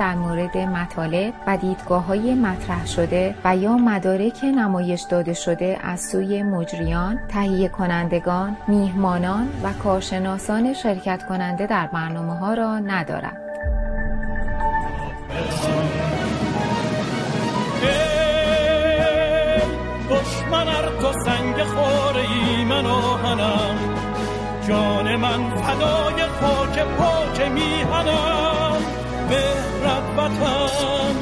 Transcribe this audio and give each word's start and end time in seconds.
در 0.00 0.14
مورد 0.14 0.56
مطالب 0.56 1.34
و 1.46 1.56
دیدگاه 1.56 2.04
های 2.04 2.34
مطرح 2.34 2.86
شده 2.86 3.34
و 3.44 3.56
یا 3.56 3.76
مدارک 3.76 4.44
نمایش 4.44 5.02
داده 5.10 5.34
شده 5.34 5.78
از 5.82 6.00
سوی 6.00 6.42
مجریان، 6.42 7.20
تهیه 7.28 7.68
کنندگان، 7.68 8.56
میهمانان 8.68 9.48
و 9.62 9.72
کارشناسان 9.72 10.74
شرکت 10.74 11.26
کننده 11.28 11.66
در 11.66 11.86
برنامه 11.86 12.38
ها 12.38 12.54
را 12.54 12.78
ندارد. 12.78 13.36
جان 24.68 25.16
من 25.16 25.50
فدای 25.50 26.22
خاک 26.40 26.78
پاک 26.78 27.40
میهنم 27.40 28.67
مهرت 29.30 30.18
وطن 30.18 31.14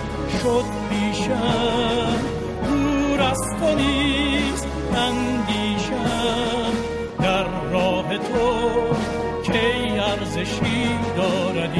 شد 0.43 0.65
بیشم 0.91 2.19
دور 2.65 3.21
از 3.21 3.41
تو 3.61 3.75
نیست 3.75 4.67
اندیشم. 4.97 6.73
در 7.19 7.45
راه 7.73 8.19
تو 8.19 8.67
کی 9.43 9.99
ارزشی 9.99 10.89
دارد 11.17 11.79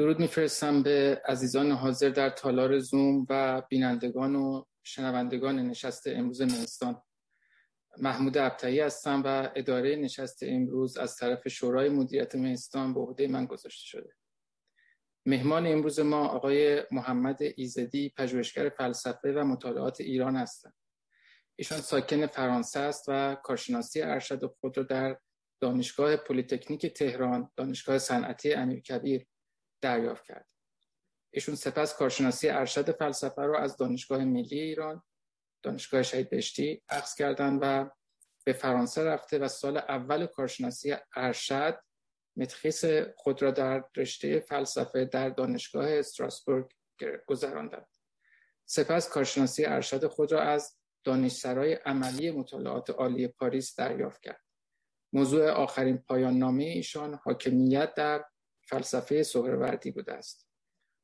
درود 0.00 0.20
میفرستم 0.20 0.82
به 0.82 1.22
عزیزان 1.26 1.70
حاضر 1.70 2.08
در 2.08 2.30
تالار 2.30 2.78
زوم 2.78 3.26
و 3.30 3.62
بینندگان 3.68 4.36
و 4.36 4.64
شنوندگان 4.82 5.58
نشست 5.58 6.06
امروز 6.06 6.42
مهستان. 6.42 7.02
محمود 7.98 8.38
ابتایی 8.38 8.80
هستم 8.80 9.22
و 9.24 9.50
اداره 9.54 9.96
نشست 9.96 10.42
امروز 10.42 10.96
از 10.96 11.16
طرف 11.16 11.48
شورای 11.48 11.88
مدیریت 11.88 12.34
مهستان 12.34 12.94
به 12.94 13.00
عهده 13.00 13.28
من 13.28 13.46
گذاشته 13.46 13.86
شده. 13.86 14.14
مهمان 15.26 15.66
امروز 15.66 16.00
ما 16.00 16.28
آقای 16.28 16.82
محمد 16.90 17.38
ایزدی 17.56 18.12
پژوهشگر 18.16 18.68
فلسفه 18.68 19.32
و 19.32 19.44
مطالعات 19.44 20.00
ایران 20.00 20.36
هستند. 20.36 20.74
ایشان 21.56 21.78
ساکن 21.78 22.26
فرانسه 22.26 22.80
است 22.80 23.04
و 23.08 23.34
کارشناسی 23.34 24.02
ارشد 24.02 24.54
خود 24.60 24.78
را 24.78 24.82
در 24.82 25.18
دانشگاه 25.60 26.16
پلیتکنیک 26.16 26.86
تهران 26.86 27.50
دانشگاه 27.56 27.98
صنعتی 27.98 28.52
امیرکبیر 28.52 29.26
دریافت 29.80 30.24
کرد. 30.24 30.46
ایشون 31.30 31.54
سپس 31.54 31.96
کارشناسی 31.96 32.48
ارشد 32.48 32.96
فلسفه 32.96 33.42
رو 33.42 33.56
از 33.56 33.76
دانشگاه 33.76 34.24
ملی 34.24 34.60
ایران 34.60 35.02
دانشگاه 35.62 36.02
شهید 36.02 36.30
بهشتی 36.30 36.82
اخذ 36.88 37.14
کردن 37.14 37.56
و 37.56 37.88
به 38.44 38.52
فرانسه 38.52 39.04
رفته 39.04 39.38
و 39.38 39.48
سال 39.48 39.76
اول 39.76 40.26
کارشناسی 40.26 40.96
ارشد 41.16 41.78
متخیص 42.36 42.84
خود 43.16 43.42
را 43.42 43.50
در 43.50 43.84
رشته 43.96 44.40
فلسفه 44.40 45.04
در 45.04 45.28
دانشگاه 45.28 45.90
استراسبورگ 45.90 46.70
گذراندند. 47.26 47.86
سپس 48.64 49.08
کارشناسی 49.08 49.64
ارشد 49.64 50.06
خود 50.06 50.32
را 50.32 50.42
از 50.42 50.76
دانشسرای 51.04 51.72
عملی 51.72 52.30
مطالعات 52.30 52.90
عالی 52.90 53.28
پاریس 53.28 53.74
دریافت 53.74 54.22
کرد. 54.22 54.44
موضوع 55.12 55.50
آخرین 55.50 55.98
پایان 55.98 56.38
نامه 56.38 56.64
ایشان 56.64 57.20
حاکمیت 57.24 57.94
در 57.94 58.24
فلسفه 58.70 59.22
سهروردی 59.22 59.90
بوده 59.90 60.12
است. 60.12 60.48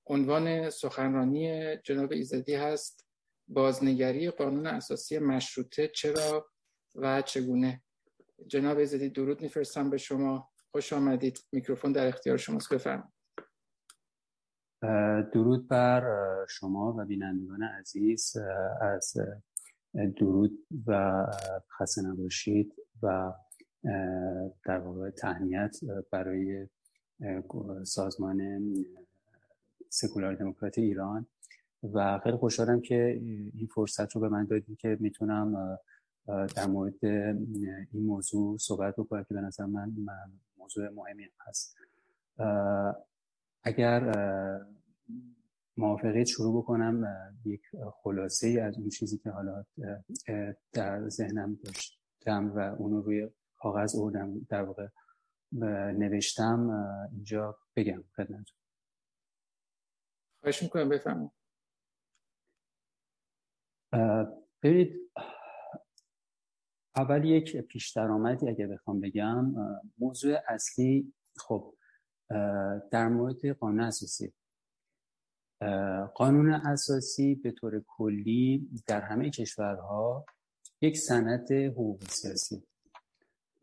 عنوان 0.06 0.70
سخنرانی 0.70 1.76
جناب 1.76 2.12
ایزدی 2.12 2.54
هست 2.54 3.06
بازنگری 3.48 4.30
قانون 4.30 4.66
اساسی 4.66 5.18
مشروطه 5.18 5.88
چرا 5.88 6.50
و 6.94 7.22
چگونه. 7.22 7.82
جناب 8.46 8.78
ایزدی 8.78 9.08
درود 9.08 9.40
میفرستم 9.40 9.90
به 9.90 9.98
شما. 9.98 10.50
خوش 10.70 10.92
آمدید. 10.92 11.38
میکروفون 11.52 11.92
در 11.92 12.06
اختیار 12.06 12.36
شماست. 12.36 12.74
بفرمایید. 12.74 13.12
درود 15.32 15.68
بر 15.68 16.02
شما 16.48 16.96
و 16.98 17.04
بینندگان 17.04 17.62
عزیز. 17.62 18.36
از 18.80 19.14
درود 20.16 20.66
و 20.86 21.24
خسته 21.78 22.02
نباشید 22.02 22.74
و 23.02 23.32
در 24.64 24.78
واقع 24.78 25.10
تهنیت 25.10 25.76
برای 26.12 26.68
سازمان 27.84 28.74
سکولار 29.88 30.34
دموکراتی 30.34 30.82
ایران. 30.82 31.26
و 31.92 32.18
خیلی 32.18 32.36
خوشحالم 32.36 32.80
که 32.80 33.20
این 33.54 33.68
فرصت 33.74 34.12
رو 34.12 34.20
به 34.20 34.28
من 34.28 34.44
دادید 34.44 34.78
که 34.78 34.96
می‌تونم 35.00 35.78
در 36.26 36.66
مورد 36.66 37.04
این 37.04 37.86
موضوع 37.92 38.58
صحبت 38.58 38.96
بکنم 38.96 39.24
که 39.24 39.34
به 39.34 39.40
نظر 39.40 39.64
من 39.64 39.92
موضوع 40.58 40.88
مهمی 40.88 41.28
هست. 41.40 41.76
اگر 43.62 44.12
موافقیت 45.76 46.26
شروع 46.26 46.62
بکنم 46.62 47.06
یک 47.44 47.62
خلاصه 48.02 48.46
ای 48.46 48.60
از 48.60 48.78
اون 48.78 48.88
چیزی 48.88 49.18
که 49.18 49.30
حالا 49.30 49.64
در 50.72 51.08
ذهنم 51.08 51.58
داشتم 51.64 52.52
و 52.54 52.58
اونو 52.58 53.00
روی 53.00 53.28
کاغذ 53.56 53.96
اردم 53.98 54.46
در 54.48 54.62
واقع. 54.62 54.88
نوشتم 55.52 56.70
اینجا 57.12 57.58
بگم 57.76 58.04
خدمت 58.16 58.46
خواهش 60.40 60.62
می‌کنم 60.62 60.88
بفرمایید. 60.88 61.30
ببینید 64.62 65.10
اول 66.96 67.24
یک 67.24 67.56
پیش 67.56 67.92
درآمدی 67.92 68.48
اگه 68.48 68.66
بخوام 68.66 69.00
بگم 69.00 69.54
موضوع 69.98 70.38
اصلی 70.48 71.14
خب 71.36 71.74
در 72.90 73.08
مورد 73.08 73.48
قانون 73.48 73.80
اساسی. 73.80 74.32
قانون 76.14 76.52
اساسی 76.52 77.34
به 77.34 77.52
طور 77.52 77.84
کلی 77.86 78.68
در 78.86 79.00
همه 79.00 79.30
کشورها 79.30 80.26
یک 80.80 80.98
سند 80.98 81.52
حقوق 81.52 82.02
سیاسی 82.10 82.66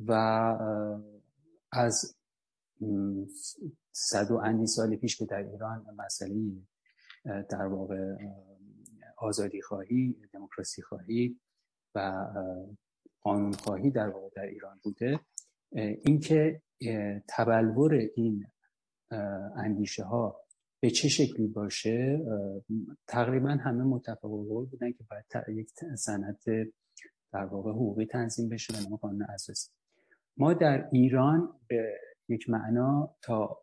و 0.06 0.14
از 1.74 2.16
صد 3.92 4.32
و 4.32 4.36
اندی 4.36 4.68
سال 4.68 4.96
پیش 4.96 5.18
که 5.18 5.26
در 5.26 5.44
ایران 5.44 5.86
مسئله 5.98 6.36
در 7.26 7.66
واقع 7.66 8.16
آزادی 9.18 9.62
خواهی 9.62 10.16
دموکراسی 10.34 10.82
خواهی 10.82 11.40
و 11.96 12.28
قانون 13.22 13.52
خواهی 13.52 13.92
در 13.92 14.10
واقع 14.10 14.30
در 14.36 14.46
ایران 14.46 14.80
بوده 14.84 15.20
اینکه 16.06 16.62
تبلور 17.28 17.94
این 18.16 18.46
اندیشه 19.56 20.04
ها 20.04 20.40
به 20.80 20.90
چه 20.90 21.08
شکلی 21.08 21.48
باشه 21.48 22.20
تقریبا 23.08 23.50
همه 23.50 23.84
متفق 23.84 24.28
بودن 24.70 24.92
که 24.92 25.04
باید 25.10 25.26
یک 25.58 25.70
سند 25.98 26.40
در 27.34 27.46
واقع 27.46 27.72
حقوقی 27.72 28.06
تنظیم 28.06 28.50
بشه 28.50 28.74
به 28.74 28.80
نام 28.80 28.96
قانون 28.96 29.24
اساسی. 29.24 29.72
ما 30.38 30.54
در 30.54 30.90
ایران 30.92 31.50
به 31.68 32.00
یک 32.30 32.50
معنا 32.50 33.16
تا 33.22 33.58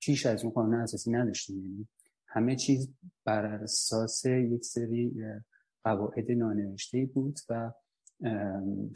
پیش 0.00 0.26
از 0.26 0.44
اون 0.44 0.52
قانون 0.52 0.80
اساسی 0.80 1.10
نداشتیم. 1.10 1.64
یعنی 1.64 1.88
همه 2.26 2.56
چیز 2.56 2.94
بر 3.24 3.44
اساس 3.46 4.24
یک 4.24 4.64
سری 4.64 5.12
قواعد 5.84 6.30
نانوشته 6.30 7.06
بود 7.14 7.38
و 7.48 7.72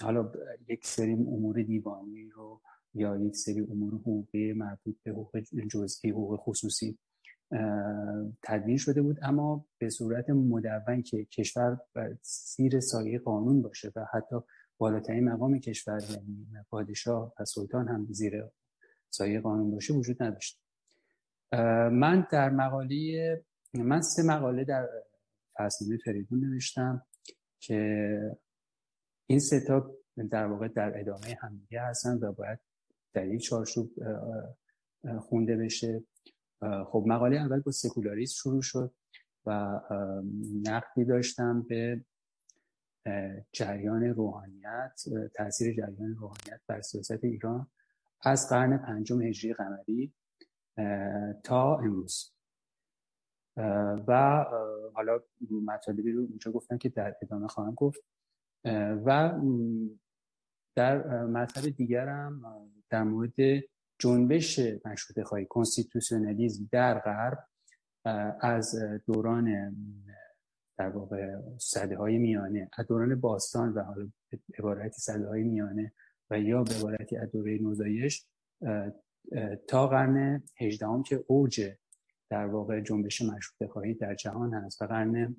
حالا 0.00 0.32
یک 0.69 0.87
سری 0.87 1.12
امور 1.12 1.62
دیوانی 1.62 2.29
رو 2.29 2.61
یا 2.94 3.17
یک 3.17 3.37
سری 3.37 3.61
امور 3.61 3.94
حقوقی 3.94 4.53
مربوط 4.53 4.97
به 5.03 5.11
حقوق 5.11 5.38
جزئی 5.71 6.11
حقوق 6.11 6.41
خصوصی 6.41 6.99
تدوین 8.43 8.76
شده 8.76 9.03
بود. 9.03 9.19
اما 9.23 9.67
به 9.79 9.88
صورت 9.88 10.31
مدون 10.31 11.03
که 11.03 11.25
کشور 11.25 11.79
زیر 12.23 12.81
سایه 12.81 13.19
قانون 13.19 13.62
باشه 13.62 13.93
و 13.97 14.06
حتی 14.12 14.37
بالاترین 14.81 15.25
مقام 15.25 15.59
کشور 15.59 16.03
یعنی 16.11 16.47
پادشاه 16.71 17.35
و 17.41 17.44
سلطان 17.44 17.88
هم 17.88 18.06
زیر 18.11 18.44
سایه 19.11 19.41
قانون 19.41 19.71
باشه 19.71 19.94
وجود 19.94 20.23
نداشت. 20.23 20.61
من 21.93 22.27
در 22.32 22.50
مقاله 22.50 23.44
من 23.75 24.03
سه 24.03 24.23
مقاله 24.23 24.65
در 24.65 24.88
فصل 25.59 25.97
فریدون 26.05 26.41
نوشتم 26.41 27.06
که 27.61 28.38
این 29.27 29.38
سه 29.38 29.61
تا 29.61 29.94
در 30.31 30.47
واقع 30.47 30.69
در 30.69 31.00
ادامه 31.00 31.38
همدیگه 31.41 31.81
هستن 31.81 32.19
و 32.23 32.33
باید 32.33 32.59
در 33.12 33.26
یک 33.26 33.41
چارچوب 33.41 33.91
خونده 35.21 35.56
بشه. 35.56 36.03
خب 36.61 37.05
مقاله 37.06 37.37
اول 37.37 37.61
با 37.61 37.73
سکولاریسم 37.73 38.35
شروع 38.35 38.62
شد 38.62 38.94
و 39.47 39.81
نقدی 40.62 41.05
داشتم 41.05 41.62
به 41.62 42.05
جریان 43.52 44.05
روحانیت 44.05 45.02
تاثیر 45.35 45.75
جریان 45.75 46.14
روحانیت 46.14 46.61
بر 46.67 46.81
سیاست 46.81 47.25
ایران 47.25 47.67
از 48.23 48.49
قرن 48.49 48.79
پنجم 48.79 49.23
هجری 49.23 49.55
قمری 49.55 50.14
تا 51.44 51.76
امروز. 51.76 52.32
و 54.06 54.44
حالا 54.94 55.20
مطالبی 55.64 56.12
رو 56.12 56.20
اونجا 56.20 56.52
گفتن 56.52 56.79
که 56.79 56.88
در 56.88 57.17
ادامه 57.23 57.49
خواهم 57.49 57.75
گفت. 57.75 58.00
و 59.05 59.41
در 60.76 61.25
مطلب 61.25 61.76
دیگرم 61.76 62.43
در 62.91 63.02
مورد 63.02 63.64
جنبش 63.99 64.61
مشروط 64.85 65.26
خواهی 65.26 65.47
constitutionalism 65.47 66.69
در 66.73 66.99
غرب 66.99 67.38
از 68.41 68.75
دوران 69.06 69.76
در 70.81 70.88
واقع 70.88 71.37
صده 71.59 71.97
های 71.97 72.19
میانه 72.19 72.71
از 72.79 72.87
دوران 72.87 73.21
باستان 73.21 73.73
و 73.73 73.82
حالا 73.82 74.09
عبارتی 74.59 75.00
صده 75.00 75.29
های 75.29 75.43
میانه 75.43 75.93
و 76.31 76.41
یا 76.41 76.62
به 76.62 76.75
عبارتی 76.75 77.17
از 77.17 77.31
دوره 77.31 77.59
نوزایش 77.59 78.27
تا 79.69 79.87
قرن 79.87 80.43
هجدهم 80.56 81.03
که 81.03 81.25
اوج 81.27 81.71
در 82.31 82.47
واقع 82.47 82.81
جنبش 82.81 83.23
مشروط 83.23 83.71
خواهی 83.71 83.94
در 83.94 84.15
جهان 84.15 84.55
هست 84.55 84.82
و 84.82 84.87
قرن 84.87 85.37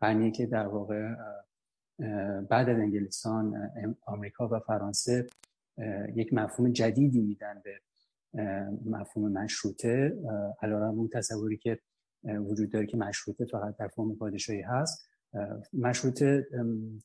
قرنی 0.00 0.30
که 0.30 0.46
در 0.46 0.66
واقع 0.66 1.14
بعد 2.50 2.68
از 2.68 2.78
انگلستان 2.78 3.70
آمریکا 4.06 4.48
و 4.48 4.58
فرانسه 4.58 5.26
یک 6.14 6.32
مفهوم 6.32 6.72
جدیدی 6.72 7.20
میدن 7.20 7.62
به 7.64 7.80
مفهوم 8.84 9.32
مشروطه 9.32 10.16
علیرغم 10.62 10.98
اون 10.98 11.08
تصوری 11.08 11.56
که 11.56 11.78
وجود 12.24 12.70
داره 12.70 12.86
که 12.86 12.96
مشروطه 12.96 13.44
فقط 13.44 13.76
در 13.76 13.88
فرم 13.88 14.16
پادشاهی 14.16 14.62
هست. 14.62 15.08
مشروطه 15.72 16.46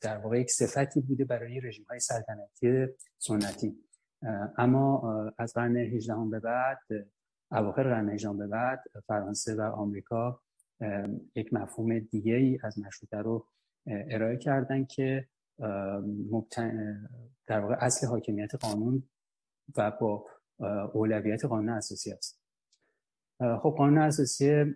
در 0.01 0.17
واقع 0.17 0.39
یک 0.39 0.51
صفتی 0.51 1.01
بوده 1.01 1.25
برای 1.25 1.59
رژیم 1.59 1.85
های 1.89 1.99
سلطنتی 1.99 2.87
سنتی. 3.17 3.75
اما 4.57 5.03
از 5.37 5.53
قرن 5.53 5.77
18 5.77 6.15
به 6.31 6.39
بعد 6.39 6.79
اواخر 7.51 7.83
قرن 7.83 8.09
18 8.09 8.33
به 8.33 8.47
بعد 8.47 8.83
فرانسه 9.07 9.55
و 9.55 9.61
آمریکا 9.61 10.41
یک 11.35 11.53
مفهوم 11.53 11.99
دیگه 11.99 12.33
ای 12.33 12.59
از 12.63 12.79
مشروطه 12.79 13.17
رو 13.17 13.47
ارائه 13.87 14.37
کردن 14.37 14.85
که 14.85 15.27
در 17.47 17.59
واقع 17.59 17.75
اصل 17.79 18.07
حاکمیت 18.07 18.55
قانون 18.55 19.03
و 19.77 19.91
با 19.91 20.25
اولویت 20.93 21.45
قانون 21.45 21.69
اساسی 21.69 22.11
است. 22.11 22.38
خب 23.39 23.75
قانون 23.77 23.97
اساسی 23.97 24.75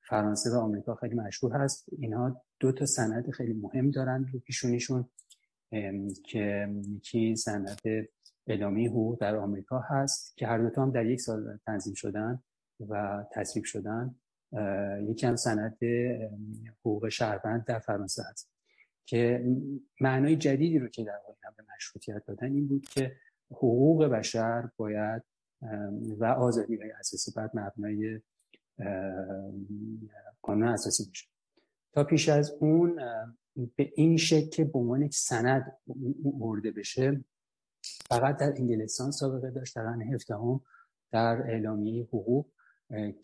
فرانسه 0.00 0.50
و 0.50 0.54
آمریکا 0.54 0.94
خیلی 0.94 1.14
مشهور 1.14 1.52
هست. 1.52 1.86
اینها 1.98 2.42
دو 2.60 2.72
تا 2.72 2.86
سند 2.86 3.30
خیلی 3.30 3.52
مهم 3.52 3.90
دارن 3.90 4.26
رو 4.32 4.38
پیشونیشون 4.38 5.08
که 6.24 6.68
یکی 6.88 7.36
سند 7.36 7.80
اعلامی 8.46 8.86
حقوق 8.86 9.20
در 9.20 9.36
آمریکا 9.36 9.78
هست 9.78 10.36
که 10.36 10.46
هر 10.46 10.58
دوتا 10.58 10.82
هم 10.82 10.90
در 10.90 11.06
یک 11.06 11.20
سال 11.20 11.58
تنظیم 11.66 11.94
شدن 11.94 12.42
و 12.88 13.24
تصویب 13.32 13.64
شدن. 13.64 14.14
یکی 15.08 15.26
هم 15.26 15.36
سند 15.36 15.78
حقوق 16.80 17.08
شهروند 17.08 17.64
در 17.64 17.78
فرانسه 17.78 18.22
هست. 18.30 18.52
که 19.06 19.44
معنای 20.00 20.36
جدیدی 20.36 20.78
رو 20.78 20.88
که 20.88 21.04
در 21.04 21.20
واقع 21.26 21.56
به 21.56 21.64
مشروطیت 21.76 22.24
دادن 22.26 22.52
این 22.52 22.68
بود 22.68 22.88
که 22.88 23.16
حقوق 23.50 24.04
بشر 24.04 24.68
باید 24.76 25.22
و 26.18 26.24
آزادی 26.24 26.76
های 26.76 26.90
اساسی 26.90 27.32
باید 27.36 27.50
مبنای 27.54 28.20
قانون 30.42 30.68
اساسی 30.68 31.04
باشه 31.04 31.26
تا 31.92 32.04
پیش 32.04 32.28
از 32.28 32.56
اون 32.60 33.00
به 33.76 33.92
این 33.94 34.16
شکل 34.16 34.48
که 34.48 34.64
به 34.64 34.78
عنوان 34.78 35.02
یک 35.02 35.14
سند 35.14 35.76
مرده 36.24 36.70
بشه 36.70 37.24
فقط 38.08 38.36
در 38.36 38.52
انگلستان 38.56 39.10
سابقه 39.10 39.50
داشت 39.50 39.76
در 39.76 39.82
قرن 39.82 40.02
هفدهم 40.02 40.60
در 41.10 41.42
اعلامیه 41.42 42.04
حقوق 42.04 42.46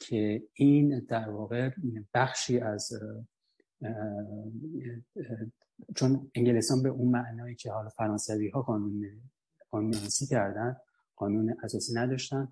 که 0.01 0.43
این 0.53 1.01
در 1.09 1.31
واقع 1.31 1.71
بخشی 2.15 2.61
از 2.61 2.93
چون 5.97 6.31
انگلستان 6.35 6.83
به 6.83 6.89
اون 6.89 7.09
معنایی 7.09 7.55
که 7.55 7.73
حالا 7.73 7.89
فرانسوی 7.89 8.49
ها 8.49 8.63
قانون 8.63 9.07
قانون 9.71 9.95
کردن 10.31 10.77
قانون 11.19 11.57
اساسی 11.63 11.95
نداشتن 11.95 12.49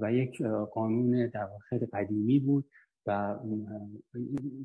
و 0.00 0.12
یک 0.12 0.42
قانون 0.72 1.26
در 1.26 1.48
خیلی 1.68 1.86
قدیمی 1.86 2.40
بود 2.40 2.70
و 3.06 3.38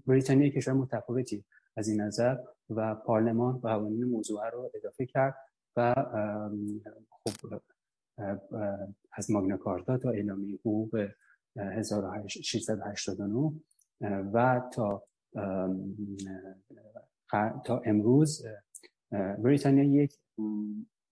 بریتانیا 0.08 0.50
کشور 0.50 0.74
متفاوتی 0.74 1.46
از 1.78 1.88
این 1.88 2.02
نظر 2.02 2.38
و 2.70 2.96
پارلمان 2.96 3.58
قوانین 3.58 4.04
موضوع 4.04 4.50
رو 4.50 4.72
اضافه 4.76 5.06
کرد 5.06 5.36
و 5.76 5.94
خب 7.10 7.62
از 9.14 9.32
ماگنا 9.32 9.58
کارتا 9.58 9.98
تا 9.98 10.10
اعلامیه 10.10 10.56
حقوق 10.56 11.08
1689 11.56 13.52
و 14.34 14.62
تا 14.74 15.04
تا 17.66 17.82
امروز 17.86 18.46
بریتانیا 19.12 20.04
یک 20.04 20.20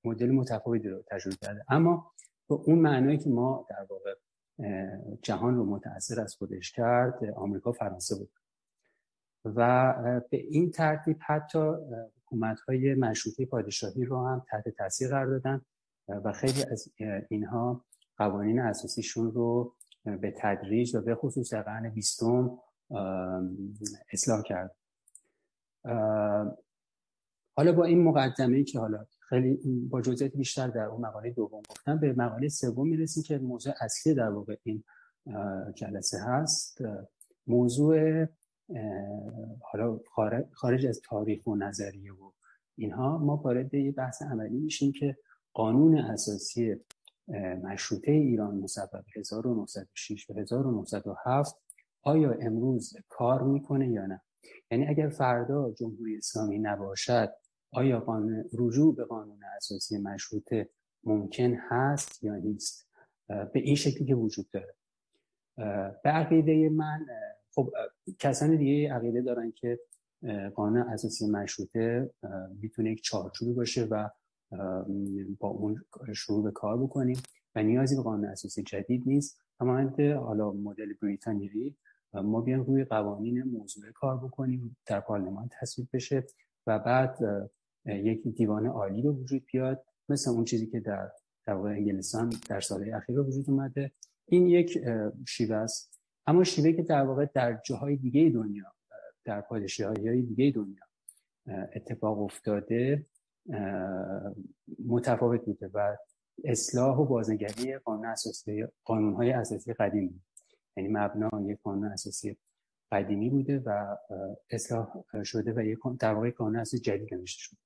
مدل 0.04 0.32
متفاوتی 0.32 0.90
رو 0.90 1.04
تجربه 1.08 1.36
کرده. 1.42 1.66
اما 1.70 2.12
به 2.50 2.56
اون 2.56 2.80
معنایی 2.80 3.18
که 3.18 3.30
ما 3.30 3.68
در 3.70 3.86
واقع 3.90 4.16
جهان 5.22 5.56
رو 5.56 5.66
متاثر 5.66 6.22
از 6.22 6.36
خودش 6.36 6.72
کرد 6.72 7.26
آمریکا 7.36 7.72
فرانسه 7.72 8.16
بود. 8.16 8.32
و 9.46 9.94
به 10.30 10.38
این 10.38 10.72
ترتیب 10.72 11.18
حتی 11.20 11.72
حکومت 12.18 12.60
های 12.60 12.96
مشروطه 12.96 13.46
پادشاهی 13.46 14.06
رو 14.06 14.28
هم 14.28 14.46
تحت 14.50 14.70
تاثیر 14.70 15.10
قرار 15.10 15.26
دادن 15.26 15.62
و 16.08 16.32
خیلی 16.32 16.64
از 16.72 16.94
اینها 17.30 17.86
قوانین 18.18 18.60
اساسیشون 18.60 19.32
رو 19.32 19.76
به 20.04 20.34
تدریج 20.38 20.96
و 20.96 21.02
به 21.02 21.16
خصوص 21.16 21.54
قرن 21.54 21.90
بیستم 21.90 22.60
اصلاح 24.14 24.42
کرد. 24.42 24.76
حالا 27.56 27.72
با 27.72 27.84
این 27.84 28.04
مقدمه 28.04 28.64
که 28.64 28.80
حالا 28.80 29.06
خیلی 29.20 29.60
با 29.90 30.02
جزئیات 30.02 30.36
بیشتر 30.36 30.68
در 30.68 30.86
اون 30.86 31.06
مقاله 31.06 31.32
دوم 31.32 31.62
گفتم 31.70 32.00
به 32.00 32.14
مقاله 32.14 32.50
سوم 32.50 32.88
می‌رسیم 32.88 33.24
که 33.24 33.38
موضوع 33.38 33.74
اصلی 33.82 34.14
در 34.14 34.30
واقع 34.30 34.56
این 34.64 34.84
جلسه 35.76 36.18
هست. 36.20 36.82
موضوع 37.48 38.26
حالا 39.62 40.00
خارج 40.54 40.86
از 40.86 41.02
تاریخ 41.04 41.48
و 41.48 41.56
نظریه 41.56 42.14
و 42.14 42.32
اینها 42.76 43.18
ما 43.18 43.36
وارد 43.36 43.74
یه 43.74 43.92
بحث 43.92 44.22
عملی 44.22 44.58
میشیم 44.58 44.92
که 44.92 45.18
قانون 45.54 45.98
اساسی 45.98 46.76
مشروطه 47.64 48.12
ایران 48.12 48.58
مصوب 48.58 48.90
1906 49.16 50.30
و 50.30 50.34
1907 50.40 51.56
آیا 52.04 52.32
امروز 52.32 52.94
کار 53.10 53.44
می‌کنه 53.44 53.90
یا 53.90 54.06
نه؟ 54.06 54.22
یعنی 54.72 54.88
اگر 54.88 55.10
فردا 55.10 55.72
جمهوری 55.72 56.18
اسلامی 56.18 56.60
نباشد 56.60 57.34
آیا 57.72 58.00
قانون 58.00 58.46
رجوع 58.54 58.96
به 58.96 59.06
قانون 59.06 59.44
اساسی 59.58 59.98
مشروطه 59.98 60.70
ممکن 61.04 61.54
هست 61.70 62.24
یا 62.24 62.36
نیست؟ 62.36 62.88
به 63.28 63.60
این 63.60 63.76
شکلی 63.76 64.06
که 64.06 64.16
وجود 64.16 64.50
داره. 64.50 64.76
به 66.04 66.10
عقیده 66.10 66.70
من 66.70 67.06
خب 67.56 67.74
کسان 68.20 68.56
دیگه 68.56 68.94
عقیده 68.94 69.22
دارن 69.22 69.52
که 69.52 69.80
قانون 70.56 70.82
اساسی 70.82 71.28
مشروطه 71.28 72.10
می‌تونه 72.62 72.92
یک 72.92 73.02
چارچوبی 73.04 73.54
باشه 73.54 73.86
و 73.86 74.10
با 75.40 75.48
اون 75.48 75.86
شروع 76.16 76.44
به 76.44 76.52
کار 76.52 76.78
بکنیم 76.78 77.18
و 77.56 77.64
نیازی 77.64 77.96
به 77.96 78.02
قانون 78.02 78.26
اساسی 78.26 78.64
جدید 78.64 79.04
نیست. 79.06 79.42
اما 79.60 79.92
حالا 80.00 80.52
مدل 80.52 80.94
بریتانیایی 81.02 81.76
ما 82.14 82.42
بیان 82.42 82.66
روی 82.66 82.84
قوانین 82.84 83.44
موضوع 83.44 83.92
کار 83.92 84.18
بکنیم 84.18 84.78
در 84.86 85.00
پارلمان 85.00 85.50
تصویب 85.60 85.88
بشه 85.94 86.24
و 86.68 86.80
بعد 86.80 87.18
یک 87.86 88.28
دیوان 88.28 88.68
عالی 88.68 89.02
به 89.02 89.10
وجود 89.10 89.46
بیاد. 89.52 89.86
مثل 90.10 90.32
اون 90.32 90.46
چیزی 90.46 90.68
که 90.68 90.80
در 90.80 91.12
در 91.46 91.54
واقع 91.54 91.70
انگلستان 91.70 92.34
در 92.50 92.60
سالهای 92.60 92.92
اخیر 92.92 93.16
به 93.16 93.22
وجود 93.22 93.50
اومده. 93.50 93.92
این 94.26 94.48
یک 94.48 94.80
شیوه 95.28 95.56
است. 95.56 96.00
اما 96.28 96.44
شیوه 96.44 96.72
که 96.72 96.84
در 96.84 97.04
واقع 97.04 97.26
در 97.34 97.62
جاهای 97.66 97.96
دیگه 97.96 98.30
دنیا 98.30 98.74
در 99.26 99.42
پادشاهی 99.42 100.08
های 100.08 100.22
دیگه 100.22 100.52
دنیا 100.52 100.84
اتفاق 101.76 102.20
افتاده 102.20 103.06
متفاوت 104.86 105.46
بوده 105.46 105.70
و 105.74 105.98
اصلاح 106.44 106.98
و 106.98 107.06
بازنگری 107.06 107.78
قانون 107.78 108.06
اساسی 108.06 108.66
قانون 108.84 109.14
های 109.14 109.32
اساسی 109.32 109.74
قدیم 109.74 110.24
یعنی 110.78 110.90
مبنا 110.90 111.30
یک 111.52 111.60
قانون 111.64 111.92
اساسی 111.92 112.38
قدیمی 112.92 113.30
بوده 113.30 113.60
و 113.66 113.98
اصلاح 114.50 114.94
شده 115.24 115.54
و 115.54 115.66
یک 115.66 115.80
در 116.00 116.14
واقع 116.14 116.32
قانون 116.32 116.56
اساسی 116.56 116.80
جدید 116.80 117.14
نوشته 117.14 117.40
شده. 117.40 117.58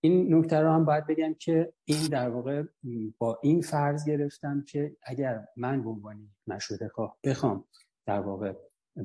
این 0.00 0.34
نکته 0.34 0.60
رو 0.60 0.72
هم 0.72 0.84
باید 0.84 1.06
بگم 1.06 1.34
که 1.34 1.72
این 1.84 2.06
در 2.06 2.28
واقع 2.28 2.62
با 3.18 3.38
این 3.42 3.60
فرض 3.60 4.04
گرفتم 4.04 4.64
که 4.68 4.96
اگر 5.02 5.46
من 5.56 5.82
به 5.82 5.90
عنوان 5.90 6.28
مشروط 6.46 6.86
خواه 6.86 7.18
بخوام 7.24 7.64
در 8.06 8.20
واقع 8.20 8.52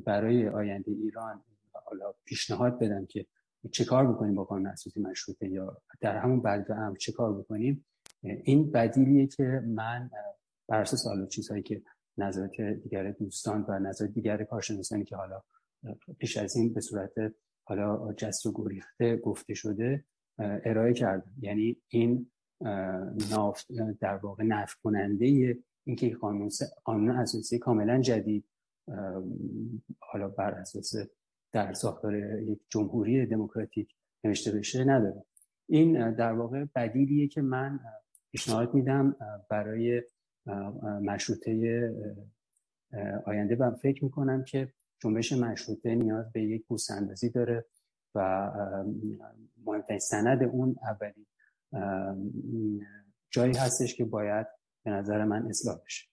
برای 0.05 0.49
آینده 0.49 0.91
ایران 0.91 1.43
حالا 1.85 2.13
پیشنهاد 2.25 2.79
بدم 2.79 3.05
که 3.05 3.25
چه 3.71 3.85
کار 3.85 4.13
بکنیم 4.13 4.35
با 4.35 4.43
قانون 4.43 4.67
اساسی 4.67 5.01
مشروطه 5.01 5.49
یا 5.49 5.77
در 6.01 6.17
همون 6.17 6.41
بعد 6.41 6.71
هم 6.71 6.95
چه 6.95 7.11
کار 7.11 7.39
بکنیم 7.39 7.85
این 8.21 8.71
بدیلیه 8.71 9.27
که 9.27 9.43
من 9.67 10.09
بر 10.67 10.81
اساس 10.81 11.07
حالا 11.07 11.25
چیزهایی 11.25 11.63
که 11.63 11.81
نظرات 12.17 12.61
دیگر 12.61 13.11
دوستان 13.11 13.65
و 13.67 13.79
نظرات 13.79 14.11
دیگر 14.11 14.43
کارشناسانی 14.43 15.03
که 15.03 15.15
حالا 15.15 15.41
پیش 16.19 16.37
از 16.37 16.55
این 16.55 16.73
به 16.73 16.81
صورت 16.81 17.11
حالا 17.63 18.13
جست 18.13 18.45
و 18.45 18.51
گریخته 18.55 19.17
گفته 19.17 19.53
شده 19.53 20.05
ارائه 20.39 20.93
کردم. 20.93 21.31
یعنی 21.41 21.77
این 21.87 22.31
ناف 23.31 23.63
در 23.99 24.15
واقع 24.15 24.43
نفع 24.43 24.75
کننده 24.83 25.57
اینکه 25.83 26.15
قانون 26.15 26.49
قانون 26.83 27.11
اساسی 27.11 27.59
کاملا 27.59 28.01
جدید 28.01 28.45
حالا 29.99 30.27
بر 30.27 30.51
اساس 30.51 30.95
در 31.51 31.73
ساختار 31.73 32.39
یک 32.39 32.59
جمهوری 32.69 33.25
دموکراتیک 33.25 33.95
نوشته 34.23 34.51
بشه 34.51 34.83
نداره. 34.83 35.23
این 35.69 36.13
در 36.13 36.33
واقع 36.33 36.65
بدیلیه 36.75 37.27
که 37.27 37.41
من 37.41 37.79
پیشنهاد 38.31 38.73
میدم 38.73 39.15
برای 39.49 40.03
مشروطه 41.01 41.93
آینده. 43.25 43.55
و 43.55 43.71
فکر 43.75 44.03
می‌کنم 44.03 44.43
که 44.43 44.73
جنبش 45.01 45.33
مشروطه 45.33 45.95
نیاز 45.95 46.31
به 46.31 46.43
یک 46.43 46.67
بوسندازی 46.67 47.29
داره 47.29 47.65
و 48.15 48.51
مهمترین 49.65 49.99
سند 49.99 50.43
اون 50.43 50.75
اولین 50.83 51.25
جایی 53.29 53.57
هستش 53.57 53.95
که 53.95 54.05
باید 54.05 54.47
به 54.83 54.91
نظر 54.91 55.25
من 55.25 55.47
اصلاح 55.49 55.77
بشه. 55.85 56.07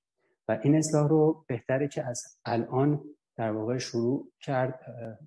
و 0.49 0.59
این 0.63 0.75
اصلاح 0.77 1.09
رو 1.09 1.45
بهتره 1.49 1.89
که 1.89 2.05
از 2.05 2.23
الان 2.45 3.05
در 3.37 3.53
واقع 3.53 3.79
شروع 3.79 4.33
کرد 4.41 4.81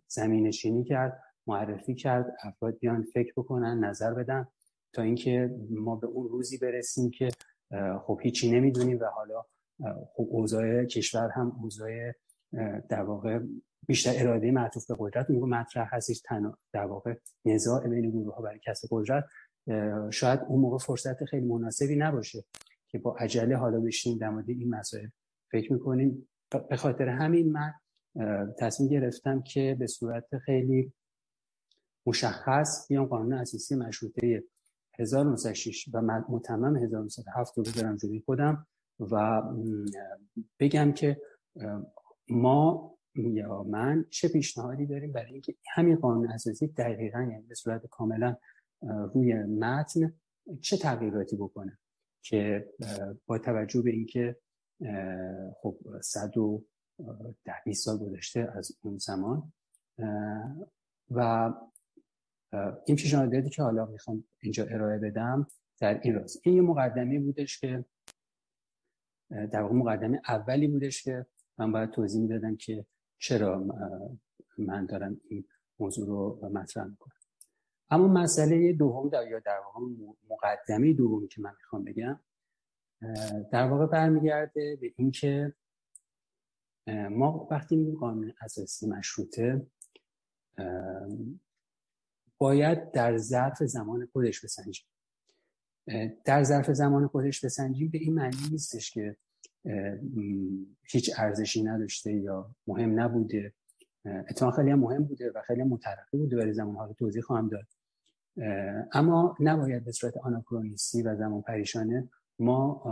زمین 0.08 0.51
شینی 0.51 0.84
کرد 0.84 1.24
معرفی 1.48 1.96
کرد 1.96 2.38
افراد 2.44 2.80
بیان 2.80 3.03
فکر 3.03 3.34
بکنن 3.38 3.84
نظر 3.84 4.13
بدن 4.13 4.48
تا 4.94 5.01
اینکه 5.01 5.56
ما 5.70 5.96
به 5.96 6.08
اون 6.08 6.30
روزی 6.30 6.58
برسیم 6.58 7.12
که 7.12 7.30
خب 8.01 8.20
هیچی 8.24 8.51
نمی‌دونیم 8.51 9.00
و 9.00 9.06
حالا 9.06 9.46
خب 10.13 10.27
اوضاع 10.30 10.86
کشور 10.86 11.30
هم 11.36 11.58
اوضاع 11.62 12.12
در 12.89 13.01
واقع 13.01 13.39
بیشتر 13.88 14.13
اراده 14.15 14.51
معطوف 14.51 14.86
به 14.88 14.96
قدرت. 15.00 15.29
اون 15.29 15.50
مطرح 15.50 15.96
هستش 15.96 16.22
در 16.74 16.86
واقع 16.86 17.15
نزاع 17.46 17.88
بین 17.88 18.10
گروه 18.10 18.36
ها 18.36 18.41
برای 18.41 18.60
کسب 18.63 18.88
قدرت. 18.91 19.25
شاید 20.12 20.39
اون 20.48 20.62
موقع 20.62 20.77
فرصت 20.77 21.25
خیلی 21.25 21.46
مناسبی 21.46 21.96
نباشه 21.96 22.43
که 22.88 23.00
با 23.00 23.15
عجله 23.17 23.58
حالا 23.58 23.79
بشیم 23.79 24.17
در 24.17 24.29
مورد 24.29 24.50
این 24.50 24.70
مسائل 24.70 25.08
فکر 25.51 25.74
می‌کنیم. 25.74 26.27
به 26.70 26.75
خاطر 26.75 27.08
همین 27.08 27.51
من 27.51 27.74
تصمیم 28.60 28.89
گرفتم 28.89 29.41
که 29.41 29.75
به 29.79 29.88
صورت 29.88 30.38
خیلی 30.38 30.93
مشخص 32.05 32.88
بیام 32.89 33.05
قانون 33.05 33.34
اساسی 33.34 33.75
مشروطه 33.75 34.43
1906 35.00 35.89
و 35.93 36.01
متمم 36.29 36.75
1907 36.75 37.58
رو 37.58 37.63
بذارم 37.63 37.98
جلوی 37.98 38.20
خودم 38.25 38.67
و 39.00 39.41
بگم 40.60 40.91
که 40.91 41.22
ما 42.31 42.97
یا 43.15 43.63
من 43.63 44.05
چه 44.09 44.27
پیشنهادی 44.27 44.85
داریم 44.85 45.11
برای 45.11 45.31
اینکه 45.31 45.55
همین 45.73 45.95
قانون 45.95 46.31
اساسی 46.31 46.67
دقیقا 46.67 47.21
یعنی 47.21 47.41
به 47.41 47.55
صورت 47.55 47.85
کاملا 47.85 48.35
روی 49.13 49.33
متن 49.33 50.13
چه 50.61 50.77
تغییراتی 50.77 51.35
بکنه 51.35 51.77
که 52.21 52.69
با 53.25 53.38
توجه 53.38 53.81
به 53.81 53.91
اینکه 53.91 54.35
خب 55.61 55.77
صد 56.01 56.38
و 56.38 56.65
ده 57.45 57.73
سال 57.73 57.97
گذشته 57.97 58.51
از 58.55 58.71
اون 58.81 58.97
زمان 58.97 59.53
و 61.11 61.53
این 62.85 62.97
پیشنهاداتی 62.97 63.50
که 63.50 63.63
حالا 63.63 63.85
می‌خوام 63.85 64.23
اینجا 64.41 64.65
ارائه 64.65 65.00
بدم 65.00 65.47
در 65.79 66.01
این 66.03 66.15
راست. 66.15 66.41
این 66.43 66.55
یه 66.55 66.61
مقدمی 66.61 67.19
بودش 67.19 67.59
که 67.59 67.85
در 69.29 69.61
واقع 69.61 69.73
مقدمه 69.73 70.21
اولی 70.27 70.67
بودش 70.67 71.03
که 71.03 71.25
من 71.62 71.72
باید 71.72 71.91
توضیح 71.91 72.22
می‌دادم 72.22 72.56
که 72.56 72.86
چرا 73.18 73.65
من 74.58 74.86
دارم 74.86 75.22
این 75.30 75.46
موضوع 75.80 76.08
رو 76.08 76.50
مطرح 76.53 76.86
می‌کنم. 76.86 77.15
اما 77.89 78.08
مسئله 78.08 78.74
دوم 78.74 79.10
در 79.10 79.27
یا 79.27 79.39
در 79.39 79.60
واقع 79.60 79.80
مقدمه 80.30 80.94
دومی 80.94 81.27
که 81.27 81.41
من 81.41 81.53
می‌خوام 81.58 81.84
بگم 81.84 82.20
در 83.51 83.68
واقع 83.68 83.86
برمیگرده 83.86 84.75
به 84.82 84.94
اینکه 84.96 85.53
ما 86.88 87.48
وقتی 87.51 87.75
میگیم 87.75 87.96
قانون 87.96 88.34
اساسی 88.41 88.88
مشروطه 88.88 89.68
باید 92.38 92.91
در 92.91 93.18
ظرف 93.18 93.63
زمان 93.63 94.06
خودش 94.06 94.46
بسنجیم. 94.46 94.86
در 96.25 96.44
ظرف 96.44 96.72
زمان 96.72 97.08
خودش 97.08 97.46
بسنجیم 97.46 97.89
به 97.89 97.98
این 97.98 98.13
معنی 98.13 98.50
نیستش 98.51 98.91
که 98.91 99.18
هیچ 100.83 101.12
ارزشی 101.17 101.63
نداشته 101.63 102.13
یا 102.13 102.55
مهم 102.67 103.00
نبوده. 103.00 103.53
اتفاقا 104.05 104.51
خیلی 104.51 104.71
هم 104.71 104.79
مهم 104.79 105.03
بوده 105.03 105.31
و 105.36 105.41
خیلی 105.48 105.63
مترقی 105.63 106.17
بوده 106.17 106.36
برای 106.36 106.53
زمان 106.53 106.75
حال 106.75 106.93
توضیح 106.93 107.21
خواهم 107.21 107.50
داد. 107.50 107.67
اما 108.91 109.38
نباید 109.39 109.86
به 109.86 109.91
صورت 109.91 110.17
آناکرونیستی 110.17 111.01
و 111.01 111.15
زمان 111.15 111.41
پریشانه 111.41 112.10
ما 112.39 112.83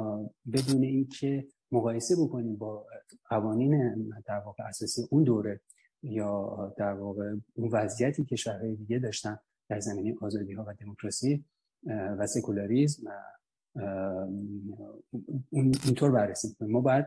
بدون 0.53 0.83
اینکه 0.83 1.47
مقایسه 1.71 2.15
بکنیم 2.15 2.55
با 2.55 2.85
قوانین 3.29 3.93
در 4.25 4.39
واقع 4.39 4.63
اساسی 4.63 5.07
اون 5.09 5.23
دوره 5.23 5.61
یا 6.03 6.73
در 6.77 6.93
واقع 6.93 7.35
اون 7.53 7.69
وضعیتی 7.71 8.25
که 8.25 8.35
شهرهای 8.35 8.75
دیگه 8.75 8.99
داشتن 8.99 9.39
در 9.69 9.79
زمینه 9.79 10.15
آزادی 10.21 10.53
ها 10.53 10.65
و 10.67 10.73
دموکراسی 10.73 11.45
و 11.87 12.27
سکولاریزم 12.27 13.11
اینطور 15.51 16.11
بررسی 16.11 16.55
کنیم 16.59 16.71
ما 16.71 16.81
باید 16.81 17.05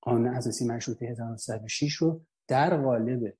قانون 0.00 0.26
اساسی 0.26 0.66
مشروطه 0.66 1.06
1906 1.06 1.94
رو 1.94 2.20
در 2.48 2.76
قالب 2.76 3.34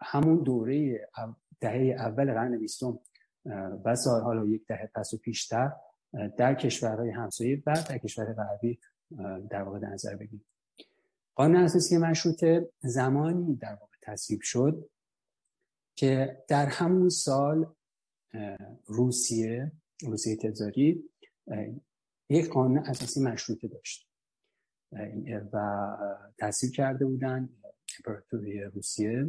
همون 0.00 0.42
دوره 0.42 1.08
دهه 1.60 1.96
اول 1.98 2.32
قرن 2.32 2.58
بیستم 2.58 2.98
و 3.84 3.96
سال 3.96 4.22
حالا 4.22 4.46
یک 4.46 4.66
دهه 4.66 4.90
پس 4.94 5.14
و 5.14 5.18
پیشتر 5.18 5.72
در 6.36 6.54
کشورهای 6.54 7.10
همسایه 7.10 7.62
و 7.66 7.74
در 7.88 7.98
کشور 7.98 8.32
غربی 8.32 8.78
در 9.50 9.62
واقع 9.62 9.78
در 9.78 9.88
نظر 9.88 10.16
بگیریم. 10.16 10.46
قانون 11.34 11.56
اساسی 11.56 11.98
مشروطه 11.98 12.70
زمانی 12.80 13.56
در 13.56 13.74
واقع 13.80 13.96
تصویب 14.02 14.40
شد 14.42 14.90
که 15.96 16.42
در 16.48 16.66
همون 16.66 17.08
سال 17.08 17.74
روسیه 18.86 19.72
روسیه 20.02 20.36
تزاری 20.36 21.04
یک 22.30 22.48
قانون 22.48 22.78
اساسی 22.78 23.20
مشروطه 23.20 23.68
داشت. 23.68 24.08
و 25.52 25.86
تصویب 26.38 26.72
کرده 26.72 27.04
بودن 27.04 27.48
امپراتوری 27.98 28.62
روسیه 28.62 29.26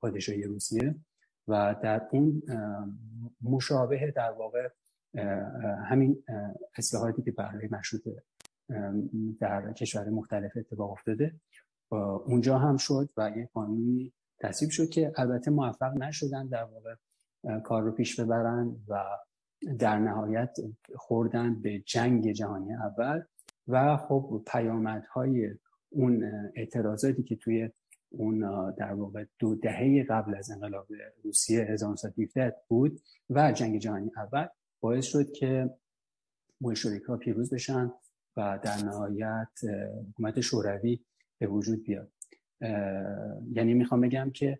پادشاهی 0.00 0.42
روسیه 0.42 0.94
و 1.48 1.76
در 1.82 2.08
اون 2.12 2.42
مشابه 3.42 4.12
در 4.16 4.30
واقع 4.30 4.68
همین 5.88 6.24
اصلاحاتی 6.76 7.22
که 7.22 7.30
برای 7.30 7.68
مشروطه 7.70 8.22
در 9.40 9.72
کشور 9.72 10.08
مختلف 10.08 10.52
اتفاق 10.56 10.90
افتاده 10.90 11.40
اونجا 12.26 12.58
هم 12.58 12.76
شد 12.76 13.10
و 13.16 13.32
یک 13.36 13.48
قانونی 13.52 14.12
تصویب 14.38 14.70
شد 14.70 14.88
که 14.88 15.12
البته 15.16 15.50
موفق 15.50 15.92
نشدن 15.92 16.46
در 16.46 16.64
واقع 16.64 16.94
کار 17.60 17.82
رو 17.82 17.92
پیش 17.92 18.20
ببرن 18.20 18.76
و 18.88 19.04
در 19.78 19.98
نهایت 19.98 20.56
خوردن 20.96 21.60
به 21.60 21.78
جنگ 21.78 22.32
جهانی 22.32 22.74
اول 22.74 23.22
و 23.68 23.96
خب 23.96 24.42
پیامدهای 24.46 25.50
اون 25.90 26.24
اعتراضاتی 26.56 27.22
که 27.22 27.36
توی 27.36 27.70
اون 28.10 28.70
در 28.70 28.92
واقع 28.92 29.24
دو 29.38 29.54
دهه 29.54 30.06
قبل 30.08 30.34
از 30.34 30.50
انقلاب 30.50 30.86
روسیه 31.24 31.60
1917 31.62 32.54
بود 32.68 33.00
و 33.30 33.52
جنگ 33.52 33.78
جهانی 33.78 34.10
اول 34.16 34.46
باعث 34.80 35.04
شد 35.04 35.32
که 35.32 35.70
بولشویک 36.60 37.02
پیروز 37.20 37.54
بشن 37.54 37.92
و 38.36 38.58
در 38.62 38.76
نهایت 38.76 39.48
حکومت 40.10 40.40
شوروی 40.40 41.00
به 41.38 41.46
وجود 41.46 41.82
بیاد. 41.82 42.10
یعنی 43.52 43.74
می‌خوام 43.74 44.00
بگم 44.00 44.30
که 44.30 44.58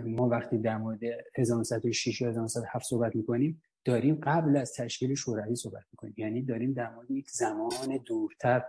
ما 0.00 0.28
وقتی 0.28 0.58
در 0.58 0.78
مورد 0.78 1.00
1906 1.38 2.20
یا 2.20 2.28
1907 2.28 2.84
صحبت 2.84 3.16
می‌کنیم 3.16 3.62
داریم 3.84 4.20
قبل 4.22 4.56
از 4.56 4.72
تشکیل 4.72 5.14
شوروی 5.14 5.56
صحبت 5.56 5.84
می‌کنیم. 5.92 6.14
یعنی 6.16 6.42
داریم 6.42 6.72
در 6.72 6.94
مورد 6.94 7.10
یک 7.10 7.30
زمان 7.30 7.98
دورتر 8.06 8.64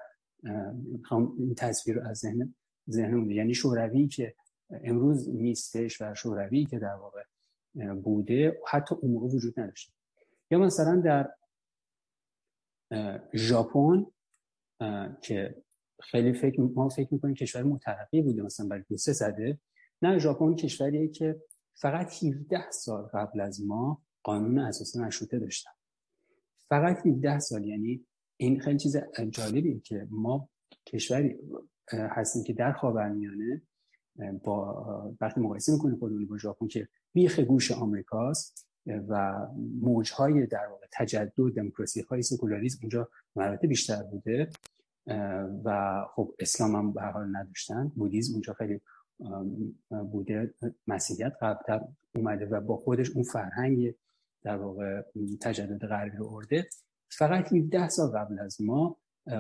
می‌خوام 0.73 1.35
این 1.37 1.55
تصویر 1.55 1.97
رو 1.97 2.07
از 2.07 2.17
ذهن 2.17 2.55
ذهنم 2.89 3.31
یعنی 3.31 3.53
شوروی 3.53 4.07
که 4.07 4.35
امروز 4.83 5.29
نیستش 5.29 6.01
و 6.01 6.13
شوروی 6.13 6.65
که 6.65 6.79
در 6.79 6.93
واقع 6.93 7.23
بوده 7.93 8.61
حتی 8.67 8.95
اون 8.95 9.11
موقع 9.11 9.27
وجود 9.27 9.59
نداشته. 9.59 9.93
یا 10.51 10.59
مثلا 10.59 11.01
در 11.01 11.29
ژاپن 13.33 14.05
که 15.21 15.63
خیلی 16.01 16.33
فکر 16.33 16.61
ما 16.61 16.89
فکر 16.89 17.13
می‌کنیم 17.13 17.35
کشور 17.35 17.63
مترقی 17.63 18.21
بوده 18.21 18.41
مثلا 18.41 18.67
برای 18.67 18.83
دو 18.89 18.97
سه 18.97 19.13
صده. 19.13 19.59
نه 20.05 20.19
ژاپن 20.19 20.55
کشوریه 20.55 21.07
که 21.07 21.41
فقط 21.73 22.23
17 22.23 22.71
سال 22.71 23.03
قبل 23.03 23.41
از 23.41 23.61
ما 23.61 24.01
قانون 24.23 24.59
اساسی 24.59 24.99
مشروطه 24.99 25.39
داشتن. 25.39 25.71
فقط 26.69 27.07
17 27.07 27.39
سال 27.39 27.65
یعنی 27.65 28.05
این 28.37 28.59
خیلی 28.59 28.79
چیز 28.79 28.97
جالبیه 29.29 29.79
که 29.79 30.07
ما 30.09 30.49
کشوری 30.85 31.35
هستیم 31.91 32.43
که 32.43 32.53
در 32.53 32.71
خاورمیانه 32.71 33.61
با 34.43 35.15
وقتی 35.21 35.41
مقایسه 35.41 35.73
می‌کنیم 35.73 35.97
خودمون 35.97 36.25
با 36.25 36.37
ژاپن 36.37 36.67
که 36.67 36.87
بیخ 37.13 37.39
گوش 37.39 37.71
آمریکاست 37.71 38.67
و 39.07 39.37
موجهای 39.81 40.45
در 40.45 40.67
واقع 40.67 40.85
تجدد 40.91 41.53
دموکراسی 41.55 42.01
های 42.01 42.21
سکولاریسم 42.21 42.77
اونجا 42.81 43.09
مراتب 43.35 43.67
بیشتر 43.67 44.03
بوده 44.03 44.49
و 45.63 46.01
خب 46.15 46.35
اسلام 46.39 46.75
هم 46.75 46.93
به 46.93 47.01
حال 47.01 47.35
نداشتن. 47.35 47.91
بودیزم 47.95 48.33
اونجا 48.33 48.53
خیلی 48.53 48.81
بوده 50.11 50.53
مسیحیت 50.87 51.33
قبلتر 51.41 51.81
اومده 52.15 52.45
و 52.45 52.61
با 52.61 52.77
خودش 52.77 53.09
اون 53.09 53.23
فرهنگ 53.23 53.95
در 54.43 54.57
واقع 54.57 55.01
تجدد 55.41 55.87
غربی 55.87 56.17
رو 56.17 56.33
ارده. 56.33 56.69
فقط 57.09 57.53
ده 57.53 57.89
سال 57.89 58.11
قبل 58.11 58.39
از 58.39 58.61
ما 58.61 58.97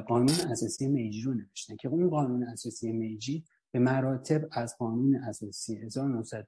قانون 0.07 0.35
اساسی 0.51 0.87
میجی 0.87 1.21
رو 1.21 1.33
نوشتن 1.33 1.75
که 1.75 1.87
اون 1.87 2.09
قانون 2.09 2.43
اساسی 2.43 2.91
میجی 2.91 3.45
به 3.71 3.79
مراتب 3.79 4.41
از 4.51 4.77
قانون 4.77 5.15
اساسی 5.15 5.77
1900 5.77 6.47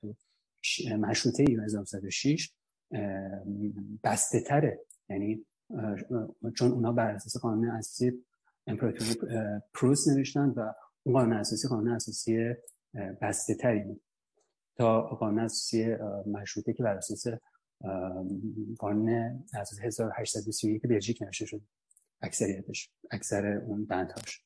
مشروطه 0.99 1.45
1906 1.65 2.51
بسته 4.03 4.41
تره 4.41 4.79
یعنی 5.09 5.45
چون 6.55 6.71
اونا 6.71 6.91
بر 6.91 7.11
اساس 7.11 7.37
قانون 7.41 7.69
اساسی 7.69 8.23
امپراتوری 8.67 9.15
پروس 9.73 10.07
نوشتن 10.07 10.49
و 10.49 10.73
اون 11.03 11.15
قانون 11.15 11.33
اساسی 11.33 11.67
قانون 11.67 11.87
اساسی 11.87 12.53
بسته 13.21 13.55
تری 13.55 13.79
بود. 13.79 14.01
تا 14.75 15.01
قانون 15.01 15.39
اساسی 15.39 15.95
مشروطه 16.27 16.73
که 16.73 16.83
بر 16.83 16.97
اساس 16.97 17.27
قانون 18.79 19.09
اساسی 19.53 19.81
1831 19.83 20.81
بلژیک 20.81 21.21
نوشته 21.21 21.45
شد. 21.45 21.61
اکثریتش 22.21 22.91
اکثر 23.11 23.57
اون 23.57 23.85
بندهاش. 23.85 24.43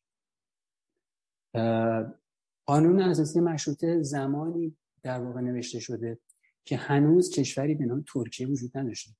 قانون 2.66 3.02
اساسی 3.02 3.40
مشروطه 3.40 4.04
زمانی 4.04 4.78
در 5.04 5.20
واقع 5.20 5.42
نوشته 5.42 5.80
شده 5.80 6.20
که 6.66 6.78
هنوز 6.78 7.30
کشوری 7.30 7.76
به 7.76 7.86
نام 7.86 8.06
ترکیه 8.14 8.48
وجود 8.48 8.78
نداشته. 8.78 9.12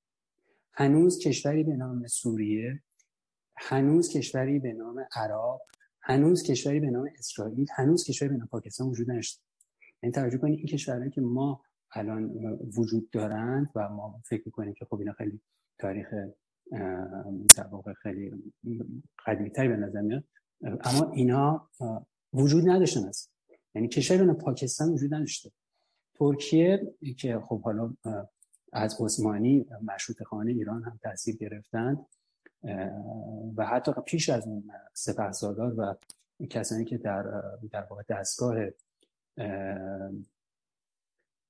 هنوز 0.74 1.18
کشوری 1.18 1.64
به 1.64 1.76
نام 1.76 2.06
سوریه 2.06 2.82
هنوز 3.56 4.08
کشوری 4.08 4.58
به 4.58 4.72
نام 4.72 5.06
عراق 5.16 5.60
هنوز 6.02 6.42
کشوری 6.42 6.80
به 6.80 6.90
نام 6.90 7.08
اسرائیل 7.18 7.66
هنوز 7.76 8.04
کشوری 8.04 8.28
به 8.28 8.36
نام 8.36 8.46
پاکستان 8.46 8.88
وجود 8.88 9.10
نداشته. 9.10 9.42
یعنی 10.02 10.12
توجه 10.12 10.38
کنید 10.38 10.58
این 10.58 10.66
کشورهایی 10.66 11.10
که 11.10 11.20
ما 11.20 11.62
الان 11.92 12.30
وجود 12.76 13.10
دارند 13.10 13.70
و 13.74 13.88
ما 13.88 14.20
فکر 14.24 14.42
می‌کنیم 14.46 14.74
که 14.74 14.84
خب 14.84 14.98
اینا 14.98 15.12
خیلی 15.12 15.40
تاریخ 15.78 16.06
واقع 17.70 17.92
خیلی 17.92 18.32
قدیمی 19.26 19.50
به 19.50 19.76
نظر 19.76 20.00
میاد 20.00 20.24
اما 20.62 21.12
اینا 21.12 21.70
وجود 22.32 22.68
نداشتن 22.68 23.04
است 23.04 23.32
یعنی 23.74 23.88
کشور 23.88 24.24
به 24.24 24.32
پاکستان 24.32 24.88
وجود 24.88 25.14
نداشته. 25.14 25.50
ترکیه 26.14 26.94
که 27.18 27.38
خب 27.38 27.62
حالا 27.62 27.94
از 28.72 28.96
عثمانی 29.00 29.66
مشروط 29.82 30.22
خانه 30.22 30.50
ایران 30.52 30.82
هم 30.82 30.98
تاثیر 31.02 31.36
گرفتند. 31.36 32.06
و 33.56 33.66
حتی 33.66 33.92
پیش 34.06 34.28
از 34.28 34.46
اون 34.46 34.70
سپه 34.92 35.32
سالار 35.32 35.80
و 35.80 35.94
کسانی 36.50 36.84
که 36.84 36.98
در 36.98 37.42
در 37.70 37.82
واقع 37.90 38.02
دستگاه 38.08 38.56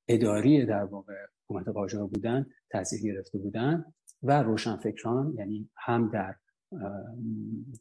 اداری 0.08 0.66
در 0.66 0.84
واقع 0.84 1.14
حکومت 1.44 1.68
قاجار 1.68 2.06
بودن 2.06 2.46
تاثیر 2.70 3.00
گرفته 3.02 3.38
بودن 3.38 3.84
و 4.22 4.42
روشنفکران 4.42 5.34
یعنی 5.36 5.70
هم 5.76 6.10
در 6.10 6.34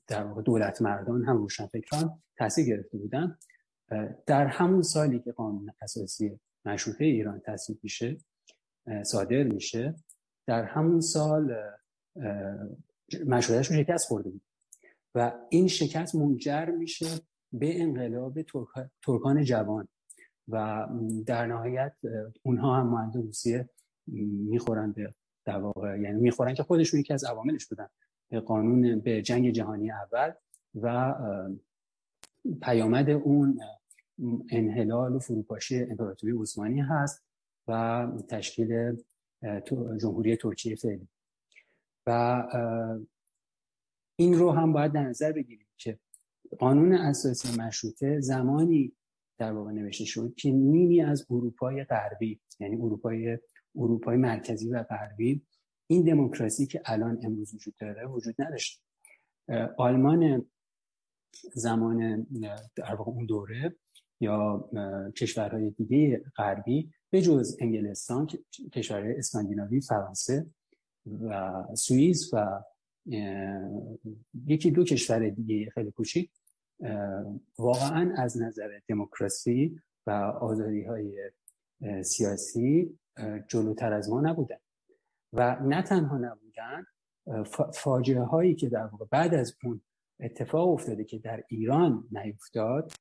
در 0.07 0.23
واقع 0.23 0.41
دولت 0.41 0.81
مردان 0.81 1.25
هم 1.25 1.37
روشنفکران 1.37 2.21
تاثیر 2.37 2.65
گرفته 2.65 2.97
بودن. 2.97 3.37
در 4.25 4.47
همون 4.47 4.81
سالی 4.81 5.19
که 5.19 5.31
قانون 5.31 5.73
اساسی 5.81 6.39
مشروطه 6.65 7.05
ایران 7.05 7.41
تصویب 7.45 7.79
میشه 7.83 8.17
صادر 9.03 9.43
میشه 9.43 9.95
در 10.47 10.63
همون 10.63 11.01
سال 11.01 11.55
مشروطهش 13.25 13.67
رو 13.67 13.75
شکست 13.75 14.07
خورده 14.07 14.29
بود. 14.29 14.41
و 15.15 15.33
این 15.49 15.67
شکست 15.67 16.15
منجر 16.15 16.65
میشه 16.65 17.05
به 17.53 17.81
انقلاب 17.81 18.41
ترکان 19.01 19.43
جوان. 19.43 19.87
و 20.47 20.87
در 21.25 21.47
نهایت 21.47 21.93
اونها 22.43 22.75
هم 22.75 22.87
مانند 22.87 23.15
روسیه 23.15 23.69
می‌خورن 24.47 24.91
به 24.91 25.13
در 25.45 25.57
واقع 25.57 25.99
یعنی 25.99 26.21
می‌خورن 26.21 26.53
که 26.53 26.63
خودشون 26.63 26.99
یکی 26.99 27.13
از 27.13 27.23
عواملش 27.23 27.65
بودن. 27.65 27.87
به 28.29 28.39
قانون 28.39 28.99
به 28.99 29.21
جنگ 29.21 29.51
جهانی 29.51 29.91
اول 29.91 30.31
و 30.75 31.15
پیامد 32.61 33.09
اون 33.09 33.59
انحلال 34.51 35.15
و 35.15 35.19
فروپاشی 35.19 35.83
امپراتوری 35.83 36.33
عثمانی 36.41 36.81
هست 36.81 37.23
و 37.67 38.07
تشکیل 38.29 38.97
جمهوری 40.01 40.35
ترکیه 40.35 40.75
فعلی. 40.75 41.07
و 42.05 42.43
این 44.15 44.33
رو 44.33 44.51
هم 44.51 44.73
باید 44.73 44.91
در 44.91 45.03
نظر 45.03 45.31
بگیریم 45.31 45.67
که 45.77 45.99
قانون 46.59 46.93
اساسی 46.93 47.57
مشروطه 47.57 48.19
زمانی 48.19 48.93
در 49.37 49.51
واقع 49.51 49.71
نوشته 49.71 50.05
شد 50.05 50.33
که 50.37 50.51
نیمی 50.51 51.01
از 51.01 51.25
اروپای 51.29 51.83
غربی 51.83 52.41
یعنی 52.59 52.75
اروپای 52.75 53.37
اروپای 53.75 54.17
مرکزی 54.17 54.69
و 54.69 54.83
غربی 54.83 55.45
این 55.87 56.03
دموکراسی 56.03 56.65
که 56.65 56.81
الان 56.85 57.19
امروز 57.23 57.53
وجود 57.53 57.75
داره 57.79 58.07
وجود 58.07 58.35
نداشت 58.39 58.83
آلمان 59.77 60.45
زمان 61.53 62.27
در 62.75 62.95
واقع 62.95 63.11
اون 63.11 63.25
دوره 63.25 63.75
یا 64.19 64.69
کشورهای 65.17 65.71
دیگه 65.71 66.23
غربی 66.37 66.91
به 67.09 67.21
جز 67.21 67.57
انگلستان 67.59 68.27
کشورهای 68.73 69.17
اسکاندیناوی 69.17 69.81
فرانسه 69.81 70.45
و 71.05 71.53
سوئیس 71.75 72.33
و 72.33 72.63
یکی 74.45 74.71
دو 74.71 74.83
کشور 74.83 75.29
دیگه 75.29 75.69
خیلی 75.69 75.91
کوچیک 75.91 76.31
واقعا 77.59 78.13
از 78.17 78.41
نظر 78.41 78.79
دموکراسی 78.87 79.79
و 80.07 80.11
آزادی 80.11 80.83
های 80.83 81.31
سیاسی 82.03 82.99
جلوتر 83.47 83.93
از 83.93 84.09
ما 84.09 84.21
نبودن. 84.21 84.57
و 85.33 85.59
نه 85.63 85.81
تنها 85.81 86.17
نبودن 86.17 86.85
فاجعه 87.73 88.21
هایی 88.21 88.55
که 88.55 88.69
در 88.69 88.85
واقع 88.85 89.05
بعد 89.11 89.33
از 89.33 89.55
اون 89.63 89.81
اتفاق 90.19 90.69
افتاده 90.69 91.03
که 91.03 91.17
در 91.19 91.43
ایران 91.47 92.07
نیفتاد 92.11 92.91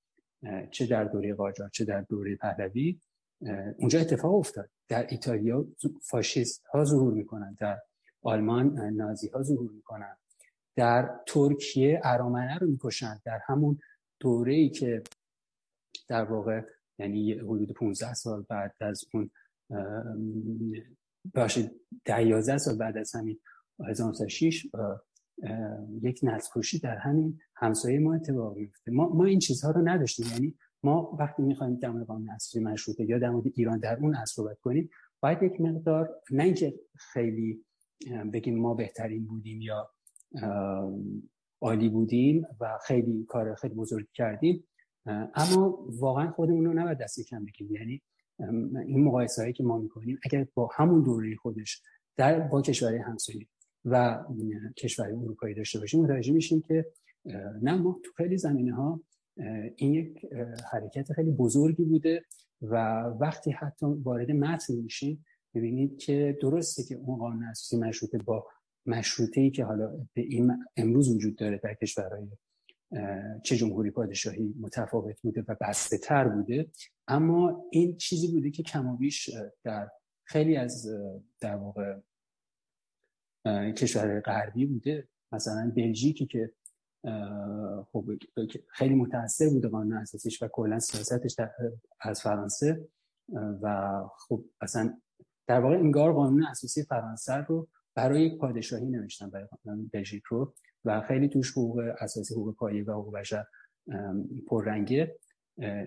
چه 0.71 0.87
در 0.87 1.05
دوره 1.05 1.35
قاجار 1.35 1.69
چه 1.69 1.85
در 1.85 2.01
دوره 2.01 2.37
پهلوی 2.37 3.01
اونجا 3.79 4.01
اتفاق 4.01 4.35
افتاد. 4.35 4.71
در 4.89 5.07
ایتالیا 5.07 5.67
فاشیست 6.03 6.65
ها 6.67 6.85
ظهور 6.85 7.13
می‌کنن 7.13 7.57
در 7.61 7.79
آلمان 8.23 8.81
نازی 8.81 9.29
ها 9.29 9.43
ظهور 9.43 9.71
می‌کنن. 9.71 10.17
در 10.77 11.11
ترکیه 11.27 12.01
ارامنه 12.05 12.59
رو 12.59 12.67
می‌کشن. 12.67 13.21
در 13.25 13.41
همون 13.47 13.79
دوره 14.21 14.55
ای 14.55 14.71
که 14.71 15.03
در 16.09 16.25
واقع 16.25 16.63
یعنی 16.99 17.33
حدود 17.33 17.73
15 17.73 18.15
سال 18.15 18.47
بعد 18.49 18.75
از 18.81 19.05
اون 19.15 19.31
باشید 21.35 21.71
ده 22.05 22.59
سال 22.59 22.77
بعد 22.77 22.97
از 22.97 23.15
همین 23.15 23.41
1906 23.89 24.67
یک 26.03 26.21
نسل 26.23 26.79
در 26.83 26.97
همین 26.97 27.39
همسایه 27.57 27.99
ما 27.99 28.15
اتفاق 28.15 28.57
میفته 28.57 28.91
ما, 28.91 29.09
ما 29.09 29.25
این 29.25 29.39
چیزها 29.39 29.71
رو 29.71 29.89
نداشتیم. 29.89 30.27
یعنی 30.33 30.55
ما 30.83 31.17
وقتی 31.19 31.43
می‌خوایم 31.43 31.75
در 31.75 31.91
مورد 31.91 32.07
قانون 32.07 32.31
اساسی 32.31 32.61
مشروطه 32.61 33.05
یا 33.05 33.19
در 33.19 33.31
مورد 33.31 33.47
ایران 33.55 33.79
در 33.79 33.99
اون 34.01 34.15
اصل 34.15 34.35
صحبت 34.35 34.61
کنیم 34.61 34.91
باید 35.21 35.43
یک 35.43 35.61
مقدار 35.61 36.21
نه 36.31 36.45
اینکه 36.45 36.75
خیلی 36.97 37.65
بگیم 38.33 38.59
ما 38.59 38.75
بهترین 38.75 39.27
بودیم 39.27 39.63
یا 39.63 39.91
عالی 41.61 41.89
بودیم 41.89 42.47
و 42.61 42.79
خیلی 42.87 43.25
کار 43.29 43.55
خیلی 43.55 43.75
بزرگ 43.75 44.07
کردیم. 44.15 44.65
اما 45.35 45.87
واقعا 45.89 46.31
خودمون 46.31 46.65
رو 46.65 46.73
نباید 46.73 46.99
دست 46.99 47.21
کم 47.21 47.45
بگیم 47.45 47.75
یعنی 47.75 48.03
این 48.87 49.05
مقایسه 49.05 49.43
هایی 49.43 49.53
که 49.53 49.63
ما 49.65 49.79
می‌کنیم 49.79 50.19
اگر 50.25 50.47
با 50.55 50.71
همون 50.75 51.03
دوره 51.03 51.37
خودش 51.37 51.83
در 52.17 52.41
با 52.41 52.63
کشورهای 52.63 52.99
همسایه 52.99 53.47
و 53.85 54.25
کشورهای 54.77 55.17
اروپایی 55.17 55.55
داشته 55.55 55.79
باشیم 55.79 56.01
متوجه 56.01 56.33
میشیم 56.33 56.61
که 56.61 56.87
نه 57.63 57.75
ما 57.75 58.01
تو 58.05 58.13
خیلی 58.17 58.39
زمینه 58.39 58.75
ها 58.75 59.01
این 59.77 59.95
یک 59.95 60.27
حرکت 60.73 61.13
خیلی 61.13 61.31
بزرگی 61.31 61.85
بوده 61.85 62.23
و 62.63 62.77
وقتی 63.21 63.51
حتی 63.51 63.87
وارد 63.87 64.31
متن 64.31 64.75
میشیم 64.75 65.25
ببینید 65.55 65.99
که 65.99 66.39
درسته 66.43 66.85
که 66.85 66.95
اون 66.95 67.19
قانون 67.19 67.45
اساسی 67.45 67.77
مشروطه 67.77 68.19
با 68.19 68.47
مشروطه 68.87 69.41
ای 69.41 69.51
که 69.51 69.65
حالا 69.65 70.07
به 70.15 70.23
این 70.23 70.65
امروز 70.77 71.17
وجود 71.17 71.37
داره 71.37 71.61
در 71.63 71.75
کشورهای 71.75 72.29
چه 73.43 73.57
جمهوری 73.57 73.91
پادشاهی 73.91 74.55
متفاوت 74.61 75.21
بوده 75.23 75.45
و 75.49 75.57
بسته 75.61 75.99
تر 75.99 76.29
بوده 76.29 76.71
اما 77.09 77.65
این 77.71 77.97
چیزی 77.97 78.29
بوده 78.29 78.51
که 78.51 78.63
کم 78.63 78.87
و 78.87 78.97
بیش 78.97 79.31
در 79.65 79.91
خیلی 80.25 80.57
از 80.57 80.87
در 81.41 81.57
واقع 81.57 81.97
کشورهای 83.73 84.21
غربی 84.21 84.67
بوده. 84.67 85.09
مثلا 85.33 85.73
بلژیکی 85.77 86.27
که 86.27 86.53
خب 87.93 88.05
خیلی 88.69 88.95
متاثر 88.95 89.49
بوده 89.49 89.69
قانون 89.69 89.93
اساسیش 89.93 90.43
و 90.43 90.49
کلا 90.49 90.79
سیاستش 90.79 91.37
از 92.01 92.23
فرانسه 92.23 92.89
و 93.63 93.95
خب 94.19 94.45
اصلا 94.61 95.01
در 95.51 95.61
واقع 95.61 95.75
انگار 95.75 96.13
قانون 96.13 96.45
اساسی 96.45 96.83
فرانسه 96.83 97.35
رو 97.35 97.69
برای 97.95 98.23
یک 98.23 98.39
پادشاهی 98.39 98.87
نوشتن 98.87 99.31
برای 99.31 99.49
بلژیک 99.93 100.23
رو 100.25 100.55
و 100.85 101.01
خیلی 101.01 101.29
توش 101.29 101.53
حقوق 101.53 101.79
اساسی 101.99 102.35
حقوق 102.35 102.57
پایه 102.57 102.85
و 102.85 102.91
حقوق 102.91 103.15
بشر 103.15 103.45
پررنگه. 104.49 105.17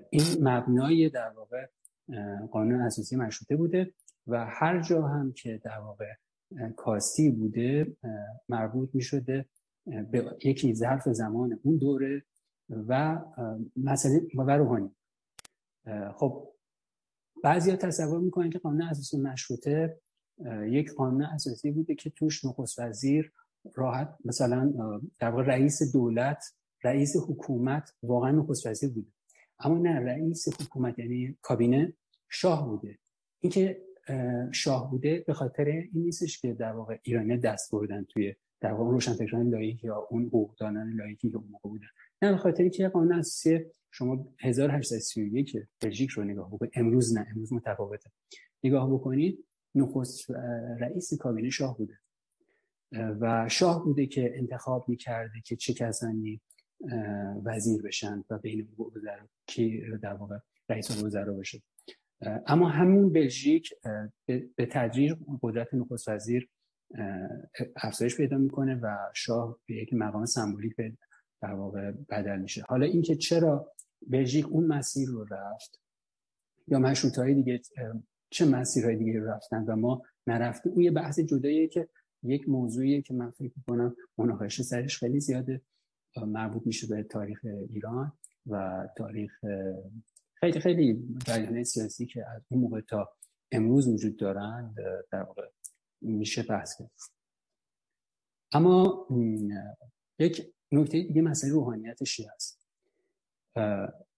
این 0.10 0.24
مبنای 0.42 1.10
در 1.10 1.30
واقع 1.30 1.68
قانون 2.52 2.82
اساسی 2.82 3.16
مشروطه 3.16 3.56
بوده 3.56 3.94
و 4.28 4.46
هر 4.46 4.82
جا 4.82 5.08
هم 5.08 5.34
که 5.34 5.62
در 5.64 5.78
واقع 5.78 6.12
کاستی 6.76 7.30
بوده 7.30 7.98
مربوط 8.50 8.90
می 8.94 9.02
شده 9.02 9.46
به 9.86 10.38
یکی 10.44 10.76
ظرف 10.76 11.10
زمان 11.10 11.60
اون 11.64 11.78
دوره 11.78 12.24
و 12.70 13.22
مسئله 13.78 14.22
و 14.36 14.58
روحانی. 14.58 14.92
خب 16.16 16.53
بعضی 17.44 17.72
ها 17.72 17.78
تصور 17.78 18.20
می‌کنن 18.20 18.50
که 18.50 18.60
قانون 18.60 18.82
اساسی 18.82 19.18
مشروطه 19.18 20.00
یک 20.68 20.94
قانون 20.94 21.24
اساسی 21.24 21.72
بوده 21.72 21.96
که 21.96 22.10
توش 22.10 22.46
نخست 22.46 22.80
وزیر 22.80 23.32
راحت 23.76 24.18
مثلا 24.26 24.74
در 25.20 25.30
واقع 25.30 25.44
رئیس 25.44 25.94
دولت 25.94 26.44
رئیس 26.84 27.16
حکومت 27.28 27.94
واقعا 28.04 28.32
نخست 28.32 28.68
وزیر 28.68 28.90
بوده. 28.90 29.08
اما 29.60 29.78
نه 29.78 30.00
رئیس 30.00 30.62
حکومت 30.62 31.00
یعنی 31.00 31.38
کابینه 31.42 31.94
شاه 32.30 32.68
بوده. 32.70 33.00
اینکه 33.40 33.82
شاه 34.52 34.92
بوده 34.92 35.24
به 35.28 35.34
خاطر 35.34 35.66
این 35.66 35.90
نیستش 35.94 36.42
که 36.42 36.54
در 36.54 36.72
واقع 36.72 36.98
ایرانی 37.04 37.38
دست 37.38 37.72
بردن 37.72 38.04
توی 38.04 38.36
در 38.62 38.74
واقع 38.74 38.92
روشنفکران 38.92 39.50
لایک 39.50 39.84
یا 39.84 40.08
اون 40.10 40.26
حقوقدانان 40.26 40.94
لایکی 40.94 41.32
که 41.32 41.38
اون 41.38 41.48
موقع 41.48 41.70
بودن. 41.70 41.88
نه 42.22 42.32
به 42.32 42.38
خاطر 42.38 42.70
که 42.70 42.88
قانون 42.88 43.20
اساسی 43.20 43.66
شما 43.94 44.28
1831 44.40 45.58
بلژیک 45.82 46.10
رو 46.10 46.24
نگاه 46.24 46.48
بکنید. 46.52 46.72
امروز 46.76 47.18
نه 47.18 47.28
امروز 47.32 47.54
متفاوته. 47.54 48.12
نگاه 48.64 48.94
بکنید 48.94 49.46
نخست 49.76 50.32
رئیس 50.80 51.14
کابینه 51.14 51.50
شاه 51.50 51.78
بوده. 51.78 52.00
و 52.92 53.50
شاه 53.50 53.84
بوده 53.84 54.06
که 54.06 54.38
انتخاب 54.38 54.90
می‌کرده 54.90 55.42
که 55.46 55.56
چه 55.56 55.74
کسانی 55.74 56.42
وزیر 57.46 57.82
بشن 57.82 58.24
و 58.30 58.38
بین 58.38 58.68
وزرا 58.96 59.28
کی 59.48 59.82
در 60.02 60.14
واقع 60.14 60.38
رئیس 60.70 61.04
وزرا 61.04 61.34
بشه 61.34 61.62
اما 62.48 62.70
همون 62.70 63.14
بلژیک 63.14 63.74
به 64.26 64.66
تدریج 64.72 65.14
قدرت 65.42 65.74
نخست 65.74 66.10
وزیر 66.10 66.50
افزایش 67.76 68.18
پیدا 68.18 68.38
می‌کنه 68.38 68.76
و 68.76 68.98
شاه 69.16 69.60
به 69.66 69.76
یک 69.76 69.94
مقام 69.94 70.26
سمبولیک 70.26 70.74
در 71.42 71.54
واقع 71.54 71.92
بدل 71.92 72.40
میشه. 72.40 72.64
حالا 72.68 72.86
اینکه 72.86 73.16
چرا 73.16 73.74
بلژیک 74.08 74.48
اون 74.48 74.66
مسیر 74.66 75.10
رو 75.10 75.24
رفت. 75.24 75.80
یا 76.68 76.80
مشروط 76.80 77.18
های 77.18 77.34
دیگه 77.34 77.62
چه 78.30 78.46
مسیرهای 78.46 78.96
دیگه 78.96 79.20
رو 79.20 79.26
رفتن 79.26 79.64
و 79.68 79.76
ما 79.76 80.02
نرفتیم. 80.28 80.72
اون 80.72 80.82
یه 80.82 80.92
بحث 80.92 81.20
جداییه 81.20 81.68
که 81.68 81.90
یک 82.24 82.50
موضوعیه 82.50 83.02
که 83.02 83.14
من 83.14 83.32
فکر 83.32 83.54
می‌کنم 83.56 83.96
مناقشه 84.18 84.64
سرش 84.64 84.98
خیلی 84.98 85.20
زیاده. 85.20 85.62
مربوط 86.18 86.68
میشه 86.68 86.88
به 86.88 87.04
تاریخ 87.04 87.40
ایران 87.70 88.14
و 88.48 88.88
تاریخ 88.98 89.32
خیلی 90.34 90.60
خیلی 90.60 91.08
جریان 91.26 91.64
سیاسی 91.64 92.06
که 92.06 92.26
از 92.36 92.42
اون 92.50 92.62
موقع 92.62 92.82
تا 92.82 93.10
امروز 93.52 93.88
وجود 93.88 94.18
دارند 94.18 94.76
در 95.12 95.24
واقع 95.24 95.50
میشه 96.02 96.44
بحث 96.44 96.78
کرد. 96.80 96.92
اما 98.52 99.08
یک 100.20 100.54
نکته 100.72 101.02
دیگه 101.02 101.22
مسئله 101.22 101.52
روحانیت 101.52 102.04
شیعه 102.04 102.32
است 102.36 102.63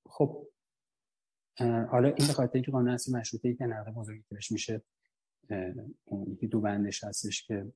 خب 0.10 0.48
حالا 1.90 2.08
این 2.08 2.28
به 2.28 2.34
خاطر 2.34 2.52
اینکه 2.54 2.72
قانون 2.72 2.94
اصلی 2.94 3.14
مشروطه 3.14 3.54
که 3.54 3.66
نقد 3.66 3.94
بزرگی 3.94 4.24
بهش 4.30 4.52
میشه 4.52 4.82
اون 6.06 6.32
یکی 6.32 6.48
دو 6.48 6.62
بندش 6.62 7.04
هستش 7.04 7.48
که 7.48 7.72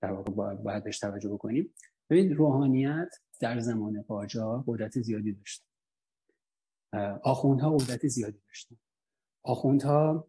در 0.00 0.12
واقع 0.12 0.54
باید 0.54 0.84
بهش 0.84 0.98
توجه 0.98 1.28
بکنیم. 1.28 1.74
ببینید 2.10 2.32
روحانیت 2.32 3.08
در 3.40 3.60
زمان 3.60 4.02
قاجار 4.02 4.64
قدرت 4.66 5.00
زیادی 5.00 5.32
داشت 5.32 5.64
آخوندها 7.22 7.76
قدرت 7.76 8.06
زیادی 8.06 8.38
داشتن. 8.46 8.76
آخوندها 9.42 10.28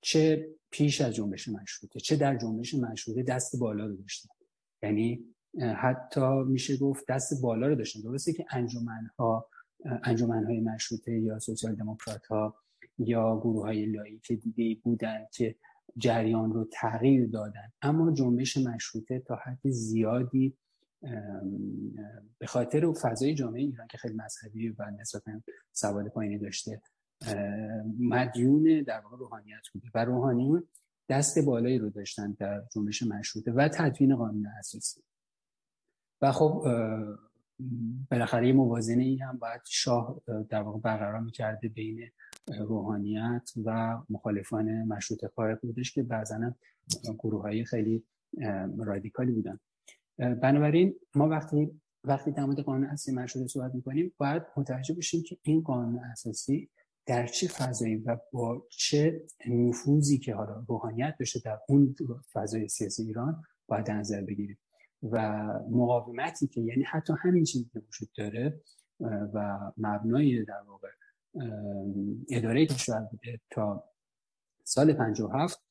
چه 0.00 0.54
پیش 0.70 1.00
از 1.00 1.14
جنبش 1.14 1.48
مشروطه 1.48 2.00
چه 2.00 2.16
در 2.16 2.36
جنبش 2.36 2.74
مشروطه 2.74 3.22
دست 3.22 3.56
بالا 3.56 3.86
رو 3.86 3.96
داشتن. 3.96 4.28
یعنی 4.82 5.31
حتی 5.60 6.42
میشه 6.46 6.76
گفت 6.76 7.06
دست 7.08 7.42
بالا 7.42 7.66
رو 7.66 7.74
داشتن. 7.74 8.00
درسته 8.00 8.32
که 8.32 8.46
انجمنها 8.50 9.48
انجمنهای 9.84 10.60
مشروطه 10.60 11.12
یا 11.12 11.38
سوسیال 11.38 11.74
دموکرات 11.74 12.26
ها 12.26 12.56
یا 12.98 13.40
گروه 13.40 13.62
های 13.62 13.86
لایک 13.86 14.32
دیگه 14.32 14.80
بودن 14.82 15.26
که 15.32 15.56
جریان 15.96 16.52
رو 16.52 16.64
تغییر 16.72 17.26
دادن. 17.26 17.72
اما 17.82 18.12
جنبش 18.12 18.56
مشروطه 18.56 19.18
تا 19.18 19.36
حد 19.36 19.70
زیادی 19.70 20.56
به 22.38 22.46
خاطر 22.46 22.92
فضای 22.92 23.34
جامعه 23.34 23.62
ایران 23.62 23.86
که 23.86 23.98
خیلی 23.98 24.14
مذهبی 24.14 24.68
و 24.68 24.90
نسبتا 25.00 25.32
سواد 25.72 26.08
پایینی 26.08 26.38
داشته 26.38 26.82
مدیون 27.98 28.82
در 28.82 29.00
واقع 29.00 29.16
روحانیت 29.16 29.68
بوده 29.72 29.88
و 29.94 30.04
روحانیون 30.04 30.68
دست 31.08 31.38
بالایی 31.38 31.78
رو 31.78 31.90
داشتن 31.90 32.36
در 32.38 32.62
جنبش 32.74 33.02
مشروطه 33.02 33.52
و 33.52 33.68
تدوین 33.68 34.16
قانون 34.16 34.46
اساسی. 34.46 35.00
و 36.22 36.32
خب 36.32 36.64
بالاخره 38.10 38.46
یه 38.46 38.52
موازنه 38.52 39.02
ای 39.02 39.16
هم 39.16 39.38
باید 39.38 39.60
شاه 39.64 40.20
در 40.48 40.62
واقع 40.62 40.78
برقرار 40.80 41.20
می‌کرده 41.20 41.68
بین 41.68 42.10
روحانیت 42.58 43.50
و 43.64 43.98
مخالفان 44.10 44.82
مشروط 44.82 45.26
خواه 45.26 45.54
بودش 45.54 45.92
که 45.92 46.02
بعضا 46.02 46.54
گروه 47.18 47.42
های 47.42 47.64
خیلی 47.64 48.04
رادیکالی 48.78 49.32
بودن. 49.32 49.58
بنابراین 50.18 50.94
ما 51.14 51.28
وقتی 51.28 51.80
وقتی 52.04 52.32
در 52.32 52.44
مورد 52.44 52.60
قانون 52.60 52.84
اساسی 52.84 53.12
مشروطه 53.12 53.48
صحبت 53.48 53.74
می‌کنیم 53.74 54.12
باید 54.18 54.42
متوجه 54.56 54.94
بشیم 54.94 55.22
که 55.22 55.36
این 55.42 55.62
قانون 55.62 55.98
اساسی 55.98 56.68
در 57.06 57.26
چه 57.26 57.48
فضایی 57.48 57.96
و 57.96 58.16
با 58.32 58.66
چه 58.70 59.24
نفوذی 59.48 60.18
که 60.18 60.34
حالا 60.34 60.64
روحانیت 60.68 61.14
داشته 61.18 61.40
در 61.44 61.58
اون 61.68 61.94
فضای 62.32 62.68
سیاسی 62.68 63.02
ایران 63.02 63.42
باید 63.68 63.90
نظر 63.90 64.20
بگیریم. 64.20 64.58
و 65.02 65.18
مقاومتی 65.70 66.46
که 66.46 66.60
یعنی 66.60 66.82
حتی 66.82 67.12
همین 67.18 67.44
چیزی 67.44 67.70
که 67.72 67.78
وجود 67.88 68.08
داره 68.16 68.60
و 69.34 69.58
مبنای 69.76 70.44
در 70.44 70.62
واقع 70.66 70.88
اداره 72.30 72.66
کشور 72.66 73.00
بوده 73.00 73.40
تا 73.50 73.84
سال 74.64 74.92
57 74.92 75.62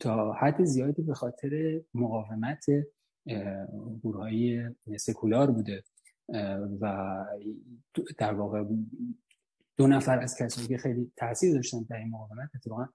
تا 0.00 0.32
حد 0.32 0.64
زیادی 0.64 1.02
به 1.02 1.14
خاطر 1.14 1.80
مقاومت 1.94 2.66
گروه 4.02 4.16
های 4.16 4.70
سکولار 4.98 5.50
بوده. 5.50 5.82
و 6.80 7.24
در 8.18 8.34
واقع 8.34 8.64
دو 9.76 9.86
نفر 9.86 10.18
از 10.18 10.36
کسایی 10.36 10.68
که 10.68 10.78
خیلی 10.78 11.12
تاثیر 11.16 11.54
داشتن 11.54 11.82
در 11.90 11.96
این 11.96 12.10
مقاومت 12.10 12.50
اتفاقا 12.54 12.88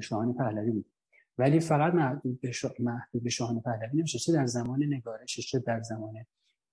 شاهان 0.00 0.34
پهلوی 0.34 0.70
بود. 0.70 0.86
ولی 1.38 1.60
فقط 1.60 1.94
محدود 1.94 2.40
به, 2.40 2.52
شا... 2.52 2.70
محدود 2.78 3.22
به 3.22 3.30
شاهان 3.30 3.60
پهلوی 3.60 3.98
نمیشه. 3.98 4.18
چه 4.18 4.32
در 4.32 4.46
زمان 4.46 4.84
نگارش 4.84 5.40
چه 5.40 5.58
در 5.58 5.82
زمان 5.82 6.14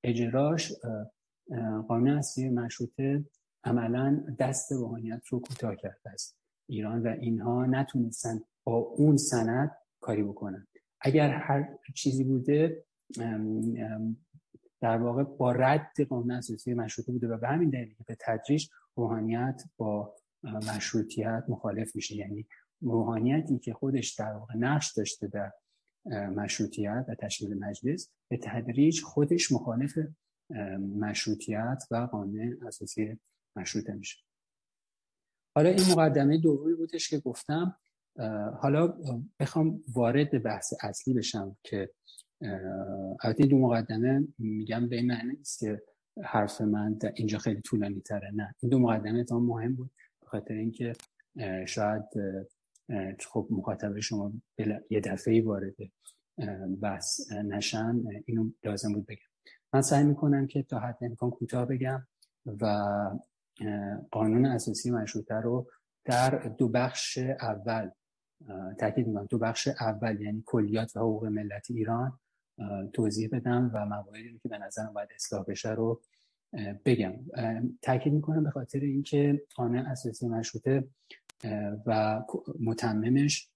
اجراش 0.04 0.74
قانون 1.88 2.10
اصلی 2.10 2.50
مشروطه 2.50 3.26
عملا 3.64 4.26
دست 4.40 4.72
روحانیت 4.72 5.22
رو 5.28 5.40
کوتاه 5.40 5.76
کرده 5.76 6.10
است. 6.10 6.38
ایران 6.70 7.04
و 7.04 7.08
اینها 7.08 7.66
نتونستن 7.66 8.42
با 8.64 8.76
اون 8.76 9.18
سند 9.18 9.72
کاری 10.00 10.24
بکنن. 10.24 10.68
اگر 11.02 11.30
هر 11.30 11.70
چیزی 11.96 12.24
بوده 12.24 12.86
در 14.82 14.98
واقع 14.98 15.24
با 15.24 15.52
رد 15.52 16.02
قانون 16.10 16.32
اساسی 16.32 16.74
مشروطه 16.74 17.12
بوده 17.12 17.28
و 17.28 17.38
به 17.38 17.48
همین 17.48 17.70
دلیل 17.70 17.96
به 18.08 18.18
تدریج 18.20 18.68
روحانیت 18.96 19.64
با 19.78 20.16
مشروطیت 20.44 21.44
مخالف 21.48 21.96
میشه. 21.96 22.16
یعنی 22.16 22.48
روحانیتی 22.86 23.60
که 23.60 23.74
خودش 23.74 24.14
در 24.14 24.32
واقع 24.32 24.54
نقش 24.58 24.94
داشته 24.94 25.28
در 25.28 25.52
مشروطیت 26.30 27.06
و 27.08 27.16
تشکیل 27.16 27.60
مجلس 27.60 28.10
به 28.32 28.38
تدریج 28.38 29.02
خودش 29.02 29.52
مخالف 29.52 29.98
مشروطیت 30.80 31.84
و 31.92 31.96
قانون 31.96 32.58
اساسی 32.68 33.20
مشروطه 33.56 33.94
میشه. 33.94 34.18
حالا 35.56 35.70
این 35.70 35.92
مقدمه 35.92 36.38
دومی 36.38 36.74
بودش 36.74 37.10
که 37.10 37.20
گفتم. 37.20 37.78
حالا 38.60 38.98
بخوام 39.40 39.84
وارد 39.94 40.44
بحث 40.44 40.74
اصلی 40.82 41.14
بشم 41.14 41.58
که 41.64 41.90
البته 43.24 43.46
دو 43.46 43.58
مقدمه 43.58 44.28
میگم 44.38 44.90
به 44.90 45.02
معنی 45.02 45.36
نیست 45.38 45.60
که 45.60 45.82
حرف 46.24 46.62
من 46.62 46.94
در 46.94 47.14
اینجا 47.16 47.38
خیلی 47.38 47.62
طولانی 47.62 48.02
تره 48.02 48.32
نه. 48.32 48.56
این 48.60 48.70
دو 48.70 48.80
مقدمه 48.80 49.24
تا 49.24 49.40
مهم 49.40 49.76
بود 49.76 49.92
به 50.22 50.28
خاطر 50.28 50.54
اینکه 50.54 50.94
شاید 51.68 52.04
خب 53.28 53.48
مخاطب 53.50 54.00
شما 54.00 54.34
یه 54.90 55.00
دفعه 55.00 55.44
وارد 55.44 55.76
بس 56.82 57.32
نشن 57.32 58.04
اینو 58.26 58.52
لازم 58.64 58.94
بود 58.94 59.06
بگم. 59.06 59.20
من 59.74 59.82
سعی 59.82 60.04
می‌کنم 60.04 60.48
که 60.48 60.64
تا 60.64 60.80
حد 60.80 60.98
امکان 61.02 61.30
کوتاه 61.30 61.66
بگم 61.66 62.08
و 62.62 62.66
قانون 64.12 64.46
اساسی 64.46 64.92
مشروطه 64.92 65.36
رو 65.36 65.68
در 66.06 66.30
دو 66.58 66.70
بخش 66.70 67.18
اول 67.18 67.90
تاکید 68.80 69.08
می‌کنم 69.08 69.28
دو 69.30 69.38
بخش 69.38 69.68
اول 69.68 70.22
یعنی 70.22 70.44
کلیات 70.46 70.96
و 70.96 71.00
حقوق 71.00 71.26
ملت 71.26 71.72
ایران 71.72 72.20
توضیح 72.94 73.30
بدم 73.32 73.72
و 73.74 73.86
مواردی 73.86 74.40
که 74.44 74.50
به 74.50 74.58
نظرم 74.58 74.94
باید 74.94 75.10
اصلاح 75.16 75.46
بشه 75.48 75.72
رو 75.72 76.02
بگم. 76.86 77.14
تاکید 77.82 78.14
می‌کنم 78.14 78.44
به 78.44 78.52
خاطر 78.52 78.80
اینکه 78.80 79.44
قانون 79.56 79.86
اساسی 79.86 80.28
مشروطه 80.28 80.88
و 81.86 82.22
متممش. 82.60 83.50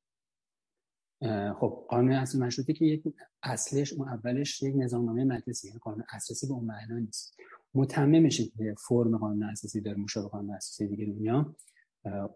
خب 1.59 1.85
قانون 1.89 2.11
اساسی 2.11 2.37
مشروطه 2.37 2.73
که 2.73 2.85
یک 2.85 3.03
اصلش 3.43 3.93
اون 3.93 4.07
اولش 4.07 4.63
یک 4.63 4.75
نظامنامه 4.77 5.23
مجلسی 5.23 5.67
یعنی 5.67 5.79
قانون 5.79 6.03
اساسی 6.13 6.47
به 6.47 6.53
اون 6.53 6.65
معنا 6.65 6.97
نیست. 6.97 7.37
متممش 7.73 8.41
که 8.41 8.75
فرم 8.87 9.17
قانون 9.17 9.43
اساسی 9.43 9.81
داره 9.81 9.97
مشابه 9.97 10.27
قانون 10.27 10.55
اساسی 10.55 10.87
دیگه 10.87 11.05
دنیا. 11.05 11.55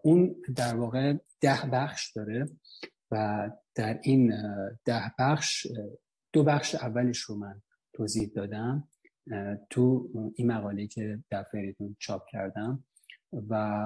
اون 0.02 0.36
در 0.56 0.76
واقع 0.76 1.16
ده 1.40 1.66
بخش 1.72 2.12
داره 2.12 2.48
و 3.10 3.50
در 3.74 4.00
این 4.02 4.32
ده 4.84 5.12
بخش 5.18 5.66
دو 6.32 6.44
بخش 6.44 6.74
اولش 6.74 7.18
رو 7.18 7.36
من 7.36 7.62
توضیح 7.92 8.30
دادم. 8.34 8.88
تو 9.70 10.10
این 10.34 10.52
مقاله 10.52 10.86
که 10.86 11.24
در 11.30 11.42
فریدون 11.42 11.96
چاپ 11.98 12.22
کردم 12.30 12.84
و 13.32 13.84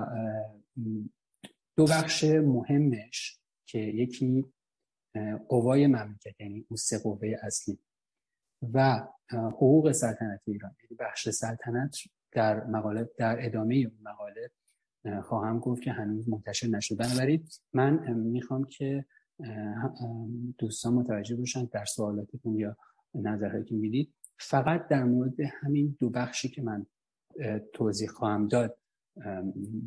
دو 1.79 1.85
بخش 1.85 2.25
مهمش 2.25 3.39
که 3.67 3.79
یکی 3.79 4.45
قوای 5.49 5.87
مملکت 5.87 6.41
یعنی 6.41 6.67
اون 6.69 6.77
سه 6.77 6.99
قوه 6.99 7.29
اصلی 7.43 7.79
و 8.75 9.07
حقوق 9.31 9.93
سلطنت 9.93 10.41
ایران. 10.45 10.77
یعنی 10.83 10.97
بخش 11.01 11.29
سلطنت 11.29 11.97
در 12.33 12.65
مقاله 12.65 13.11
در 13.19 13.47
ادامه 13.47 13.75
اون 13.75 13.99
مقاله 14.03 14.51
خواهم 15.23 15.59
گفت 15.59 15.83
که 15.83 15.93
هنوز 15.93 16.29
منتشر 16.29 16.67
نشده. 16.67 16.97
بنابراین 16.97 17.49
من 17.73 18.13
می‌خوام 18.13 18.65
که 18.65 19.05
دوستان 20.59 20.95
متوجه 20.95 21.37
باشن 21.37 21.65
در 21.65 21.85
سوالاتتون 21.85 22.57
یا 22.57 22.77
نظرهایی 23.15 23.65
که 23.65 23.75
می‌دید. 23.75 24.15
فقط 24.39 24.89
در 24.89 25.05
مورد 25.05 25.41
همین 25.41 25.97
دو 26.01 26.11
بخشی 26.11 26.49
که 26.49 26.63
من 26.63 26.87
توضیح 27.73 28.09
خواهم 28.09 28.49
داد 28.49 28.79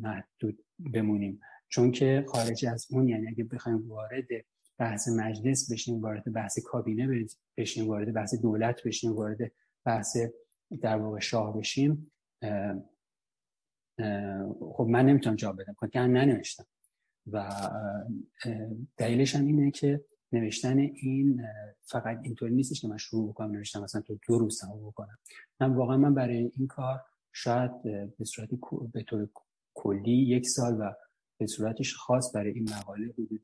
محدود 0.00 0.64
بمونیم. 0.92 1.40
چون 1.72 1.90
که 1.90 2.24
خارج 2.28 2.66
از 2.66 2.86
اون 2.90 3.08
یعنی 3.08 3.28
اگه 3.28 3.44
بخوایم 3.44 3.88
وارد 3.88 4.26
بحث 4.78 5.08
مجلس 5.08 5.72
بشیم 5.72 6.00
وارد 6.00 6.32
بحث 6.32 6.58
کابینه 6.64 7.26
بشیم 7.56 7.88
وارد 7.88 8.12
بحث 8.12 8.34
دولت 8.34 8.82
بشیم 8.84 9.12
وارد 9.12 9.52
بحث 9.84 10.16
در 10.80 10.96
واقع 10.96 11.20
شاه 11.20 11.58
بشیم 11.58 12.12
خب 14.60 14.86
من 14.88 15.06
نمی‌تونم 15.06 15.36
جواب 15.36 15.60
بدم 15.62 15.76
که 15.92 16.00
ننوشتم. 16.00 16.66
و 17.26 17.50
دلیلش 18.96 19.36
هم 19.36 19.46
اینه 19.46 19.70
که 19.70 20.04
نوشتن 20.32 20.78
این 20.78 21.42
فقط 21.82 22.20
اینطوری 22.22 22.54
نیستش 22.54 22.80
که 22.80 22.88
من 22.88 22.96
شروع 22.96 23.28
بکنم 23.28 23.50
نوشتم 23.50 23.82
مثلا 23.82 24.00
تو 24.00 24.18
دو 24.28 24.38
روز 24.38 24.60
تموم 24.60 24.88
بکنم. 24.88 25.18
من 25.60 25.74
واقعا 25.74 25.96
من 25.96 26.14
برای 26.14 26.52
این 26.56 26.66
کار 26.66 27.00
شاید 27.32 27.82
به 28.18 28.24
صورت 28.24 28.48
به 28.92 29.02
طور 29.02 29.28
کلی 29.74 30.16
یک 30.16 30.48
سال 30.48 30.80
و 30.80 30.92
به 31.38 31.46
صورتش 31.46 31.94
خاص 31.94 32.36
برای 32.36 32.52
این 32.52 32.68
مقاله 32.70 33.06
حدود 33.06 33.42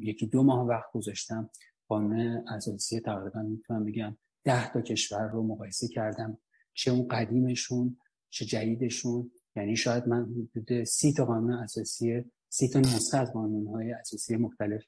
یکی 0.00 0.26
دو 0.26 0.42
ماه 0.42 0.66
وقت 0.66 0.92
گذاشتم. 0.92 1.50
قانون 1.88 2.48
اساسی 2.48 3.00
تقریبا 3.00 3.42
می‌تونم 3.42 3.84
بگم 3.84 4.16
ده 4.44 4.72
تا 4.72 4.80
کشور 4.80 5.28
رو 5.28 5.42
مقایسه 5.46 5.88
کردم. 5.88 6.38
چه 6.74 6.90
اون 6.90 7.08
قدیمشون 7.08 7.96
چه 8.30 8.44
جدیدشون. 8.44 9.30
یعنی 9.56 9.76
شاید 9.76 10.08
من 10.08 10.24
حدود 10.24 10.84
سی 10.84 11.12
تا 11.12 11.24
قانون 11.24 11.52
اساسی 11.52 12.24
سی 12.48 12.68
تا 12.68 12.80
نسخه 12.80 13.18
از 13.18 13.32
قانون 13.32 13.66
های 13.66 13.92
اساسی 13.92 14.36
مختلف 14.36 14.84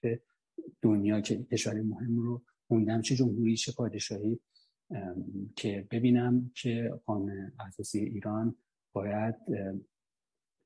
دنیا 0.82 1.20
که 1.20 1.42
کشور 1.42 1.82
مهم 1.82 2.16
رو 2.16 2.42
خوندم 2.68 3.00
چه 3.00 3.16
جمهوری 3.16 3.56
چه 3.56 3.72
پادشاهی. 3.72 4.40
که 5.56 5.88
ببینم 5.90 6.50
که 6.54 7.00
قانون 7.06 7.52
اساسی 7.60 7.98
ایران 7.98 8.56
باید 8.92 9.34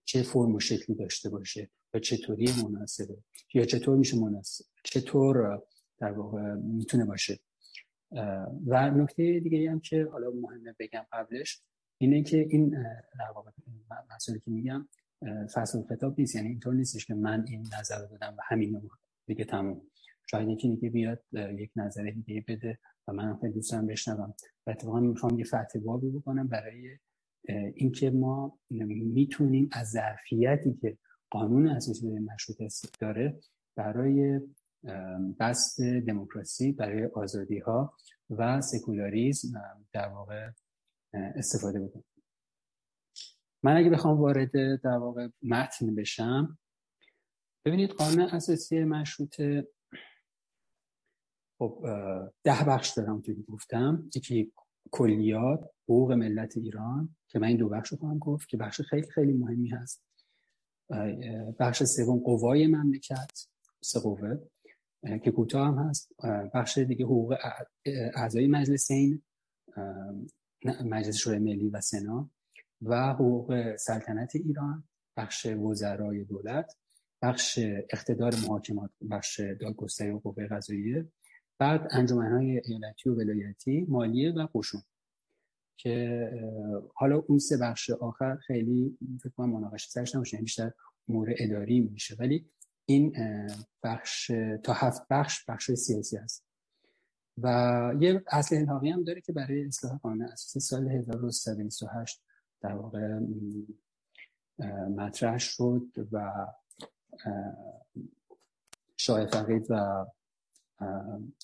چه 0.08 0.22
فرم 0.22 0.54
و 0.54 0.60
شکلی 0.60 0.96
داشته 0.96 1.30
باشه 1.30 1.70
و 1.94 1.98
چطوری 1.98 2.46
مناسبه 2.64 3.16
یا 3.54 3.64
چطور 3.64 3.96
میشه 3.96 4.20
مناسب 4.20 4.64
چطور 4.84 5.62
در 5.98 6.12
واقع 6.12 6.54
می‌تونه 6.54 7.04
باشه. 7.04 7.38
و 8.66 8.90
نکته 8.90 9.40
دیگه 9.40 9.70
هم 9.70 9.80
که 9.80 10.08
حالا 10.12 10.30
مهمه 10.30 10.74
بگم 10.78 11.06
قبلش 11.12 11.62
اینه 11.98 12.22
که 12.22 12.36
این 12.50 12.70
در 13.18 13.30
واقع 13.34 13.50
مسئله 14.14 14.38
که 14.38 14.50
میگم 14.50 14.88
فصل 15.54 15.82
خطاب 15.82 16.20
نیست 16.20 16.34
یعنی 16.34 16.48
اینطور 16.48 16.74
نیستش 16.74 17.06
که 17.06 17.14
من 17.14 17.44
این 17.48 17.66
نظر 17.80 17.98
رو 17.98 18.06
دادم 18.06 18.34
و 18.38 18.40
همین 18.44 18.90
دیگه 19.26 19.44
تموم. 19.44 19.82
شاید 20.30 20.48
یکی 20.48 20.68
دیگه 20.68 20.90
بیاد 20.90 21.24
یک 21.32 21.70
نظر 21.76 22.10
دیگه 22.10 22.44
بده 22.48 22.78
و 23.08 23.12
من 23.12 23.36
خیلی 23.36 23.52
دوستم 23.52 23.86
بشنوم. 23.86 24.34
و 24.66 24.70
اتفاقا 24.70 25.00
می‌خوام 25.00 25.38
یه 25.38 25.44
بابی 25.84 26.10
بکنم 26.10 26.48
برای 26.48 26.98
اینکه 27.48 28.10
ما 28.10 28.58
می‌تونیم 28.70 29.68
از 29.72 29.90
ظرفیتی 29.90 30.74
که 30.74 30.98
قانون 31.30 31.68
اساسی 31.68 32.08
مشروط 32.08 32.58
داره 33.00 33.40
برای 33.76 34.40
بست 35.40 35.80
دموکراسی 35.80 36.72
برای 36.72 37.06
آزادی 37.06 37.58
ها 37.58 37.94
و 38.30 38.60
سکولاریزم 38.60 39.84
در 39.92 40.08
واقع 40.08 40.50
استفاده 41.14 41.80
بکنیم. 41.80 42.04
من 43.62 43.76
اگه 43.76 43.90
بخوام 43.90 44.20
وارد 44.20 44.80
در 44.82 44.96
واقع 44.96 45.28
متن 45.42 45.94
بشم 45.94 46.58
ببینید 47.64 47.90
قانون 47.90 48.20
اساسی 48.20 48.84
مشروطه 48.84 49.68
خب 51.58 51.84
ده 52.44 52.64
بخش 52.68 52.90
دارم 52.90 53.22
که 53.22 53.34
گفتم. 53.34 54.10
یکی 54.16 54.52
کلیات 54.90 55.70
حقوق 55.84 56.12
ملت 56.12 56.56
ایران 56.56 57.16
که 57.28 57.38
من 57.38 57.48
این 57.48 57.56
دو 57.56 57.68
بخش 57.68 57.88
رو 57.88 57.98
خواهم 57.98 58.18
گفت 58.18 58.48
که 58.48 58.56
بخش 58.56 58.80
خیلی 58.80 59.06
خیلی 59.06 59.32
مهمی 59.32 59.68
هست. 59.68 60.02
بخش 61.60 61.82
سوم 61.82 62.18
قوای 62.18 62.66
مملکت 62.66 63.48
سه 63.80 64.00
قوه 64.00 64.38
که 65.24 65.30
کوتاه 65.30 65.68
هم 65.68 65.78
هست. 65.78 66.12
بخش 66.54 66.78
دیگه 66.78 67.04
حقوق 67.04 67.36
اعضای 68.14 68.46
مجلسین 68.46 69.22
مجلس 70.84 71.16
شورای 71.16 71.38
ملی 71.38 71.68
و 71.68 71.80
سنا 71.80 72.30
و 72.82 73.12
حقوق 73.12 73.76
سلطنت 73.76 74.36
ایران 74.36 74.84
بخش 75.16 75.46
وزرای 75.46 76.24
دولت 76.24 76.76
بخش 77.22 77.58
اقتدار 77.92 78.34
محاکمات 78.46 78.90
بخش 79.10 79.40
دادگستری 79.40 80.10
و 80.10 80.18
قوه 80.18 80.46
قضاییه. 80.46 81.08
بعد 81.58 81.88
انجمنهای 81.90 82.62
ایالتی 82.64 83.08
و 83.08 83.14
ولایتی 83.14 83.86
مالیه 83.88 84.32
و 84.32 84.46
قشون 84.54 84.82
که 85.76 86.30
حالا 86.94 87.16
اون 87.16 87.38
سه 87.38 87.56
بخش 87.56 87.90
آخر 87.90 88.36
خیلی 88.36 88.98
فکر 89.22 89.32
کنم 89.32 89.50
مناقشه 89.50 89.90
سرش 89.90 90.14
نمیشه 90.14 90.34
یعنی 90.34 90.44
بیشتر 90.44 90.72
امور 91.08 91.34
اداری 91.38 91.80
میشه. 91.80 92.16
ولی 92.18 92.50
این 92.86 93.16
بخش 93.82 94.30
تا 94.62 94.72
هفت 94.72 95.02
بخش 95.10 95.44
بخش 95.48 95.70
سیاسی 95.70 96.16
هست. 96.16 96.44
و 97.42 97.94
یه 98.00 98.22
اصل 98.26 98.56
الحاقی 98.56 98.90
هم 98.90 99.04
داره 99.04 99.20
که 99.20 99.32
برای 99.32 99.66
اصلاح 99.66 99.98
قانون 99.98 100.22
اساسی 100.22 100.60
سال 100.60 100.88
1328 100.88 102.22
در 102.60 102.72
واقع 102.72 103.18
مطرح 104.96 105.38
شد 105.38 105.86
و 106.12 106.46
شاه 108.96 109.26
فقید 109.26 109.66
و 109.70 110.06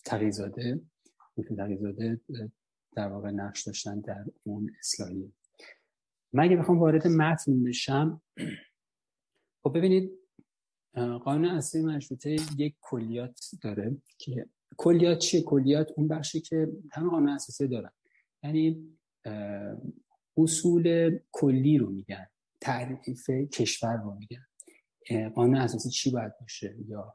تقیزاده 0.04 0.80
تقیزاده 1.56 2.20
در 2.96 3.08
واقع 3.08 3.30
نقش 3.30 3.62
داشتن 3.62 4.00
در 4.00 4.24
اون 4.42 4.70
اصلاحی 4.78 5.32
من 6.32 6.44
اگه 6.44 6.56
بخوام 6.56 6.78
وارد 6.78 7.06
متن 7.06 7.62
بشم 7.62 8.22
خب 9.62 9.78
ببینید 9.78 10.10
قانون 10.94 11.44
اصلی 11.44 11.82
مشروطه 11.82 12.36
یک 12.58 12.74
کلیات 12.80 13.50
داره 13.62 13.96
که 14.18 14.46
کلیات 14.76 15.18
چیه؟ 15.18 15.42
کلیات 15.42 15.92
اون 15.96 16.08
بخشی 16.08 16.40
که 16.40 16.68
همه 16.92 17.10
قانون 17.10 17.28
اساسی 17.28 17.68
دارن. 17.68 17.90
یعنی 18.42 18.96
اصول 20.36 21.18
کلی 21.32 21.78
رو 21.78 21.90
میگن 21.90 22.26
تعریف 22.60 23.30
کشور 23.30 23.96
رو 23.96 24.14
میگن. 24.14 25.28
قانون 25.28 25.56
اساسی 25.56 25.90
چی 25.90 26.10
باید 26.10 26.32
باشه؟ 26.40 26.76
یا 26.88 27.14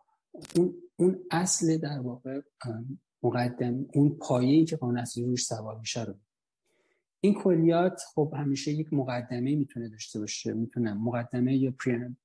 اون, 0.55 0.73
اون 0.99 1.25
اصل 1.31 1.77
در 1.77 1.99
واقع 1.99 2.41
مقدم 3.23 3.85
اون 3.93 4.09
پایه‌ای 4.09 4.65
که 4.65 4.75
قانون 4.75 4.97
اساسی 4.97 5.23
روش 5.23 5.45
سوار 5.45 5.79
میشه 5.79 6.03
رو. 6.03 6.15
این 7.21 7.33
کلیات 7.33 8.01
خب 8.15 8.33
همیشه 8.37 8.71
یک 8.71 8.93
مقدمه 8.93 9.55
می‌تونه 9.55 9.89
داشته 9.89 10.19
باشه. 10.19 10.53
می‌تونم 10.53 11.03
مقدمه 11.03 11.57
یا 11.57 11.71
پری 11.71 12.15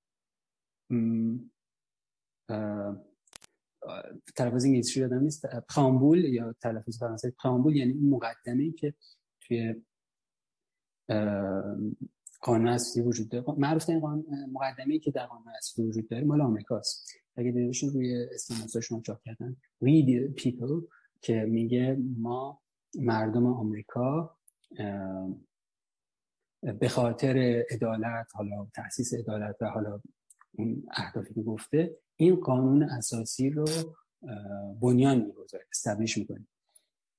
تلفظ 4.37 4.65
انگلیسی 4.65 5.01
یادم 5.01 5.21
نیست. 5.21 5.47
پرامبول 5.47 6.25
یا 6.25 6.55
تلفظ 6.61 6.99
فرانسه 6.99 7.31
پرامبول 7.31 7.77
یعنی 7.77 7.93
این 7.93 8.11
مقدمه 8.11 8.63
ای 8.63 8.73
که 8.73 8.95
توی 9.41 9.75
قانون 12.45 12.69
اساسی 12.69 13.01
وجود 13.01 13.29
داره. 13.29 13.45
معروف 13.59 13.89
این 13.89 14.01
قانون 14.01 14.25
مقدمه 14.53 14.95
ای 14.95 14.99
که 14.99 15.11
در 15.11 15.27
قانون 15.27 15.49
اساسی 15.59 15.83
وجود 15.83 16.09
داره 16.09 16.25
مال 16.25 16.41
آمریکاست 16.41 17.13
اگه 17.37 17.51
دیدشون 17.51 17.91
روی 17.91 18.27
استناساشون 18.35 19.03
چاپ 19.03 19.23
کردن 19.25 19.57
we 19.85 20.07
the 20.07 20.85
که 21.21 21.35
میگه 21.35 21.99
ما 22.19 22.61
مردم 22.95 23.47
آمریکا 23.47 24.37
به 26.81 26.89
خاطر 26.89 27.65
عدالت 27.71 28.27
حالا 28.35 28.67
تاسیس 28.75 29.15
عدالت 29.15 29.57
و 29.61 29.67
حالا 29.67 30.01
اون 30.53 30.83
اهدافی 30.91 31.35
که 31.35 31.43
گفته 31.43 31.97
این 32.17 32.37
قانون 32.37 32.83
اساسی 32.83 33.51
رو 33.51 33.65
بنیان 34.81 35.19
می‌گذاره 35.19 35.65
استبلیش 35.71 36.19
می‌کنه. 36.19 36.47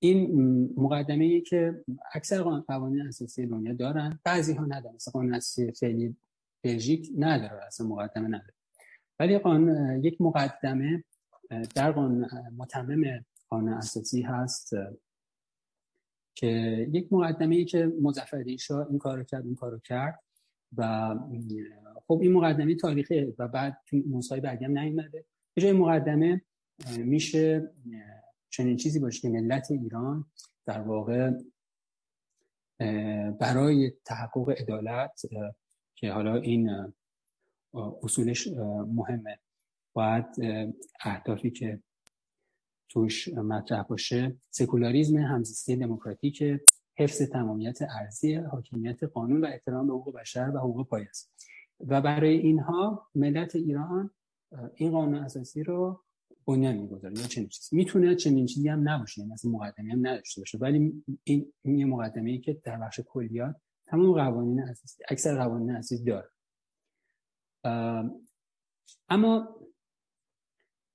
این 0.05 0.73
مقدمه 0.77 1.25
ای 1.25 1.41
که 1.41 1.83
اکثر 2.13 2.41
قوانین 2.41 3.01
اساسی 3.01 3.45
دنیا 3.45 3.73
دارن 3.73 4.19
بعضی 4.23 4.53
ها 4.53 4.65
ندارن. 4.65 4.95
مثلا 4.95 5.11
قانون 5.11 5.33
اساسی 5.33 5.71
فعلی 5.71 6.15
بلژیک 6.63 7.11
نداره 7.17 7.65
اصلا 7.65 7.87
مقدمه 7.87 8.27
نداره. 8.27 8.53
ولی 9.19 9.37
قانون 9.37 10.03
یک 10.03 10.21
مقدمه 10.21 11.03
در 11.75 11.91
قانون 11.91 12.29
متمم 12.57 13.25
قانون 13.49 13.73
اساسی 13.73 14.21
هست 14.21 14.73
که 16.35 16.47
یک 16.93 17.13
مقدمه 17.13 17.55
ای 17.55 17.65
که 17.65 17.91
مظفر 18.01 18.57
شاه 18.57 18.87
این 18.89 18.97
کارو 18.97 19.23
کرد 19.23 19.45
این 19.45 19.55
کارو 19.55 19.79
کرد 19.79 20.19
و 20.77 21.15
خب 22.07 22.19
این 22.21 22.33
مقدمه 22.33 22.75
تاریخی 22.75 23.33
و 23.39 23.47
بعد 23.47 23.77
تو 23.85 23.97
نسخه 24.11 24.39
بعدی 24.39 24.65
هم 24.65 24.77
نیومده. 24.77 25.25
به 25.53 25.61
جای 25.61 25.71
مقدمه 25.71 26.41
میشه 26.97 27.71
چنین 28.55 28.77
چیزی 28.77 28.99
باشه 28.99 29.21
که 29.21 29.29
ملت 29.29 29.71
ایران 29.71 30.25
در 30.65 30.81
واقع 30.81 31.31
برای 33.39 33.91
تحقق 34.05 34.49
عدالت 34.49 35.21
که 35.95 36.11
حالا 36.11 36.35
این 36.35 36.93
اصولش 38.03 38.47
مهمه 38.87 39.39
باید 39.93 40.25
اهدافی 40.99 41.51
که 41.51 41.83
توش 42.89 43.27
مطرح 43.27 43.83
باشه 43.83 44.37
سکولاریزم 44.49 45.17
همزیستی 45.17 45.75
دموکراتیک 45.75 46.43
حفظ 46.97 47.21
تمامیت 47.21 47.79
ارزی 47.81 48.35
حاکمیت 48.35 49.03
قانون 49.03 49.45
و 49.45 49.47
احترام 49.47 49.87
به 49.87 49.93
حقوق 49.93 50.19
بشر 50.19 50.51
و 50.55 50.57
حقوق 50.57 50.87
پایه 50.87 51.07
است. 51.09 51.31
و 51.79 52.01
برای 52.01 52.37
اینها 52.37 53.07
ملت 53.15 53.55
ایران 53.55 54.11
این 54.75 54.91
قانون 54.91 55.15
اساسی 55.15 55.63
رو 55.63 56.04
بنیان 56.47 56.75
می‌گذاره 56.75 57.19
یا 57.19 57.27
چنین 57.27 57.47
چیزی. 57.47 57.75
می‌تونه 57.75 58.15
چنین 58.15 58.45
چیزی 58.45 58.69
هم 58.69 58.89
نباشه 58.89 59.21
یعنی 59.21 59.33
مثلا 59.33 59.51
مقدمه 59.51 59.93
هم 59.93 60.07
نداشته 60.07 60.41
باشه. 60.41 60.57
ولی 60.57 61.03
این 61.23 61.53
یه 61.63 61.85
مقدمه 61.85 62.31
ای 62.31 62.39
که 62.39 62.53
در 62.63 62.77
بخش 62.77 62.99
کلیات 63.05 63.55
تمام 63.85 64.13
قوانین 64.13 64.59
اساسی 64.59 65.03
اکثر 65.09 65.37
قوانین 65.37 65.71
اساسی 65.71 66.03
داره. 66.03 66.29
اما 69.09 69.59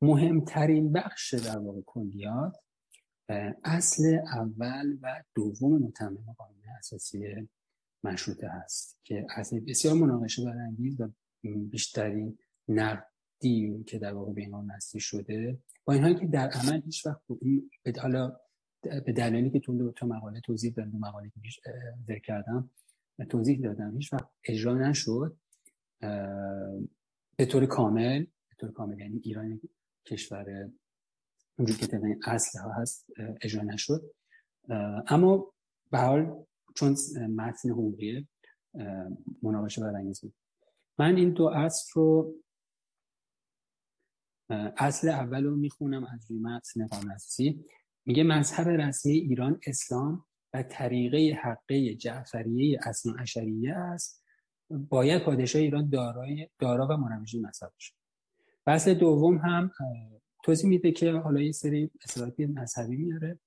مهمترین 0.02 0.92
بخش 0.92 1.34
در 1.34 1.58
واقع 1.58 1.80
کلیات 1.86 2.56
اصل 3.64 4.18
اول 4.32 4.98
و 5.02 5.22
دوم 5.34 5.82
متمم 5.82 6.34
قانون 6.38 6.62
اساسی 6.78 7.48
مشروطه 8.04 8.48
هست 8.48 8.98
که 9.04 9.26
اصل 9.36 9.60
بسیار 9.60 9.94
مناقشه 9.94 10.44
برانگیز 10.44 11.00
و 11.00 11.08
بیشترین 11.44 12.38
نقدی 13.40 13.84
که 13.86 13.98
در 13.98 14.12
واقع 14.14 14.32
این 14.36 14.54
نستی 14.76 15.00
شده. 15.00 15.58
با 15.84 15.92
اینهایی 15.92 16.14
که 16.14 16.26
در 16.26 16.50
عمل 16.50 16.80
هیچ 16.82 17.06
وقت 17.06 17.20
این 17.40 17.70
حالا 18.02 18.36
به 18.82 19.12
دلیلی 19.12 19.50
که 19.50 19.60
تو 19.60 19.92
تو 19.92 20.06
مقاله 20.06 20.40
توضیح 20.40 20.72
دادم 20.72 20.98
مقاله 20.98 21.30
که 21.30 21.40
ذکر 22.08 22.18
کردم 22.18 22.70
توضیح 23.28 23.60
دادم 23.60 23.96
هیچ 23.96 24.12
وقت 24.12 24.28
اجرا 24.44 24.74
نشد. 24.74 25.36
به 27.36 27.46
طور 27.48 27.66
کامل 27.66 28.20
به 28.24 28.54
طور 28.58 28.72
کامل 28.72 29.00
یعنی 29.00 29.20
ایران 29.24 29.60
کشور 30.06 30.70
اونجور 31.58 31.76
که 31.76 31.86
طبق 31.86 32.04
اصل 32.24 32.58
ها 32.58 32.72
هست 32.72 33.06
اجرا 33.40 33.62
نشد. 33.62 34.02
اما 35.06 35.52
به 35.90 35.98
حال 35.98 36.44
چون 36.74 36.96
متن 37.36 37.70
حقوقی 37.70 38.28
مناقشه 39.42 39.80
برانگیز 39.80 40.20
بود. 40.20 40.34
من 40.98 41.16
این 41.16 41.30
دو 41.32 41.46
اصل 41.46 41.90
رو 41.94 42.34
اصل 44.76 45.08
اول 45.08 45.44
رو 45.44 45.56
می‌خونم 45.56 46.04
از 46.04 46.30
روی 46.30 46.38
متن 46.38 46.82
اساسی 46.82 47.64
میگه 48.06 48.22
مذهب 48.22 48.68
رسمی 48.68 49.12
ایران 49.12 49.60
اسلام 49.66 50.24
و 50.54 50.62
طریقه 50.62 51.38
حقه 51.42 51.94
جعفریه 51.94 52.78
اصلا 52.82 53.14
اشریه 53.14 53.74
است. 53.74 54.24
باید 54.70 55.22
پادشاه 55.22 55.62
ایران 55.62 55.88
دارای 55.88 56.48
دارا 56.58 56.86
و 56.86 56.96
منوژی 56.96 57.40
مذهب 57.40 57.72
باشه. 57.72 57.94
اصل 58.66 58.94
دوم 58.94 59.38
هم 59.38 59.70
توضیح 60.44 60.70
میده 60.70 60.92
که 60.92 61.12
حالا 61.12 61.40
یه 61.40 61.52
سری 61.52 61.90
اصلاحاتی 62.04 62.46
مذهبی 62.46 62.96
میاره 62.96 63.38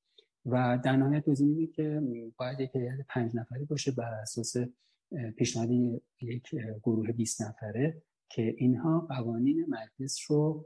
و 0.45 0.79
در 0.83 0.95
نهایت 0.95 1.25
توضیح 1.25 1.47
میده 1.47 1.67
که 1.67 2.01
باید 2.37 2.59
یک 2.59 2.75
هیئت 2.75 3.05
پنج 3.09 3.35
نفری 3.35 3.65
باشه 3.65 3.91
بر 3.91 4.13
اساس 4.13 4.55
پیشنهاد 5.37 5.69
یک 6.21 6.55
گروه 6.83 7.11
20 7.11 7.41
نفره 7.41 8.01
که 8.29 8.55
اینها 8.57 8.99
قوانین 8.99 9.65
مجلس 9.69 10.31
رو 10.31 10.65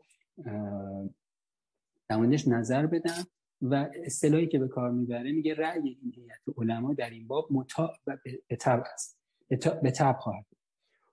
در 2.09 2.17
نظر 2.47 2.85
بدن 2.85 3.23
و 3.61 3.89
اصطلاحی 4.05 4.47
که 4.47 4.59
به 4.59 4.67
کار 4.67 4.91
می‌بره 4.91 5.31
میگه 5.31 5.53
رأی 5.55 5.97
این 6.01 6.13
هیئت 6.15 6.41
علما 6.57 6.93
در 6.93 7.09
این 7.09 7.27
باب 7.27 7.47
متا 7.51 7.93
و 8.07 8.17
به 8.47 8.55
تبع 8.55 8.83
است. 8.93 9.17
به 9.83 9.91
تبع 9.91 10.19
خواهد 10.19 10.45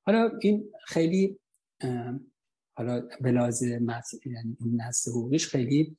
حالا 0.06 0.30
این 0.40 0.72
خیلی 0.84 1.38
حالا 2.76 3.08
به 3.20 3.30
لازم 3.30 3.86
یعنی 4.26 4.56
این 4.60 4.80
حقوقیش 4.80 5.48
خیلی 5.48 5.96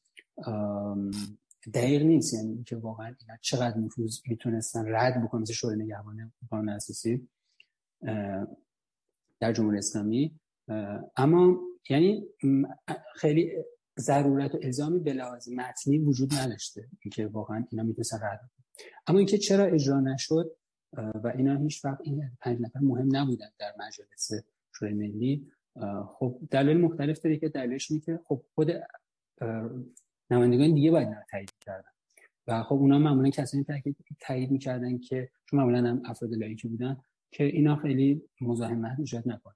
دقیق 1.73 2.01
نیست. 2.01 2.33
یعنی 2.33 2.63
که 2.63 2.75
واقعا 2.75 3.15
اینا 3.19 3.37
چقدر 3.41 3.77
نفوذ 3.77 4.19
می‌تونستن 4.27 4.95
رد 4.95 5.23
بکنن. 5.23 5.41
مثل 5.41 5.53
شورای 5.53 5.77
نگهبان 5.77 6.33
قانون 6.49 6.69
اساسی 6.69 7.27
در 9.39 9.53
جمهوری 9.53 9.77
اسلامی. 9.77 10.39
اما 11.17 11.59
یعنی 11.89 12.23
خیلی 13.15 13.51
ضرورت 13.99 14.55
و 14.55 14.59
الزامی 14.63 14.99
به 14.99 15.13
لحاظ 15.13 15.49
متنی 15.49 15.97
وجود 15.97 16.33
نداشته 16.33 16.87
اینکه 16.99 17.27
واقعا 17.27 17.65
اینا 17.71 17.83
می‌تونستن 17.83 18.17
رد 18.21 18.49
اما 19.07 19.17
اینکه 19.17 19.37
چرا 19.37 19.63
اجرا 19.63 19.99
نشد 19.99 20.57
و 20.93 21.33
اینا 21.37 21.57
هیچ 21.57 21.85
وقت 21.85 22.01
این 22.03 22.31
پنج 22.41 22.61
نفر 22.61 22.79
مهم 22.79 23.15
نبودن 23.15 23.49
در 23.59 23.73
مجلس 23.79 24.31
شورای 24.75 24.93
ملی 24.93 25.47
خب 26.19 26.39
دلیل 26.51 26.77
مختلف 26.77 27.19
داره 27.19 27.37
که 27.37 27.49
دلیلش 27.49 27.91
اینه 27.91 28.03
که 28.03 28.19
خب 28.25 28.41
خود 28.55 28.71
نمایندگان 30.31 30.73
دیگه 30.73 30.91
باید 30.91 31.09
تایید 31.31 31.51
کردن 31.61 31.89
و 32.47 32.63
خب 32.63 32.75
اونا 32.75 32.99
معمولا 32.99 33.29
کسانی 33.29 33.65
تایید 34.19 34.51
می‌کردن 34.51 34.97
که 34.97 35.29
چون 35.45 35.59
معمولا 35.59 35.89
هم 35.89 36.01
افراد 36.05 36.33
لایکی 36.33 36.67
بودن 36.67 36.97
که 37.31 37.43
اینا 37.43 37.75
خیلی 37.75 38.21
مزاحمت 38.41 38.99
ایجاد 38.99 39.23
نکنه 39.29 39.55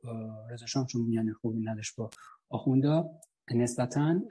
رضا 0.52 0.66
چون 0.86 1.02
میان 1.02 1.34
خوبی 1.34 1.60
نداشت 1.60 1.96
با 1.96 2.10
آخوندا 2.50 3.10
نسبتا 3.52 4.22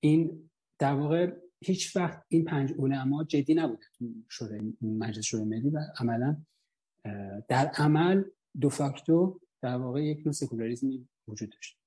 این 0.00 0.50
در 0.78 0.94
واقع 0.94 1.32
هیچ 1.60 1.96
وقت 1.96 2.22
این 2.28 2.44
پنج 2.44 2.72
علما 2.78 3.24
جدی 3.24 3.54
نبوده 3.54 3.84
تو 3.98 4.08
شورای 4.28 4.74
مجلس 4.80 5.24
شورای 5.24 5.44
ملی 5.44 5.70
و 5.70 5.78
عملا 6.00 6.36
در 7.48 7.66
عمل 7.66 8.24
دو 8.60 8.68
فاکتو 8.68 9.40
در 9.62 9.76
واقع 9.76 10.04
یک 10.04 10.26
نوع 10.26 10.32
سکولاریزمی 10.32 11.08
وجود 11.28 11.50
داشت. 11.50 11.78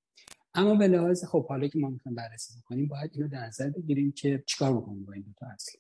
اما 0.54 0.76
به 0.76 0.88
لحاظ 0.88 1.26
خب 1.26 1.48
حالا 1.48 1.68
که 1.68 1.80
ما 1.80 1.90
می‌خوایم 1.90 2.16
بررسی 2.16 2.60
بکنیم 2.60 2.88
باید 2.88 3.12
اینو 3.14 3.28
در 3.28 3.46
نظر 3.46 3.70
بگیریم 3.70 4.12
که 4.12 4.44
چیکار 4.48 4.78
بکنیم 4.78 5.06
با 5.06 5.14
این 5.14 5.24
دو 5.24 5.32
تا 5.38 5.46
اصل. 5.46 5.78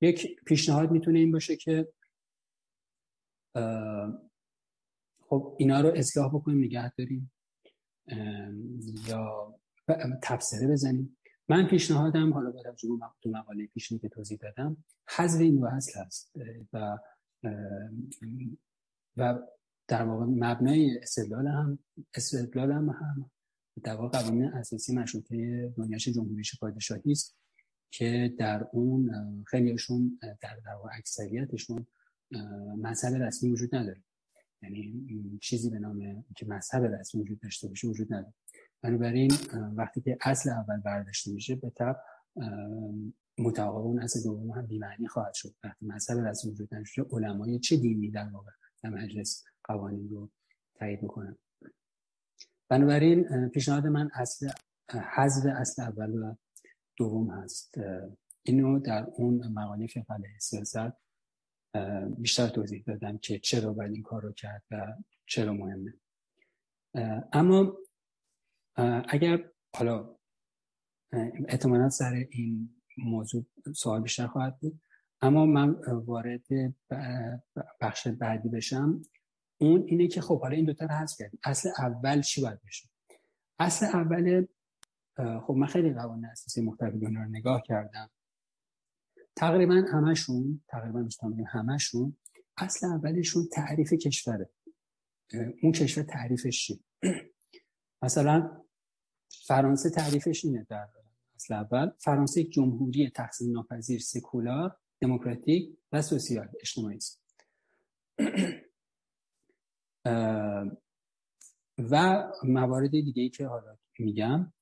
یک 0.00 0.44
پیشنهاد 0.44 0.90
می‌تونه 0.90 1.18
این 1.18 1.32
باشه 1.32 1.56
که 1.56 1.88
خب 5.20 5.56
اینا 5.58 5.80
رو 5.80 5.92
اصلاح 5.96 6.34
بکنیم 6.34 6.64
نگه 6.64 6.92
داریم 6.92 7.32
یا 9.08 9.54
تفسیره 10.22 10.72
بزنیم. 10.72 11.16
من 11.48 11.66
پیشنهادم 11.66 12.32
حالا 12.34 12.50
با 12.50 12.62
توجه 12.62 12.88
تو 13.22 13.30
مقاله 13.30 13.66
پیشنی 13.66 13.98
که 13.98 14.08
توضیح 14.08 14.38
دادم 14.38 14.84
حذف 15.08 15.40
این 15.40 15.64
اصل 15.66 16.00
هست 16.00 16.32
و 16.72 16.98
و 19.16 19.38
در 19.88 20.02
واقع 20.02 20.24
مبنای 20.24 20.98
استدلال 21.02 21.46
هم 21.46 21.78
استدلال 22.14 22.72
هم, 22.72 22.88
هم 22.88 23.30
در 23.82 23.96
واقع 23.96 24.18
قوانین 24.18 24.44
اساسی 24.44 24.94
مشروطه 24.94 25.68
بنیانش 25.78 26.08
جمهوریش 26.08 26.58
پادشاهی 26.60 27.12
است. 27.12 27.36
که 27.90 28.34
در 28.38 28.66
اون 28.72 29.10
خیلیشون 29.46 30.18
در 30.22 30.36
در 30.40 30.76
اکثریتشون 30.92 31.86
مذهب 32.76 33.22
رسمی 33.22 33.50
وجود 33.50 33.74
نداره. 33.74 34.02
یعنی 34.62 35.38
چیزی 35.42 35.70
به 35.70 35.78
نام 35.78 36.24
که 36.36 36.46
مذهب 36.46 36.84
رسمی 36.84 37.22
وجود 37.22 37.40
داشته 37.40 37.68
باشه 37.68 37.88
وجود 37.88 38.14
نداره. 38.14 38.34
بنابراین 38.82 39.30
وقتی 39.76 40.00
که 40.00 40.18
اصل 40.20 40.50
اول 40.50 40.80
برداشته 40.80 41.32
میشه 41.32 41.54
به 41.54 41.70
طب 41.70 42.00
متعاقب 43.38 43.86
اون 43.86 44.02
اصل 44.02 44.22
دوم 44.22 44.50
هم 44.50 44.66
بیمعنی 44.66 45.08
خواهد 45.08 45.34
شد. 45.34 45.54
وقتی 45.64 45.86
مذهب 45.86 46.18
رسمی 46.18 46.50
وجود 46.50 46.74
نداشته 46.74 47.02
علمای 47.10 47.58
چه 47.58 47.76
دینی 47.76 48.10
در 48.10 48.28
واقع 48.28 48.50
در 48.82 48.90
مجلس 48.90 49.44
قوانین 49.64 50.08
رو 50.08 50.30
تایید 50.74 51.02
می‌کنن 51.02 51.36
بنابراین 52.68 53.48
پیشنهاد 53.48 53.86
من 53.86 54.10
اصل 54.14 54.50
حذف 54.90 55.46
اصل 55.46 55.82
اول 55.82 56.10
و 56.10 56.34
دوم 57.00 57.30
هست. 57.30 57.74
اینو 58.42 58.78
در 58.78 59.06
اون 59.16 59.48
مقاله 59.48 59.86
فقه 59.86 60.38
سیاست 60.40 60.92
بیشتر 62.18 62.48
توضیح 62.48 62.82
دادم 62.86 63.18
که 63.18 63.38
چرا 63.38 63.72
باید 63.72 63.92
این 63.92 64.02
کار 64.02 64.22
رو 64.22 64.32
کرد 64.32 64.62
و 64.70 64.94
چرا 65.26 65.52
مهمه. 65.52 65.94
اما 67.32 67.76
اگر 69.08 69.50
حالا 69.76 70.16
اعتمالا 71.48 71.88
سر 71.88 72.26
این 72.30 72.80
موضوع 72.98 73.46
سوال 73.74 74.02
بیشتر 74.02 74.26
خواهد 74.26 74.58
بود 74.58 74.80
اما 75.20 75.46
من 75.46 75.70
وارد 76.04 76.46
بخش 77.80 78.08
بعدی 78.08 78.48
بشم. 78.48 79.02
اون 79.60 79.84
اینه 79.86 80.08
که 80.08 80.20
خب 80.20 80.40
حالا 80.40 80.56
این 80.56 80.64
دوتا 80.64 80.84
رو 80.84 80.92
حذف 80.94 81.18
کردیم. 81.18 81.40
اصل 81.44 81.68
اول 81.78 82.20
چی 82.20 82.42
باید 82.42 82.60
بشه؟ 82.66 82.88
اصل 83.58 83.86
اول 83.86 84.46
خب 85.46 85.54
من 85.54 85.66
خیلی 85.66 85.92
قوانین 85.92 86.24
اساسی 86.24 86.60
مختلف 86.60 86.94
دنیا 86.94 87.22
رو 87.22 87.28
نگاه 87.28 87.62
کردم. 87.62 88.10
تقریبا 89.36 89.84
همشون 89.92 90.62
تقریبا 90.68 91.00
می‌تونم 91.00 91.44
همشون 91.48 92.16
اصل 92.56 92.86
اولشون 92.86 93.48
تعریف 93.52 93.92
کشوره. 93.92 94.50
اون 95.62 95.72
کشور 95.72 96.02
تعریفش 96.02 96.66
چی 96.66 96.84
مثلا 98.02 98.62
فرانسه 99.46 99.90
تعریفش 99.90 100.44
اینه 100.44 100.66
در 100.70 100.88
اصل 101.34 101.54
اول. 101.54 101.90
فرانسه 101.98 102.40
یک 102.40 102.52
جمهوری 102.52 103.10
تقسیم 103.10 103.52
ناپذیر 103.52 104.00
سکولار 104.00 104.76
دموکراتیک 105.00 105.78
و 105.92 106.02
سوسیال 106.02 106.48
اجتماعی 106.60 106.96
است. 106.96 107.22
و 111.90 112.24
موارد 112.44 112.90
دیگه 112.90 113.22
ای 113.22 113.30
که 113.30 113.46
حالا 113.46 113.78
میگم 113.98 114.52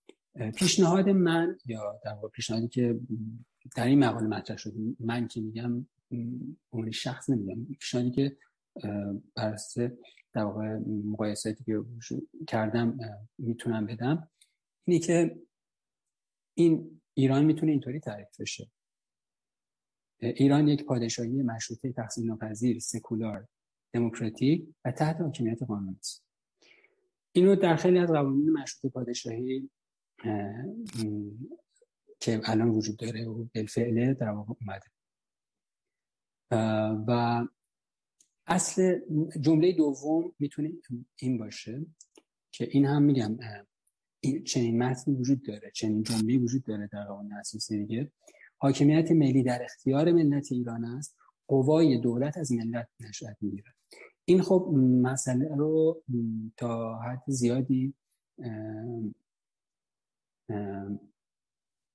پیشنهاد 0.56 1.08
من 1.08 1.58
یا 1.66 2.00
در 2.04 2.12
واقع 2.12 2.28
پیشنهادی 2.28 2.68
که 2.68 3.00
در 3.76 3.86
این 3.86 3.98
مقاله 3.98 4.26
مطرح 4.26 4.56
شد 4.56 4.72
من 5.00 5.28
که 5.28 5.40
میگم 5.40 5.86
اون 6.70 6.90
شخص 6.90 7.30
نمیگم. 7.30 7.64
پیشنهادی 7.64 8.10
که 8.10 8.36
بر 9.34 9.56
در 10.32 10.42
واقع 10.42 10.78
مقایساتی 11.04 11.64
که 11.64 11.84
کردم 12.48 12.98
می‌تونم 13.38 13.86
بدم 13.86 14.30
اینه 14.84 15.00
که 15.00 15.38
این 16.54 17.00
ایران 17.14 17.44
می‌تونه 17.44 17.72
اینطوری 17.72 18.00
تعریف 18.00 18.40
بشه. 18.40 18.70
ایران 20.20 20.68
یک 20.68 20.84
پادشاهی 20.84 21.42
مشروطه 21.42 21.92
تقسیم 21.92 22.26
ناپذیر 22.26 22.78
سکولار 22.78 23.48
دموکراتیک 23.92 24.68
و 24.84 24.92
تحت 24.92 25.20
حاکمیت 25.20 25.62
قانون 25.62 25.96
است. 25.98 26.24
اینو 27.32 27.56
در 27.56 27.76
خیلی 27.76 27.98
از 27.98 28.08
قوانین 28.08 28.50
مشروط 28.50 28.92
پادشاهی 28.92 29.70
که 32.20 32.40
الان 32.44 32.68
وجود 32.68 32.96
داره 32.96 33.28
و 33.28 33.44
بالفعله 33.54 34.14
در 34.14 34.30
واقع 34.30 34.54
اومده. 34.60 34.86
و 37.08 37.44
اصل 38.46 38.98
جمله 39.40 39.72
دوم 39.72 40.32
می‌تونه 40.38 40.72
این 41.16 41.38
باشه 41.38 41.86
که 42.52 42.68
این 42.70 42.84
هم 42.84 43.02
میگم 43.02 43.38
این 44.20 44.44
چنین 44.44 44.82
متنی 44.82 45.14
وجود 45.14 45.42
داره 45.42 45.70
چنین 45.74 46.02
جمله 46.02 46.38
وجود 46.38 46.64
داره 46.64 46.88
در 46.92 47.04
قانون 47.04 47.32
اساسی 47.32 47.86
دیگه 47.86 48.12
حاکمیت 48.56 49.12
ملی 49.12 49.42
در 49.42 49.62
اختیار 49.64 50.12
ملت 50.12 50.52
ایران 50.52 50.84
است 50.84 51.16
قوای 51.46 51.98
دولت 51.98 52.36
از 52.36 52.52
ملت 52.52 52.88
نشأت 53.00 53.36
می‌گیرد. 53.40 53.74
این 54.24 54.42
خب 54.42 54.74
مسئله 55.02 55.56
رو 55.56 56.02
تا 56.56 56.98
حد 56.98 57.22
زیادی 57.28 57.94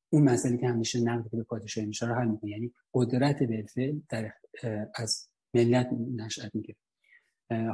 اون 0.09 0.23
مسئله 0.23 0.57
که 0.57 0.67
همیشه 0.67 1.01
نقد 1.01 1.31
به 1.31 1.43
پادشاهی 1.43 1.87
میشه 1.87 2.05
رو 2.05 2.15
حل 2.15 2.27
می‌کنه. 2.27 2.51
یعنی 2.51 2.73
قدرت 2.93 3.43
بالفعل 3.43 3.99
در 4.09 4.33
از 4.95 5.29
ملت 5.53 5.89
نشأت 6.15 6.55
می‌گیره. 6.55 6.77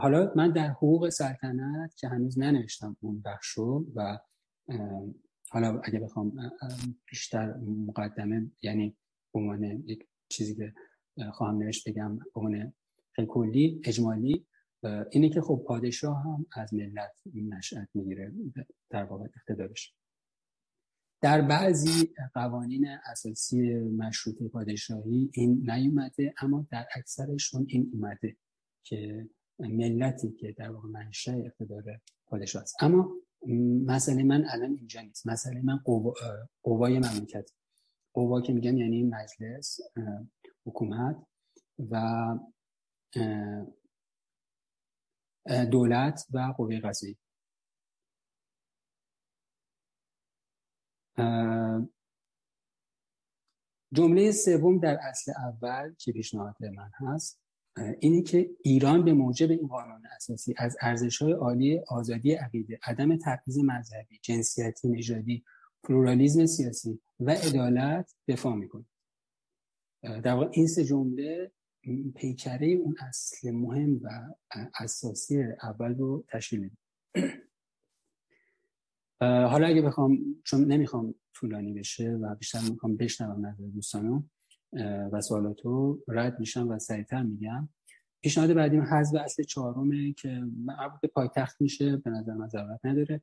حالا 0.01 0.33
من 0.35 0.51
در 0.51 0.67
حقوق 0.67 1.09
سلطنت 1.09 1.95
که 1.95 2.07
هنوز 2.07 2.39
ننوشتم 2.39 2.97
اون 2.99 3.21
بخشو 3.25 3.85
و 3.95 4.19
حالا 5.49 5.81
اگه 5.83 5.99
بخوام 5.99 6.51
بیشتر 7.09 7.53
مقدمه 7.87 8.51
یعنی 8.61 8.97
عنوان 9.33 9.63
یک 9.63 10.07
چیزی 10.29 10.55
که 10.55 10.73
خواهم 11.31 11.57
نوشت 11.57 11.89
بگم 11.89 12.19
عنوان 12.35 12.73
خیلی 13.11 13.27
کلی 13.27 13.81
اجمالی 13.83 14.47
اینه 15.11 15.29
که 15.29 15.41
خب 15.41 15.63
پادشاه 15.67 16.23
هم 16.23 16.45
از 16.51 16.73
ملت 16.73 17.21
نشأت 17.33 17.87
می‌گیره 17.93 18.33
در 18.89 19.03
واقع 19.03 19.27
اقتدارش. 19.35 19.95
در 21.21 21.41
بعضی 21.41 22.13
قوانین 22.33 22.87
اساسی 23.05 23.73
مشروطه 23.79 24.47
پادشاهی 24.47 25.31
این 25.33 25.71
نیومده 25.71 26.33
اما 26.41 26.67
در 26.71 26.85
اکثرشون 26.95 27.65
این 27.69 27.91
اومده 27.93 28.37
که 28.83 29.29
ملتی 29.59 30.31
که 30.31 30.51
در 30.51 30.71
واقع 30.71 30.89
منشأ 30.89 31.31
اقتدار 31.31 31.83
پادشاه 32.27 32.61
است. 32.61 32.83
اما 32.83 33.15
مسئله 33.85 34.23
من 34.23 34.45
الان 34.45 34.75
اینجا 34.75 35.01
نیست. 35.01 35.27
مسئله 35.27 35.61
من 35.61 35.79
قوای 36.63 36.99
مملکت. 36.99 37.51
قوا 38.13 38.41
که 38.41 38.53
میگم 38.53 38.77
یعنی 38.77 39.03
مجلس 39.03 39.79
حکومت 40.65 41.25
و 41.91 42.35
دولت 45.71 46.25
و 46.33 46.53
قوه 46.57 46.79
قضایی. 46.79 47.17
جمله 53.93 54.31
سوم 54.31 54.79
در 54.79 54.97
اصل 55.01 55.31
اول 55.31 55.93
که 55.97 56.11
پیشنهاد 56.11 56.55
من 56.63 56.91
هست 56.93 57.39
اینه 57.99 58.21
که 58.21 58.49
ایران 58.63 59.05
به 59.05 59.13
موجب 59.13 59.51
این 59.51 59.67
قانون 59.67 60.01
اساسی 60.15 60.53
از 60.57 60.77
ارزش‌های 60.81 61.31
عالی 61.31 61.79
آزادی 61.87 62.33
عقیده، 62.33 62.79
عدم 62.83 63.17
تبعیض 63.17 63.57
مذهبی، 63.57 64.19
جنسیتی، 64.21 64.87
نژادی، 64.87 65.43
پلورالیزم 65.83 66.45
سیاسی 66.45 67.01
و 67.19 67.31
عدالت 67.31 68.15
دفاع 68.27 68.55
می‌کنه. 68.55 68.85
در 70.01 70.33
واقع 70.33 70.49
این 70.51 70.67
سه 70.67 70.83
جمله 70.83 71.51
پیکره 72.15 72.67
اون 72.67 72.95
اصل 72.99 73.51
مهم 73.51 73.99
و 74.03 74.33
اساسی 74.79 75.43
اول 75.63 75.95
رو 75.95 76.25
تشکیل 76.27 76.59
میده 76.59 76.77
حالا 79.21 79.67
اگه 79.67 79.81
بخوام 79.81 80.17
چون 80.43 80.65
نمی‌خوام 80.65 81.15
طولانی 81.33 81.73
بشه 81.73 82.11
و 82.11 82.35
بیشتر 82.35 82.59
می‌خوام 82.69 82.97
بشنوم 82.97 83.45
نظر 83.45 83.63
دوستانو 83.63 84.23
و 85.11 85.21
سوالاتو 85.21 85.99
رد 86.07 86.39
میشم 86.39 86.69
و 86.69 86.79
سریعتر 86.79 87.23
میگم. 87.23 87.69
پیشنهاد 88.21 88.53
بعدیم 88.53 88.81
حذف 88.81 89.15
اصل 89.15 89.43
چهارمه 89.43 90.13
که 90.13 90.43
مربوط 90.65 91.11
پایتخت 91.11 91.61
میشه 91.61 91.97
به 91.97 92.09
نظر 92.09 92.33
من 92.33 92.47
ضرورت 92.47 92.79
نداره. 92.83 93.21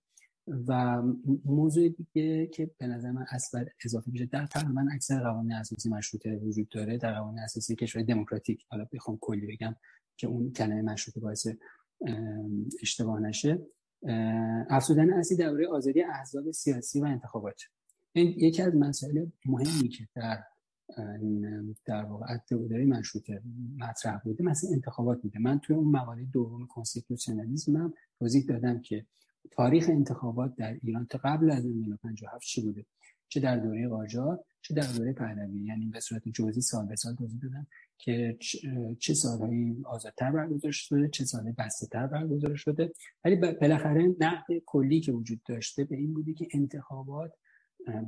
و 0.69 1.03
موضوع 1.45 1.89
دیگه 1.89 2.47
که 2.47 2.71
به 2.79 2.87
نظر 2.87 3.11
من 3.11 3.27
اصلا 3.31 3.65
اضافه 3.85 4.11
میشه 4.11 4.27
در 4.27 4.47
تقریبا 4.47 4.87
اکثر 4.93 5.23
قوانین 5.23 5.53
اساسی 5.53 5.89
مشروطه 5.89 6.37
وجود 6.37 6.69
داره 6.69 6.99
در 6.99 7.15
قوانین 7.15 7.41
اساسی 7.41 7.75
کشور 7.75 8.03
دموکراتیک. 8.03 8.65
حالا 8.69 8.87
بخوام 8.93 9.19
کلی 9.21 9.47
بگم 9.47 9.77
که 10.17 10.27
اون 10.27 10.53
کلمه 10.53 10.83
مشروطه 10.83 11.21
باعث 11.21 11.47
اشتباه 12.83 13.21
نشه. 13.21 13.67
افزودن 14.69 15.13
اصلی 15.13 15.37
درباره 15.37 15.69
آزادی 15.69 16.03
احزاب 16.03 16.51
سیاسی 16.51 17.01
و 17.01 17.05
انتخابات. 17.05 17.63
این 18.13 18.35
یکی 18.37 18.63
از 18.63 18.75
مسائل 18.75 19.27
مهمی 19.47 19.89
که 19.89 20.09
در 20.15 20.43
در 21.85 22.05
واقع 22.05 22.27
ادعای 22.51 22.85
مشروطه 22.85 23.43
مطرح 23.79 24.19
بوده 24.19 24.45
مثل 24.45 24.67
انتخابات 24.73 25.23
بوده. 25.23 25.39
من 25.39 25.59
توی 25.59 25.77
اون 25.77 25.89
مقاله 25.89 26.25
دوم 26.33 26.67
کنستیتوشنالیسم 26.67 27.77
هم 27.77 27.95
توضیح 28.19 28.45
دادم 28.49 28.81
که 28.81 29.07
تاریخ 29.51 29.89
انتخابات 29.89 30.57
در 30.57 30.79
ایران 30.83 31.07
تا 31.07 31.21
قبل 31.25 31.51
از 31.51 31.67
1957 31.67 32.45
چی 32.47 32.63
بوده؟ 32.63 32.87
چه 33.29 33.41
در 33.41 33.59
دوره 33.59 33.89
قاجار 33.89 34.45
چه 34.63 34.75
در 34.75 34.93
دوره 34.97 35.13
پهلوی. 35.13 35.65
یعنی 35.65 35.87
به 35.87 36.01
صورت 36.01 36.29
جزئی 36.29 36.63
سال 36.63 36.87
به 36.87 36.97
سال 36.97 37.15
توضیح 37.15 37.41
دادم. 37.43 37.67
که 37.99 38.37
چه 38.99 39.15
سالهایی 39.15 39.83
آزادتر 39.85 40.33
برگزار 40.33 40.73
شده 40.73 41.09
چه 41.09 41.25
سالهایی 41.25 41.55
بسته 41.59 41.87
تر 41.87 42.07
برگزار 42.07 42.55
شده. 42.55 42.93
ولی 43.25 43.37
بالاخره 43.37 44.15
نقد 44.21 44.47
کلی 44.67 45.01
که 45.01 45.13
وجود 45.13 45.41
داشته 45.43 45.85
به 45.85 45.97
این 45.97 46.15
بوده 46.15 46.35
که 46.35 46.49
انتخابات 46.55 47.33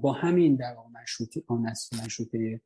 با 0.01 0.13
همین 0.13 0.57
در 0.57 0.77
مشروطه 1.03 1.43
مشروطه 2.05 2.61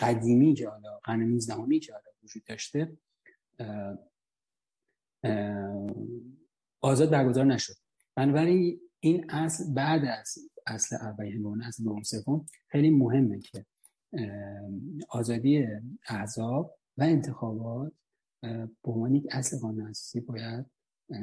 قدیمی 0.00 0.54
که 0.54 0.68
حالا 0.68 1.00
قرن 1.04 1.22
19 1.22 1.78
که 1.78 1.92
حالا 1.92 2.04
وجود 2.22 2.44
داشته 2.44 2.96
آزاد 6.80 7.10
برگزار 7.10 7.44
نشد. 7.44 7.74
بنابراین 8.14 8.80
این 9.00 9.30
اصل 9.30 9.74
بعد 9.74 10.04
از 10.04 10.38
اصل 10.66 10.96
اولی 10.96 11.38
به 11.38 11.66
اصل 11.66 11.84
دوم 11.84 12.46
خیلی 12.68 12.90
مهمه 12.90 13.40
که 13.40 13.66
آزادی 15.08 15.66
احزاب 16.08 16.78
و 16.96 17.02
انتخابات 17.02 17.92
به 18.42 18.68
عنوان 18.84 19.14
یک 19.14 19.26
اصل 19.30 19.58
قانون 19.58 19.86
اساسی 19.86 20.20
باید 20.20 20.66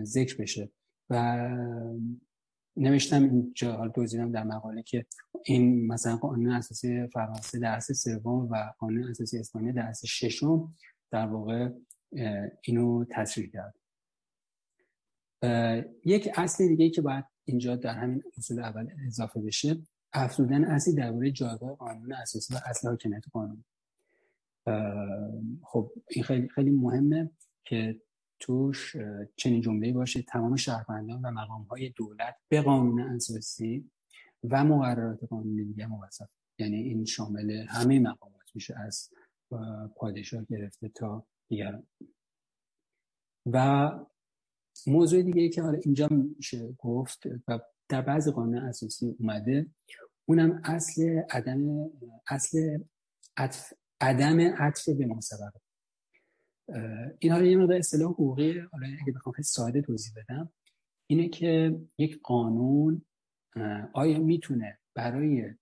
ذکر 0.04 0.38
بشه. 0.42 0.72
و 1.10 1.50
نوشتم 2.78 3.24
اینجا 3.24 3.78
حال 3.78 3.92
توضیحم 3.92 4.32
در 4.32 4.44
مقاله 4.44 4.84
که 4.84 5.06
این 5.46 5.88
مثلا 5.88 6.18
قانون 6.18 6.52
اساسی 6.52 7.08
فرانسه 7.08 7.60
در 7.60 7.80
سوم 7.80 8.48
و 8.52 8.74
قانون 8.80 9.04
اساسی 9.10 9.40
اسپانیا 9.40 9.72
در 9.72 9.94
ششم 10.06 10.76
در 11.12 11.28
واقع 11.28 11.70
اینو 12.64 13.06
تصریح 13.12 13.52
کرد. 13.54 13.76
یک 16.06 16.30
اصل 16.36 16.68
دیگه 16.68 16.90
که 16.90 17.02
باید 17.02 17.26
اینجا 17.46 17.76
در 17.76 17.94
همین 17.94 18.24
اصول 18.38 18.60
اول 18.60 18.88
اضافه 19.08 19.42
بشه 19.42 19.78
افزودن 20.14 20.64
اصلی 20.64 20.96
درباره 20.96 21.32
جایگاه 21.32 21.76
قانون 21.76 22.14
اساسی 22.14 22.54
و 22.54 22.58
اصل 22.66 22.88
حاکمیت 22.88 23.24
قانون. 23.32 23.64
خب 25.64 25.92
این 26.10 26.24
خیلی 26.24 26.48
خیلی 26.48 26.72
مهمه 26.72 27.32
که 27.64 28.02
توش 28.40 28.96
چنین 29.36 29.62
جمله 29.62 29.94
باشه. 29.94 30.22
تمام 30.22 30.56
شهروندان 30.56 31.22
و 31.22 31.32
مقام 31.32 31.64
های 31.64 31.90
دولت 31.90 32.36
به 32.50 32.62
قانون 32.62 33.00
اساسی 33.00 33.92
و 34.44 34.64
مقررات 34.64 35.24
قانونی 35.24 35.66
دیگه 35.66 35.88
موظف. 35.88 36.30
یعنی 36.58 36.78
این 36.78 37.06
شامل 37.06 37.52
همه 37.52 38.00
مقامات 38.00 38.50
میشه 38.56 38.80
از 38.80 39.10
پادشاه 39.96 40.46
گرفته 40.46 40.90
تا 40.90 41.26
دیگران. 41.48 41.84
و 43.46 43.92
موضوع 44.88 45.22
دیگه 45.22 45.42
ای 45.42 45.50
که 45.50 45.62
حالا 45.62 45.80
اینجا 45.84 46.08
میشه 46.12 46.72
گفت 46.78 47.24
و 47.48 47.60
در 47.90 48.02
بعض 48.02 48.30
قانون 48.30 48.58
اساسی 48.58 49.16
اومده. 49.20 49.68
اونم 50.26 50.62
اصل 50.64 51.22
عدم 51.30 51.90
اصل 52.28 52.80
عطف 53.38 53.74
عدم 54.02 54.40
عطف 54.40 54.90
به 54.90 55.06
مسبب 55.06 55.54
این 57.20 57.32
حالا 57.32 57.46
یه 57.46 57.58
مقدار 57.58 57.78
اصطلاح 57.78 58.12
حقوقی 58.12 58.60
حالا 58.60 58.88
اگه 59.02 59.14
بخوام 59.16 59.34
خیلی 59.34 59.44
ساده 59.44 59.82
توضیح 59.82 60.14
بدم 60.16 60.54
اینه 61.08 61.30
که 61.30 61.80
یک 61.98 62.20
قانون 62.24 63.06
آیا 63.94 64.20
می‌تونه 64.20 64.80
برای 64.96 65.54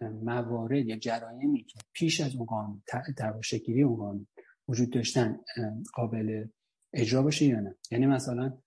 موارد 0.00 0.86
یا 0.86 0.96
جرایمی 0.96 1.64
که 1.64 1.78
پیش 1.92 2.20
از 2.20 2.36
اون 2.36 2.44
قانون 2.44 2.82
در 3.16 3.40
شکلی 3.40 3.82
اون 3.82 3.96
قانون 3.96 4.26
وجود 4.68 4.90
داشتن 4.90 5.40
قابل 5.94 6.46
اجرا 6.92 7.22
باشه 7.22 7.44
یا 7.44 7.60
نه؟ 7.60 7.76
یعنی 7.90 8.06
مثلا 8.06 8.58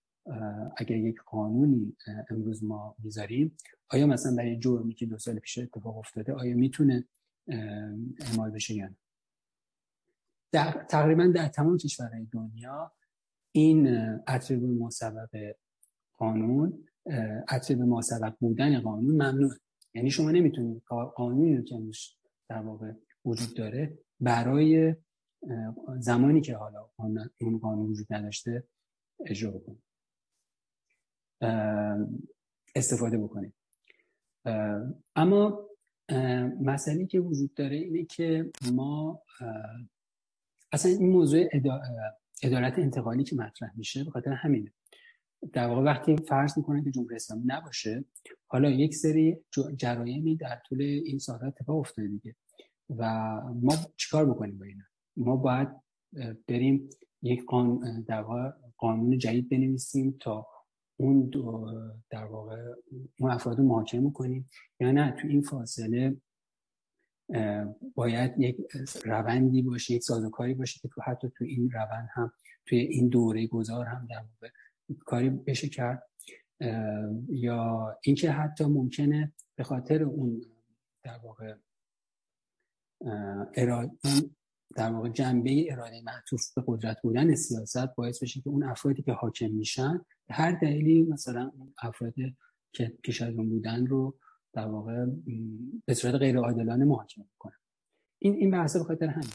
اگر 0.78 0.98
یک 0.98 1.16
قانونی 1.26 1.98
امروز 2.30 2.64
ما 2.64 2.96
می‌ذاریم 3.04 3.58
آیا 3.90 4.08
مثلا 4.08 4.36
برای 4.36 4.60
جرمی 4.60 4.94
که 4.94 5.06
دو 5.06 5.18
سال 5.18 5.40
پیش 5.40 5.58
اتفاق 5.58 5.98
افتاده 5.98 6.34
آیا 6.34 6.56
می‌تونه 6.56 7.08
اعمال 8.20 8.52
بشه 8.52 8.74
یا 8.74 8.88
نه؟ 8.88 8.96
در 10.52 10.86
تقریبا 10.90 11.26
در 11.26 11.48
تمام 11.48 11.78
کشورهای 11.78 12.28
دنیا 12.32 12.92
این 13.52 13.84
به 14.50 14.68
مسبق 14.68 15.54
قانون 16.18 16.84
به 17.76 17.86
مسبق 17.86 18.34
بودن 18.40 18.82
قانون 18.82 19.14
ممنوع 19.14 19.54
یعنی 19.94 20.12
شما 20.12 20.32
نمی‌تونید 20.32 20.84
قانونی 21.16 21.58
رو 21.58 21.64
که 21.64 21.76
در 22.50 22.62
واقع 22.62 22.94
وجود 23.26 23.58
داره 23.58 23.98
برای 24.20 24.96
زمانی 26.00 26.42
که 26.42 26.56
حالا 26.56 26.90
اون 27.42 27.58
قانون 27.62 27.90
وجود 27.90 28.08
نداشته 28.14 28.64
اجرا 29.26 29.52
بکنید. 29.52 29.89
استفاده 32.76 33.18
بکنید 33.18 33.54
اما 35.16 35.70
مسئله 36.62 37.06
که 37.06 37.20
وجود 37.20 37.54
داره 37.54 37.76
اینه 37.76 38.06
که 38.06 38.52
ما 38.74 39.22
اصلا 40.72 40.92
این 40.92 41.10
موضوع 41.10 41.46
ادارت 42.44 42.80
انتقالی 42.80 43.24
که 43.24 43.36
مطرح 43.36 43.72
میشه 43.76 44.04
به 44.04 44.12
خاطر 44.12 44.32
همینه. 44.32 44.72
در 45.54 45.68
واقع 45.68 45.82
وقتی 45.82 46.18
فرض 46.18 46.58
می‌کنه 46.58 46.84
که 46.84 46.92
جمهوری 46.92 47.16
اسلامی 47.16 47.44
نباشه 47.46 48.06
حالا 48.48 48.70
یک 48.70 48.96
سری 48.96 49.38
جرایمی 49.76 50.36
در 50.36 50.62
طول 50.70 50.82
این 50.82 51.20
سالها 51.20 51.48
اتفاق 51.48 51.78
افتاده 51.78 52.08
دیگه 52.08 52.36
و 52.90 53.06
ما 53.62 53.76
چیکار 53.98 54.30
بکنیم 54.30 54.58
با 54.58 54.66
اینا؟ 54.66 54.84
ما 55.18 55.36
باید 55.36 55.68
بریم 56.48 56.90
یک 57.22 57.46
قانون 57.46 58.02
در 58.02 58.22
واقع 58.22 58.52
قانون 58.78 59.18
جدید 59.18 59.50
بنویسیم 59.50 60.18
تا 60.20 60.48
اون 61.00 61.32
در 62.10 62.26
واقع 62.26 62.66
اون 63.20 63.32
افراد 63.32 63.60
محاکمه 63.60 64.12
کنیم 64.12 64.50
یا 64.80 64.92
نه؟ 64.92 65.12
تو 65.12 65.28
این 65.28 65.42
فاصله 65.42 66.18
باید 67.96 68.34
یک 68.38 68.58
روندی 69.06 69.62
باشه 69.62 69.94
یک 69.94 70.04
سازوکاری 70.04 70.54
باشه 70.54 70.80
که 70.80 70.88
تو 70.88 71.02
حتی 71.02 71.30
تو 71.38 71.44
این 71.44 71.72
روند 71.72 72.10
هم 72.14 72.32
توی 72.66 72.80
این 72.80 73.10
دوره 73.10 73.48
گذار 73.48 73.86
هم 73.86 74.08
در 74.10 74.22
واقع 74.22 74.50
کاری 75.06 75.30
بشه 75.30 75.70
کرد. 75.70 76.04
یا 77.30 77.98
اینکه 78.04 78.32
حتی 78.32 78.64
ممکنه 78.64 79.34
به 79.56 79.64
خاطر 79.64 80.04
اون 80.04 80.42
در 81.04 81.18
واقع 81.24 81.56
در 84.76 84.92
واقع 84.92 85.10
جنبه 85.10 85.66
اراده 85.72 86.02
معطوف 86.02 86.54
به 86.54 86.64
قدرت 86.68 87.02
بودن 87.02 87.36
سیاست 87.36 87.96
باعث 87.96 88.24
بشه 88.24 88.42
که 88.42 88.50
اون 88.50 88.64
افرادی 88.64 89.02
که 89.02 89.14
حاکم 89.14 89.52
میشن 89.52 90.06
هر 90.30 90.52
دلیلی 90.52 91.04
مثلا 91.04 91.52
اون 91.58 91.74
افراد 91.82 92.14
که 92.74 92.94
اون 93.22 93.50
بودن 93.50 93.86
رو 93.86 94.18
در 94.54 94.68
واقع 94.68 95.06
به 95.86 95.94
صورت 95.94 96.16
غیر 96.16 96.38
عادلانه 96.38 96.86
محاکمه 96.86 97.26
کنن 97.40 97.60
این 98.20 98.34
این 98.34 98.52
بحث 98.52 98.78
به 98.78 98.84
خاطر 98.84 99.08
همین. 99.08 99.30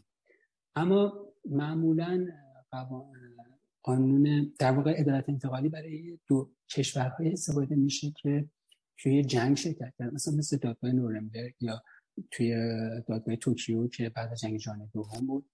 اما 0.76 1.26
معمولا 1.50 2.26
قانون 3.82 4.52
در 4.58 4.72
واقع 4.72 5.00
عدالت 5.00 5.28
انتقالی 5.28 5.68
برای 5.68 6.18
دو 6.28 6.50
کشورهای 6.70 7.32
استفاده 7.32 7.74
میشه 7.74 8.10
که 8.10 8.48
توی 8.98 9.24
جنگ 9.24 9.56
شرکت 9.56 9.92
کرد 9.98 10.14
مثلا 10.14 10.34
مثل 10.34 10.56
دادگاه 10.56 10.92
نورنبرگ 10.92 11.54
یا 11.60 11.82
توی 12.30 12.54
دادگاه 13.08 13.36
توکیو 13.36 13.88
که 13.88 14.08
بعد 14.08 14.32
از 14.32 14.40
جنگ 14.40 14.58
جهانی 14.58 14.88
دوم 14.92 15.26
بود 15.26 15.50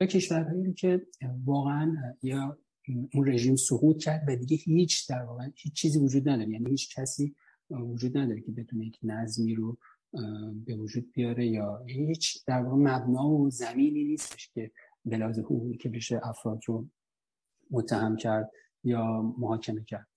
یا 0.00 0.06
کشورهایی 0.06 0.72
که 0.72 1.06
واقعا 1.44 1.96
یا 2.22 2.58
اون 3.14 3.28
رژیم 3.28 3.56
سقوط 3.56 4.02
کرد 4.02 4.24
و 4.28 4.36
دیگه 4.36 4.56
هیچ 4.56 5.10
در 5.10 5.22
واقع 5.22 5.48
هیچ 5.56 5.72
چیزی 5.72 5.98
وجود 5.98 6.28
نداره. 6.28 6.50
یعنی 6.50 6.70
هیچ 6.70 6.98
کسی 6.98 7.34
وجود 7.70 8.18
نداره 8.18 8.40
که 8.40 8.52
بتونه 8.52 8.86
یک 8.86 8.98
نظمی 9.02 9.54
رو 9.54 9.78
به 10.66 10.76
وجود 10.76 11.12
بیاره 11.12 11.46
یا 11.46 11.84
هیچ 11.86 12.44
در 12.46 12.62
واقع 12.62 12.76
مبنا 12.76 13.28
و 13.28 13.50
زمینی 13.50 14.04
نیستش 14.04 14.50
که 14.54 14.70
بلاز 15.04 15.38
حقوقی 15.38 15.76
که 15.76 15.88
بشه 15.88 16.20
افراد 16.22 16.60
رو 16.66 16.88
متهم 17.70 18.16
کرد 18.16 18.50
یا 18.84 19.34
محاکمه 19.38 19.84
کرد. 19.84 20.08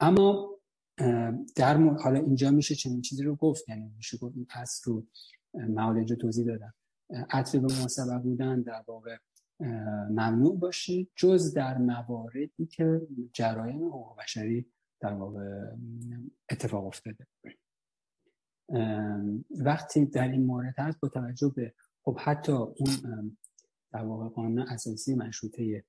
اما 0.00 0.55
در 1.56 1.76
حالا 1.76 2.20
اینجا 2.20 2.50
میشه 2.50 2.74
چنین 2.74 3.00
چیزی 3.00 3.22
رو 3.22 3.36
گفت 3.36 3.68
یعنی 3.68 3.92
میشه 3.96 4.18
گفت 4.18 4.36
این 4.36 4.46
اصل 4.50 4.90
رو 4.90 5.06
مقاله 5.54 5.96
اینجا 5.96 6.16
توضیح 6.16 6.46
دادم. 6.46 6.74
عطف 7.30 7.54
به 7.54 7.84
مسبب 7.84 8.22
بودن 8.22 8.62
در 8.62 8.84
واقع 8.86 9.16
ممنوع 10.10 10.58
باشه 10.58 11.06
جز 11.16 11.54
در 11.54 11.78
مواردی 11.78 12.66
که 12.66 13.00
جرایم 13.32 13.84
حقوق 13.84 14.18
بشری 14.18 14.66
در 15.00 15.12
واقع 15.12 15.72
اتفاق 16.50 16.86
افتاده. 16.86 17.26
وقتی 19.50 20.06
در 20.06 20.28
این 20.28 20.46
مورد 20.46 20.74
هست 20.78 21.00
با 21.00 21.08
توجه 21.08 21.52
به 21.56 21.74
خب 22.02 22.18
حتی 22.20 22.52
اون 22.52 23.36
در 23.92 24.04
واقع 24.04 24.28
قانون 24.28 24.58
اساسی 24.58 25.14
مشروطه 25.14 25.84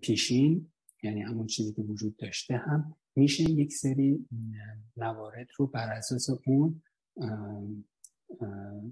پیشین 0.00 0.71
یعنی 1.02 1.22
همون 1.22 1.46
چیزی 1.46 1.72
که 1.72 1.82
وجود 1.82 2.16
داشته 2.16 2.56
هم 2.56 2.96
میشه 3.16 3.50
یک 3.50 3.72
سری 3.72 4.26
موارد 4.96 5.48
رو 5.56 5.66
بر 5.66 5.92
اساس 5.92 6.28
اون 6.46 6.82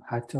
حتی 0.07 0.39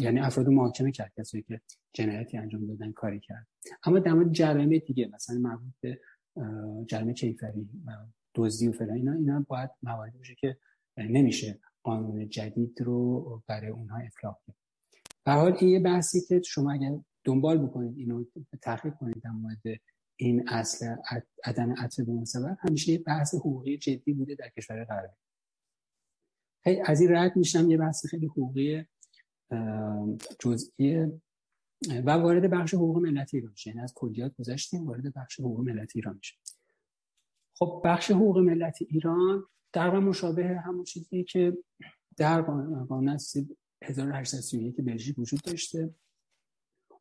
یعنی 0.00 0.20
افراد 0.20 0.48
محاکمه 0.48 0.92
کرد 0.92 1.12
کسایی 1.16 1.42
که 1.42 1.60
جنایتی 1.92 2.38
انجام 2.38 2.66
دادن 2.66 2.92
کاری 2.92 3.20
کرد. 3.20 3.46
اما 3.84 3.98
در 3.98 4.12
مورد 4.12 4.32
جرائم 4.32 4.78
دیگه 4.78 5.10
مثلا 5.12 5.38
مربوط 5.38 5.74
به 5.80 6.00
جرم 6.86 7.12
کیفری 7.12 7.68
دزدی 8.34 8.68
و 8.68 8.72
فلان 8.72 8.90
اینا 8.90 9.12
اینا 9.12 9.44
باید 9.48 9.70
موارد 9.82 10.18
باشه 10.18 10.34
که 10.34 10.58
نمیشه 10.96 11.60
قانون 11.82 12.28
جدید 12.28 12.80
رو 12.80 13.42
برای 13.46 13.70
اونها 13.70 13.98
اطلاق 13.98 14.40
کرد. 14.46 14.56
به 15.24 15.32
حال 15.32 15.56
این 15.60 15.70
یه 15.70 15.80
بحثی 15.80 16.20
که 16.28 16.42
شما 16.44 16.72
اگر 16.72 16.98
دنبال 17.28 17.58
بکنید 17.58 17.98
اینو 17.98 18.24
تحقیق 18.62 18.94
کنید 18.94 19.22
در 19.22 19.30
مورد 19.30 19.80
این 20.16 20.48
اصل 20.48 20.96
عدم 21.44 21.72
عطف 21.72 22.00
به 22.00 22.56
همیشه 22.60 22.92
یه 22.92 22.98
بحث 22.98 23.34
حقوقی 23.34 23.78
جدی 23.78 24.12
بوده 24.12 24.34
در 24.34 24.48
کشور 24.48 24.84
غربی. 24.84 25.14
از 26.84 27.00
این 27.00 27.12
رد 27.12 27.36
میشم 27.36 27.70
یه 27.70 27.76
بحث 27.76 28.06
خیلی 28.06 28.26
حقوقی 28.26 28.84
جزئی 30.40 31.06
و 32.04 32.10
وارد 32.10 32.50
بخش 32.50 32.74
حقوق 32.74 32.98
ملت 32.98 33.34
ایران 33.34 33.50
میشه. 33.50 33.70
یعنی 33.70 33.82
از 33.82 33.94
کلیات 33.94 34.34
گذشتیم 34.36 34.86
وارد 34.86 35.14
بخش 35.14 35.40
حقوق 35.40 35.60
ملت 35.60 35.92
ایران 35.94 36.14
میشه 36.16 36.34
خب 37.58 37.82
بخش 37.84 38.10
حقوق 38.10 38.38
ملت 38.38 38.78
ایران 38.80 39.44
در 39.72 39.98
مشابه 39.98 40.58
همون 40.58 40.84
چیزی 40.84 41.24
که 41.24 41.58
در 42.16 42.42
قانون 42.42 43.18
1831 43.82 44.76
که 44.76 44.82
بلژیک 44.82 45.18
وجود 45.18 45.40
داشته. 45.40 45.94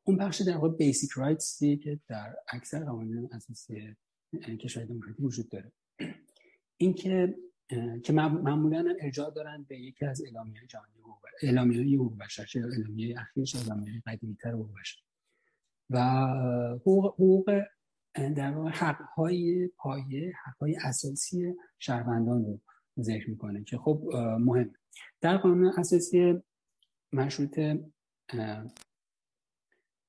اون 0.07 0.17
بخش 0.17 0.41
در 0.41 0.57
واقع 0.57 0.69
بیسیک 0.69 1.11
رایتس 1.11 1.59
که 1.59 1.99
در 2.07 2.35
اکثر 2.53 2.85
قوانین 2.85 3.29
اساسی 3.31 3.95
کشور 4.59 4.85
دموکراتیک 4.85 5.25
وجود 5.25 5.49
داره. 5.49 5.71
این 6.77 6.93
که 6.93 7.35
که 8.03 8.13
معمولا 8.13 8.95
ارجاع 8.99 9.31
دارن 9.31 9.65
به 9.69 9.79
یکی 9.79 10.05
از 10.05 10.21
اعلامیه 10.21 10.61
جهانی 10.67 10.99
حقوق 10.99 11.19
اعلامیه 11.41 11.95
حقوق 11.95 12.17
بشر 12.17 12.45
چه 12.45 12.59
اعلامیه 12.59 13.21
اخیر 13.21 13.43
چه 13.43 13.59
اعلامیه 13.59 14.03
قدیمی‌تر 14.05 14.51
حقوق 14.51 14.69
بشر. 14.79 14.97
و 15.89 15.99
حقوق 16.85 17.63
در 18.13 18.51
واقع 18.51 18.69
حق‌های 18.69 19.67
پایه 19.77 20.33
حق‌های 20.45 20.75
اساسی 20.75 21.53
شهروندان 21.79 22.45
رو 22.45 22.59
ذکر 22.99 23.29
می‌کنه 23.29 23.63
که 23.63 23.77
خب 23.77 24.03
مهم. 24.39 24.73
در 25.21 25.37
قانون 25.37 25.73
اساسی 25.77 26.43
مشروط 27.13 27.59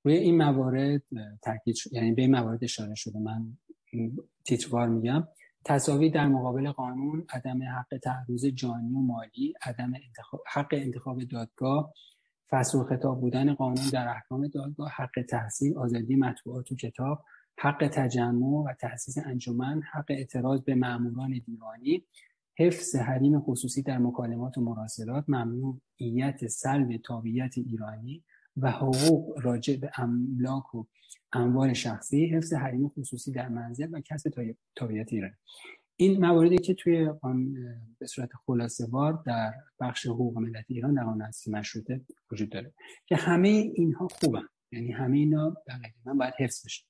روی 0.08 0.16
این 0.16 0.36
موارد 0.36 1.02
تاکید 1.42 1.76
یعنی 1.92 2.12
به 2.12 2.22
این 2.22 2.30
موارد 2.30 2.64
اشاره 2.64 2.94
شده 2.94 3.18
من 3.18 3.46
تیتروار 4.44 4.88
میگم. 4.88 5.28
تصاوی 5.64 6.10
در 6.10 6.28
مقابل 6.28 6.70
قانون 6.70 7.26
عدم 7.30 7.62
حق 7.62 7.98
تعرض 8.02 8.44
جانی 8.44 8.92
و 8.92 8.98
مالی 8.98 9.54
عدم 9.62 9.92
انتخاب، 10.06 10.40
حق 10.52 10.68
انتخاب 10.72 11.24
دادگاه 11.24 11.92
فصل 12.50 12.78
و 12.78 12.84
خطاب 12.84 13.20
بودن 13.20 13.54
قانون 13.54 13.88
در 13.92 14.08
احکام 14.08 14.46
دادگاه 14.46 14.90
حق 14.96 15.22
تحصیل 15.28 15.78
آزادی 15.78 16.16
مطبوعات 16.16 16.72
و 16.72 16.76
کتاب 16.76 17.24
حق 17.58 17.88
تجمع 17.92 18.46
و 18.46 18.74
تأسیس 18.80 19.18
انجمن 19.18 19.82
حق 19.92 20.06
اعتراض 20.08 20.60
به 20.60 20.74
ماموران 20.74 21.40
دیوانی 21.46 22.04
حفظ 22.58 22.96
حریم 22.96 23.40
خصوصی 23.40 23.82
در 23.82 23.98
مکالمات 23.98 24.58
و 24.58 24.60
مراسلات 24.60 25.24
ممنوعیت 25.28 26.46
سلب 26.46 26.96
تابعیت 26.96 27.58
ایرانی 27.58 28.24
و 28.62 28.70
حقوق 28.70 29.40
راجع 29.42 29.76
به 29.76 29.90
املاک 29.96 30.74
و 30.74 30.84
اموال 31.32 31.72
شخصی 31.72 32.26
حفظ 32.26 32.52
حریم 32.52 32.88
خصوصی 32.88 33.32
در 33.32 33.48
منزل 33.48 33.88
و 33.92 34.00
کسب 34.00 34.54
تابعیت 34.76 35.12
ایران. 35.12 35.32
این 35.96 36.26
مواردی 36.26 36.58
که 36.58 36.74
توی 36.74 37.10
به 37.98 38.06
صورت 38.06 38.30
خلاصه 38.46 38.86
وار 38.86 39.22
در 39.26 39.52
بخش 39.80 40.06
حقوق 40.06 40.38
ملت 40.38 40.64
ایران 40.68 40.94
در 40.94 41.02
آن 41.02 41.30
مشروطه 41.46 42.00
وجود 42.32 42.48
داره 42.50 42.72
که 43.06 43.16
همه 43.16 43.48
اینها 43.48 44.08
خوبن. 44.08 44.48
یعنی 44.72 44.92
همه 44.92 45.18
اینا 45.18 45.56
من 46.04 46.18
باید 46.18 46.34
حفظ 46.38 46.64
بشه 46.64 46.84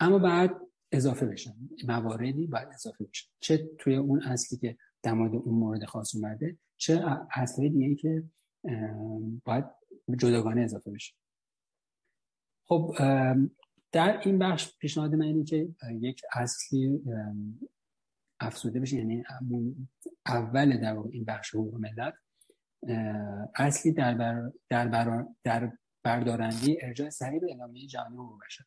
اما 0.00 0.18
بعد 0.18 0.60
اضافه 0.92 1.26
بشن 1.26 1.54
مواردی 1.88 2.46
باید 2.46 2.68
اضافه 2.74 3.04
بشن 3.04 3.28
چه 3.40 3.70
توی 3.78 3.96
اون 3.96 4.22
اصلی 4.22 4.58
که 4.58 4.76
در 5.02 5.12
مورد 5.12 5.34
اون 5.34 5.54
مورد 5.54 5.84
خاص 5.84 6.14
اومده 6.14 6.58
چه 6.76 7.04
اصلی 7.34 7.70
دیگه 7.70 7.94
که 7.94 8.24
باید 9.44 9.64
جداگانه 10.18 10.60
اضافه 10.60 10.90
بشه. 10.90 11.14
خب 12.64 12.94
در 13.92 14.20
این 14.24 14.38
بخش 14.38 14.78
پیشنهاد 14.78 15.14
من 15.14 15.26
اینه 15.26 15.44
که 15.44 15.68
یک 15.90 16.22
اصلی 16.32 17.00
افزوده 18.40 18.80
بشه 18.80 18.96
یعنی 18.96 19.24
اول 20.26 20.80
در 20.80 20.96
این 21.10 21.24
بخش 21.24 21.54
حقوق 21.54 21.74
ملت 21.74 22.14
اصلی 23.54 23.92
در, 23.92 24.14
بر 24.14 24.52
در, 24.68 25.24
در 25.44 25.72
بردارندی 26.02 26.78
ارجاع 26.80 27.10
سریع 27.10 27.40
به 27.40 27.46
اعلامیه 27.46 27.86
جهانی 27.86 28.16
حقوق 28.16 28.40
بشر 28.46 28.64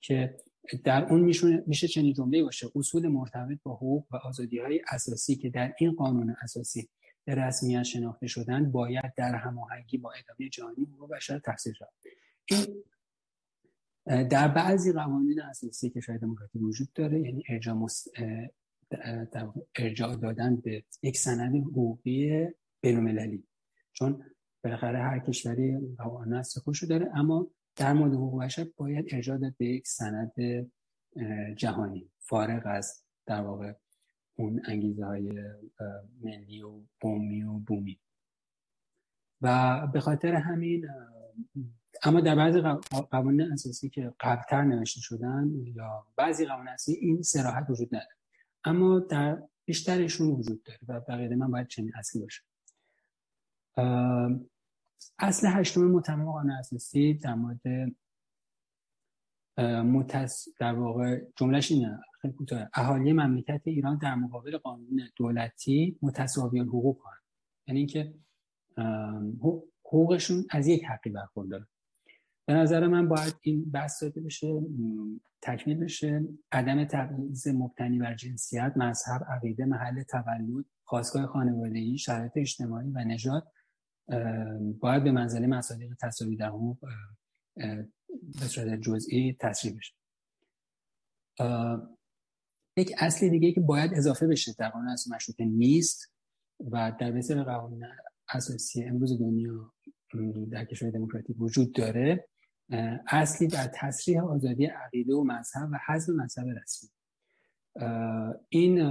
که 0.00 0.36
در 0.84 1.04
اون 1.04 1.20
میشه 1.66 1.88
چنین 1.88 2.12
جمله 2.12 2.42
باشه. 2.42 2.66
اصول 2.76 3.08
مرتبط 3.08 3.58
با 3.62 3.74
حقوق 3.74 4.06
و 4.10 4.16
آزادی 4.16 4.58
های 4.58 4.80
اساسی 4.90 5.36
که 5.36 5.50
در 5.50 5.74
این 5.78 5.92
قانون 5.92 6.36
اساسی 6.42 6.88
به 7.26 7.34
رسمیت 7.34 7.82
شناخته 7.82 8.26
شدن 8.26 8.70
باید 8.72 9.14
در 9.16 9.34
هماهنگی 9.34 9.98
با 9.98 10.12
ادامه 10.12 10.48
جهانی 10.48 10.84
حقوق 10.84 11.10
بشر 11.10 11.38
تفسیر 11.38 11.74
شود. 11.74 11.92
این 12.44 12.84
در 14.06 14.48
بعضی 14.48 14.92
قوانین 14.92 15.40
اساسی 15.40 15.90
که 15.90 16.00
شاید 16.00 16.20
دموکراتی 16.20 16.58
وجود 16.58 16.92
داره 16.92 17.20
یعنی 17.20 17.44
ارجاع, 17.48 17.74
مست... 17.74 18.08
ارجاع 19.76 20.16
دادن 20.16 20.56
به 20.56 20.84
یک 21.02 21.18
سند 21.18 21.56
حقوقی 21.56 22.46
بینالمللی. 22.80 23.44
چون 23.92 24.24
بالاخره 24.64 24.98
هر 24.98 25.18
کشوری 25.18 25.78
قوانین 25.98 26.42
خودشو 26.42 26.86
داره 26.86 27.10
اما 27.14 27.50
در 27.76 27.92
مورد 27.92 28.12
حقوق 28.12 28.44
بشر 28.44 28.66
باید 28.76 29.06
ارجاع 29.10 29.38
داد 29.38 29.54
به 29.58 29.66
یک 29.66 29.86
سند 29.86 30.32
جهانی. 31.56 32.10
فارغ 32.18 32.62
از 32.66 33.04
در 33.26 33.40
واقع 33.40 33.72
اون 34.36 34.62
انگیزه 34.64 35.04
های 35.04 35.42
ملی 36.22 36.62
و 36.62 36.80
قومی 37.00 37.42
و 37.42 37.58
بومی. 37.58 37.98
و 39.40 39.86
به 39.92 40.00
خاطر 40.00 40.34
همین 40.34 40.88
اما 42.02 42.20
در 42.20 42.34
بعضی 42.34 42.60
قوانین 43.10 43.52
اساسی 43.52 43.88
که 43.88 44.14
قبلتر 44.20 44.62
نوشته 44.62 45.00
شدن 45.00 45.50
یا 45.74 46.06
بعضی 46.16 46.46
قوانین 46.46 46.68
اساسی 46.68 46.92
این 46.92 47.22
سراحت 47.22 47.70
وجود 47.70 47.88
نداره. 47.94 48.16
اما 48.64 48.98
در 48.98 49.42
بیشترشون 49.64 50.28
وجود 50.28 50.62
داره 50.62 50.78
و 50.88 51.00
بقیه 51.00 51.36
من 51.36 51.50
باید 51.50 51.66
چنین 51.68 51.92
اصلی 51.94 52.22
باشه. 52.22 52.42
اصل 55.18 55.46
هشتم 55.50 55.80
متمم 55.80 56.32
قانون 56.32 56.50
اساسی 56.50 57.14
در 57.14 57.34
مورد 57.34 57.92
متس 59.84 60.48
در 60.58 60.74
واقع 60.74 61.20
جملهش 61.36 61.72
اینه. 61.72 62.00
خیلی 62.26 62.38
کوتاه. 62.38 62.68
اهالی 62.74 63.12
مملکت 63.12 63.60
ایران 63.64 63.98
در 63.98 64.14
مقابل 64.14 64.58
قانون 64.58 65.08
دولتی 65.16 65.98
متساوی 66.02 66.60
حقوق 66.60 66.98
هستند. 67.06 67.22
یعنی 67.66 67.78
اینکه 67.78 68.14
حقوقشون 69.84 70.44
از 70.50 70.66
یک 70.66 70.84
حقی 70.84 71.10
برخورداره 71.10 71.66
به 72.46 72.54
نظر 72.54 72.86
من 72.86 73.08
باید 73.08 73.34
این 73.42 73.70
بحث 73.70 74.02
داده 74.02 74.20
بشه 74.20 74.60
تکمیل 75.42 75.78
بشه. 75.78 76.24
عدم 76.52 76.84
تبعیض 76.84 77.48
مبتنی 77.48 77.98
بر 77.98 78.14
جنسیت 78.14 78.72
مذهب 78.76 79.24
عقیده 79.28 79.64
محل 79.64 80.02
تولد 80.02 80.64
خواستگاه 80.84 81.26
خانوادگی 81.26 81.98
شرایط 81.98 82.32
اجتماعی 82.36 82.90
و 82.90 83.04
نژاد 83.04 83.52
باید 84.80 85.04
به 85.04 85.12
منزله 85.12 85.46
مصادیق 85.46 85.94
تصاوی 86.00 86.36
در 86.36 86.48
حقوق 86.48 86.78
به 88.40 88.46
صورت 88.46 88.80
جزئی 88.80 89.36
تصریح 89.40 89.76
بشه. 89.76 89.94
یک 92.76 92.92
اصل 92.98 93.28
دیگه 93.28 93.52
که 93.52 93.60
باید 93.60 93.94
اضافه 93.94 94.26
بشه 94.26 94.54
در 94.58 94.68
قانون 94.68 94.88
اساسی 94.88 95.10
مشروطه 95.14 95.44
نیست 95.44 96.12
و 96.70 96.92
در 97.00 97.12
بسیار 97.12 97.44
قوانین 97.44 97.84
اساسی 98.28 98.84
امروز 98.84 99.18
دنیا 99.18 99.72
در 100.50 100.64
کشور 100.64 100.90
دموکراتیک 100.90 101.40
وجود 101.40 101.72
داره 101.72 102.28
اصلی 103.06 103.48
در 103.48 103.70
تصریح 103.74 104.24
آزادی 104.24 104.66
عقیده 104.66 105.14
و 105.14 105.24
مذهب 105.24 105.68
و 105.72 105.78
حزب 105.86 106.12
مذهب 106.14 106.46
رسمی. 106.48 106.90
این 108.48 108.82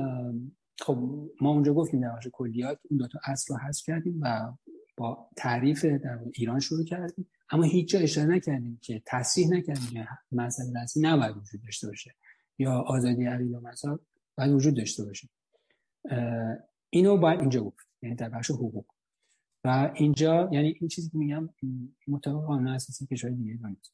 خب 0.80 1.30
ما 1.42 1.50
اونجا 1.50 1.74
گفتیم 1.74 2.02
در 2.02 2.16
بخش 2.16 2.28
کلیات 2.34 2.80
این 2.90 3.00
دو 3.00 3.08
تا 3.08 3.20
اصل 3.26 3.54
رو 3.54 3.60
حذف 3.60 3.86
کردیم 3.86 4.20
و 4.22 4.54
با 4.98 5.30
تعریف 5.36 5.86
در 5.86 6.20
ایران 6.34 6.60
شروع 6.60 6.86
کردیم. 6.86 7.28
اما 7.50 7.64
هیچ 7.64 7.90
جا 7.90 8.00
اشاره 8.00 8.28
نکردیم 8.28 8.80
که 8.82 9.02
تصریح 9.06 9.50
نکردیم 9.50 9.90
که 9.90 10.08
مذهب 10.32 10.78
رسمی 10.78 11.04
نباید 11.04 11.38
وجود 11.38 11.62
داشته 11.64 11.88
باشه. 11.88 12.16
یا 12.58 12.72
آزادی 12.72 13.26
عقیده 13.26 13.58
و 13.58 13.68
مذهب 13.68 14.00
باید 14.38 14.52
وجود 14.52 14.78
داشته 14.78 15.06
باشه. 15.06 15.30
اینو 16.90 17.18
باید 17.18 17.40
اینجا 17.40 17.64
گفت 17.64 17.88
یعنی 18.02 18.16
در 18.16 18.30
بخش 18.30 18.52
حقوق. 18.52 18.86
و 19.64 19.92
اینجا 19.96 20.50
یعنی 20.52 20.78
این 20.80 20.90
چیزی 20.90 21.10
که 21.10 21.18
میگم 21.18 21.50
مطابق 22.08 22.46
قانون 22.46 22.68
اساسی 22.68 23.08
کشور 23.08 23.30
دیگه 23.30 23.60
دانید 23.62 23.92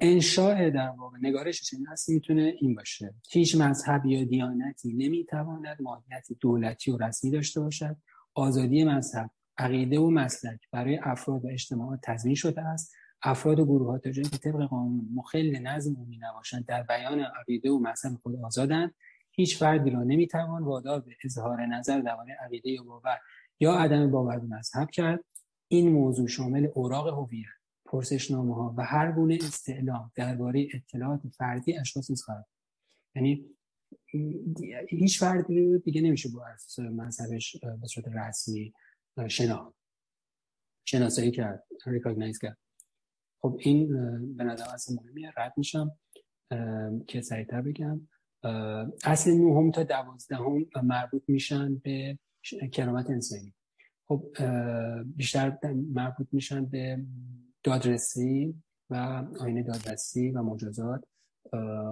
انشاء 0.00 0.70
در 0.70 0.88
واقع 0.88 1.18
نگارش 1.20 1.62
چنین 1.62 1.86
هست 1.86 2.08
می‌تونه 2.08 2.54
این 2.60 2.74
باشه. 2.74 3.14
هیچ 3.30 3.56
مذهب 3.56 4.06
یا 4.06 4.24
دیانتی 4.24 4.94
نمی‌تواند 4.94 5.82
ماهیت 5.82 6.26
دولتی 6.40 6.90
و 6.90 6.96
رسمی 6.96 7.30
داشته 7.30 7.60
باشد. 7.60 7.96
آزادی 8.34 8.84
مذهب 8.84 9.30
عقیده 9.58 9.98
و 9.98 10.10
مسلک 10.10 10.60
برای 10.72 10.98
افراد 11.02 11.44
و 11.44 11.48
اجتماعات 11.48 12.00
تضمین 12.02 12.34
شده 12.34 12.60
است. 12.60 12.94
افراد 13.22 13.60
و 13.60 13.64
گروهات 13.64 14.02
که 14.02 14.22
طبق 14.22 14.62
قانون 14.62 15.08
مخل 15.14 15.58
نظم 15.58 15.94
عمومی 15.94 16.18
نباشند 16.18 16.66
در 16.66 16.82
بیان 16.82 17.20
عقیده 17.20 17.70
و 17.70 17.78
مذهب 17.78 18.18
خود 18.22 18.36
آزادند 18.36 18.94
هیچ 19.30 19.58
فردی 19.58 19.90
را 19.90 20.02
نمی‌توان 20.02 20.64
وادار 20.64 21.00
به 21.00 21.16
اظهار 21.24 21.66
نظر 21.66 22.00
درباره 22.00 22.36
عقیده 22.44 22.70
یا 22.70 22.82
باور 22.82 23.18
یا 23.60 23.72
عدم 23.72 24.10
باور 24.10 24.38
به 24.38 24.56
مذهب 24.56 24.90
کرد. 24.90 25.24
این 25.68 25.92
موضوع 25.92 26.28
شامل 26.28 26.68
اوراق 26.74 27.08
هویت 27.08 27.46
پرسشنامه 27.84 28.54
ها 28.54 28.74
و 28.76 28.84
هر 28.84 29.12
گونه 29.12 29.38
استعلام 29.42 30.12
درباره 30.14 30.68
اطلاعات 30.74 31.20
فردی 31.28 31.78
اشخاص 31.78 32.22
خواهد 32.22 32.46
یعنی 33.14 33.44
هیچ 34.88 35.20
فردی 35.20 35.60
رو 35.60 35.78
دیگه 35.78 36.00
نمیشه 36.00 36.28
با 36.28 36.46
اساس 36.46 36.78
مذهبش 36.78 37.56
به 37.80 37.86
صورت 37.86 38.08
رسمی 38.08 38.72
شنا 39.28 39.74
شناسایی 40.84 41.30
کرد 41.30 41.64
ریکاگنایز 41.86 42.38
کرد. 42.38 42.58
خب 43.40 43.56
این 43.60 43.88
به 44.36 44.44
نظر 44.44 44.64
اصلا 44.74 44.96
مهمیه. 44.96 45.32
رد 45.36 45.54
میشم. 45.56 45.90
که 47.06 47.20
سریعتر 47.20 47.62
بگم. 47.62 48.08
اصل 49.04 49.30
نهم 49.30 49.70
تا 49.70 49.82
دوازدهم 49.82 50.66
مربوط 50.82 51.22
میشن 51.28 51.74
به 51.74 52.18
کرامت 52.72 53.10
انسانی. 53.10 53.54
خب 54.04 54.24
بیشتر 55.04 55.58
مربوط 55.92 56.26
میشن 56.32 56.64
به 56.64 57.04
دادرسی 57.62 58.54
و 58.90 59.24
آینه 59.40 59.62
دادرسی 59.62 60.30
و 60.30 60.42
مجازات. 60.42 61.04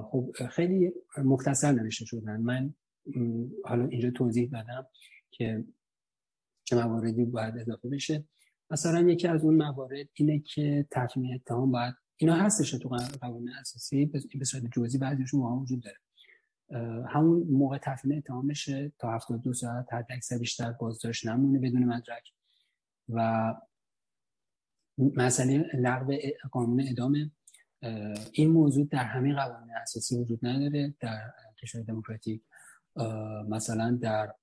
خب 0.05 0.33
خیلی 0.51 0.93
مختصر 1.25 1.73
نوشته 1.73 2.05
شدن. 2.05 2.41
من 2.41 2.75
حالا 3.65 3.87
اینجا 3.87 4.11
توضیح 4.11 4.51
دادم 4.51 4.87
که 5.31 5.65
چه 6.65 6.77
مواردی 6.77 7.25
باید 7.25 7.59
اضافه 7.59 7.89
بشه. 7.89 8.25
مثلا 8.71 9.01
یکی 9.01 9.29
از 9.29 9.45
اون 9.45 9.55
موارد 9.55 10.07
اینه 10.15 10.39
که 10.39 10.87
تفهیم 10.91 11.35
اتهام 11.35 11.71
باید 11.71 11.95
اینا 12.17 12.35
هستش 12.35 12.71
تو 12.71 12.89
قانون 13.21 13.49
اساسی 13.61 14.07
به 14.07 14.45
صورت 14.45 14.65
جزئی 14.77 15.01
بعضیشون 15.01 15.41
واقعا 15.41 15.57
وجود 15.57 15.83
داره. 15.83 15.99
همون 17.09 17.47
موقع 17.51 17.79
تفهیم 17.79 18.19
اتهام 18.19 18.47
بشه 18.47 18.93
تا 18.99 19.15
72 19.15 19.53
ساعت 19.53 19.93
حد 19.93 20.07
اکثر 20.11 20.39
بیشتر 20.39 20.73
بازداشت 20.73 21.27
نمونه 21.27 21.59
بدون 21.59 21.85
مدرک. 21.85 22.33
و 23.09 23.55
مسئله 24.99 25.71
لغو 25.75 26.13
قانون 26.53 26.85
ادامه 26.89 27.31
این 28.33 28.51
موضوع 28.51 28.87
در 28.91 29.05
همه 29.05 29.35
قوانین 29.35 29.75
اساسی 29.83 30.19
وجود 30.19 30.47
نداره. 30.47 30.95
در 31.01 31.33
کشور 31.63 31.83
دموکراتیک 31.83 32.43
مثلا 33.49 33.99
در 34.03 34.35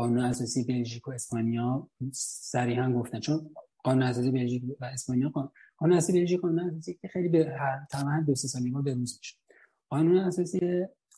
قانون 0.00 0.18
اساسی 0.18 0.64
بلژیک 0.64 1.08
و 1.08 1.10
اسپانیا 1.10 1.88
صریحا 2.12 2.92
گفتن. 2.92 3.20
چون 3.20 3.50
قانون 3.84 4.02
اساسی 4.02 4.30
بلژیک 4.30 4.62
و 4.80 4.84
اسپانیا 4.84 5.28
قانون 5.76 5.96
اساسی 5.96 6.12
بلژیک 6.12 6.40
قانون 6.40 6.60
اساسی 6.60 6.94
که 6.94 7.08
خیلی 7.08 7.28
به 7.28 7.58
تمام 7.90 8.24
دو 8.24 8.34
سه 8.34 8.48
سالی 8.48 8.70
ما 8.70 8.82
به 8.82 8.94
روز 8.94 9.18
میشه. 9.18 9.36
قانون 9.88 10.16
اساسی 10.18 10.60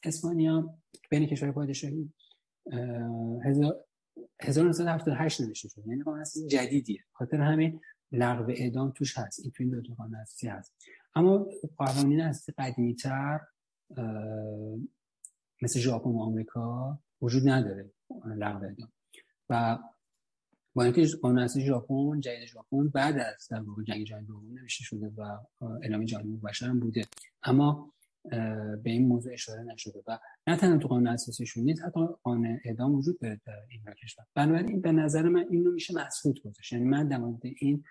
اسپانیا 0.05 0.75
بین 1.11 1.27
کشور 1.27 1.53
پادشاهی 1.53 2.13
1978 4.41 5.41
نوشته 5.41 5.69
شد 5.69 5.87
یعنی 5.87 6.03
قانون 6.03 6.21
اساسی 6.21 6.49
جدیدیه. 6.49 7.01
خاطر 7.13 7.41
همین 7.41 7.81
لغو 8.13 8.51
اعدام 8.51 8.91
توش 8.91 9.19
هست. 9.19 9.41
این 9.41 9.51
تو 9.51 9.81
دو 9.81 9.95
قانون 9.95 10.15
اساسی 10.15 10.49
هست. 10.49 10.73
اما 11.15 11.47
قوانین 11.79 12.21
اساسی 12.21 12.53
قدیمی 12.59 12.95
تر 12.95 13.41
مثل 15.63 15.81
ژاپن 15.81 16.11
و 16.11 16.19
آمریکا 16.19 16.99
وجود 17.21 17.49
نداره. 17.49 17.91
لغو 18.27 18.65
اعدام 18.65 18.93
و 19.49 19.79
با 20.75 20.85
اینکه 20.85 21.07
قانون 21.23 21.47
ژاپن 21.47 22.21
جدید 22.21 22.49
ژاپن 22.49 22.89
بعد 22.89 23.19
از 23.19 23.49
در 23.51 23.61
واقع 23.61 23.83
جنگ 23.83 24.07
جهانی 24.07 24.27
دوم 24.27 24.59
نوشته 24.59 24.85
شده 24.85 25.13
و 25.17 25.39
اعلام 25.83 26.05
جهانی 26.05 26.37
بشر 26.37 26.67
هم 26.67 26.81
بوده. 26.81 27.03
اما 27.43 27.93
به 28.83 28.91
این 28.91 29.09
موضوع 29.09 29.33
اشاره 29.33 29.63
نشده 29.63 30.03
و 30.07 30.19
نه 30.47 30.57
تنها 30.57 30.79
تو 30.79 30.89
قانون 30.89 31.07
اساسیشون 31.07 31.65
نیست 31.65 31.83
حتی 31.83 32.01
قانون 32.23 32.61
اعدام 32.65 32.95
وجود 32.95 33.19
داره 33.19 33.41
در 33.47 33.53
این 33.69 33.83
کشور. 34.03 34.25
بنابراین 34.35 34.81
به 34.81 34.93
نظر 34.93 35.29
من 35.29 35.47
اینو 35.51 35.73
میشه 35.73 35.95
مسکوت 35.95 36.41
گذاشت. 36.41 36.73
یعنی 36.73 36.85
من 36.85 37.09
در 37.09 37.19
مورد 37.19 37.43
این 37.59 37.85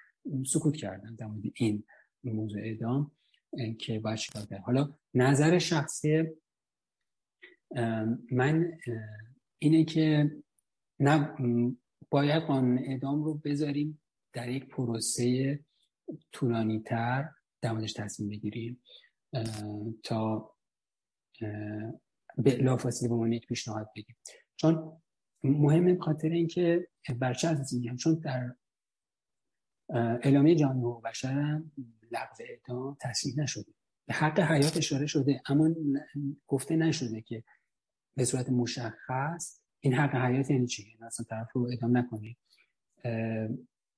سکوت 0.46 0.76
کردم 0.76 1.16
در 1.16 1.26
مورد 1.26 1.44
این 1.54 1.84
موضوع 2.24 2.62
اعدام 2.62 3.12
که 3.80 4.00
باید 4.00 4.18
چیکار 4.18 4.60
حالا 4.60 4.90
نظر 5.14 5.58
شخصی 5.58 6.24
من 8.32 8.72
اینه 9.64 9.84
که 9.84 10.32
نه 11.00 11.36
باید 12.10 12.44
قانون 12.44 12.78
اعدام 12.78 13.24
رو 13.24 13.34
بذاریم 13.34 14.02
در 14.34 14.50
یک 14.50 14.68
پروسه 14.68 15.60
طولانی 16.32 16.80
تر 16.80 17.30
موردش 17.64 17.94
تصمیم 17.94 18.30
بگیریم 18.30 18.84
تا 20.04 20.52
به 22.38 22.56
لافاصله 22.56 23.10
به 23.10 23.16
من 23.16 23.34
یک 23.34 23.48
پیشنهاد 23.48 23.90
بگیم. 23.96 24.16
چون 24.56 25.02
مهمه 25.44 25.98
خاطر 25.98 26.30
اینکه 26.30 26.88
برچه 27.20 27.48
اساسی 27.48 27.80
میگم؟ 27.80 27.96
چون 27.96 28.14
در 28.14 28.56
اعلامیه 30.24 30.56
جهانی 30.56 30.80
حقوق 30.80 31.08
بشر 31.08 31.32
هم 31.32 31.72
لغو 32.12 32.36
اعدام 32.40 32.98
تصویب 33.00 33.40
نشده. 33.40 33.72
به 34.08 34.14
حق 34.14 34.40
حیات 34.40 34.78
اشاره 34.78 35.08
شده 35.08 35.42
اما 35.46 35.70
گفته 36.48 36.76
نشده 36.76 37.22
که 37.22 37.44
به 38.16 38.26
صورت 38.26 38.50
مشخص. 38.50 39.62
این 39.80 39.94
حق 39.94 40.16
حیات 40.16 40.52
یعنی 40.52 40.68
چی؟ 40.68 40.84
یعنی 40.84 41.04
اصلا 41.04 41.26
طرف 41.30 41.52
رو 41.54 41.68
اعدام 41.72 41.98
نکنید 41.98 42.38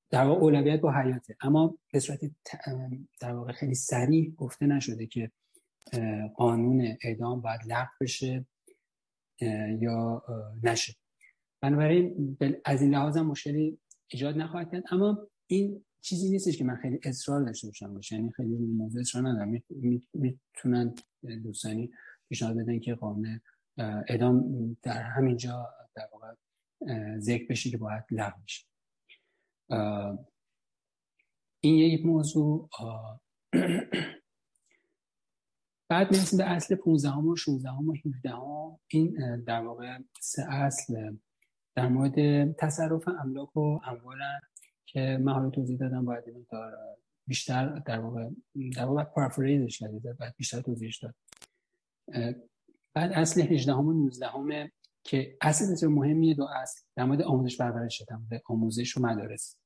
در 0.09 0.25
واقع 0.25 0.41
اولویت 0.41 0.81
با 0.81 0.91
حیاته. 0.91 1.35
اما 1.41 1.77
به 1.93 1.99
صورت 1.99 2.19
در 3.19 3.33
واقع 3.33 3.51
خیلی 3.51 3.75
سریع 3.75 4.33
گفته 4.37 4.65
نشده 4.65 5.07
که 5.07 5.31
قانون 6.35 6.97
اعدام 7.03 7.41
باید 7.41 7.61
لغو 7.67 7.89
بشه 8.01 8.45
یا 9.79 10.23
نشه. 10.63 10.93
بنابراین 11.61 12.37
از 12.65 12.81
این 12.81 12.91
لحاظ 12.91 13.17
هم 13.17 13.25
مشکلی 13.25 13.79
ایجاد 14.07 14.37
نخواهد 14.37 14.71
کرد. 14.71 14.83
اما 14.91 15.27
این 15.47 15.85
چیزی 16.01 16.29
نیستش 16.29 16.57
که 16.57 16.63
من 16.63 16.75
خیلی 16.75 16.99
اصرار 17.03 17.43
داشته 17.43 17.67
باشم 17.67 17.93
باشه. 17.93 18.15
یعنی 18.15 18.31
خیلی 18.31 18.55
موضوع 18.55 19.01
اصرار 19.01 19.27
ندارم. 19.27 19.63
می‌تونن 20.13 20.95
دوستانی 21.43 21.91
پیشنهاد 22.29 22.57
بدن 22.57 22.79
که 22.79 22.95
قانون 22.95 23.41
اعدام 23.77 24.77
در 24.81 25.01
همینجا 25.01 25.69
در 25.95 26.09
واقع 26.11 26.33
ذکر 27.19 27.45
بشه 27.49 27.69
که 27.69 27.77
باید 27.77 28.03
لغو 28.11 28.41
بشه. 28.43 28.65
این 31.59 31.75
یک 31.75 32.05
موضوع 32.05 32.69
بعد 35.89 36.11
می‌رسیم 36.11 36.37
به 36.37 36.45
اصل 36.45 36.75
15 36.75 37.09
و 37.09 37.35
16 37.35 37.69
و 37.69 37.93
17 38.05 38.33
این 38.87 39.43
در 39.43 39.61
واقع 39.61 39.97
سه 40.21 40.43
اصل 40.49 41.15
در 41.75 41.87
مورد 41.87 42.51
تصرف 42.51 43.07
املاک 43.07 43.57
و 43.57 43.79
اموال 43.85 44.17
که 44.85 45.19
من 45.21 45.33
حالا 45.33 45.49
توضیح 45.49 45.77
دادم 45.77 46.05
باید 46.05 46.23
بیشتر 47.27 47.79
در 47.79 47.99
واقع 47.99 48.29
در 48.75 48.85
واقع 48.85 49.03
پرافریزش 49.03 49.79
کردید 49.79 50.17
باید 50.17 50.35
بیشتر 50.37 50.61
توضیحش 50.61 51.03
داد. 51.03 51.15
بعد 52.93 53.11
اصل 53.11 53.41
18 53.41 53.73
و 53.73 53.93
19 53.93 54.71
که 55.03 55.37
اصل 55.41 55.71
بسیار 55.71 55.91
مهمیه 55.91 56.33
دو 56.33 56.43
اصل 56.43 56.81
در 56.95 57.03
مورد 57.03 57.21
آموزش 57.21 57.57
پرورش 57.57 58.01
در 58.01 58.15
مورد 58.15 58.41
آموزش 58.45 58.97
و 58.97 59.01
مدارس. 59.01 59.57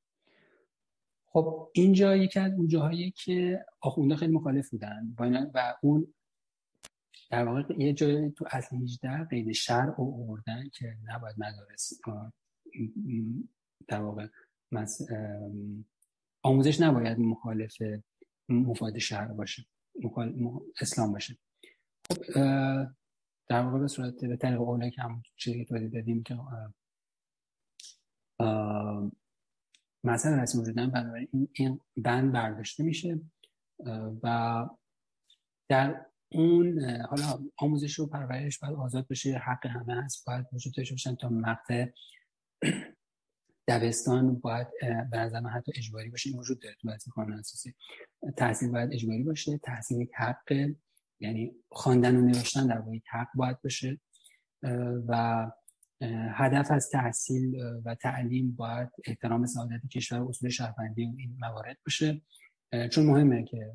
خب 1.25 1.71
اینجا 1.73 2.15
یکی 2.15 2.39
از 2.39 2.51
اون 2.51 2.67
جاهایی 2.67 3.11
که 3.11 3.65
آخونده 3.81 4.15
خیلی 4.15 4.33
مخالف 4.33 4.69
بودن. 4.69 5.15
و 5.53 5.75
اون 5.81 6.13
در 7.29 7.45
واقع 7.45 7.73
یه 7.77 7.93
جایی 7.93 8.31
تو 8.31 8.45
اصل 8.51 8.75
18 8.75 9.23
قید 9.23 9.51
شرع 9.51 10.01
و 10.01 10.01
آوردن 10.01 10.69
که 10.69 10.97
نباید 11.03 11.35
مدارس 11.37 11.93
در 13.87 14.01
واقع 14.01 14.27
آموزش 16.43 16.81
نباید 16.81 17.19
مخالف 17.19 17.77
مفاد 18.49 18.97
شرع 18.97 19.33
باشه 19.33 19.65
اسلام 20.81 21.11
باشه. 21.11 21.37
خب 22.11 22.17
در 23.49 23.61
واقع 23.61 23.79
به 23.79 23.87
صورت 23.87 24.25
به 24.25 24.37
طریق 24.37 24.89
که 24.93 25.01
هم 25.01 25.23
چیزی 25.35 25.65
که 25.65 25.79
دادیم 25.79 26.23
که 26.23 26.37
مثلا 30.03 30.41
رسم 30.41 30.59
وجودن 30.59 30.89
بنابراین 30.89 31.49
این 31.53 31.79
بند 31.97 32.31
برداشته 32.33 32.83
میشه 32.83 33.19
و 34.23 34.65
در 35.69 36.05
اون 36.31 36.79
حالا 37.09 37.39
آموزش 37.57 37.99
و 37.99 38.07
پرورش 38.07 38.59
باید 38.59 38.75
آزاد 38.75 39.07
بشه 39.07 39.37
حق 39.37 39.65
همه 39.65 40.03
هست 40.03 40.25
باید 40.27 40.45
وجود 40.53 40.73
داشته 40.77 40.93
باشن 40.93 41.15
تا 41.15 41.29
مقطع 41.29 41.85
دبستان 43.67 44.35
باید 44.35 44.67
به 45.11 45.17
نظر 45.17 45.39
من 45.39 45.49
حتی 45.49 45.71
اجباری 45.75 46.09
باشه. 46.09 46.29
این 46.29 46.39
وجود 46.39 46.59
داره 46.59 46.75
تو 46.81 46.89
اساسی. 47.39 47.73
تحصیل 48.37 48.71
باید 48.71 48.93
اجباری 48.93 49.23
باشه 49.23 49.57
تحصیل 49.57 50.01
یک 50.01 50.11
حق 50.15 50.73
یعنی 51.19 51.51
خواندن 51.69 52.15
و 52.15 52.21
نوشتن 52.21 52.67
در 52.67 52.79
واقع 52.79 52.99
حق 53.11 53.27
باید 53.35 53.61
باشه 53.61 53.99
و 55.07 55.45
هدف 56.33 56.71
از 56.71 56.89
تحصیل 56.89 57.55
و 57.85 57.95
تعلیم 57.95 58.55
باید 58.55 58.89
احترام 59.05 59.45
سعادت 59.45 59.87
کشور 59.93 60.19
و 60.19 60.29
اصول 60.29 60.49
شهروندی 60.49 61.05
و 61.05 61.13
این 61.17 61.37
موارد 61.39 61.77
باشه. 61.85 62.21
چون 62.91 63.05
مهمه 63.05 63.43
که 63.43 63.71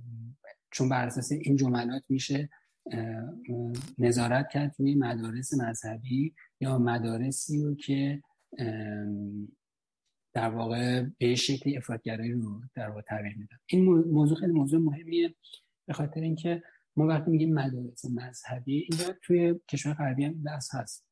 چون 0.70 0.88
بر 0.88 1.07
اساس 1.07 1.32
این 1.32 1.57
جملات 1.57 2.03
میشه 2.09 2.51
نظارت 3.99 4.49
کرد 4.49 4.74
روی 4.78 4.95
مدارس 4.95 5.55
مذهبی 5.55 6.34
یا 6.61 6.78
مدارسی 6.78 7.62
رو 7.62 7.74
که 7.74 8.22
در 10.34 10.49
واقع 10.49 11.07
به 11.18 11.34
شکلی 11.34 11.76
افرادگرایی 11.76 12.32
رو 12.32 12.61
در 12.74 12.88
واقع 12.88 13.03
تغییر 13.03 13.36
میدن 13.38 13.57
این 13.66 13.84
موضوع 13.84 14.38
خیلی 14.38 14.53
موضوع 14.53 14.80
مهمیه 14.80 15.34
به 15.86 15.93
خاطر 15.93 16.20
اینکه 16.20 16.62
ما 16.97 17.07
وقتی 17.07 17.30
میگیم 17.30 17.55
مدارس 17.55 18.05
مذهبی 18.05 18.86
اینجا 18.90 19.14
توی 19.22 19.61
کشور 19.68 19.95
غربی 19.95 20.24
هم 20.24 20.43
بحث 20.43 20.74
هست. 20.74 21.07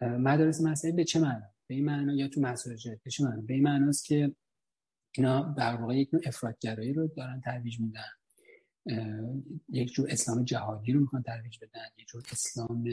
مدارس 0.00 0.60
مذهبی 0.60 0.96
به 0.96 1.04
چه 1.04 1.20
معنا؟ 1.20 1.46
به 1.66 1.74
این 1.74 1.84
معنا 1.84 2.14
یا 2.14 2.28
تو 2.28 2.40
مساجد 2.40 3.00
به 3.02 3.10
چه 3.10 3.24
معنا؟ 3.24 3.40
به 3.40 3.54
این 3.54 3.62
معناست 3.62 4.04
که 4.04 4.34
اینا 5.16 5.54
در 5.58 5.76
واقع 5.76 5.96
یک 5.96 6.14
نوع 6.14 6.22
افرادگرایی 6.26 6.92
رو 6.92 7.08
دارن 7.08 7.40
ترویج 7.40 7.80
میدن. 7.80 8.10
یک 9.68 9.92
جور 9.92 10.06
اسلام 10.10 10.44
جهادی 10.44 10.92
رو 10.92 11.00
می‌خوان 11.00 11.22
ترویج 11.22 11.58
بدن 11.62 11.86
یک 11.98 12.06
جور 12.08 12.22
اسلام 12.32 12.84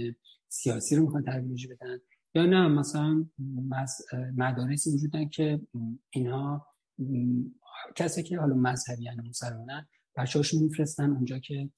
سیاسی 0.49 0.95
رو 0.95 1.03
می‌خوان 1.03 1.23
ترویج 1.23 1.67
بدن. 1.67 1.99
یا 2.35 2.45
نه 2.45 2.67
مثلا 2.67 3.25
مدارسی 4.37 4.91
وجود 4.91 5.29
که 5.29 5.61
اینها 6.09 6.67
کسی 7.95 8.23
که 8.23 8.39
حالا 8.39 8.55
مذهبی 8.55 9.03
یعنی 9.03 9.29
مسلمانن 9.29 9.87
بچه‌هاشون 10.15 10.63
میفرستن 10.63 11.09
اونجا 11.09 11.39
که 11.39 11.69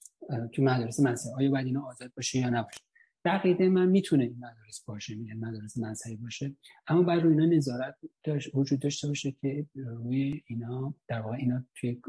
تو 0.54 0.64
مدارس 0.64 1.00
مذهبی 1.00 1.36
آیا 1.36 1.52
باید 1.52 1.66
اینا 1.66 1.82
آزاد 1.82 2.12
باشه 2.16 2.40
یا 2.40 2.50
نباشه. 2.50 2.82
در 3.24 3.68
من 3.68 3.86
می‌تونه 3.86 4.24
این 4.24 4.38
مدارس 4.38 4.84
باشه 4.86 5.16
میگن 5.16 5.34
مدارس 5.34 5.78
مذهبی 5.78 6.16
باشه. 6.16 6.56
اما 6.88 7.02
باید 7.02 7.24
روی 7.24 7.34
اینا 7.34 7.56
نظارت 7.56 7.96
داشت 8.24 8.56
وجود 8.56 8.80
داشته 8.80 9.08
باشه 9.08 9.32
که 9.32 9.68
روی 9.76 10.44
اینا 10.48 10.96
در 11.08 11.22
واقع 11.22 11.36
اینا 11.36 11.66
توی 11.76 12.02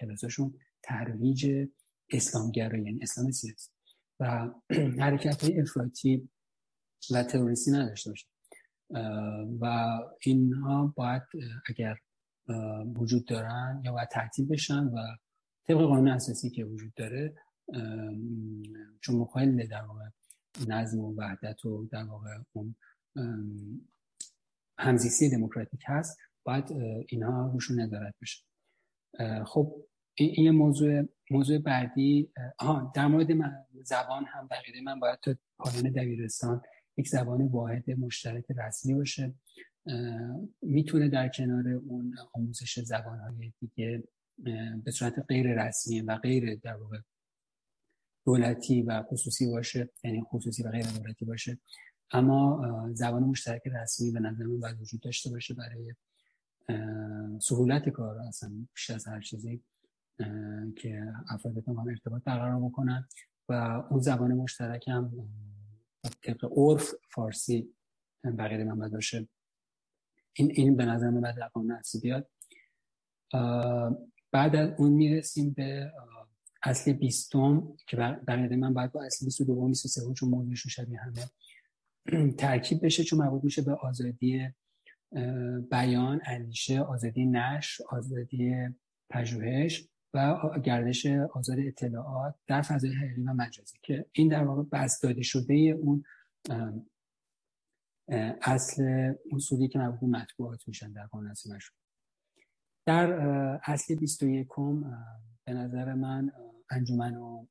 کلاساشون 0.00 0.54
ترویج 0.82 1.68
اسلامگرایی 2.10 2.84
یعنی 2.84 3.02
اسلام 3.02 3.30
سیاسی. 3.30 3.70
و 4.20 4.50
حرکت 5.04 5.44
های 5.44 5.60
افراطی 5.60 6.28
و 7.10 7.22
تروریستی 7.22 7.70
نداشته 7.70 8.10
باشه. 8.10 8.26
و 9.60 9.98
اینها 10.20 10.94
باید 10.96 11.22
اگر 11.68 11.96
وجود 12.96 13.24
دارن 13.24 13.82
یا 13.84 13.92
باید 13.92 14.08
تعطیل 14.08 14.48
بشن 14.48 14.84
و 14.84 14.98
طبق 15.68 15.78
قانون 15.78 16.08
اساسی 16.08 16.50
که 16.50 16.64
وجود 16.64 16.94
داره 16.94 17.34
چون 19.00 19.16
مخایل 19.16 19.68
در 19.68 19.82
واقع 19.82 20.04
نظم 20.68 20.98
و 20.98 21.14
وحدت 21.14 21.64
و 21.64 21.88
در 21.92 22.04
واقع 22.04 22.38
اون 22.52 22.76
همزیستی 24.78 25.30
دموکراتیک 25.30 25.80
هست 25.86 26.18
باید 26.44 26.72
اینها 27.08 27.50
روشون 27.52 27.80
نظارت 27.80 28.14
بشه. 28.22 28.44
خب 29.44 29.86
این 30.14 30.50
موضوع 30.50 31.08
موضوع 31.30 31.58
بعدی. 31.58 32.32
آها 32.58 32.92
در 32.94 33.06
مورد 33.06 33.28
زبان 33.82 34.24
هم 34.24 34.48
بقیده 34.50 34.80
من 34.80 35.00
باید 35.00 35.18
تا 35.22 35.34
پایان 35.58 35.92
دبیرستان 35.92 36.62
یک 36.96 37.08
زبان 37.08 37.46
واحد 37.46 37.90
مشترک 37.90 38.44
رسمی 38.50 38.94
باشه. 38.94 39.34
می‌تونه 40.62 41.08
در 41.08 41.28
کنار 41.28 41.68
اون 41.68 42.14
آموزش 42.32 42.80
زبانهای 42.80 43.52
دیگه 43.60 44.04
به 44.84 44.90
صورت 44.90 45.18
غیر 45.28 45.64
رسمی 45.64 46.00
و 46.00 46.16
غیر 46.16 46.54
در 46.54 46.76
واقع 46.76 46.98
دولتی 48.26 48.82
و 48.82 49.02
خصوصی 49.02 49.50
باشه 49.50 49.90
یعنی 50.04 50.22
خصوصی 50.22 50.62
و 50.62 50.70
غیر 50.70 50.86
دولتی 50.86 51.24
باشه. 51.24 51.58
اما 52.10 52.62
زبان 52.94 53.22
مشترک 53.22 53.62
رسمی 53.66 54.10
به 54.10 54.20
نظر 54.20 54.44
من 54.44 54.60
باید 54.60 54.80
وجود 54.80 55.00
داشته 55.00 55.30
باشه 55.30 55.54
برای 55.54 55.94
سهولت 57.40 57.88
کار 57.88 58.18
اصلا 58.18 58.52
بیشتر 58.74 58.94
از 58.94 59.06
هر 59.06 59.20
چیزی 59.20 59.62
که 60.76 61.12
افراد 61.28 61.54
بتونن 61.54 61.88
ارتباط 61.88 62.22
برقرار 62.24 62.60
بکنن. 62.60 63.08
و 63.48 63.52
اون 63.90 64.00
زبان 64.00 64.32
مشترک 64.32 64.88
هم 64.88 65.28
طبق 66.22 66.52
عرف 66.56 66.94
فارسی 67.14 67.74
بقیه 68.24 68.64
من 68.64 68.78
باید 68.78 68.92
باشه. 68.92 69.28
این 70.32 70.50
این 70.50 70.76
به 70.76 70.84
نظر 70.84 71.10
من 71.10 71.20
باید 71.20 71.38
قانون 71.38 71.82
بیاد. 72.02 72.30
بعد 74.32 74.56
از 74.56 74.70
اون 74.78 74.92
می‌رسیم 74.92 75.50
به 75.50 75.92
اصل 76.62 76.92
بیستم 76.92 77.76
که 77.86 77.96
بقیه 77.96 78.56
من 78.56 78.74
باید 78.74 78.92
با 78.92 79.04
اصل 79.04 79.24
بیست 79.24 79.40
و 79.40 79.44
دوم 79.44 79.68
بیست 79.68 79.84
و 79.84 79.88
سوم 79.88 80.14
چون 80.14 80.28
موضوعشون 80.28 80.70
شبیه 80.70 81.00
همه 81.00 81.30
ترکیب 82.38 82.84
بشه 82.84 83.04
چون 83.04 83.18
مربوط 83.18 83.44
میشه 83.44 83.62
به 83.62 83.74
آزادی 83.74 84.48
بیان 85.70 86.20
اندیشه 86.24 86.80
آزادی 86.80 87.26
نشر 87.26 87.84
آزادی 87.90 88.54
پژوهش 89.10 89.88
و 90.14 90.36
گردش 90.64 91.06
آزاد 91.06 91.58
اطلاعات 91.58 92.34
در 92.46 92.62
فضای 92.62 92.92
حقیقی 92.92 93.22
و 93.22 93.32
مجازی 93.32 93.78
که 93.82 94.06
این 94.12 94.28
در 94.28 94.44
واقع 94.44 94.62
بس 94.72 95.00
داده 95.00 95.22
شده 95.22 95.54
اون 95.54 96.04
اصل 98.42 99.12
اصولی 99.32 99.68
که 99.68 99.78
مربوط 99.78 100.02
مطبوعات 100.02 100.68
میشن 100.68 100.92
در 100.92 101.06
قانون 101.06 101.30
اساسی 101.30 101.70
در 102.86 103.12
اصل 103.64 103.94
21 103.94 104.48
به 105.44 105.52
نظر 105.52 105.94
من 105.94 106.32
انجمن 106.70 107.16
و 107.16 107.46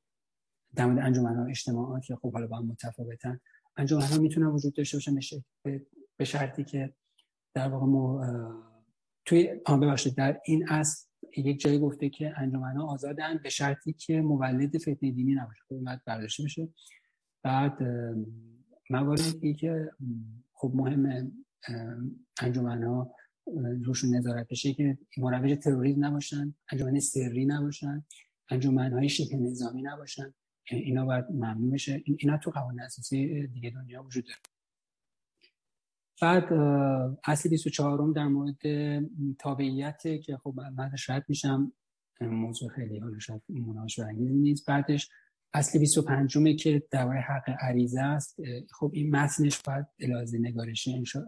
در 0.74 0.86
مورد 0.86 0.98
انجمن 0.98 1.38
و 1.38 1.48
اجتماعات 1.48 2.04
که 2.04 2.16
خب 2.16 2.32
حالا 2.32 2.46
با 2.46 2.56
هم 2.56 2.66
متفاوتن 2.66 3.40
انجمن 3.76 4.02
ها 4.02 4.18
می‌تونن 4.18 4.46
وجود 4.46 4.74
داشته 4.74 4.96
باشن 4.96 5.18
به 6.16 6.24
شرطی 6.24 6.64
که 6.64 6.94
در 7.54 7.68
واقع 7.68 7.86
ما 7.86 8.24
توی 9.24 9.60
ببخشید 9.68 10.14
در 10.14 10.40
این 10.44 10.68
اصل 10.68 11.06
یک 11.36 11.60
جایی 11.60 11.78
گفته 11.78 12.08
که 12.08 12.32
انجمن 12.36 12.76
ها 12.76 12.86
آزادن 12.86 13.38
به 13.42 13.48
شرطی 13.48 13.92
که 13.92 14.20
مولد 14.20 14.78
فتنه 14.78 15.10
دینی 15.10 15.34
نباشه. 15.34 15.60
خب 15.68 15.76
باید 15.76 16.04
برداشته 16.06 16.44
بشه. 16.44 16.68
بعد 17.42 17.78
مواردی 18.90 19.54
که 19.54 19.90
خب 20.52 20.72
مهم 20.74 21.32
انجمن 22.40 22.82
ها 22.82 23.14
روشون 23.84 24.14
نظارت 24.14 24.48
بشه 24.48 24.72
که 24.72 24.98
مروج 25.16 25.58
تروریسم 25.58 26.04
نباشن 26.04 26.54
انجمن 26.72 27.00
سری 27.00 27.46
نباشن 27.46 28.04
انجمن 28.48 28.92
های 28.92 29.08
شبه 29.08 29.36
نظامی 29.36 29.82
نباشن. 29.82 30.34
اینا 30.70 31.04
باید 31.04 31.24
ممنوع 31.30 31.72
بشه. 31.72 32.02
اینا 32.04 32.38
تو 32.38 32.50
قوانین 32.50 32.80
اساسی 32.80 33.46
دیگه 33.46 33.70
دنیا 33.70 34.02
وجود 34.02 34.24
داره. 34.24 34.38
بعد 36.22 36.52
اصل 37.24 37.48
24 37.48 38.12
در 38.12 38.26
مورد 38.26 38.56
تابعیت 39.38 40.02
که 40.22 40.36
خب 40.36 40.54
بعد 40.76 40.92
رد 41.08 41.24
میشم 41.28 41.72
موضوع 42.20 42.68
خیلی 42.68 42.98
حالا 42.98 43.18
شاید 43.18 43.42
مناقشه 43.48 44.04
انگیز 44.04 44.30
نیست. 44.30 44.66
بعدش 44.68 45.10
اصل 45.54 45.78
25 45.78 46.56
که 46.58 46.82
درباره 46.90 47.20
حق 47.20 47.50
عریضه 47.60 48.00
است. 48.00 48.36
خب 48.70 48.90
این 48.94 49.16
متنش 49.16 49.62
باید 49.62 49.86
الازه 50.00 50.38
نگارشی 50.38 50.94
انشا، 50.94 51.24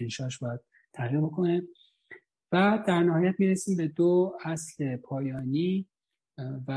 انشاش 0.00 0.38
باید 0.38 0.60
تغییر 0.94 1.20
بکنه. 1.20 1.62
و 2.52 2.84
در 2.86 3.02
نهایت 3.02 3.34
می‌رسیم 3.38 3.76
به 3.76 3.88
دو 3.88 4.38
اصل 4.44 4.96
پایانی 4.96 5.88
و 6.68 6.72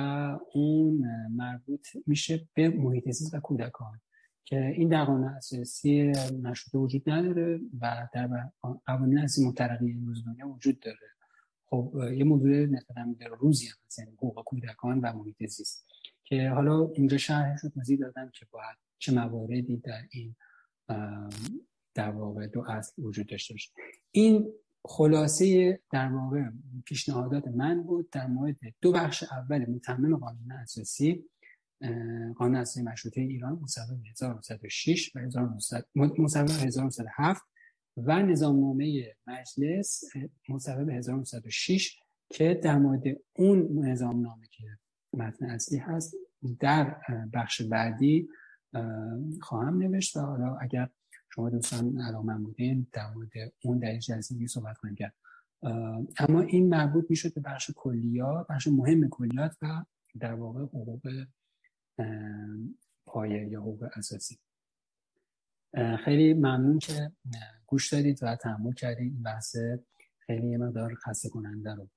اون 0.53 1.05
مربوط 1.31 1.87
میشه 2.07 2.47
به 2.53 2.69
محیط 2.69 3.15
و 3.33 3.39
کودکان 3.39 4.01
که 4.45 4.65
این 4.65 4.89
در 4.89 5.05
قانون 5.05 5.23
اساسی 5.23 6.11
مشروطه 6.43 6.77
وجود 6.77 7.09
نداره 7.09 7.59
و 7.81 8.07
در 8.13 8.49
قوانین 8.85 9.17
اساسی 9.17 9.47
مترقی 9.47 9.93
امروز 9.93 10.25
دنیا 10.25 10.47
وجود 10.47 10.79
داره. 10.79 11.07
خب 11.65 11.93
یه 12.13 12.23
موضوع 12.23 12.65
نسبتا 12.65 13.05
روزی 13.39 13.67
هم 13.67 13.75
هست 13.85 13.99
یعنی 13.99 14.11
حقوق 14.11 14.43
کودکان 14.43 14.99
و 14.99 15.13
محیط 15.13 15.45
زیست 15.45 15.85
که 16.23 16.49
حالا 16.49 16.89
اینجا 16.95 17.17
شرحش 17.17 17.59
رو 17.63 17.69
توضیح 17.69 17.99
دادم 17.99 18.31
که 18.33 18.45
باید 18.51 18.77
چه 18.97 19.13
مواردی 19.13 19.77
در 19.77 20.01
این 20.11 20.35
در 21.97 22.11
واقع 22.11 22.47
دو 22.47 22.63
اصل 22.69 23.01
وجود 23.01 23.27
داشته 23.27 23.53
باشه. 23.53 23.71
این 24.11 24.53
خلاصه 24.85 25.79
در 25.91 26.11
واقع 26.11 26.43
پیشنهادات 26.85 27.47
من 27.47 27.83
بود 27.83 28.09
در 28.09 28.27
مورد 28.27 28.55
دو 28.81 28.91
بخش 28.91 29.23
اول 29.23 29.69
متمم 29.69 30.17
قانون 30.17 30.51
اساسی 30.51 31.25
قانون 32.37 32.55
اساسی 32.55 32.83
مشروطه 32.83 33.21
ایران 33.21 33.59
مصوب 33.61 34.05
1906 34.11 35.15
و 35.15 35.19
1907 35.19 37.41
و 37.97 38.21
نظامنامه 38.21 39.15
مجلس 39.27 40.03
مصوب 40.49 40.89
1906 40.89 41.99
که 42.29 42.59
در 42.63 42.77
مورد 42.77 43.03
اون 43.35 43.85
نظامنامه 43.85 44.47
که 44.51 44.63
متن 45.13 45.45
اصلی 45.45 45.77
هست 45.77 46.15
در 46.59 46.97
بخش 47.33 47.61
بعدی 47.61 48.29
خواهم 49.41 49.77
نوشت 49.77 50.17
و 50.17 50.19
حالا 50.19 50.55
اگر 50.55 50.89
شما 51.37 51.49
دوستان 51.49 52.01
علاقه 52.01 52.33
بودین 52.33 52.87
در 52.91 53.13
مورد 53.13 53.29
اون 53.63 53.79
در 53.79 53.97
جلسه 53.97 54.47
صحبت 54.47 54.77
کنیم 54.77 54.95
کرد 54.95 55.13
اما 56.17 56.41
این 56.41 56.69
مربوط 56.69 57.05
می‌شد 57.09 57.33
به 57.33 57.41
بخش 57.41 57.71
کلیات 57.75 58.47
بخش 58.47 58.67
مهم 58.67 59.09
کلیات 59.09 59.57
و 59.61 59.83
در 60.19 60.33
واقع 60.33 60.59
حقوق 60.59 60.99
پایه 63.05 63.47
یا 63.47 63.61
حقوق 63.61 63.89
اساسی. 63.95 64.39
خیلی 66.05 66.33
ممنون 66.33 66.79
که 66.79 67.11
گوش 67.65 67.93
دادید 67.93 68.19
و 68.23 68.35
تحمل 68.35 68.73
کردید 68.73 69.13
این 69.13 69.23
بحث. 69.23 69.55
خیلی 70.19 70.47
یه 70.47 70.57
مقدار 70.57 70.95
خسته 70.95 71.29
کننده 71.29 71.75
رو 71.75 71.89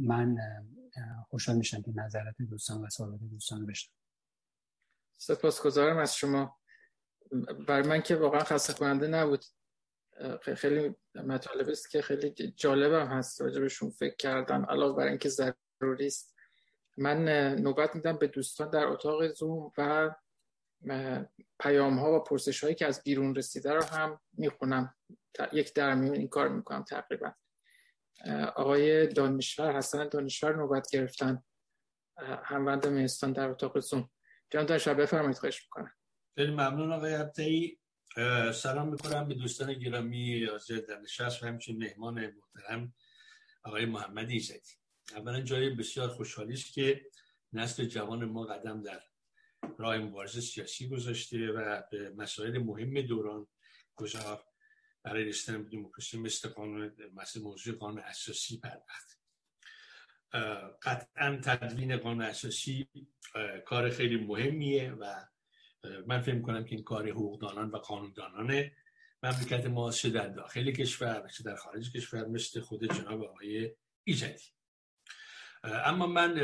من 0.00 0.36
خوشحال 1.28 1.56
میشم 1.56 1.82
که 1.82 1.92
نظرات 1.94 2.42
دوستان 2.42 2.84
و 2.84 2.88
سوالات 2.88 3.20
دوستان 3.20 3.60
رو 3.60 3.66
بشنم 3.66 3.94
سپاسگزارم 5.16 5.98
از 5.98 6.16
شما. 6.16 6.61
برای 7.68 7.88
من 7.88 8.02
که 8.02 8.16
واقعا 8.16 8.44
خسته 8.44 8.72
کننده 8.72 9.06
نبود 9.06 9.44
خیلی 10.56 10.94
مطالب 11.14 11.68
است 11.68 11.90
که 11.90 12.02
خیلی 12.02 12.54
جالبم 12.56 13.06
هست 13.06 13.40
راجبشون 13.40 13.90
فکر 13.90 14.16
کردم 14.16 14.66
علاوه 14.68 14.96
بر 14.96 15.06
اینکه 15.06 15.28
ضروری 15.28 16.06
است. 16.06 16.36
من 16.96 17.28
نوبت 17.54 17.94
میدم 17.94 18.16
به 18.16 18.26
دوستان 18.26 18.70
در 18.70 18.86
اتاق 18.86 19.26
زوم 19.26 19.72
و 19.78 20.14
پیام 21.60 21.98
ها 21.98 22.16
و 22.16 22.24
پرسش 22.24 22.64
هایی 22.64 22.74
که 22.74 22.86
از 22.86 23.02
بیرون 23.02 23.34
رسیده 23.34 23.72
رو 23.72 23.82
هم 23.82 24.20
می‌خونم. 24.32 24.94
یک 25.52 25.74
درمیون 25.74 26.16
این 26.16 26.28
کار 26.28 26.48
می‌کنم 26.48 26.84
تقریبا. 26.84 27.32
آقای 28.56 29.06
دانشور 29.06 29.76
حسن 29.76 30.08
دانشور 30.08 30.56
نوبت 30.56 30.90
گرفتن. 30.92 31.42
هموند 32.44 32.86
مهستان 32.86 33.32
در 33.32 33.48
اتاق 33.48 33.78
زوم. 33.78 34.10
جان 34.50 34.66
دانشور 34.66 34.94
بفرمایید 34.94 35.38
خواهش 35.38 35.62
می‌کنم. 35.62 35.92
خیلی 36.34 36.50
ممنون 36.50 36.92
آقای 36.92 37.14
عبدی. 37.14 37.78
سلام 38.54 38.88
می‌کنم 38.88 39.28
به 39.28 39.34
دوستان 39.34 39.74
گرامی 39.74 40.44
حاضر 40.44 40.76
در 40.76 40.98
نشست 40.98 41.42
و 41.42 41.46
همچنین 41.46 41.78
مهمان 41.78 42.26
محترم 42.26 42.94
آقای 43.64 43.86
محمد 43.86 44.30
ایزدی. 44.30 44.74
اولا 45.16 45.40
جای 45.40 45.70
بسیار 45.70 46.08
خوشحالی 46.08 46.52
است 46.52 46.72
که 46.72 47.06
نسل 47.52 47.84
جوان 47.84 48.24
ما 48.24 48.44
قدم 48.44 48.82
در 48.82 49.02
راه 49.78 49.98
مبارزه 49.98 50.40
سیاسی 50.40 50.88
گذاشته 50.88 51.50
و 51.50 51.82
به 51.90 52.10
مسائل 52.10 52.58
مهم 52.58 53.00
دوران 53.00 53.46
گذار 53.96 54.44
برای 55.02 55.24
رسیدن 55.24 55.64
به 55.64 55.70
دموکراسی 55.70 56.18
مثل 56.18 56.48
قانون 56.48 56.94
مثل 57.14 57.40
موضوع 57.40 57.74
قانون 57.74 57.98
اساسی 57.98 58.58
پرداخت 58.58 59.18
قطعا 60.82 61.40
تدوین 61.44 61.96
قانون 61.96 62.22
اساسی 62.22 62.88
کار 63.64 63.90
خیلی 63.90 64.16
مهمیه 64.16 64.92
و 64.92 65.24
من 66.06 66.20
فکر 66.20 66.40
کنم 66.40 66.64
که 66.64 66.74
این 66.74 66.84
کار 66.84 67.10
حقوقدانان 67.10 67.70
و 67.70 67.76
قانوندانان 67.76 68.70
مملکت 69.22 69.66
ما 69.66 69.90
چه 69.90 70.10
در 70.10 70.28
داخل 70.28 70.70
کشور 70.70 71.28
چه 71.28 71.44
در 71.44 71.56
خارج 71.56 71.92
کشور 71.92 72.28
مثل 72.28 72.60
خود 72.60 72.92
جناب 72.92 73.22
آقای 73.22 73.70
ایجدی 74.04 74.44
اما 75.64 76.06
من 76.06 76.40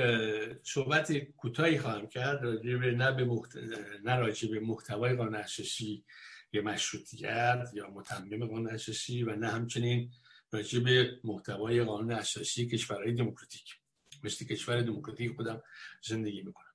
صحبت 0.63 1.19
کوتاهی 1.19 1.79
خواهم 1.79 2.07
کرد 2.07 2.45
نه 2.45 3.13
به 3.13 3.25
محت... 3.25 3.57
نه 4.05 4.33
به 4.51 4.61
محتوای 4.61 5.15
قانون 5.15 5.35
اساسی 5.35 6.05
یا 6.53 6.63
مشروطیت 6.63 7.71
یا 7.75 7.91
متمم 7.91 8.47
قانون 8.47 8.69
اساسی 8.69 9.23
و 9.23 9.37
نه 9.37 9.49
همچنین 9.49 10.11
راجع 10.51 11.05
محتوای 11.25 11.85
قانون 11.85 12.13
اساسی 12.13 12.69
کشورهای 12.69 13.13
دموکراتیک. 13.13 13.75
مثل 14.25 14.45
کشور 14.45 14.81
دموکراتیک 14.81 15.37
خودم 15.37 15.63
زندگی 16.03 16.43
می‌کنم. 16.43 16.75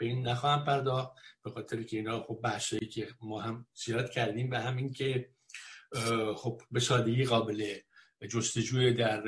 به 0.00 0.06
این 0.06 0.28
نخواهم 0.28 0.64
پرداخت 0.64 1.12
به 1.44 1.50
خاطر 1.50 1.82
که 1.82 1.96
اینا 1.96 2.22
خب 2.22 2.40
بحثایی 2.44 2.86
که 2.86 3.08
ما 3.22 3.40
هم 3.40 3.66
زیاد 3.74 4.10
کردیم 4.10 4.50
و 4.50 4.54
همین 4.54 4.92
که 4.92 5.30
خب 6.36 6.60
به 6.70 6.80
سادگی 6.80 7.24
قابل 7.24 7.74
جستجوی 8.30 8.94
در, 8.94 9.20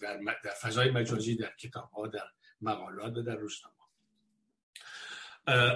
در, 0.00 0.20
در 0.44 0.50
فضای 0.62 0.90
مجازی 0.90 1.36
در 1.36 1.52
کتاب 1.58 1.90
ها 1.90 2.06
در 2.06 2.24
مقالات 2.60 3.16
و 3.16 3.22
در 3.22 3.36
روزنامه 3.36 3.74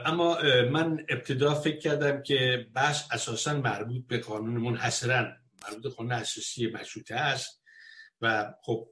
اما 0.07 0.39
من 0.71 1.07
ابتدا 1.09 1.55
فکر 1.55 1.79
کردم 1.79 2.23
که 2.23 2.67
بحث 2.75 3.13
اساسا 3.13 3.55
مربوط 3.55 4.07
به 4.07 4.19
قانون 4.19 4.57
منحصرا 4.57 5.33
مربوط 5.63 5.83
به 5.83 5.89
قانون 5.89 6.13
اساسی 6.13 6.67
مشروطه 6.67 7.15
است 7.15 7.63
و 8.21 8.55
خب 8.63 8.89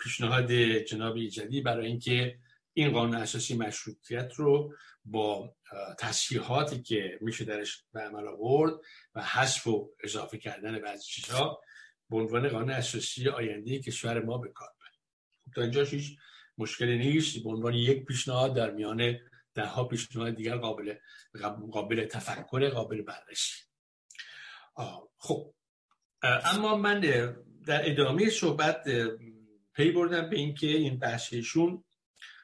پیشنهاد 0.00 0.52
جناب 0.78 1.16
ایجادی 1.16 1.60
برای 1.60 1.86
اینکه 1.86 2.38
این 2.78 2.90
قانون 2.90 3.16
اساسی 3.16 3.56
مشروطیت 3.56 4.32
رو 4.34 4.74
با 5.04 5.56
تصحیحاتی 5.98 6.82
که 6.82 7.18
میشه 7.20 7.44
درش 7.44 7.84
به 7.92 8.00
عمل 8.00 8.28
آورد 8.28 8.72
و 9.14 9.22
حذف 9.22 9.66
و 9.66 9.90
اضافه 10.04 10.38
کردن 10.38 10.78
بعضی 10.78 11.04
چیزها 11.04 11.60
به 12.10 12.16
عنوان 12.16 12.48
قانون 12.48 12.70
اساسی 12.70 13.28
آینده 13.28 13.78
کشور 13.78 14.24
ما 14.24 14.38
به 14.38 14.48
کار 14.48 14.68
برد 14.68 14.92
خب 15.44 15.52
تا 15.54 15.62
اینجا 15.62 15.82
هیچ 15.82 16.18
مشکلی 16.58 16.98
نیست. 16.98 17.42
به 17.42 17.50
عنوان 17.50 17.74
یک 17.74 18.04
پیشنهاد 18.04 18.54
در 18.54 18.70
میان 18.70 19.18
ده 19.54 19.66
ها 19.66 19.84
پیشنهاد 19.84 20.34
دیگر 20.34 20.56
قابل 20.56 20.94
قابل 21.72 22.04
تفکر 22.04 22.68
قابل 22.68 23.02
بررسی. 23.02 23.62
خب 25.18 25.54
اما 26.22 26.76
من 26.76 27.00
در 27.66 27.90
ادامه 27.90 28.30
صحبت 28.30 28.84
پی 29.74 29.90
بردم 29.90 30.30
به 30.30 30.36
اینکه 30.36 30.66
این 30.66 30.98
بحثشون 30.98 31.84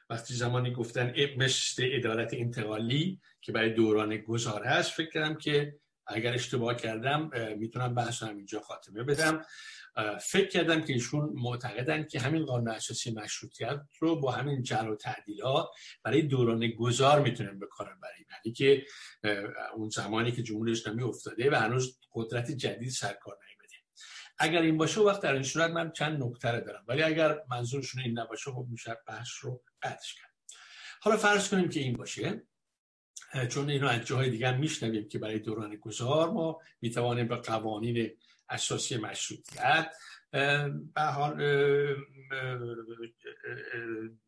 وقتی 0.09 0.33
زمانی 0.33 0.71
گفتن 0.71 1.13
مثل 1.37 1.87
ادارت 1.91 2.33
انتقالی 2.33 3.19
که 3.41 3.51
برای 3.51 3.69
دوران 3.69 4.17
گذار 4.17 4.63
هست 4.63 4.91
فکر 4.91 5.09
کردم 5.09 5.35
که 5.35 5.75
اگر 6.07 6.33
اشتباه 6.33 6.75
کردم 6.75 7.29
می‌تونم 7.57 7.95
بحث 7.95 8.23
اینجا 8.23 8.59
خاتمه 8.59 9.03
بدم. 9.03 9.41
فکر 10.21 10.47
کردم 10.47 10.81
که 10.81 10.93
ایشون 10.93 11.29
معتقدن 11.33 12.03
که 12.03 12.19
همین 12.19 12.45
قانون 12.45 12.69
اساسی 12.69 13.11
مشروطیت 13.11 13.81
رو 13.99 14.19
با 14.19 14.31
همین 14.31 14.63
جر 14.63 14.89
و 14.89 14.95
تعدیلات 14.95 15.67
برای 16.03 16.21
دوران 16.21 16.67
گذار 16.67 17.21
می‌تونن 17.21 17.59
بکارن 17.59 17.99
برای 17.99 18.25
یعنی 18.31 18.55
که 18.55 18.85
اون 19.75 19.89
زمانی 19.89 20.31
که 20.31 20.43
جمهوری 20.43 20.71
اسلامی 20.71 21.03
افتاده 21.03 21.51
و 21.51 21.55
هنوز 21.55 21.99
قدرت 22.13 22.51
جدید 22.51 22.89
سرکار 22.89 23.37
نیمده 23.47 23.73
اگر 24.39 24.61
این 24.61 24.77
باشه 24.77 25.01
وقت 25.01 25.21
در 25.21 25.33
این 25.33 25.43
صورت 25.43 25.71
من 25.71 25.91
چند 25.91 26.23
نکته 26.23 26.59
دارم. 26.59 26.85
ولی 26.87 27.03
اگر 27.03 27.39
منظورشون 27.49 28.01
این 28.01 28.19
نباشه 28.19 28.51
خب 28.51 28.67
میشه 28.69 28.97
بحث 29.07 29.27
رو 29.41 29.63
قطعش 29.83 30.13
کرد. 30.13 30.33
حالا 31.01 31.17
فرض 31.17 31.49
کنیم 31.49 31.69
که 31.69 31.79
این 31.79 31.93
باشه 31.93 32.43
چون 33.49 33.69
اینو 33.69 33.87
از 33.87 34.01
جاهای 34.01 34.29
دیگر 34.29 34.57
میشنویم 34.57 35.07
که 35.07 35.19
برای 35.19 35.39
دوران 35.39 35.75
گذار 35.75 36.31
ما 36.31 36.61
می‌توانیم 36.81 37.27
به 37.27 37.35
قوانین 37.35 38.17
اساسی 38.49 38.97
مشروطیت 38.97 39.95
به 40.93 41.01
حال 41.01 41.35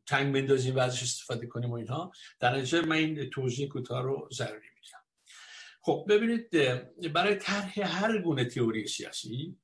تنگ 0.07 0.33
بندازیم 0.33 0.75
و 0.75 0.79
ازش 0.79 1.03
استفاده 1.03 1.47
کنیم 1.47 1.69
و 1.69 1.73
اینها. 1.73 2.11
در 2.39 2.55
نتیجه 2.55 2.81
من 2.81 2.95
این 2.95 3.29
توضیح 3.29 3.67
کوتاه 3.67 4.03
رو 4.03 4.29
ضروری 4.33 4.69
می‌دونم 4.75 5.03
خب 5.81 6.05
ببینید 6.09 6.49
برای 7.13 7.35
طرح 7.35 7.79
هر 7.79 8.21
گونه 8.21 8.45
تئوری 8.45 8.87
سیاسی 8.87 9.57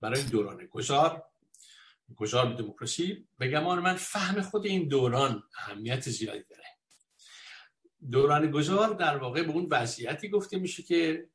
برای 0.00 0.22
دوران 0.22 0.66
گذار 0.66 1.24
گذار 2.16 2.46
به 2.46 2.62
دموکراسی. 2.62 3.28
به 3.38 3.48
گمان 3.48 3.78
من 3.78 3.94
فهم 3.94 4.42
خود 4.42 4.66
این 4.66 4.88
دوران 4.88 5.42
اهمیت 5.58 6.00
زیادی 6.00 6.44
داره. 6.50 6.64
دوران 8.10 8.50
گذار 8.50 8.94
در 8.94 9.16
واقع 9.16 9.42
به 9.42 9.52
اون 9.52 9.68
وضعیتی 9.70 10.28
گفته 10.28 10.58
میشه 10.58 10.82
که 10.82 11.28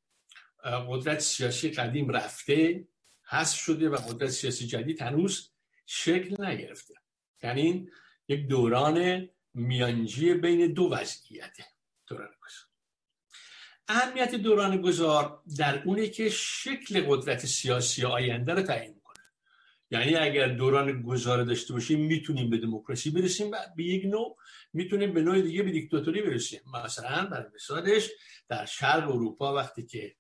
قدرت 0.63 1.19
سیاسی 1.19 1.69
قدیم 1.69 2.09
رفته 2.09 2.87
حذف 3.29 3.57
شده 3.57 3.89
و 3.89 3.95
قدرت 3.95 4.29
سیاسی 4.29 4.67
جدید 4.67 5.01
هنوز 5.01 5.51
شکل 5.85 6.45
نگرفته. 6.45 6.93
یعنی 7.43 7.89
یک 8.27 8.47
دوران 8.47 9.29
میانجی 9.53 10.33
بین 10.33 10.73
دو 10.73 10.89
وضعیته 10.91 11.65
دوران 12.07 12.27
گذار 12.27 12.69
اهمیت 13.87 14.35
دوران 14.35 14.81
گذار 14.81 15.43
در 15.57 15.83
اونه 15.83 16.09
که 16.09 16.29
شکل 16.29 17.05
قدرت 17.07 17.45
سیاسی 17.45 18.05
آینده 18.05 18.53
رو 18.53 18.61
تعیین 18.61 18.98
یعنی 19.91 20.15
اگر 20.15 20.47
دوران 20.47 21.01
گذار 21.01 21.43
داشته 21.43 21.73
باشیم 21.73 22.05
می‌تونیم 22.05 22.49
به 22.49 22.57
دموکراسی 22.57 23.09
برسیم 23.09 23.51
و 23.51 23.55
به 23.75 23.83
یک 23.83 24.05
نوع 24.05 24.37
می‌تونیم 24.73 25.13
به 25.13 25.21
نوع 25.21 25.41
دیگه 25.41 25.63
به 25.63 25.71
دیکتاتوری 25.71 26.21
برسیم. 26.21 26.61
مثلا 26.85 27.25
برای 27.25 27.49
مثالش 27.55 28.09
در 28.49 28.65
شرق 28.65 29.09
اروپا 29.09 29.55
وقتی 29.55 29.85
که 29.85 30.15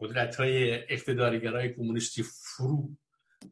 قدرت 0.00 0.36
های 0.36 0.72
اقتدارگرای 0.72 1.74
کمونیستی 1.74 2.22
فرو 2.22 2.88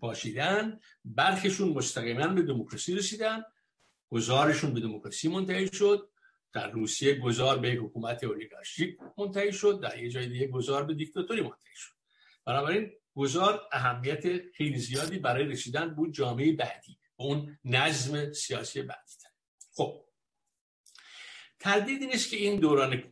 باشیدن 0.01 0.81
برخشون 1.05 1.69
مستقیما 1.69 2.27
به 2.27 2.43
دموکراسی 2.43 2.95
رسیدن 2.95 3.43
گذارشون 4.09 4.75
به 4.75 4.81
دموکراسی 4.81 5.29
منتهی 5.29 5.69
شد. 5.73 6.09
در 6.53 6.71
روسیه 6.71 7.15
گذار 7.15 7.59
به 7.59 7.69
حکومت 7.69 8.25
اولیگارشیک 8.25 8.97
منتهی 9.19 9.53
شد. 9.53 9.81
در 9.83 10.03
یه 10.03 10.11
جای 10.11 10.27
دیگه 10.27 10.47
گذار 10.47 10.85
به 10.85 10.95
دیکتاتوری 10.95 11.41
منتهی 11.41 11.75
شد. 11.75 11.93
بنابراین 12.45 12.93
گذار 13.15 13.69
اهمیت 13.73 14.51
خیلی 14.53 14.79
زیادی 14.79 15.19
برای 15.19 15.45
رسیدن 15.45 15.95
بود 15.95 16.15
جامعه 16.15 16.53
بعدی 16.53 16.99
اون 17.17 17.59
نظم 17.65 18.33
سیاسی 18.33 18.83
بعدی. 18.83 19.13
خب 19.73 20.05
تردیدی 21.59 22.07
نیست 22.07 22.31
که 22.31 22.37
این 22.37 22.61
دوران 22.61 23.03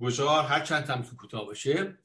گذار 0.00 0.44
هر 0.44 0.60
چند 0.60 0.90
هم 0.90 1.02
کوتاه 1.02 1.46
باشه 1.46 1.98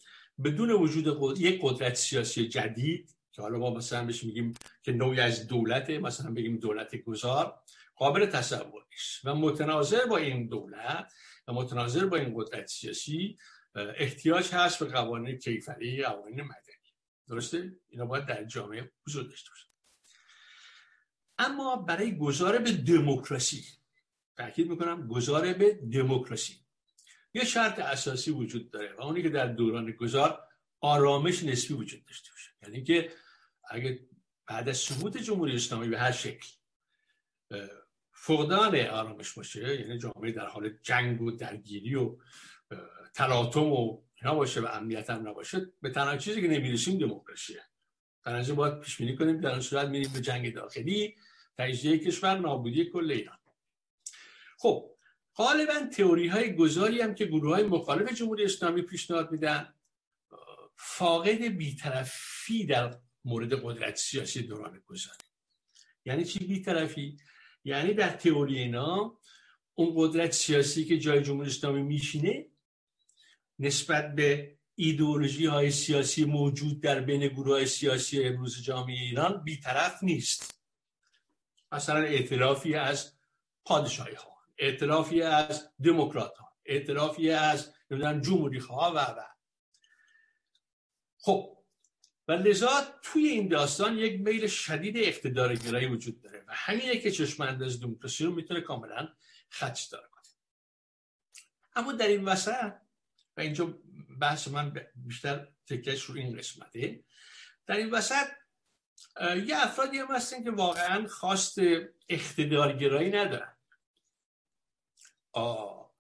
بدون 0.43 0.71
وجود 0.71 1.39
یک 1.39 1.59
قدرت 1.63 1.95
سیاسی 1.95 2.47
جدید 2.47 3.15
که 3.31 3.41
حالا 3.41 3.57
ما 3.57 3.69
مثلا 3.69 4.05
بهش 4.05 4.23
میگیم 4.23 4.53
که 4.83 4.91
نوعی 4.91 5.19
از 5.19 5.47
دولته 5.47 5.99
مثلا 5.99 6.31
بگیم 6.31 6.57
دولت 6.57 6.95
گذار 6.95 7.59
قابل 7.95 8.25
تصور 8.25 8.85
نیست. 8.91 9.21
و 9.23 9.35
متناظر 9.35 10.05
با 10.05 10.17
این 10.17 10.47
دولت 10.47 11.13
و 11.47 11.53
متناظر 11.53 12.05
با 12.05 12.17
این 12.17 12.33
قدرت 12.35 12.67
سیاسی 12.67 13.37
احتیاج 13.75 14.49
هست 14.53 14.79
به 14.79 14.85
قوانین 14.85 15.37
کیفری 15.37 16.03
قوانین 16.03 16.41
درسته؟ 17.28 17.80
اینا 17.88 18.05
باید 18.05 18.25
در 18.25 18.43
جامعه 18.43 18.91
حضور 19.07 19.23
داشته 19.23 19.49
باشه. 19.49 19.65
اما 21.38 21.75
برای 21.75 22.17
گذار 22.17 22.57
به 22.57 22.71
دموکراسی 22.71 23.65
تاکید 24.36 24.69
می‌کنم 24.69 25.07
گذار 25.07 25.53
به 25.53 25.73
دموکراسی. 25.73 26.53
یه 27.34 27.45
شرط 27.45 27.80
اساسی 27.80 28.32
وجود 28.32 28.71
داره 28.71 28.93
و 28.93 29.01
اونی 29.01 29.23
که 29.23 29.30
در 29.30 29.47
دوران 29.47 29.91
گذار 29.91 30.43
آرامش 30.80 31.43
نسبی 31.43 31.73
وجود 31.73 32.05
داشته 32.05 32.30
باشه. 32.32 32.51
یعنی 32.63 32.84
که 32.84 33.11
اگه 33.69 34.07
بعد 34.45 34.69
از 34.69 34.78
سقوط 34.78 35.17
جمهوری 35.17 35.55
اسلامی 35.55 35.88
به 35.88 35.99
هر 35.99 36.11
شکل 36.11 36.47
فقدان 38.11 38.75
آرامش 38.75 39.34
باشه 39.34 39.82
یعنی 39.82 39.97
جامعه 39.99 40.32
در 40.32 40.45
حال 40.45 40.69
جنگ 40.69 41.21
و 41.21 41.32
درگیری 41.32 41.95
و 41.95 42.17
تلاطم 43.13 43.63
و 43.63 44.06
اینا 44.22 44.36
باشه 44.36 44.61
و 44.61 44.65
امنیت 44.65 45.09
هم 45.09 45.28
نباشه 45.28 45.72
به 45.82 45.89
تنها 45.89 46.18
چیزی 46.18 46.41
که 46.41 46.47
نمی‌رسیم 46.47 46.97
دموکراسیه. 46.97 47.61
در 48.24 48.43
باید 48.43 48.80
پیش 48.80 48.97
بینی 48.97 49.15
کنیم 49.15 49.41
در 49.41 49.59
صورت 49.59 49.88
میریم 49.88 50.13
به 50.13 50.22
جنگ 50.22 50.53
داخلی 50.53 51.15
تجزیه 51.57 51.97
کشور 51.99 52.38
نابودی 52.38 52.86
کل 52.86 53.11
ایران. 53.11 53.38
خب 54.57 54.91
غالبا 55.36 55.74
تئوری 55.97 56.28
های 56.28 56.55
گذاری 56.55 57.01
هم 57.01 57.15
که 57.15 57.26
گروه 57.26 57.55
های 57.55 57.63
مخالف 57.63 58.13
جمهوری 58.13 58.45
اسلامی 58.45 58.82
پیشنهاد 58.82 59.32
میدن 59.32 59.74
فاقد 60.76 61.41
بیطرفی 61.41 62.65
در 62.65 62.97
مورد 63.26 63.53
قدرت 63.53 63.95
سیاسی 63.95 64.43
دوران 64.43 64.82
گذاری. 64.88 65.18
یعنی 66.05 66.26
چی 66.26 66.39
بیطرفی؟ 66.39 67.18
یعنی 67.63 67.93
در 67.93 68.09
تئوری 68.09 68.57
اینا 68.57 69.20
اون 69.74 69.93
قدرت 69.95 70.32
سیاسی 70.32 70.86
که 70.86 70.97
جای 70.97 71.22
جمهوری 71.22 71.49
اسلامی 71.49 71.84
میشینه 71.84 72.45
نسبت 73.59 74.15
به 74.15 74.57
ایدئولوژی 74.75 75.45
های 75.45 75.71
سیاسی 75.71 76.25
موجود 76.25 76.81
در 76.81 76.99
بین 76.99 77.27
گروه 77.27 77.65
سیاسی 77.65 78.23
امروز 78.23 78.63
جامعه 78.63 78.95
ایران 78.95 79.43
بیطرف 79.43 80.03
نیست. 80.03 80.61
مثلا 81.71 81.99
اعترافی 81.99 82.75
از 82.75 83.13
پادشاهی 83.65 84.15
ها 84.15 84.37
اعترافی 84.57 85.21
از 85.21 85.69
دموکرات 85.83 86.37
ها 86.37 86.53
اعترافی 86.65 87.31
از 87.31 87.73
جمهوری 88.21 88.59
ها 88.59 88.93
و 88.95 88.99
و. 88.99 89.23
خب 91.17 91.57
و 92.27 92.31
لذا 92.31 92.69
توی 93.01 93.27
این 93.27 93.47
داستان 93.47 93.97
یک 93.97 94.21
میل 94.21 94.47
شدید 94.47 94.97
اقتدار 94.97 95.55
گرایی 95.55 95.87
وجود 95.87 96.21
داره 96.21 96.43
و 96.47 96.53
همینه 96.53 96.97
که 96.97 97.11
چشم 97.11 97.43
انداز 97.43 97.81
دموکراسی 97.81 98.23
رو 98.23 98.35
می‌تونه 98.35 98.61
کاملا 98.61 99.09
خدش 99.49 99.83
داره 99.83 100.07
کنه. 100.11 100.23
اما 101.75 101.93
در 101.93 102.07
این 102.07 102.25
وسط 102.25 102.73
و 103.38 103.41
اینجا 103.41 103.73
بحث 104.21 104.47
من 104.47 104.73
بیشتر 104.95 105.47
تکش 105.67 106.03
رو 106.03 106.15
این 106.15 106.38
قسمته. 106.38 107.03
در 107.65 107.75
این 107.75 107.91
وسط 107.91 108.27
یه 109.45 109.55
افرادی 109.57 109.97
هم 109.97 110.15
هستن 110.15 110.43
که 110.43 110.51
واقعا 110.51 111.07
خواست 111.07 111.57
اقتدارگرایی 112.09 113.09
ندارن. 113.09 113.57
آه. 115.31 115.93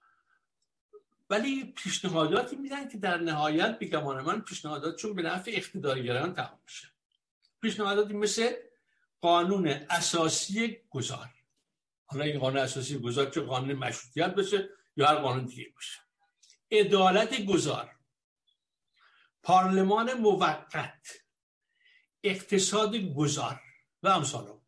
ولی 1.29 1.65
پیشنهاداتی 1.65 2.55
میدن 2.55 2.87
که 2.87 2.97
در 2.97 3.17
نهایت 3.17 3.79
بگمان 3.79 4.25
من 4.25 4.41
پیشنهادات 4.41 4.95
چون 4.95 5.15
به 5.15 5.21
نفع 5.21 5.51
اقتدارگران 5.53 6.33
تمام 6.33 6.59
میشه. 6.65 6.87
پیشنهاداتی 7.61 8.13
مثل 8.13 8.53
قانون 9.21 9.67
اساسی 9.67 10.77
گذار. 10.89 11.29
حالا 12.05 12.25
این 12.25 12.39
قانون 12.39 12.59
اساسی 12.59 12.99
گذار 12.99 13.29
چه 13.29 13.41
قانون 13.41 13.73
مشروطیت 13.73 14.35
باشه 14.35 14.69
یا 14.95 15.07
هر 15.07 15.15
قانون 15.15 15.45
دیگه 15.45 15.71
باشه. 15.75 16.06
عدالت 16.71 17.45
گذار. 17.45 17.95
پارلمان 19.43 20.13
موقت. 20.13 21.07
اقتصاد 22.23 22.95
گذار. 22.95 23.61
و 24.03 24.07
امثال 24.07 24.59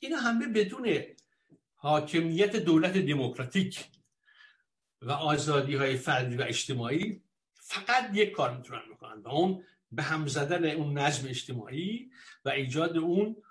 اینا 0.00 0.16
همه 0.16 0.46
بدون 0.46 1.04
حاکمیت 1.74 2.56
دولت 2.56 2.92
دموکراتیک 2.92 3.90
و 5.02 5.10
آزادی 5.10 5.74
های 5.74 5.96
فردی 5.96 6.36
و 6.36 6.42
اجتماعی 6.42 7.22
فقط 7.54 8.10
یک 8.14 8.30
کار 8.30 8.56
می‌تونن 8.56 8.82
می‌کنن 8.88 9.22
و 9.22 9.28
اون 9.28 9.64
به 9.92 10.02
هم 10.02 10.26
زدن 10.26 10.64
اون 10.64 10.98
نظم 10.98 11.28
اجتماعی 11.28 12.10
و 12.44 12.48
ایجاد 12.48 12.98
اون 12.98 13.42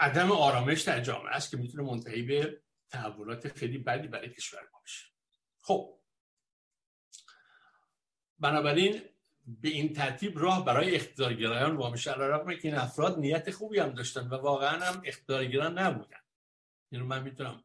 عدم 0.00 0.32
آرامش 0.32 0.82
در 0.82 1.00
جامعه 1.00 1.32
است 1.32 1.50
که 1.50 1.56
می‌تونه 1.56 1.90
منتهی 1.90 2.22
به 2.22 2.60
تحولات 2.90 3.48
خیلی 3.48 3.78
بدی 3.78 4.08
برای 4.08 4.30
کشور 4.30 4.68
باشه 4.72 5.06
خب 5.60 5.97
بنابراین 8.40 9.02
به 9.46 9.68
این 9.68 9.92
ترتیب 9.92 10.38
راه 10.38 10.64
برای 10.64 10.94
اقتدارگرایان 10.94 11.76
وا 11.76 11.90
میشه 11.90 12.10
علیرغم 12.10 12.54
که 12.54 12.68
این 12.68 12.74
افراد 12.74 13.18
نیت 13.18 13.50
خوبی 13.50 13.78
هم 13.78 13.88
داشتن 13.88 14.28
و 14.28 14.34
واقعا 14.34 14.84
هم 14.84 15.02
اقتدارگران 15.04 15.78
نبودن. 15.78 16.20
اینو 16.90 17.04
من 17.04 17.22
می‌تونم 17.22 17.64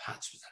حدس 0.00 0.34
بزنم. 0.34 0.50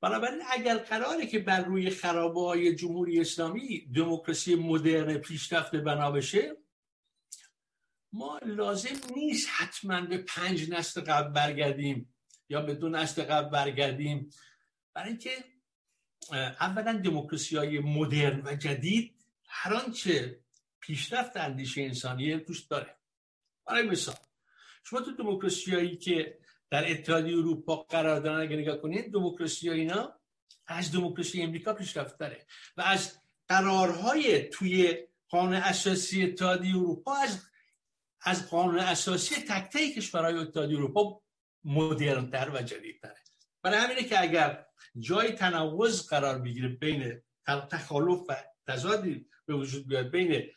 بنابراین 0.00 0.42
اگر 0.50 0.78
قراره 0.78 1.26
که 1.26 1.38
بر 1.38 1.60
روی 1.60 1.90
خرابه 1.90 2.40
های 2.40 2.74
جمهوری 2.74 3.20
اسلامی 3.20 3.86
دموکراسی 3.86 4.54
مدرن 4.54 5.18
پیشرفته 5.18 5.78
بنا 5.78 6.10
بشه 6.10 6.56
ما 8.12 8.40
لازم 8.46 8.96
نیست 9.16 9.48
حتما 9.50 10.00
به 10.00 10.18
پنج 10.18 10.70
نسل 10.70 11.00
قبل 11.00 11.32
برگردیم 11.32 12.14
یا 12.48 12.62
به 12.62 12.74
دو 12.74 12.88
نسل 12.88 13.22
قبل 13.22 13.48
برگردیم. 13.48 14.30
برای 14.94 15.08
اینکه 15.08 15.44
اولا 16.32 16.92
دموکراسی 16.92 17.56
های 17.56 17.78
مدرن 17.78 18.42
و 18.44 18.54
جدید 18.54 19.24
هر 19.46 19.74
آنچه 19.74 20.40
پیشرفت 20.80 21.36
اندیشه 21.36 21.82
انسانی 21.82 22.36
دوست 22.36 22.70
داره. 22.70 22.96
برای 23.66 23.88
مثال 23.88 24.14
شما 24.84 25.00
تو 25.00 25.12
دموکراسی 25.16 25.74
هایی 25.74 25.96
که 25.96 26.38
در 26.70 26.90
اتحادیه 26.90 27.38
اروپا 27.38 27.76
قرار 27.76 28.20
دارن 28.20 28.40
اگر 28.40 28.56
نگاه 28.56 28.76
کنید 28.76 29.12
دموکراسی 29.12 29.70
اینا 29.70 30.20
از 30.66 30.92
دموکراسی 30.92 31.42
امریکا 31.42 31.72
پیشرفت 31.72 32.18
داره 32.18 32.46
و 32.76 32.82
از 32.82 33.18
قرارهای 33.48 34.48
توی 34.48 34.96
قانون 35.28 35.54
اساسی 35.54 36.22
اتحادیه 36.22 36.76
اروپا 36.76 37.16
از 37.16 37.42
از 38.20 38.50
قانون 38.50 38.78
اساسی 38.78 39.34
تک 39.34 39.70
کشورهای 39.70 40.34
اتحادیه 40.34 40.76
اروپا 40.76 41.22
مدرنتر 41.64 42.50
و 42.54 42.62
جدیدتره. 42.62 43.16
برای 43.62 43.78
همینه 43.78 44.04
که 44.04 44.20
اگر 44.20 44.66
جای 44.98 45.32
تناوز 45.32 46.08
قرار 46.08 46.38
بگیره 46.38 46.68
بین 46.68 47.22
تخالف 47.46 48.20
و 48.28 48.36
تضادی 48.66 49.28
به 49.46 49.54
وجود 49.54 49.88
بیاد 49.88 50.10
بین 50.10 50.50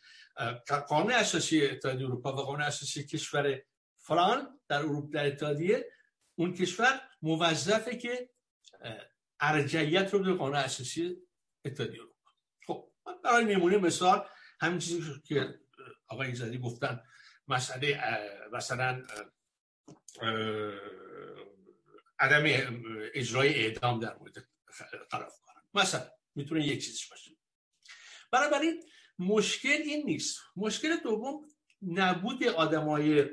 قانون 0.87 1.11
اساسی 1.11 1.65
اتحادیه 1.65 2.05
اروپا 2.05 2.33
و 2.33 2.35
قانون 2.35 2.61
اساسی 2.61 3.05
کشور 3.05 3.61
فلان 3.97 4.59
در 4.67 4.79
اروپا 4.79 5.09
در 5.13 5.27
اتحادیه 5.27 5.91
اون 6.35 6.53
کشور 6.53 7.01
موظفه 7.21 7.97
که 7.97 8.29
ارجعیت 9.39 10.13
رو 10.13 10.19
به 10.19 10.33
قانون 10.33 10.55
اساسی 10.55 11.17
اتحادیه 11.65 11.99
اروپا. 12.01 12.31
خب 12.67 12.89
برای 13.23 13.45
نمونه 13.45 13.77
مثال 13.77 14.27
همین 14.59 14.79
چیزی 14.79 15.21
که 15.25 15.59
آقای 16.07 16.35
زدی 16.35 16.57
گفتن 16.57 17.01
مسئله 17.47 18.01
مثلا 18.53 19.03
عدم 22.19 22.43
اجرای 23.13 23.65
اعدام 23.65 23.99
در 23.99 24.17
مورد 24.17 24.33
کنن 25.11 25.61
مثلا 25.73 26.11
می‌تونه 26.35 26.67
یک 26.67 26.85
چیزش 26.85 27.09
باشه. 27.09 27.31
بنابراین 28.31 28.83
مشکل 29.19 29.81
این 29.85 30.05
نیست. 30.05 30.39
مشکل 30.55 30.97
دوم 31.03 31.45
نبود 31.81 32.43
آدمای 32.43 33.29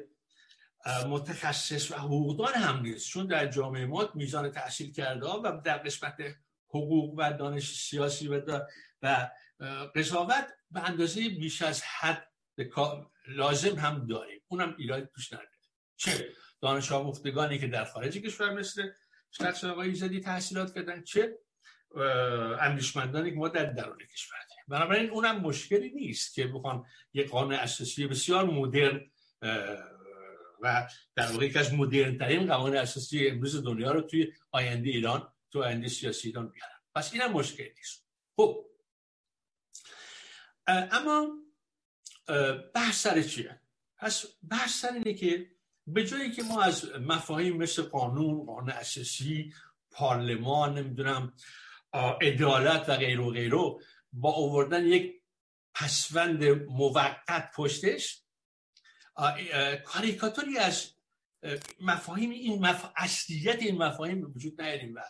متخصص 1.06 1.90
و 1.90 1.94
حقوقدان 1.94 2.54
هم 2.54 2.82
نیست. 2.82 3.08
چون 3.08 3.26
در 3.26 3.46
جامعه 3.46 3.86
ما 3.86 4.10
میزان 4.14 4.50
تحصیل 4.50 4.92
کرده 4.92 5.26
و 5.26 5.60
در 5.64 5.78
قسمت 5.78 6.16
حقوق 6.68 7.14
و 7.18 7.32
دانش 7.32 7.80
سیاسی 7.80 8.28
و, 8.28 8.60
و 9.02 9.30
قضاوت 9.94 10.52
به 10.70 10.80
اندازه 10.80 11.28
بیش 11.28 11.62
از 11.62 11.82
حد 11.82 12.30
لازم 13.28 13.76
هم 13.78 14.06
داریم. 14.06 14.40
اونم 14.48 14.74
ایراد 14.78 15.10
توش 15.14 15.32
نداره. 15.32 15.48
چه؟ 15.96 16.32
دانش 16.60 16.92
آموختگانی 16.92 17.58
که 17.58 17.66
در 17.66 17.84
خارج 17.84 18.18
کشور 18.18 18.52
مثل 18.52 18.88
شخص 19.30 19.64
آقای 19.64 19.94
زدی 19.94 20.20
تحصیلات 20.20 20.74
کردن 20.74 21.02
چه 21.02 21.38
اندیشمندانی 22.60 23.30
که 23.30 23.36
ما 23.36 23.48
در 23.48 23.64
درون 23.64 23.98
کشور 23.98 24.38
داریم. 24.50 24.64
بنابراین 24.68 25.10
اونم 25.10 25.40
مشکلی 25.40 25.90
نیست 25.90 26.34
که 26.34 26.46
بخوان 26.46 26.84
یک 27.12 27.30
قانون 27.30 27.54
اساسی 27.54 28.06
بسیار 28.06 28.44
مدرن 28.44 29.10
و 30.60 30.88
در 31.14 31.26
واقع 31.26 31.46
یکی 31.46 31.58
از 31.58 31.74
مدرن 31.74 32.18
ترین 32.18 32.46
قوانین 32.46 32.76
اساسی 32.76 33.28
امروز 33.28 33.64
دنیا 33.64 33.92
رو 33.92 34.00
توی 34.00 34.32
آینده 34.50 34.90
ایران 34.90 35.32
تو 35.50 35.64
آینده 35.64 35.88
سیاسی 35.88 36.28
ایران 36.28 36.48
بیارن 36.48 36.80
پس 36.94 37.12
اینم 37.12 37.32
مشکل 37.32 37.68
نیست. 37.76 38.06
خب. 38.36 38.66
اما 40.66 41.28
بحث 42.74 43.02
سر 43.02 43.22
چیه؟ 43.22 43.60
پس 43.98 44.24
بحث 44.50 44.80
سر 44.80 44.92
اینه 44.92 45.14
که 45.14 45.53
به 45.86 46.06
جایی 46.06 46.32
که 46.32 46.42
ما 46.42 46.62
از 46.62 46.90
مفاهیم 47.00 47.56
مثل 47.56 47.82
قانون 47.82 48.46
قانون 48.46 48.70
اساسی 48.70 49.54
پارلمان 49.90 50.78
نمی‌دونم 50.78 51.32
عدالت 52.22 52.88
و 52.88 52.96
غیر 52.96 53.20
و 53.20 53.30
غیره 53.30 53.76
با 54.12 54.32
آوردن 54.32 54.86
یک 54.86 55.22
پسوند 55.74 56.44
موقت 56.44 57.50
پشتش 57.56 58.22
کاریکاتوری 59.84 60.58
از 60.58 60.94
مفاهیم 61.80 62.30
این 62.30 62.66
مف... 62.66 62.92
اصلیت 62.96 63.62
این 63.62 63.82
مفاهیم 63.82 64.32
وجود 64.34 64.60
نیاریم 64.62 64.94
و 64.94 65.00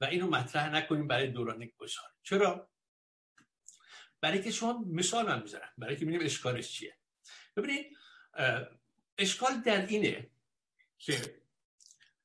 و 0.00 0.04
اینو 0.04 0.26
مطرح 0.26 0.68
نکنیم 0.68 1.06
برای 1.06 1.28
دوران 1.28 1.70
گذار. 1.76 2.04
چرا؟ 2.22 2.70
برای 4.20 4.42
که 4.42 4.50
شما 4.50 4.84
مثال 4.86 5.26
من 5.26 5.42
می‌ذارم 5.42 5.68
برای 5.78 5.96
که 5.96 6.04
ببینیم 6.04 6.26
اشکالش 6.26 6.72
چیه. 6.72 6.96
ببینید 7.56 7.96
اشکال 9.22 9.60
در 9.60 9.86
اینه 9.86 10.30
که 10.98 11.42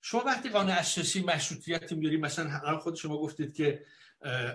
شما 0.01 0.21
وقتی 0.21 0.49
قانون 0.49 0.71
اساسی 0.71 1.21
مشروطیت 1.21 1.91
میاریم 1.91 2.19
مثلا 2.19 2.79
خود 2.79 2.95
شما 2.95 3.17
گفتید 3.17 3.55
که 3.55 3.85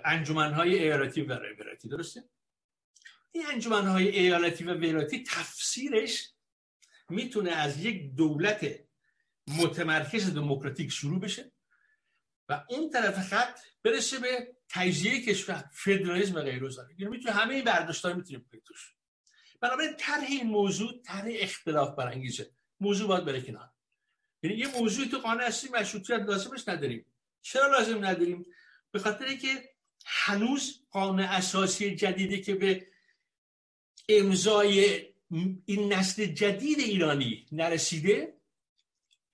انجمنهای 0.05 0.78
ایالتی 0.78 1.23
و 1.23 1.35
ولایتی 1.35 1.89
درسته؟ 1.89 2.24
این 3.32 3.47
انجمنهای 3.47 4.09
ایالتی 4.09 4.64
و 4.64 4.74
ولایتی 4.74 5.23
تفسیرش 5.23 6.32
می‌تونه 7.09 7.51
از 7.51 7.85
یک 7.85 8.14
دولت 8.14 8.78
متمرکز 9.47 10.35
دموکراتیک 10.35 10.90
شروع 10.90 11.20
بشه 11.20 11.52
و 12.48 12.64
اون 12.69 12.90
طرف 12.90 13.28
خط 13.28 13.59
برسه 13.82 14.19
به 14.19 14.56
تجزیه 14.69 15.27
کشور 15.27 15.70
فدرالیسم 15.73 16.35
و 16.35 16.40
غیره 16.40 16.69
یعنی 16.98 17.10
می‌تونه 17.10 17.35
همه 17.35 17.55
این 17.55 17.64
برداشت‌ها 17.64 18.12
می‌تونیم 18.12 18.47
توش. 18.64 18.94
بنابراین 19.62 19.97
طرح 19.97 20.24
این 20.28 20.47
موضوع 20.47 21.02
طرح 21.05 21.28
اختلاف 21.28 21.94
برانگیزه 21.94 22.51
موضوع 22.80 23.09
باید 23.09 23.24
بره 23.24 23.40
کنار. 23.40 23.70
یعنی 24.43 24.56
یه 24.56 24.78
موضوعی 24.78 25.09
تو 25.09 25.18
قانون 25.18 25.43
اصلی 25.43 25.70
مشروطیت 25.70 26.20
لازمش 26.20 26.68
نداریم. 26.68 27.06
چرا 27.43 27.66
لازم 27.66 28.05
نداریم؟ 28.05 28.47
به 28.90 28.98
خاطر 28.98 29.24
اینکه 29.24 29.70
هنوز 30.06 30.84
قانون 30.90 31.20
اساسی 31.20 31.97
جدیدی 31.97 32.40
که 32.40 32.55
به 32.55 32.86
امضای 34.09 35.06
این 35.64 35.93
نسل 35.93 36.26
جدید 36.26 36.78
ایرانی 36.78 37.47
نرسیده 37.52 38.34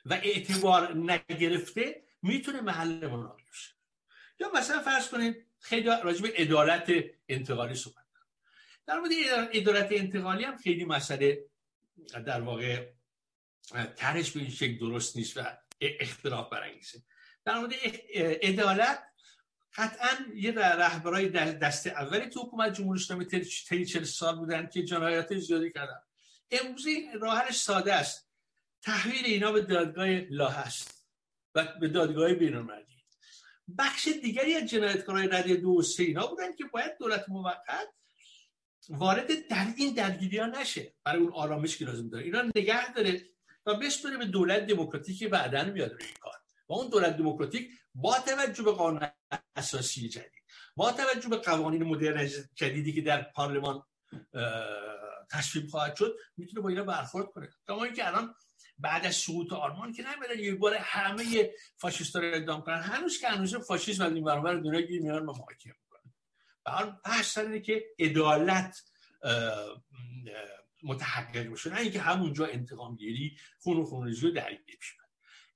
و 0.04 0.14
اعتبار 0.14 0.96
نگرفته 0.96 2.02
می‌تونه 2.22 2.60
محل 2.60 3.06
مناقشه 3.06 3.74
یا 4.40 4.50
مثلا 4.54 4.82
فرض 4.82 5.08
کنید 5.08 5.46
خیلی 5.58 5.86
راجع 5.86 6.22
به 6.22 6.32
عدالت 6.36 6.92
انتقالی 7.28 7.74
صحبت 7.74 8.07
در 8.88 8.98
مورد 8.98 9.12
عدالت 9.52 9.88
انتقالی 9.90 10.44
هم 10.44 10.56
خیلی 10.56 10.84
مسئله 10.84 11.44
در 12.26 12.40
واقع 12.40 12.86
ترش 13.96 14.30
به 14.30 14.40
این 14.40 14.50
شکل 14.50 14.78
درست 14.78 15.16
نیست 15.16 15.36
و 15.36 15.40
اختلاف 15.80 16.50
برانگیزه. 16.50 17.02
در 17.44 17.58
مورد 17.58 17.72
عدالت 18.42 19.02
قطعا 19.74 20.08
یه 20.34 20.52
رهبرای 20.52 21.28
دست 21.28 21.86
اولی 21.86 22.26
تو 22.26 22.40
حکومت 22.40 22.74
جمهوری 22.74 23.00
اسلامی 23.00 23.24
طی 23.68 23.86
40 23.86 24.04
سال 24.04 24.36
بودن 24.36 24.66
که 24.66 24.82
جنایات 24.82 25.38
زیادی 25.38 25.72
کردن. 25.72 26.00
امروز 26.50 26.86
راهش 27.20 27.56
ساده 27.56 27.94
است. 27.94 28.28
تحویل 28.82 29.24
اینا 29.24 29.52
به 29.52 29.60
دادگاه 29.60 30.08
لا 30.08 30.48
هست 30.48 31.08
و 31.54 31.64
به 31.80 31.88
دادگاه 31.88 32.34
بین‌المللی. 32.34 33.04
بخش 33.78 34.08
دیگری 34.22 34.54
از 34.54 34.70
جنایتکارای 34.70 35.28
رده 35.28 35.54
دو 35.54 35.70
و 35.70 35.82
سه 35.82 36.02
اینا 36.02 36.26
بودن 36.26 36.56
که 36.56 36.64
باید 36.64 36.98
دولت 36.98 37.28
موقت 37.28 37.88
وارد 38.88 39.48
در 39.48 39.66
این 39.76 39.94
درگیری 39.94 40.38
ها 40.38 40.46
نشه. 40.46 40.94
برای 41.04 41.22
اون 41.22 41.32
آرامش 41.32 41.76
که 41.76 41.84
لازم 41.84 42.08
داره. 42.08 42.24
اینا 42.24 42.42
نگه 42.56 42.92
داره 42.92 43.22
و 43.66 43.74
بسپره 43.74 44.16
به 44.16 44.24
دولت 44.24 44.66
دموکراتیک 44.66 45.24
بعدا 45.24 45.64
میاد 45.64 45.92
روی 45.92 46.06
کار. 46.20 46.34
و 46.68 46.72
اون 46.72 46.88
دولت 46.88 47.16
دموکراتیک 47.16 47.70
با 47.94 48.18
توجه 48.18 48.62
به 48.62 48.72
قانون 48.72 49.08
اساسی 49.56 50.08
جدید 50.08 50.42
با 50.76 50.92
توجه 50.92 51.28
به 51.28 51.36
قوانین 51.36 51.82
مدرن 51.82 52.30
جدیدی 52.54 52.92
که 52.92 53.00
در 53.00 53.22
پارلمان 53.22 53.82
تصویب 55.30 55.68
خواهد 55.68 55.96
شد 55.96 56.16
می‌تونه 56.36 56.62
با 56.62 56.68
اینا 56.68 56.84
برخورد 56.84 57.26
کنه. 57.26 57.48
کما 57.66 57.84
اینکه 57.84 58.06
الان 58.06 58.34
بعد 58.78 59.06
از 59.06 59.14
سقوط 59.14 59.52
آلمان 59.52 59.92
که 59.92 60.02
نمیدن 60.02 60.44
یه 60.44 60.54
بار 60.54 60.74
همه 60.74 61.50
فاشیستا 61.76 62.18
رو 62.18 62.26
اقدام 62.34 62.62
کنن. 62.62 62.80
هنوز 62.80 63.20
که 63.20 63.28
هنوز 63.28 63.56
فاشیسم 63.56 64.04
از 64.04 64.12
این 64.12 64.24
برابر 64.24 64.54
دنیا 64.54 64.80
گیر 64.80 65.02
میان 65.02 65.22
محاکمه 65.22 65.74
حال 66.68 66.96
بحث 67.04 67.38
اینه 67.38 67.60
که 67.60 67.84
عدالت 67.98 68.82
متحقق 70.82 71.52
بشه 71.52 71.70
نه 71.70 71.80
اینکه 71.80 72.00
همونجا 72.00 72.46
انتقام 72.46 72.96
گیری 72.96 73.36
خون 73.58 73.76
و 73.76 73.84
خونریزی 73.84 74.26
رو 74.26 74.32
درگیر 74.32 74.76
بشه 74.80 74.94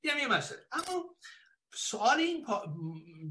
این 0.01 0.19
یه 0.19 0.29
مسئله. 0.29 0.59
اما 0.73 1.17
سوال 1.75 2.19
این 2.19 2.47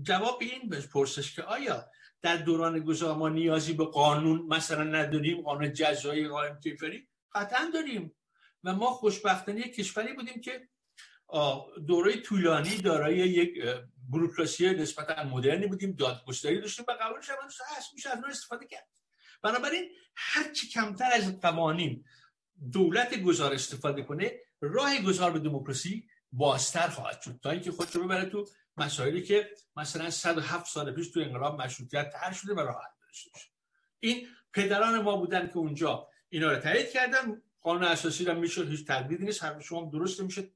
جواب 0.04 0.38
این 0.42 0.70
پرسش 0.70 1.36
که 1.36 1.44
آیا 1.44 1.90
در 2.22 2.38
دوران 2.38 2.80
گذار 2.80 3.16
ما 3.16 3.30
نیازی 3.30 3.74
به 3.74 3.86
قانون 3.86 4.42
مثلا 4.42 4.84
نداریم 4.84 5.42
قانون 5.42 5.74
جزایی 5.74 6.28
قانون 6.28 6.60
تیفری 6.60 7.08
قطعا 7.34 7.72
داریم. 7.74 8.16
و 8.64 8.76
ما 8.76 8.86
خوشبختانه 8.86 9.64
کشوری 9.64 10.14
بودیم 10.14 10.42
که 10.42 10.70
دوره 11.88 12.18
طولانی 12.22 12.78
دارای 12.78 13.18
یک 13.18 13.54
بروکراسی 14.12 14.70
نسبتا 14.70 15.24
مدرنی 15.24 15.68
بودیم 15.68 15.92
دادگستری 15.92 16.62
داشتیم 16.62 16.86
و 16.88 16.92
قوانین 16.92 17.22
شما 17.22 17.36
هست 17.78 17.94
میشه 17.94 18.10
از 18.10 18.24
استفاده 18.30 18.66
کرد. 18.66 18.88
بنابراین 19.42 19.90
هر 20.16 20.54
چی 20.54 20.68
کمتر 20.68 21.10
از 21.14 21.40
قوانین 21.40 22.06
دولت 22.72 23.22
گذار 23.22 23.54
استفاده 23.54 24.02
کنه 24.02 24.32
راه 24.62 25.02
گذار 25.02 25.32
به 25.32 25.40
دموکراسی 25.40 26.08
بازتر 26.32 26.88
خواهد 26.88 27.22
شد. 27.22 27.40
تا 27.44 27.50
اینکه 27.50 27.72
خودشو 27.72 28.04
ببره 28.04 28.26
تو 28.26 28.48
مسائلی 28.78 29.22
که 29.22 29.50
مثلا 29.76 30.10
107 30.10 30.68
سال 30.68 30.92
پیش 30.92 31.12
تو 31.12 31.20
انقلاب 31.20 31.62
مشروطیت 31.62 32.10
تر 32.10 32.32
شده 32.32 32.54
و 32.54 32.60
راحت 32.60 32.92
داشته 33.08 33.32
این 34.00 34.28
پدران 34.54 35.02
ما 35.02 35.18
بودن 35.18 35.48
که 35.48 35.58
اونجا 35.58 36.08
اینا 36.30 36.52
رو 36.52 36.60
تایید 36.60 36.90
کردن 36.90 37.42
قانون 37.62 37.84
اساسی 37.84 38.26
رو 38.26 38.40
می‌شد 38.40 38.70
هیچ 38.70 38.88
تردیدی 38.88 39.26
نیست 39.26 39.44
هر 39.44 39.60
شما 39.60 39.90
درست 39.94 40.22
میشه 40.22 40.50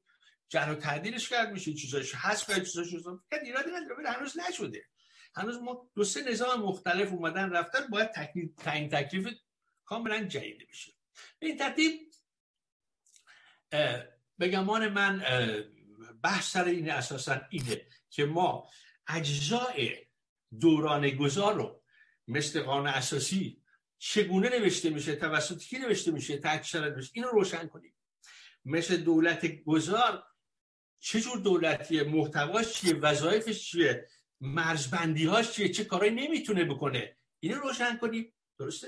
جر 0.50 0.72
و 0.72 0.76
تعدیلش 0.76 1.30
کرد 1.30 1.52
میشه 1.52 1.74
چیزاش. 1.74 2.16
هست 2.16 2.48
کرد 2.48 2.64
چیزاش 2.64 2.92
کرد 3.32 3.44
ایرادی 3.44 3.70
نداره 3.72 4.10
هنوز 4.10 4.40
نشده. 4.40 4.86
هنوز 5.36 5.58
ما 5.58 5.90
دو 5.96 6.04
سه 6.04 6.32
نظام 6.32 6.62
مختلف 6.62 7.12
اومدن 7.12 7.50
رفتن 7.50 7.88
باید 7.88 8.12
تکلیف 8.12 8.50
تعیین 8.58 8.90
تکلیف 8.90 9.28
کاملا 9.86 10.24
جدید 10.24 10.68
بشه. 10.70 10.94
به 11.40 11.48
این 11.48 11.58
ترتیب 11.58 12.12
بگمان 14.40 14.90
من 14.90 15.24
بحث 16.24 16.52
سر 16.52 16.64
این 16.66 16.92
اساسا 16.92 17.42
اینه 17.50 17.88
که 18.10 18.26
ما 18.26 18.70
اجزای 19.08 20.06
دوران 20.60 21.10
گذار 21.10 21.54
رو 21.54 21.84
مثل 22.28 22.64
قانون 22.64 22.88
اساسی 22.88 23.62
چگونه 23.98 24.50
نوشته 24.50 24.90
میشه 24.90 25.16
توسط 25.16 25.64
کی 25.64 25.78
نوشته 25.78 26.12
میشه 26.12 26.38
تحت 26.38 26.64
شرط 26.64 26.94
میشه 26.94 27.12
اینو 27.14 27.28
روشن 27.28 27.68
کنیم. 27.68 27.96
مثل 28.66 28.98
دولت 28.98 29.64
گذار 29.64 30.24
چه 31.06 31.22
جور 31.22 31.40
دولتیه؟ 31.40 32.04
محتواش 32.04 32.74
چیه؟ 32.74 32.94
وظایفش 32.94 33.72
چیه؟ 33.72 34.08
مرزبندی 34.42 35.26
هاش 35.26 35.52
چیه؟ 35.52 35.70
چه 35.70 35.84
کارایی 35.84 36.12
نمی‌تونه 36.12 36.66
بکنه؟ 36.66 37.18
اینو 37.40 37.60
روشن 37.60 37.98
کنیم. 37.98 38.34
درسته؟ 38.60 38.88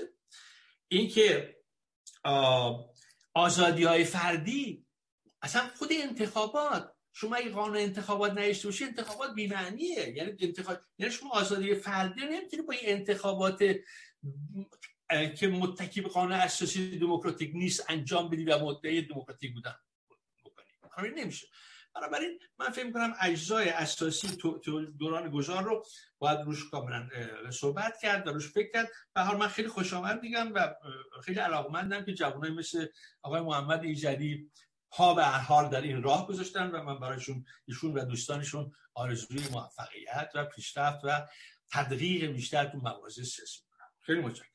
اینکه 0.88 1.56
آزادی 3.34 3.84
های 3.84 4.04
فردی 4.04 4.86
اصلا 5.42 5.68
خود 5.68 5.88
انتخابات 5.92 6.94
شما 7.12 7.36
اگه 7.36 7.50
قانون 7.50 7.76
انتخابات 7.76 8.32
نشته 8.32 8.68
باشی 8.68 8.84
انتخابات 8.84 9.34
بی‌معنیه. 9.34 10.08
یعنی 10.16 10.36
انتخاب 10.40 10.78
یعنی 10.98 11.12
شما 11.12 11.30
آزادی 11.30 11.74
فردی 11.74 12.20
نمی‌تونی 12.20 12.62
با 12.62 12.72
این 12.72 12.98
انتخابات 12.98 13.58
که 15.38 15.48
متکی 15.48 16.00
به 16.00 16.08
قانون 16.08 16.32
اساسی 16.32 16.98
دموکراتیک 16.98 17.50
نیست 17.54 17.84
انجام 17.88 18.30
بدی 18.30 18.44
و 18.44 18.58
مدعی 18.64 19.02
دموکراتیک 19.02 19.54
بودن 19.54 19.76
بکنی. 20.82 21.10
نمیشه. 21.10 21.46
بنابراین 22.00 22.38
من 22.58 22.70
فکر 22.70 22.92
کنم 22.92 23.14
اجزای 23.20 23.68
اساسی 23.68 24.38
دوران 24.98 25.30
گذار 25.30 25.64
رو 25.64 25.84
باید 26.18 26.40
روش 26.40 26.70
کاملا 26.70 27.08
صحبت 27.50 27.98
کرد 28.02 28.26
و 28.26 28.32
روش 28.32 28.52
فکر 28.52 28.72
کرد. 28.72 28.88
به 29.14 29.20
حال 29.20 29.36
من 29.36 29.48
خیلی 29.48 29.68
خوش 29.68 29.94
آمد 29.94 30.22
میگم 30.22 30.54
و 30.54 30.74
خیلی 31.24 31.38
علاقمندم 31.38 32.04
که 32.04 32.14
جوانای 32.14 32.50
مثل 32.50 32.86
آقای 33.22 33.40
محمد 33.40 33.84
ایجادی 33.84 34.50
پا 34.90 35.14
به 35.14 35.24
حال 35.24 35.70
در 35.70 35.80
این 35.80 36.02
راه 36.02 36.26
گذاشتن 36.26 36.70
و 36.70 36.82
من 36.82 37.00
برایشون 37.00 37.44
ایشون 37.64 37.98
و 37.98 38.04
دوستانشون 38.04 38.72
آرزوی 38.94 39.48
موفقیت 39.52 40.30
و 40.34 40.44
پیشرفت 40.44 41.00
و 41.04 41.28
تدقیق 41.72 42.30
بیشتر 42.32 42.64
تو 42.64 42.78
مواضع 42.78 43.22
سیاسی 43.22 43.60
خیلی 44.00 44.20
متشکرم. 44.20 44.48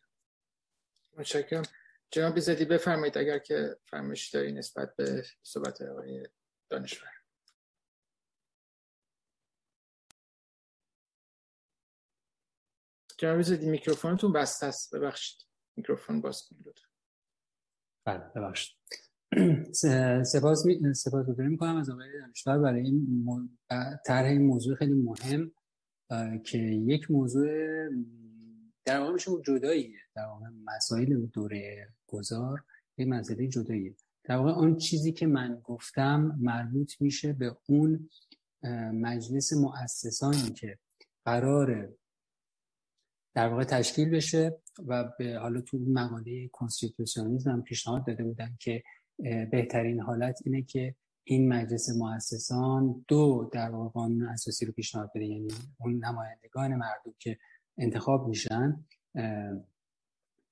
متشکرم. 1.18 1.64
جناب 2.12 2.40
زدی 2.40 2.66
بفرمایید 2.66 3.18
اگر 3.18 3.40
که 3.40 3.78
فرمایش 3.86 4.30
داری 4.30 4.52
نسبت 4.52 4.96
به 4.96 5.26
صحبت 5.44 5.82
آقای 5.82 6.28
دانشور. 6.70 7.13
جناب 13.24 13.42
زدی 13.42 13.70
میکروفونتون 13.70 14.34
بسته 14.34 14.66
است. 14.66 14.96
ببخشید. 14.96 15.48
میکروفون 15.76 16.22
باز 16.22 16.44
کنید 16.50 16.80
بله 18.06 18.24
ببخشید. 18.36 18.78
سپاس 20.34 20.66
می... 20.66 20.94
سپاس 20.94 21.26
گذاری 21.26 21.50
می‌کنم 21.50 21.76
از 21.76 21.90
آقای 21.90 22.20
دانشور. 22.20 22.58
برای 22.58 22.82
این 22.82 23.58
طرح 24.06 24.26
این 24.26 24.46
موضوع 24.46 24.76
خیلی 24.76 24.94
مهم 24.94 25.52
که 26.46 26.58
یک 26.58 27.12
موضوع 27.12 27.48
در 28.86 29.00
واقع 29.00 29.14
میشه 29.14 29.32
جداییه. 29.46 30.00
در 30.16 30.26
واقع 30.26 30.46
مسائل 30.66 31.26
دوره 31.26 31.90
گذار 32.08 32.64
یک 32.98 33.08
مسئله 33.08 33.48
جداییه. 33.48 33.96
در 34.24 34.36
واقع 34.36 34.52
آن 34.52 34.78
چیزی 34.78 35.12
که 35.12 35.28
من 35.28 35.62
گفتم 35.64 36.38
مربوط 36.40 37.02
میشه 37.02 37.34
به 37.34 37.58
اون 37.70 38.10
مجلس 38.94 39.54
مؤسسانی 39.54 40.54
که 40.54 40.80
قرار 41.26 41.94
در 43.36 43.50
واقع 43.50 43.64
تشکیل 43.64 44.10
بشه 44.10 44.58
و 44.88 45.12
به 45.20 45.38
حالا 45.38 45.62
تو 45.62 45.78
مقاله 45.88 46.48
کنستیتوسیونیسم 46.48 47.52
هم 47.52 47.64
پیشنهاد 47.64 48.08
داده 48.08 48.24
بودن 48.24 48.58
که 48.60 48.84
بهترین 49.52 50.00
حالت 50.00 50.40
اینه 50.46 50.62
که 50.62 50.96
این 51.24 51.54
مجلس 51.54 51.90
مؤسسان 51.90 53.06
دو 53.08 53.50
در 53.54 53.70
واقع 53.70 53.90
قانون 53.90 54.28
اساسی 54.28 54.66
رو 54.66 54.72
پیشنهاد 54.72 55.12
بده. 55.16 55.26
یعنی 55.26 55.48
اون 55.80 56.06
نمایندگان 56.06 56.76
مردم 56.76 57.14
که 57.20 57.38
انتخاب 57.78 58.28
میشن 58.28 58.86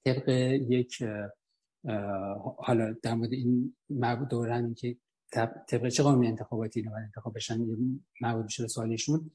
طبق 0.06 0.30
یک 0.70 1.04
حالا 2.58 2.96
در 3.04 3.14
مورد 3.14 3.34
این 3.34 3.76
مربوط 3.90 4.28
دورن 4.28 4.74
که 4.74 4.98
طبق 5.32 5.90
چه 5.90 6.04
قانون 6.04 6.26
انتخاباتی 6.26 6.82
رو 6.82 6.94
انتخاب 6.94 7.36
بشن 7.36 7.60
مربوط 8.22 8.44
میشه 8.44 8.68
سالشون 8.68 9.32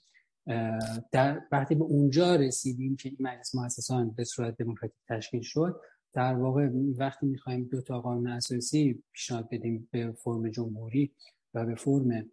در 1.12 1.42
وقتی 1.52 1.74
به 1.74 1.84
اونجا 1.84 2.36
رسیدیم 2.36 2.96
که 2.96 3.08
این 3.08 3.18
مجلس 3.20 3.54
مؤسسان 3.54 4.10
به 4.10 4.24
صورت 4.24 4.56
دموکراتیک 4.56 5.00
تشکیل 5.08 5.42
شد 5.42 5.80
در 6.12 6.34
واقع 6.34 6.68
وقتی 6.98 7.26
می‌خوایم 7.26 7.64
دو 7.64 7.80
تا 7.80 8.00
قانون 8.00 8.26
اساسی 8.26 9.02
پیشنهاد 9.12 9.48
بدیم 9.50 9.88
به 9.90 10.12
فرم 10.12 10.48
جمهوری 10.48 11.12
و 11.54 11.66
به 11.66 11.74
فرم 11.74 12.30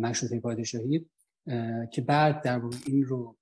مشروطه 0.00 0.40
پادشاهی 0.40 1.06
که 1.92 2.02
بعد 2.06 2.42
در 2.42 2.58
واقع 2.58 2.76
این 2.86 3.04
رو 3.04 3.36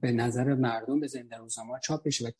به 0.00 0.12
نظر 0.12 0.54
مردم 0.54 1.00
بذاریم 1.00 1.28
در 1.28 1.38
روزنامه 1.38 1.78
چاپ 1.82 2.06
بشه 2.06 2.28
و 2.28 2.30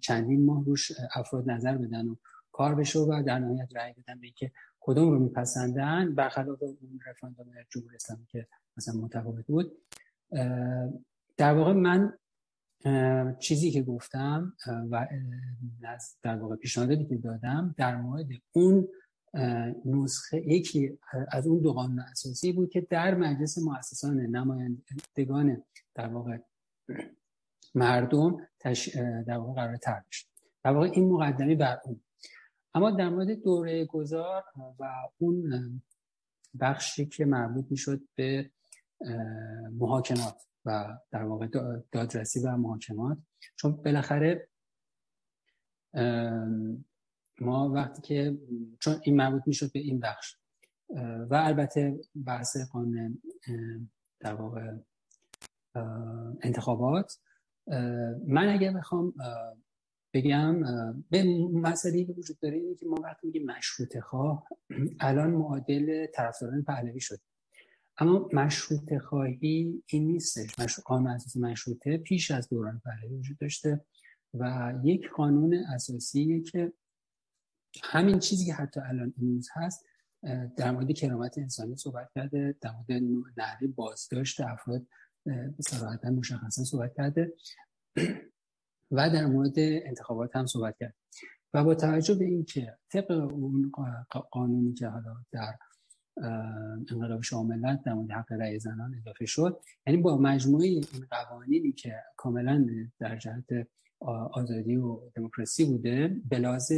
چندین 0.00 0.44
ماه 0.44 0.64
روش 0.64 0.92
افراد 1.14 1.50
نظر 1.50 1.76
بدن 1.76 2.08
و 2.08 2.16
کار 2.52 2.74
بشه 2.74 2.98
و 2.98 3.22
در 3.26 3.38
نهایت 3.38 3.68
رأی 3.76 3.92
بدن 3.92 4.20
به 4.20 4.26
اینکه 4.26 4.52
کدوم 4.80 5.10
رو 5.10 5.18
میپسندن 5.18 6.14
برخلاف 6.14 6.62
اون 6.62 7.00
رفراندوم 7.06 7.46
جمهوری 7.70 7.96
اسلامی 7.96 8.26
که 8.26 8.46
مثلا 8.76 9.00
متفاوت 9.00 9.46
بود. 9.46 9.72
در 11.36 11.54
واقع 11.54 11.72
من 11.72 12.12
چیزی 13.40 13.70
که 13.70 13.82
گفتم 13.82 14.56
و 14.90 15.08
در 16.22 16.36
واقع 16.36 16.56
پیشنهادی 16.56 17.04
که 17.04 17.16
دادم 17.16 17.74
در 17.78 17.96
مورد 17.96 18.26
اون 18.52 18.88
نسخه 19.84 20.52
یکی 20.52 20.98
از 21.28 21.46
اون 21.46 21.62
دو 21.62 21.72
قانون 21.72 22.00
اساسی 22.00 22.52
بود 22.52 22.70
که 22.70 22.80
در 22.80 23.14
مجلس 23.14 23.58
مؤسسان 23.58 24.20
نمایندگان 24.20 25.62
در 25.94 26.08
واقع 26.08 26.38
مردم 27.74 28.36
تش... 28.60 28.96
در 29.26 29.36
واقع 29.36 29.52
قرار 29.52 29.76
تر 29.76 30.02
بشه 30.08 30.26
در 30.64 30.70
واقع 30.70 30.90
این 30.92 31.08
مقدمی 31.12 31.54
بر 31.54 31.80
اون. 31.84 32.00
اما 32.74 32.90
در 32.90 33.08
مورد 33.08 33.42
دوره 33.42 33.84
گذار 33.84 34.44
و 34.78 34.90
اون 35.18 35.82
بخشی 36.60 37.06
که 37.06 37.24
مربوط 37.24 37.64
می‌شد 37.70 38.00
به 38.14 38.50
محاکمات 39.72 40.42
و 40.64 40.98
در 41.10 41.22
واقع 41.24 41.46
دادرسی 41.92 42.40
و 42.40 42.56
محاکمات. 42.56 43.18
چون 43.56 43.72
بالاخره 43.72 44.48
ما 47.40 47.70
وقتی 47.74 48.02
که 48.02 48.38
چون 48.80 49.00
این 49.02 49.16
مربوط 49.16 49.42
می‌شد 49.46 49.72
به 49.72 49.78
این 49.78 50.00
بخش 50.00 50.36
و 51.30 51.34
البته 51.34 52.00
بحث 52.26 52.56
قانون 52.72 53.22
در 54.20 54.34
واقع 54.34 54.72
انتخابات 56.42 57.18
من 58.26 58.48
اگر 58.48 58.72
بخوام 58.72 59.14
بگم 60.14 60.60
به 61.10 61.24
مسئله 61.52 62.04
که 62.04 62.12
وجود 62.12 62.38
داره 62.38 62.56
اینه 62.56 62.74
که 62.74 62.86
ما 62.86 62.96
وقتی 63.02 63.26
میگیم 63.26 63.46
مشروط 63.46 63.98
خواه 63.98 64.46
الان 65.00 65.30
معادل 65.30 66.06
طرفداران 66.14 66.62
پهلوی 66.62 67.00
شد 67.00 67.20
اما 67.98 68.28
مشروط 68.32 68.98
خواهی 68.98 69.82
این 69.86 70.06
نیستش. 70.06 70.58
مشروط 70.58 70.86
قانون 70.86 71.06
اساسی 71.06 71.40
مشروطه 71.40 71.98
پیش 71.98 72.30
از 72.30 72.48
دوران 72.48 72.82
پهلوی 72.84 73.16
وجود 73.16 73.38
داشته 73.38 73.84
و 74.34 74.74
یک 74.84 75.10
قانون 75.10 75.54
اساسی 75.54 76.42
که 76.42 76.72
همین 77.82 78.18
چیزی 78.18 78.46
که 78.46 78.54
حتی 78.54 78.80
الان 78.80 79.14
امروز 79.22 79.48
هست 79.52 79.84
در 80.56 80.70
مورد 80.70 80.92
کرامت 80.92 81.38
انسانی 81.38 81.76
صحبت 81.76 82.10
کرده 82.14 82.56
در 82.60 82.70
مورد 83.00 83.32
نحوه 83.36 83.68
بازداشت 83.68 84.40
افراد 84.40 84.86
صراحتا 85.60 86.10
مشخصا 86.10 86.64
صحبت 86.64 86.94
کرده 86.96 87.34
و 88.90 89.10
در 89.10 89.26
مورد 89.26 89.54
انتخابات 89.58 90.36
هم 90.36 90.46
صحبت 90.46 90.76
کرد 90.78 90.94
و 91.54 91.64
با 91.64 91.74
توجه 91.74 92.14
به 92.14 92.24
اینکه 92.24 92.76
طبق 92.92 93.10
اون 93.10 93.72
قانونی 94.30 94.74
که 94.74 94.88
حالا 94.88 95.16
در 95.32 95.58
انقلاب 96.90 97.22
شاملت 97.22 97.82
در 97.82 97.94
مورد 97.94 98.10
حق 98.10 98.32
رأی 98.32 98.58
زنان 98.58 98.94
اضافه 98.94 99.26
شد. 99.26 99.60
یعنی 99.86 100.02
با 100.02 100.18
مجموعه 100.18 100.66
این 100.66 100.84
قوانینی 101.10 101.72
که 101.72 101.94
کاملا 102.16 102.66
در 102.98 103.16
جهت 103.16 103.68
آزادی 104.32 104.76
و 104.76 105.00
دموکراسی 105.14 105.64
بوده 105.64 106.16
بلاز 106.30 106.72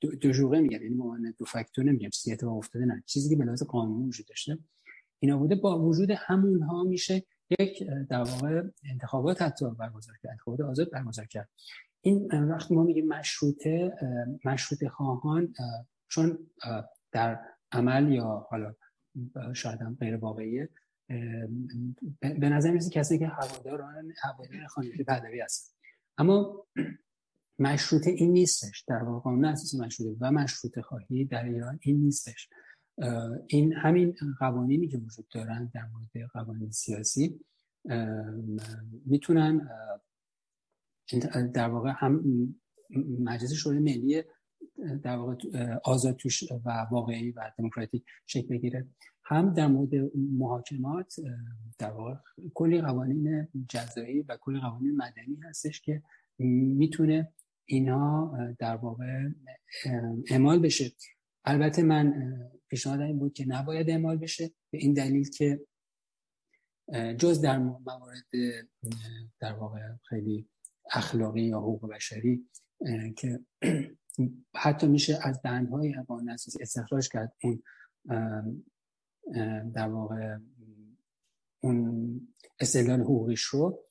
دو 0.00 0.30
جوغه 0.30 0.60
میگن. 0.60 0.82
یعنی 0.82 0.94
معنی 0.94 1.32
دو 1.38 1.44
فاکتور 1.44 1.84
نمیگم 1.84 2.08
چیزی 2.08 2.32
اتفاق 2.32 2.56
افتاده 2.56 2.84
نه. 2.84 3.02
چیزی 3.06 3.36
که 3.36 3.42
بلاز 3.42 3.62
قانون 3.62 4.08
وجود 4.08 4.26
داشته. 4.26 4.58
اینا 5.18 5.38
بوده. 5.38 5.54
با 5.54 5.82
وجود 5.82 6.10
همونها 6.10 6.84
میشه 6.84 7.22
یک 7.60 7.82
در 8.10 8.22
واقع 8.22 8.62
انتخابات 8.84 9.42
حتی 9.42 9.70
برگزار 9.78 10.16
کرد. 10.22 10.30
انتخابات 10.30 10.60
آزاد 10.60 10.90
برگزار 10.90 11.26
کرد. 11.26 11.48
این 12.00 12.26
وقتی 12.32 12.74
ما 12.74 12.82
میگیم 12.82 13.08
مشروطه 13.08 13.92
مشروطه 14.44 14.88
خواهان 14.88 15.54
چون 16.08 16.38
در 17.12 17.38
عمل 17.76 18.12
یا 18.12 18.46
حالا 18.50 18.74
شاید 19.54 19.80
هم 19.80 19.96
غیر 20.00 20.16
واقعیه 20.16 20.68
به 22.20 22.48
نظر 22.48 22.70
می‌رسه 22.70 22.90
کسی 22.90 23.18
که 23.18 23.26
هواداران 23.26 24.12
هوادار 24.22 24.66
خانواده 24.66 25.04
پهلوی 25.04 25.40
هستن 25.40 25.74
اما 26.18 26.66
مشروطه 27.58 28.10
این 28.10 28.32
نیستش. 28.32 28.84
در 28.88 29.02
واقع 29.02 29.20
قانون 29.20 29.44
اساس 29.44 29.80
مشروطه 29.80 30.18
و 30.20 30.30
مشروطه 30.30 30.82
خواهی 30.82 31.24
در 31.24 31.44
ایران 31.44 31.78
این 31.82 32.00
نیستش. 32.00 32.48
این 33.46 33.72
همین 33.72 34.16
قوانینی 34.38 34.88
که 34.88 34.98
وجود 34.98 35.28
دارن 35.28 35.70
در 35.74 35.84
مورد 35.86 36.30
قوانین 36.32 36.70
سیاسی 36.70 37.40
می‌تونن 39.06 39.70
در 41.54 41.68
واقع 41.68 41.92
هم 41.96 42.24
مجلس 43.20 43.52
شورای 43.52 43.78
ملی 43.78 44.24
در 45.02 45.16
واقع 45.16 45.34
آزاد 45.84 46.16
توش 46.16 46.52
و 46.64 46.86
واقعی 46.90 47.30
و 47.30 47.50
دموکراتیک 47.58 48.04
شکل 48.26 48.48
بگیره. 48.48 48.88
هم 49.24 49.54
در 49.54 49.66
مورد 49.66 49.90
محاکمات 50.14 51.14
در 51.78 51.90
واقع 51.90 52.14
کلی 52.54 52.80
قوانین 52.80 53.48
جزایی 53.68 54.20
و 54.20 54.36
کلی 54.40 54.60
قوانین 54.60 54.96
مدنی 54.96 55.36
هستش 55.48 55.80
که 55.80 56.02
می‌تونه 56.38 57.32
اینا 57.64 58.36
در 58.58 58.76
واقع 58.76 59.28
اعمال 60.30 60.58
بشه. 60.58 60.92
البته 61.44 61.82
من 61.82 62.14
پیشنهاد 62.68 63.00
این 63.00 63.18
بود 63.18 63.32
که 63.32 63.44
نباید 63.48 63.90
اعمال 63.90 64.16
بشه 64.16 64.50
به 64.70 64.78
این 64.78 64.92
دلیل 64.92 65.30
که 65.30 65.60
جز 67.18 67.40
در 67.40 67.58
موارد 67.58 68.26
در 69.40 69.52
واقع 69.52 69.80
خیلی 70.08 70.48
اخلاقی 70.92 71.42
یا 71.42 71.58
حقوق 71.58 71.90
بشری 71.92 72.48
که 73.16 73.40
حتی 74.54 74.86
میشه 74.86 75.18
از 75.22 75.42
دهنهای 75.42 75.94
قانون 76.08 76.28
اساسی 76.30 76.62
استخراج 76.62 77.08
کرد 77.08 77.36
اون 77.42 77.62
در 79.72 79.88
واقع 79.88 80.36
اون 81.60 82.20
استدلال 82.60 83.00
حقوقیش 83.00 83.42
رو. 83.42 83.84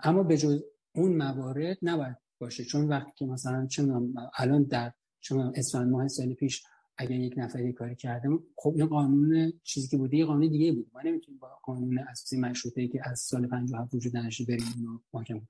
اما 0.00 0.22
به 0.22 0.38
جز 0.38 0.62
اون 0.94 1.16
موارد 1.16 1.78
نباید 1.82 2.16
باشه. 2.38 2.64
چون 2.64 2.88
وقتی 2.88 3.12
که 3.16 3.26
مثلا 3.26 3.66
چون 3.66 4.14
الان 4.36 4.62
در 4.62 4.92
چون 5.20 5.52
اسفند 5.56 5.90
ماه 5.90 6.08
سال 6.08 6.34
پیش 6.34 6.62
اگر 6.98 7.16
یک 7.16 7.34
نفری 7.36 7.72
کاری 7.72 7.96
کرده 7.96 8.28
خب 8.56 8.74
این 8.76 8.86
قانون 8.86 9.52
چیزی 9.62 9.88
که 9.88 9.96
بوده 9.96 10.16
یه 10.16 10.24
قانون 10.24 10.48
دیگه 10.48 10.72
بود. 10.72 10.90
ما 10.92 11.00
نمی‌تونیم 11.04 11.38
با 11.38 11.48
قانون 11.62 11.98
اساسی 11.98 12.40
مشروطه 12.40 12.88
که 12.88 13.00
از 13.04 13.20
سال 13.20 13.46
57 13.46 13.94
وجود 13.94 14.16
نداشته 14.16 14.44
بریم 14.44 14.64
اونو 14.76 14.98
محکم 15.12 15.40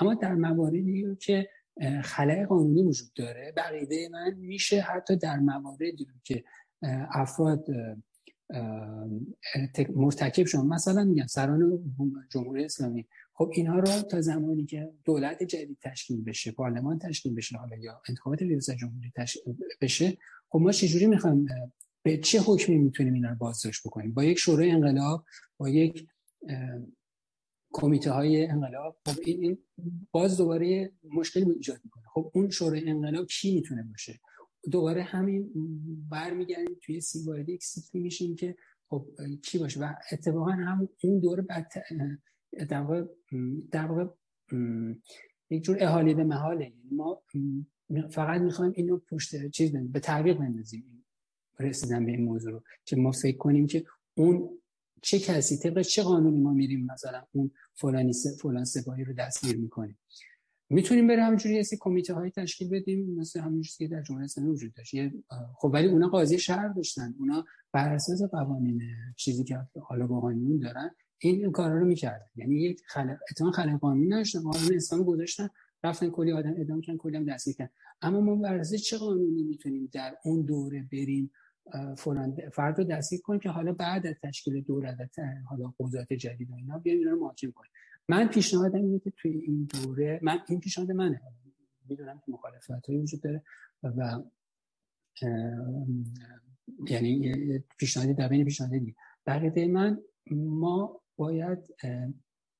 اما 0.00 0.14
در 0.14 0.34
مواردی 0.34 1.16
که 1.20 1.48
خلای 2.04 2.46
قانونی 2.46 2.82
وجود 2.82 3.12
داره. 3.14 3.52
بقیده 3.56 4.08
من 4.12 4.34
میشه 4.34 4.80
حتی 4.80 5.16
در 5.16 5.36
مواردی 5.36 6.06
که 6.24 6.44
افراد 7.12 7.66
مرتکب 9.94 10.46
شدن. 10.46 10.66
مثلا 10.66 11.04
میگم 11.04 11.26
سران 11.26 11.78
جمهوری 12.30 12.64
اسلامی. 12.64 13.06
خب 13.32 13.50
اینها 13.54 13.78
رو 13.78 14.02
تا 14.02 14.20
زمانی 14.20 14.64
که 14.64 14.92
دولت 15.04 15.42
جدید 15.42 15.78
تشکیل 15.82 16.24
بشه 16.24 16.52
پارلمان 16.52 16.98
تشکیل 16.98 17.34
بشه 17.34 17.58
حالا 17.58 17.76
یا 17.76 18.02
انتخابات 18.08 18.42
ریاست 18.42 18.76
جمهوری 18.76 19.12
تشکیل 19.16 19.56
بشه 19.80 20.18
خب 20.48 20.58
ما 20.58 20.72
چجوری 20.72 21.06
می‌خوایم 21.06 21.46
به 22.02 22.18
چه 22.18 22.40
حکمی 22.40 22.78
می‌تونیم 22.78 23.14
اینا 23.14 23.30
رو 23.30 23.36
بازداشت 23.36 23.86
بکنیم؟ 23.86 24.14
با 24.14 24.24
یک 24.24 24.38
شورای 24.38 24.70
انقلاب 24.70 25.24
با 25.58 25.68
یک 25.68 26.06
کمیته 27.72 28.10
های 28.10 28.46
انقلاب 28.46 28.96
خب 29.06 29.20
این 29.24 29.58
باز 30.12 30.36
دوباره 30.36 30.92
مشکلی 31.04 31.50
ایجاد 31.50 31.80
می‌کنه. 31.84 32.04
خب 32.14 32.30
اون 32.34 32.50
شورای 32.50 32.90
انقلاب 32.90 33.26
کی 33.26 33.54
می‌تونه 33.54 33.82
باشه؟ 33.82 34.20
دوباره 34.70 35.02
همین 35.02 35.50
برمیگردیم 36.10 36.76
توی 36.82 37.00
سی 37.00 37.24
وارد 37.26 37.48
یک 37.48 37.64
سیکلی 37.64 38.02
میشیم 38.02 38.36
که 38.36 38.56
خب 38.88 39.06
کی 39.44 39.58
باشه؟ 39.58 39.80
و 39.80 39.92
اتفاقا 40.12 40.50
هم 40.50 40.88
این 40.98 41.20
دوره 41.20 41.42
بعد 41.42 41.72
در 42.68 42.80
واقع 42.80 43.04
در 43.70 43.86
واقع 43.86 44.06
یک 45.50 45.62
جور 45.62 45.76
احالی 45.80 46.14
به 46.14 46.24
محاله. 46.24 46.64
یعنی 46.64 46.90
ما 46.90 47.22
فقط 48.10 48.40
می‌خوایم 48.40 48.72
اینو 48.76 48.98
پشت 48.98 49.50
چیز 49.50 49.76
به 49.76 50.00
تعویق 50.00 50.38
بندازیم. 50.38 51.04
رسیدن 51.60 52.06
به 52.06 52.12
این 52.12 52.24
موضوع 52.24 52.52
رو. 52.52 52.62
که 52.84 52.96
ما 52.96 53.12
فکر 53.12 53.36
کنیم 53.36 53.66
که 53.66 53.84
اون 54.14 54.50
چه 55.02 55.18
کسی 55.18 55.56
طبق 55.56 55.82
چه 55.82 56.02
قانونی 56.02 56.40
ما 56.40 56.52
میریم 56.52 56.86
مثلا 56.92 57.22
اون 57.32 57.50
فلانی 57.74 58.12
فلان 58.42 58.64
سپاهی 58.64 59.04
رو 59.04 59.12
دستگیر 59.12 59.56
می‌کنیم؟ 59.56 59.98
می‌تونیم 60.72 61.06
بریم 61.06 61.24
همینجوری 61.24 61.54
یه 61.54 61.64
کمیته 61.80 62.14
های 62.14 62.30
تشکیل 62.30 62.68
بدیم 62.68 63.14
مثل 63.14 63.40
همین 63.40 63.62
که 63.78 63.88
در 63.88 64.02
جمهوری 64.02 64.24
اسلامی 64.24 64.50
وجود 64.50 64.74
داشت. 64.74 64.94
خب 65.56 65.70
ولی 65.74 65.88
اونا 65.88 66.08
قاضی 66.08 66.38
شهر 66.38 66.68
داشتن 66.68 67.14
اونا 67.18 67.44
بر 67.72 67.92
اساس 67.92 68.22
قوانین 68.22 68.82
چیزی 69.16 69.44
که 69.44 69.58
حالا 69.82 70.06
قانون 70.06 70.58
دارن 70.58 70.90
این 71.18 71.52
کارا 71.52 71.78
رو 71.78 71.86
می‌کردن. 71.86 72.26
یعنی 72.36 72.62
یک 72.62 72.80
خلق 72.86 73.18
اتمام 73.30 73.52
خلق 73.52 73.78
قانونی 73.78 74.06
نداشتن 74.06 74.40
قانون 74.40 75.04
گذاشتن 75.04 75.48
رفتن 75.84 76.10
کلی 76.10 76.32
آدم 76.32 76.54
ادام 76.58 76.80
کردن 76.80 76.98
کلی 76.98 77.16
هم 77.16 77.24
دستگیر 77.24 77.54
کردن. 77.54 77.70
اما 78.02 78.20
ما 78.20 78.36
بر 78.36 78.58
اساس 78.58 78.80
چه 78.80 78.98
قانونی 78.98 79.42
می‌تونیم 79.42 79.90
در 79.92 80.16
اون 80.24 80.42
دوره 80.42 80.88
بریم 80.92 81.32
فلان 81.96 82.36
فرد 82.52 82.78
رو 82.78 82.84
دستگیر 82.84 83.20
کنیم 83.20 83.40
که 83.40 83.50
حالا 83.50 83.72
بعد 83.72 84.06
از 84.06 84.14
تشکیل 84.22 84.60
دولت 84.60 85.18
حالا 85.44 85.74
قضات 85.80 86.12
جدید 86.12 86.50
و 86.50 86.54
اینا 86.54 86.78
بیایم 86.78 86.98
اینا 86.98 87.10
رو 87.10 87.20
محاکمه 87.20 87.50
کنیم 87.50 87.70
من 88.08 88.28
پیشنهادم 88.28 88.84
اینه 88.84 88.98
که 88.98 89.12
توی 89.16 89.30
این 89.30 89.68
دوره 89.74 90.20
من 90.22 90.38
این 90.48 90.60
پیشنهاد 90.60 90.90
منه. 90.90 91.20
می‌دونم 91.88 92.18
که 92.26 92.32
مخالفت 92.32 92.70
هایی 92.70 93.00
وجود 93.00 93.22
داره 93.22 93.42
و 93.82 94.22
یعنی 96.88 97.34
پیشنهادی 97.78 98.14
در 98.14 98.28
بین 98.28 98.44
پیشنهادی 98.44 98.96
بقیده 99.26 99.66
من 99.66 99.98
ما 100.30 101.00
باید 101.16 101.58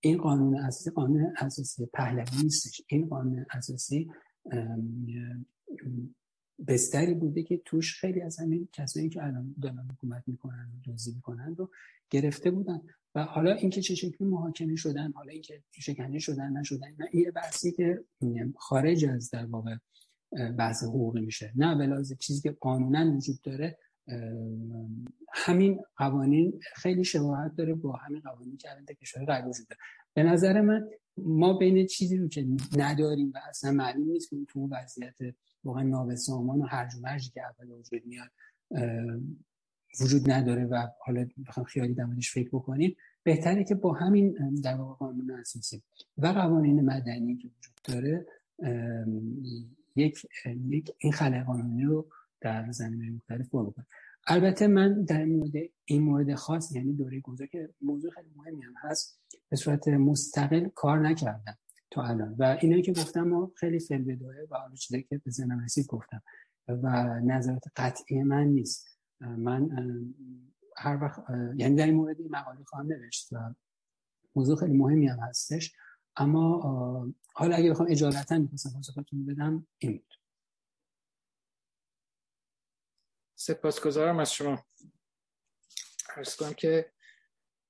این 0.01 0.19
قانون 0.19 0.57
اساسی 0.57 0.91
قانون 0.91 1.35
اساسی 1.39 1.87
پهلوی 1.87 2.43
نیستش. 2.43 2.83
این 2.87 3.09
قانون 3.09 3.47
اساسی 3.51 4.11
بستری 6.67 7.15
بوده 7.15 7.43
که 7.43 7.63
توش 7.65 8.01
خیلی 8.01 8.21
از 8.21 8.39
همین 8.39 8.69
کسایی 8.73 9.09
که 9.09 9.25
الان 9.25 9.55
دارن 9.63 9.89
حکومت 9.93 10.23
می‌کنن 10.27 10.71
و 10.75 10.81
دوزی 10.85 11.13
می‌کنن 11.15 11.55
رو 11.57 11.71
گرفته 12.11 12.51
بودن. 12.51 12.81
و 13.15 13.25
حالا 13.25 13.53
اینکه 13.53 13.83
چه 13.83 13.95
شکلی 13.95 14.29
محاکمه 14.29 14.77
شدن 14.77 15.13
حالا 15.13 15.33
اینکه 15.33 15.63
شکنجه 15.73 16.19
شدن 16.19 16.59
نشدن 16.59 16.89
نه 16.99 17.09
این 17.13 17.31
بحثی 17.31 17.73
که 17.73 18.05
خارج 18.59 19.05
از 19.05 19.31
در 19.31 19.47
واقع 19.47 19.77
بحث 20.59 20.85
حقوقی 20.85 21.21
میشه. 21.21 21.53
نه 21.57 21.75
بلاز 21.75 22.13
چیزی 22.19 22.41
که 22.41 22.51
قانونا 22.51 23.17
وجود 23.17 23.41
داره 23.43 23.79
همین 25.33 25.81
قوانین 25.97 26.61
خیلی 26.75 27.05
شباهت 27.05 27.57
داره 27.57 27.75
با 27.75 27.93
همین 27.93 28.21
قوانین 28.21 28.57
که 28.57 28.71
الان 28.71 28.85
کشور 28.85 29.25
غربی 29.25 29.49
وجود 29.49 29.67
داره. 29.69 29.81
به 30.15 30.23
نظر 30.23 30.61
من 30.61 30.89
ما 31.17 31.53
بین 31.53 31.87
چیزی 31.87 32.17
رو 32.17 32.29
که 32.29 32.47
نداریم 32.77 33.33
و 33.35 33.39
اصلا 33.49 33.73
معلوم 33.73 34.11
نیست 34.11 34.31
که 34.31 34.37
تو 34.49 34.69
وضعیت 34.71 35.19
واقعا 35.65 35.83
نابسامان 35.83 36.61
و 36.61 36.65
هرج 36.65 36.95
و 36.95 37.01
مرجی 37.01 37.31
که 37.31 37.43
اول 37.43 37.71
وجود 37.71 38.07
میاد 38.07 38.31
وجود 40.01 40.31
نداره 40.31 40.67
و 40.67 40.87
حالا 41.01 41.27
بخوام 41.49 41.67
خیالی 41.67 41.95
در 41.95 42.07
فکر 42.33 42.49
بکنیم. 42.49 42.97
بهتره 43.23 43.65
که 43.65 43.75
با 43.75 43.93
همین 43.93 44.37
در 44.65 44.75
واقع 44.75 44.95
قانون 44.95 45.31
اساسی 45.31 45.83
و 46.19 46.27
قوانین 46.27 46.81
مدنی 46.81 47.37
که 47.37 47.49
وجود 47.49 47.75
داره 47.85 48.27
یک, 49.97 50.27
یک 50.69 50.91
این 50.99 51.13
خلق 51.13 51.45
قانونی 51.45 51.85
رو 51.85 52.09
در 52.41 52.73
زمینه 52.73 53.11
مختلف 53.11 53.49
بکنیم 53.49 53.87
البته 54.27 54.67
من 54.67 55.05
در 55.05 55.25
مورد 55.25 55.53
این 55.85 56.03
مورد 56.03 56.35
خاص 56.35 56.73
یعنی 56.73 56.93
دوره 56.93 57.21
گذار 57.21 57.47
که 57.47 57.69
موضوع 57.83 58.11
خیلی 58.11 58.29
مهمی 58.37 58.63
هم 58.63 58.75
هست 58.77 59.21
به 59.49 59.57
صورت 59.57 59.89
مستقل 59.89 60.69
کار 60.75 61.09
نکردم. 61.09 61.59
تا 61.91 62.03
الان. 62.03 62.37
و 62.39 62.59
اینایی 62.61 62.83
که 62.83 62.93
گفتم 62.93 63.23
ما 63.23 63.53
خیلی 63.57 63.81
فعل 63.81 64.03
بداره 64.03 64.47
و 64.51 64.57
حالا 64.57 64.75
چیزی 64.75 65.03
که 65.03 65.19
به 65.19 65.31
ذهنم 65.31 65.67
گفتم. 65.89 66.23
و 66.69 66.89
نظرات 67.25 67.65
قطعی 67.77 68.23
من 68.23 68.45
نیست. 68.45 68.99
من 69.21 69.71
هر 70.77 71.03
وقت 71.03 71.23
یعنی 71.57 71.77
در 71.77 71.87
این 71.87 71.95
مورد 71.95 72.17
مقاله 72.21 72.65
خواهم 72.65 72.87
نوشت 72.87 73.33
و 73.33 73.55
موضوع 74.35 74.57
خیلی 74.57 74.77
مهمی 74.77 75.09
هم 75.09 75.19
هستش. 75.19 75.73
اما 76.17 76.61
حالا 77.35 77.57
اگه 77.57 77.71
بخوام 77.71 77.89
اجالتا 77.91 78.39
می‌خواستم 78.39 78.71
پاسختون 78.73 79.27
بدم 79.27 79.67
این 79.79 79.93
بود. 79.93 80.15
سپاسگزارم 83.35 84.19
از 84.19 84.33
شما. 84.33 84.67
ارز 86.17 86.37
کنم 86.37 86.53
که 86.53 86.93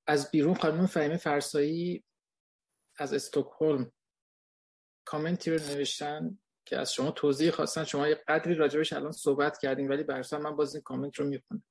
از 0.07 0.31
بیرون 0.31 0.55
خانم 0.55 0.87
فهیمه 0.87 1.17
فرسایی 1.17 2.05
از 2.99 3.13
استکهلم 3.13 3.93
کامنتی 5.11 5.51
رو 5.51 5.57
نوشتن 5.57 6.39
که 6.65 6.78
از 6.78 6.93
شما 6.93 7.11
توضیح 7.11 7.51
خواستن. 7.51 7.85
شما 7.85 8.09
یه 8.09 8.15
قدری 8.28 8.55
راجبش 8.55 8.93
الان 8.93 9.12
صحبت 9.12 9.59
کردیم 9.59 9.89
ولی 9.89 10.03
برسان 10.03 10.43
من 10.43 10.57
باز 10.57 10.74
این 10.74 10.82
کامنت 10.82 11.16
رو 11.16 11.27
می‌خونم. 11.27 11.62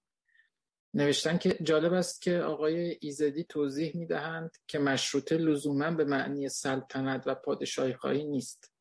نوشتن 0.94 1.38
که 1.38 1.58
جالب 1.64 1.94
است 1.94 2.22
که 2.22 2.40
آقای 2.40 2.98
ایزدی 3.02 3.44
توضیح 3.44 3.98
می‌دهند 3.98 4.52
که 4.68 4.80
مشروطه 4.80 5.38
لزوما 5.38 5.92
به 5.92 6.06
معنی 6.06 6.50
سلطنت 6.50 7.24
و 7.26 7.36
پادشاهی 7.36 7.94
خواهی 7.94 8.24
نیست 8.24 8.74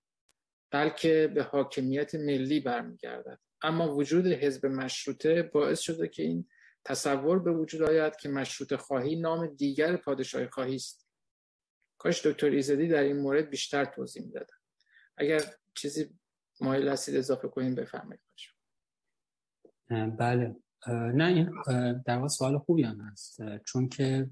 بلکه 0.70 1.32
به 1.34 1.42
حاکمیت 1.42 2.14
ملی 2.14 2.60
برمیگردد. 2.60 3.38
اما 3.62 3.94
وجود 3.94 4.26
حزب 4.26 4.66
مشروطه 4.66 5.42
باعث 5.42 5.80
شده 5.80 6.08
که 6.08 6.22
این 6.22 6.48
تصور 6.84 7.38
به 7.38 7.52
وجود 7.52 7.82
آید 7.82 8.16
که 8.16 8.28
مشروطه 8.28 8.76
خواهی 8.76 9.16
نام 9.16 9.46
دیگر 9.46 9.96
پادشاهی 9.96 10.46
خواهی 10.48 10.74
است. 10.74 11.07
کاش 11.98 12.26
دکتر 12.26 12.50
ایزدی 12.50 12.88
در 12.88 13.02
این 13.02 13.16
مورد 13.16 13.50
بیشتر 13.50 13.84
توضیح 13.84 14.22
می‌دادن 14.22 14.56
اگر 15.16 15.40
چیزی 15.74 16.10
مایل 16.60 16.88
هستید 16.88 17.16
اضافه 17.16 17.48
کنیم 17.48 17.74
بفرمایید. 17.74 18.20
بله. 20.18 20.56
نه 20.88 21.24
این 21.24 21.50
در 22.06 22.16
واقع 22.16 22.28
سوال 22.28 22.58
خوبی 22.58 22.82
هم 22.82 23.00
هست. 23.00 23.38
چون 23.64 23.88
که 23.88 24.30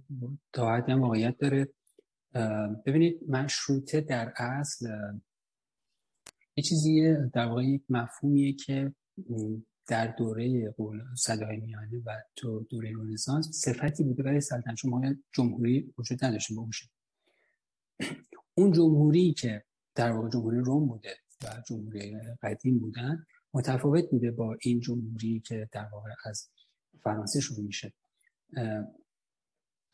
تا 0.53 0.77
هم 0.77 1.01
واقعیت 1.01 1.39
داره. 1.39 1.69
ببینید 2.87 3.21
مشروطه 3.29 4.01
در 4.01 4.33
اصل 4.37 4.87
یه 6.57 6.65
چیزیه 6.65 7.31
در 7.35 7.47
واقع 7.47 7.65
یک 7.65 7.83
مفهومیه 7.89 8.53
که 8.53 8.93
در 9.89 10.07
دوره 10.07 10.75
صدای 11.17 11.57
میانه 11.57 12.03
و 12.07 12.23
تو 12.37 12.67
دوره 12.71 12.93
رنسانس 12.97 13.51
صفتی 13.51 14.05
بوده 14.05 14.23
برای 14.23 14.41
سلطنت 14.41 14.77
شما 14.77 15.03
جمهوری 15.33 15.95
وجود 15.99 16.25
نداشته 16.25 16.55
باشه. 16.55 16.85
اون 16.87 16.96
جمهوری 18.57 19.33
که 19.33 19.65
در 19.95 20.13
واقع 20.13 20.29
جمهوری 20.29 20.59
روم 20.59 20.89
بوده 20.89 21.17
و 21.45 21.63
جمهوری 21.69 22.17
قدیم 22.43 22.79
بودن 22.79 23.27
متفاوت 23.55 24.11
بوده 24.11 24.31
با 24.31 24.57
این 24.61 24.81
جمهوری 24.81 25.41
که 25.41 25.69
در 25.73 25.89
واقع 25.93 26.11
از 26.25 26.51
فرانسه 27.03 27.41
شروع 27.41 27.67
میشه. 27.67 27.93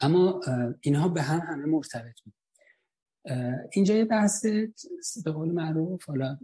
اما 0.00 0.40
اینها 0.80 1.08
به 1.08 1.22
هم 1.22 1.38
همه 1.38 1.66
مرتبط 1.66 2.20
بود 2.24 2.34
اینجا 3.72 3.94
یه 3.94 4.04
بحث 4.04 4.46
به 5.24 5.32
قول 5.32 5.52
معروف 5.52 6.04
حالا 6.04 6.38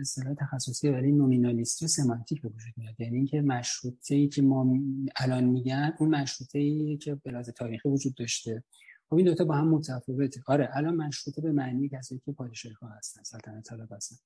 اصطلاح 0.00 0.34
تخصصی 0.34 0.88
ولی 0.88 1.12
نومینالیستی 1.12 1.84
و 1.84 1.88
سمانتیک 1.88 2.42
به 2.42 2.48
وجود 2.48 2.74
میاد. 2.76 3.00
یعنی 3.00 3.16
اینکه 3.16 3.40
مشروطه 3.40 4.14
ای 4.14 4.28
که 4.28 4.42
ما 4.42 4.78
الان 5.16 5.44
میگن 5.44 5.94
اون 5.98 6.14
مشروطه 6.14 6.58
ای 6.58 6.96
که 6.96 7.14
به 7.14 7.42
تاریخی 7.42 7.88
وجود 7.88 8.14
داشته. 8.14 8.64
خب 9.12 9.16
این 9.16 9.26
دوتا 9.26 9.44
با 9.44 9.54
هم 9.54 9.68
متفاوته. 9.68 10.42
آره 10.46 10.68
الان 10.72 10.96
مشروطه 10.96 11.42
به 11.42 11.52
معنی 11.52 11.88
کسایی 11.88 12.20
که 12.24 12.32
پادشاهی 12.32 12.74
هستن 12.98 13.22
سلطنت 13.22 13.64
طلب 13.64 13.92
هستن. 13.92 14.16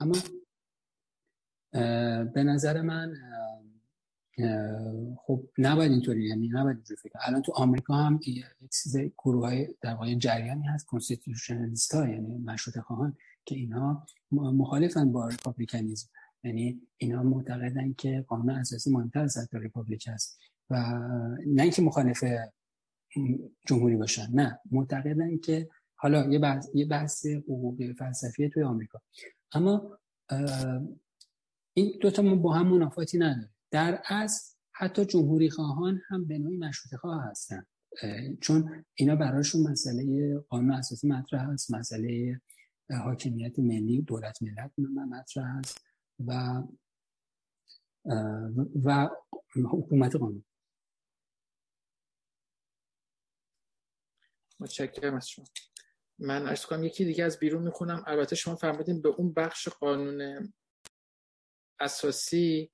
اما 0.00 0.14
به 2.24 2.42
نظر 2.42 2.82
من 2.82 3.14
خب 5.16 5.44
نباید 5.58 5.92
اینطوری 5.92 6.28
یعنی 6.28 6.48
نباید 6.48 6.76
اینجوری 6.76 7.00
فکر 7.02 7.18
الان 7.20 7.42
تو 7.42 7.52
آمریکا 7.52 7.94
هم 7.94 8.20
یک 8.26 8.44
چیز 8.82 8.96
گروه 8.96 9.46
های 9.46 9.74
در 9.80 9.94
واقع 9.94 10.14
جریانی 10.14 10.66
هست 10.66 10.86
constitutionalist 10.86 11.94
ها 11.94 12.08
یعنی 12.08 12.38
مشروط 12.38 12.78
خواهان 12.78 13.16
که 13.44 13.54
اینها 13.54 14.06
مخالفن 14.32 15.12
با 15.12 15.28
republicanism 15.28 16.08
یعنی 16.42 16.80
اینا 16.96 17.22
معتقدن 17.22 17.92
که 17.92 18.24
قانون 18.28 18.50
اساسی 18.50 18.90
مهمتر 18.90 19.20
از 19.20 19.48
republic 19.52 20.08
است 20.08 20.38
و 20.70 20.76
نه 21.46 21.62
اینکه 21.62 21.82
مخالف 21.82 22.24
جمهوری 23.66 23.96
باشن. 23.96 24.26
نه 24.32 24.60
معتقدن 24.70 25.38
که 25.38 25.68
حالا 25.94 26.32
یه 26.32 26.38
بحث 26.38 26.68
یه 26.74 26.86
بحث 26.86 27.26
حقوقی 27.26 27.94
فلسفی 27.94 28.48
توی 28.48 28.62
آمریکا. 28.62 29.00
اما 29.52 29.98
این 31.74 31.98
دوتا 32.00 32.22
ما 32.22 32.36
با 32.36 32.52
هم 32.52 32.68
منافاتی 32.68 33.18
نداره 33.18 33.50
در 33.70 34.02
اصل 34.08 34.54
حتی 34.72 35.04
جمهوری 35.04 35.50
خواهان 35.50 36.00
هم 36.08 36.26
به 36.26 36.38
نوعی 36.38 36.56
مشروط 36.56 37.00
خواه 37.00 37.24
هستن. 37.24 37.66
چون 38.40 38.84
اینا 38.94 39.16
براشون 39.16 39.62
مسئله 39.62 40.38
قانون 40.38 40.72
اساسی 40.72 41.08
مطرح 41.08 41.50
هست 41.50 41.74
مسئله 41.74 42.40
حاکمیت 43.04 43.58
ملی 43.58 44.02
دولت 44.02 44.42
ملت 44.42 44.72
مطرح 45.08 45.58
هست 45.58 45.84
و 46.26 46.62
و 48.84 49.08
حکومت 49.54 50.16
قانون. 50.16 50.44
متشکرم 54.60 55.14
از 55.14 55.28
شما. 55.28 55.44
من 56.18 56.46
ارز 56.46 56.66
کنم 56.66 56.84
یکی 56.84 57.04
دیگه 57.04 57.24
از 57.24 57.38
بیرون 57.38 57.62
می‌خونم. 57.62 58.04
البته 58.06 58.36
شما 58.36 58.56
فرمودین 58.56 59.02
به 59.02 59.08
اون 59.08 59.34
بخش 59.34 59.68
قانون 59.68 60.52
اساسی 61.80 62.72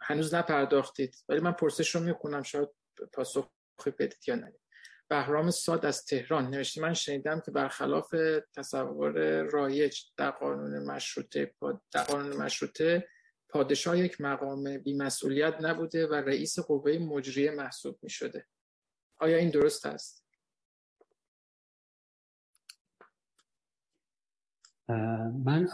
هنوز 0.00 0.34
نپرداختید 0.34 1.24
ولی 1.28 1.40
من 1.40 1.52
پرسش 1.52 1.94
رو 1.94 2.00
می‌کنم 2.00 2.42
شاید 2.42 2.68
پاسخ 3.12 3.50
بدید 3.98 4.18
یا 4.26 4.34
نه. 4.34 4.52
بهرام 5.08 5.50
ساد 5.50 5.86
از 5.86 6.04
تهران 6.04 6.50
نوشته 6.50 6.80
من 6.80 6.94
شنیدم 6.94 7.40
که 7.40 7.50
برخلاف 7.50 8.14
تصور 8.56 9.42
رایج 9.42 10.00
در 10.16 10.30
قانون 10.30 10.84
مشروطه 10.84 11.54
در 11.92 12.02
قانون 12.04 12.36
مشروطه 12.36 13.08
پادشاه 13.48 13.98
یک 13.98 14.20
مقام 14.20 14.78
بیمسئولیت 14.78 15.56
نبوده 15.60 16.06
و 16.06 16.14
رئیس 16.14 16.58
قوه 16.58 16.98
مجریه 16.98 17.50
محسوب 17.50 17.98
می 18.02 18.10
شده 18.10 18.46
آیا 19.16 19.36
این 19.36 19.50
درست 19.50 19.86
است؟ 19.86 20.23
من 24.88 25.68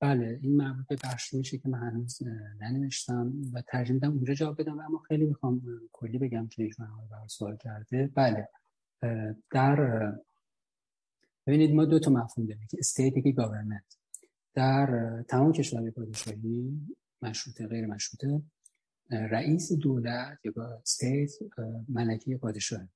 بله 0.00 0.38
این 0.42 0.56
مربوط 0.56 0.86
به 0.86 0.96
بخش 1.04 1.34
میشه 1.34 1.58
که 1.58 1.68
من 1.68 1.78
هنوز 1.78 2.18
ننوشتم 2.60 3.32
و 3.52 3.62
ترجیح 3.62 3.85
میدم 3.85 4.04
اونجا 4.04 4.34
جواب 4.34 4.60
بدم 4.60 4.80
اما 4.80 4.98
خیلی 4.98 5.26
می‌خوام 5.26 5.62
کلی 5.92 6.18
بگم 6.18 6.48
که 6.48 6.62
ایشون 6.62 6.86
برای 7.10 7.28
سوال 7.28 7.56
کرده. 7.56 8.10
بله 8.14 8.48
در 9.50 10.12
ببینید 11.46 11.74
ما 11.74 11.84
دو 11.84 11.98
تا 11.98 12.10
مفهوم 12.10 12.46
داریم 12.46 12.66
که 12.70 12.76
state 12.80 13.14
که 13.24 13.32
government. 13.32 13.96
در 14.54 15.22
تمام 15.28 15.52
کشورهای 15.52 15.90
پادشاهی 15.90 16.80
مشروطه 17.22 17.66
غیر 17.66 17.86
مشروطه 17.86 18.42
رئیس 19.10 19.72
دولت 19.72 20.38
یا 20.44 20.52
state 20.82 21.30
ملکه 21.88 22.28
یا 22.28 22.36
پادشاه. 22.36 22.88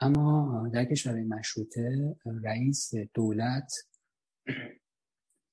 اما 0.00 0.70
در 0.72 0.84
کشورهای 0.84 1.24
مشروطه 1.24 2.16
رئیس 2.44 2.94
دولت 3.14 3.72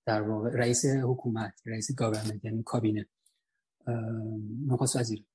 در 0.06 0.22
واقع 0.22 0.50
رئیس 0.50 0.86
حکومت 0.86 1.62
رئیس 1.66 1.96
گاورنمنت 1.96 2.46
یعنی 2.46 2.64
کابینه 2.64 3.06
نخست 4.68 4.96
وزیر. 4.96 5.26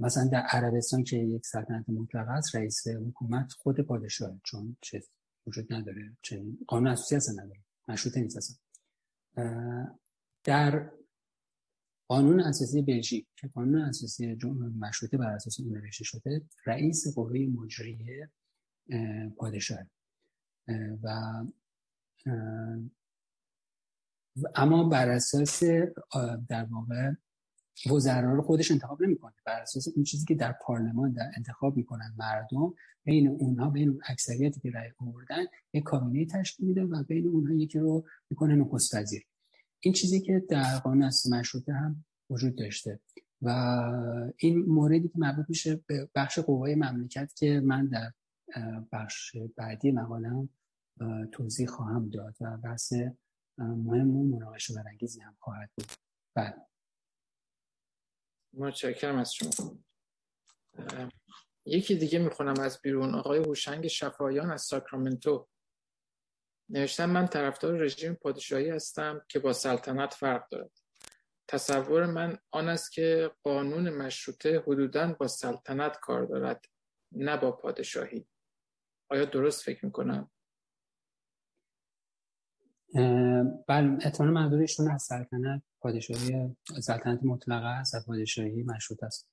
مثلا 0.00 0.28
در 0.32 0.40
عربستان 0.40 1.04
که 1.04 1.16
یک 1.16 1.46
سلطنت 1.46 1.88
مطلق 1.88 2.28
است 2.28 2.56
رئیس 2.56 2.88
حکومت 2.88 3.52
خود 3.52 3.80
پادشاه 3.80 4.40
چون 4.44 4.76
چه 4.80 5.02
وجود 5.46 5.72
نداره 5.72 6.16
چنین 6.22 6.58
قانون 6.66 6.86
اساسی 6.86 7.16
اصلا 7.16 7.42
نداره 7.42 7.60
مشروطه 7.88 8.20
نیست 8.20 8.36
اصلا. 8.36 8.56
در 10.44 10.90
قانون 12.08 12.40
اساسی 12.40 12.82
بلژیک 12.82 13.26
که 13.36 13.48
قانون 13.48 13.80
اساسی 13.80 14.38
مشروطه 14.78 15.16
بر 15.16 15.30
اساس 15.30 15.60
اون 15.60 15.76
نوشته 15.76 16.04
شده 16.04 16.42
رئیس 16.66 17.14
قوه 17.14 17.38
مجریه 17.38 18.30
پادشاه. 19.36 19.78
و 21.02 21.08
اما 24.54 24.88
بر 24.88 25.08
اساس 25.08 25.62
در 26.48 26.64
واقع 26.70 27.12
وزرا 27.90 28.34
رو 28.34 28.42
خودش 28.42 28.70
انتخاب 28.70 29.02
نمی‌کنه. 29.02 29.32
بر 29.46 29.60
اساس 29.60 29.88
اون 29.88 30.04
چیزی 30.04 30.26
که 30.26 30.34
در 30.34 30.52
پارلمان 30.52 31.12
در 31.12 31.30
انتخاب 31.36 31.76
می‌کنن 31.76 32.14
مردم 32.18 32.74
بین 33.04 33.28
اونها 33.28 33.70
بین 33.70 33.88
اون 33.88 34.00
اکثریتی 34.08 34.60
که 34.60 34.70
رأی 34.70 34.90
آوردن 34.98 35.44
یک 35.72 35.84
کابینه 35.84 36.26
تشکیل 36.26 36.66
میده 36.66 36.84
و 36.84 37.02
بین 37.02 37.26
اونها 37.26 37.54
یکی 37.54 37.78
رو 37.78 38.04
می‌کنه 38.30 38.54
نخست 38.54 38.94
وزیر 38.94 39.22
این 39.80 39.94
چیزی 39.94 40.20
که 40.20 40.44
در 40.48 40.78
قانون 40.78 41.02
اساسی 41.02 41.36
مشروطه 41.36 41.72
هم 41.72 42.04
وجود 42.30 42.56
داشته 42.56 43.00
و 43.42 43.48
این 44.36 44.58
موردی 44.58 45.08
که 45.08 45.18
مربوط 45.18 45.46
میشه 45.48 45.80
به 45.86 46.08
بخش 46.14 46.38
قوای 46.38 46.74
مملکت 46.74 47.34
که 47.34 47.60
من 47.60 47.86
در 47.86 48.12
بخش 48.92 49.36
بعدی 49.56 49.90
مقالم 49.90 50.48
توضیح 51.32 51.68
خواهم 51.68 52.08
داد 52.08 52.36
و 52.40 52.56
بحث 52.56 52.92
مهم 53.58 54.16
و 54.16 54.36
مناقشه 54.36 54.74
برانگیزی 54.74 55.20
هم 55.20 55.36
خواهد 55.40 55.70
بود. 55.74 55.86
بله. 56.34 56.54
متشکرم 58.52 59.18
از 59.18 59.34
شما. 59.34 59.78
یکی 61.64 61.96
دیگه 61.96 62.18
می‌خونم 62.18 62.60
از 62.60 62.80
بیرون. 62.82 63.14
آقای 63.14 63.38
هوشنگ 63.38 63.86
شفایان 63.86 64.50
از 64.50 64.62
ساکرامنتو. 64.62 65.48
نوشتم 66.68 67.10
من 67.10 67.26
طرفدار 67.26 67.78
رژیم 67.78 68.14
پادشاهی 68.14 68.70
هستم 68.70 69.24
که 69.28 69.38
با 69.38 69.52
سلطنت 69.52 70.14
فرق 70.14 70.48
دارد. 70.48 70.70
تصور 71.48 72.06
من 72.06 72.38
آن 72.50 72.68
است 72.68 72.92
که 72.92 73.30
قانون 73.42 73.90
مشروطه 73.90 74.58
حدودا 74.60 75.12
با 75.12 75.28
سلطنت 75.28 75.98
کار 76.00 76.26
دارد 76.26 76.64
نه 77.12 77.36
با 77.36 77.52
پادشاهی. 77.52 78.28
آیا 79.10 79.24
درست 79.24 79.62
فکر 79.62 79.84
می‌کنم؟ 79.84 80.30
بله 83.68 83.98
احتمال 84.02 84.30
منظورشون 84.30 84.90
از 84.90 85.02
سلطنت 85.02 85.62
پادشاهی 85.80 86.56
سلطنت 86.80 87.20
مطلقه 87.22 87.66
است 87.66 87.94
و 87.94 87.98
پادشاهی 88.06 88.62
مشروط 88.62 89.04
است. 89.04 89.28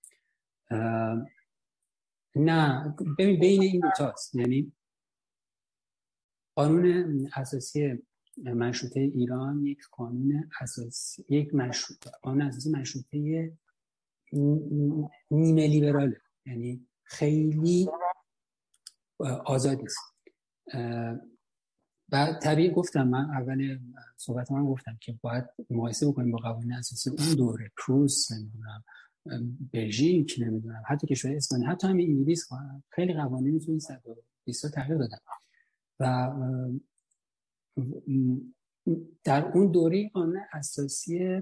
نه 2.36 2.96
ببین 3.18 3.40
بین 3.40 3.62
این 3.62 3.80
دوتاست 3.80 4.36
یعنی 4.36 4.72
قانون 6.56 7.30
اساسی 7.36 8.04
مشروطه 8.38 9.00
ایران 9.00 9.66
یک 9.66 9.80
قانون 9.92 10.50
اساسی 10.62 11.26
یک 11.30 11.56
مشروط 11.56 12.08
قانون 12.22 12.42
اساسی 12.42 12.72
مشروطه 12.72 13.52
نیمه 15.32 15.68
لیبراله. 15.68 16.22
یعنی 16.46 16.88
خیلی 17.04 17.90
آزاد 19.46 19.80
است. 19.82 20.00
و 22.12 22.40
طبیعی 22.44 22.72
گفتم 22.72 23.08
من 23.08 23.30
اول 23.30 23.80
صحبت 24.18 24.52
من 24.52 24.66
گفتم 24.66 24.98
که 25.02 25.20
باید 25.22 25.46
مقایسه 25.70 26.08
بکنیم 26.08 26.32
با 26.32 26.38
قوانین 26.38 26.74
اساسی 26.74 27.10
اون 27.10 27.36
دوره 27.36 27.72
پروس 27.78 28.32
نمی‌دونم 28.32 28.84
بلژیک 29.74 30.36
نمی‌دونم 30.40 30.84
حتی 30.88 31.08
کشور 31.08 31.36
اسپانیا 31.36 31.70
حتی 31.70 31.88
همین 31.88 32.10
انگلیس 32.10 32.50
خیلی 32.90 33.14
قوانین 33.14 33.60
تو 33.60 33.72
این 33.72 33.80
120 33.80 34.62
سال 34.62 34.72
تغییر 34.72 34.98
دادن. 34.98 35.18
و 36.00 36.32
در 39.24 39.46
اون 39.46 39.72
دوره 39.72 40.10
قانون 40.10 40.42
اساسی 40.54 41.42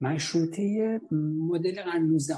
مشروطه 0.00 1.00
مدل 1.50 1.82
قرن 1.82 2.02
19 2.02 2.34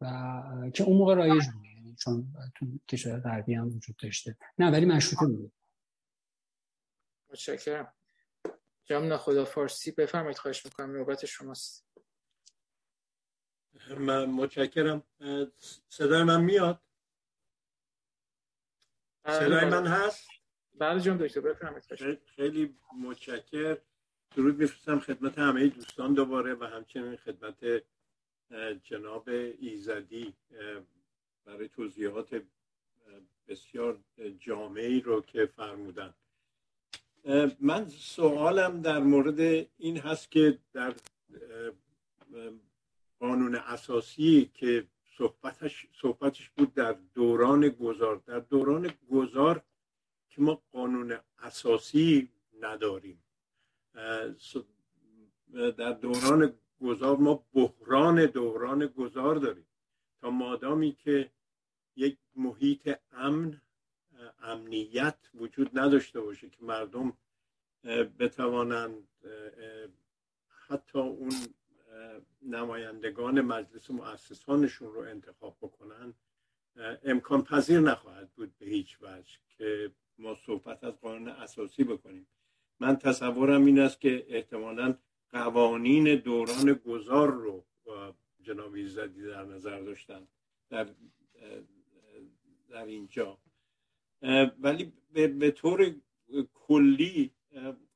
و 0.00 0.70
که 0.74 0.84
اون 0.84 0.98
موقع 0.98 1.14
رایج 1.14 1.44
بود. 1.44 1.67
چون 1.98 2.34
تو 2.54 2.66
کشور 2.88 3.20
غربی 3.20 3.54
هم 3.54 3.76
وجود 3.76 3.96
داشته. 3.96 4.36
نه 4.58 4.70
ولی 4.72 4.86
مشروطه 4.86 5.26
بود 5.26 5.52
متشکرم. 7.28 7.94
جام 8.84 9.16
خدا 9.16 9.44
فارسی 9.44 9.90
بفرمایید 9.90 10.38
خواهش 10.38 10.64
می‌کنم 10.64 10.92
نوبت 10.92 11.26
شماست. 11.26 11.88
من 13.98 14.24
متشکرم. 14.24 15.02
صدای 15.88 16.22
من 16.22 16.44
میاد؟ 16.44 16.82
بله، 19.22 19.38
صدای 19.38 19.64
من 19.64 19.82
بله. 19.82 19.90
هست؟ 19.90 20.28
بله 20.78 21.00
جان 21.00 21.16
دکتر 21.16 21.40
بفرمایید 21.40 21.84
خیلی 22.26 22.78
متشکر. 23.02 23.78
درود 24.36 24.56
میفرستم 24.56 25.00
خدمت 25.00 25.38
همه 25.38 25.68
دوستان 25.68 26.14
دوباره 26.14 26.54
و 26.54 26.64
همچنین 26.64 27.16
خدمت 27.16 27.84
جناب 28.82 29.28
ایزدی. 29.28 30.36
برای 31.48 31.68
توضیحات 31.68 32.42
بسیار 33.48 33.98
جامعی 34.38 35.00
رو 35.00 35.20
که 35.20 35.46
فرمودن. 35.46 36.14
من 37.60 37.88
سوالم 37.88 38.82
در 38.82 38.98
مورد 38.98 39.66
این 39.78 39.98
هست 39.98 40.30
که 40.30 40.58
در 40.72 40.94
قانون 43.18 43.54
اساسی 43.54 44.50
که 44.54 44.86
صحبتش, 45.18 45.86
صحبتش 46.02 46.50
بود 46.50 46.74
در 46.74 46.96
دوران 47.14 47.68
گذار 47.68 48.22
در 48.26 48.38
دوران 48.38 48.90
گذار 49.10 49.62
که 50.28 50.42
ما 50.42 50.62
قانون 50.72 51.18
اساسی 51.38 52.28
نداریم. 52.60 53.22
در 55.52 55.92
دوران 55.92 56.54
گذار 56.80 57.16
ما 57.16 57.44
بحران 57.54 58.26
دوران 58.26 58.86
گذار 58.86 59.34
داریم. 59.36 59.66
تا 60.20 60.30
مادامی 60.30 60.92
که 60.92 61.30
یک 61.98 62.18
محیط 62.36 62.98
امن 63.12 63.60
امنیت 64.42 65.18
وجود 65.34 65.78
نداشته 65.78 66.20
باشه 66.20 66.50
که 66.50 66.64
مردم 66.64 67.12
بتوانند 68.18 69.08
حتی 70.68 70.98
اون 70.98 71.32
نمایندگان 72.42 73.40
مجلس 73.40 73.90
مؤسسانشون 73.90 74.92
رو 74.92 75.00
انتخاب 75.00 75.56
بکنن. 75.60 76.14
امکان 77.04 77.44
پذیر 77.44 77.80
نخواهد 77.80 78.30
بود 78.30 78.58
به 78.58 78.66
هیچ 78.66 78.98
وجه 79.02 79.38
که 79.48 79.92
ما 80.18 80.34
صحبت 80.46 80.84
از 80.84 81.00
قانون 81.00 81.28
اساسی 81.28 81.84
بکنیم. 81.84 82.26
من 82.80 82.96
تصورم 82.96 83.64
این 83.64 83.78
است 83.78 84.00
که 84.00 84.26
احتمالا 84.28 84.94
قوانین 85.30 86.16
دوران 86.16 86.72
گذار 86.72 87.30
رو 87.30 87.64
جناب 88.42 88.86
زدی 88.86 89.22
در 89.22 89.44
نظر 89.44 89.80
داشتن. 89.80 90.28
در, 90.70 90.88
در 92.68 92.84
اینجا. 92.84 93.38
ولی 94.60 94.92
به 95.12 95.50
طور 95.50 95.94
کلی 96.54 97.30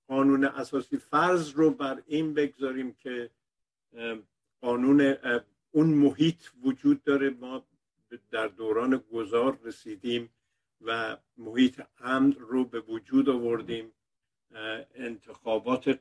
قانون 0.07 0.45
اساسی 0.45 0.97
فرض 0.97 1.51
رو 1.51 1.71
بر 1.71 2.03
این 2.07 2.35
بگذاریم 2.35 2.93
که 2.93 3.31
قانون 4.61 5.17
اون 5.71 5.87
محیط 5.87 6.43
وجود 6.63 7.03
داره. 7.05 7.31
ما 7.31 7.67
در 8.31 8.49
دوران 8.49 8.97
گذار 9.13 9.59
رسیدیم 9.65 10.31
و 10.81 11.17
محیط 11.37 11.83
امن 11.99 12.33
رو 12.33 12.65
به 12.65 12.81
وجود 12.81 13.29
آوردیم. 13.29 13.93
انتخابات 14.95 16.01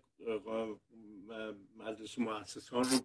مجلس 1.77 2.19
مؤسسان 2.19 2.84
رو 2.84 2.99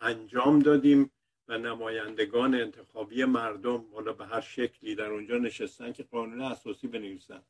انجام 0.00 0.58
دادیم. 0.58 1.10
و 1.48 1.58
نمایندگان 1.58 2.54
انتخابی 2.54 3.24
مردم 3.24 3.84
حالا 3.92 4.12
به 4.12 4.26
هر 4.26 4.40
شکلی 4.40 4.94
در 4.94 5.10
اونجا 5.10 5.38
نشستن 5.38 5.92
که 5.92 6.02
قانون 6.02 6.40
اساسی 6.40 6.88
بنویسن. 6.88 7.42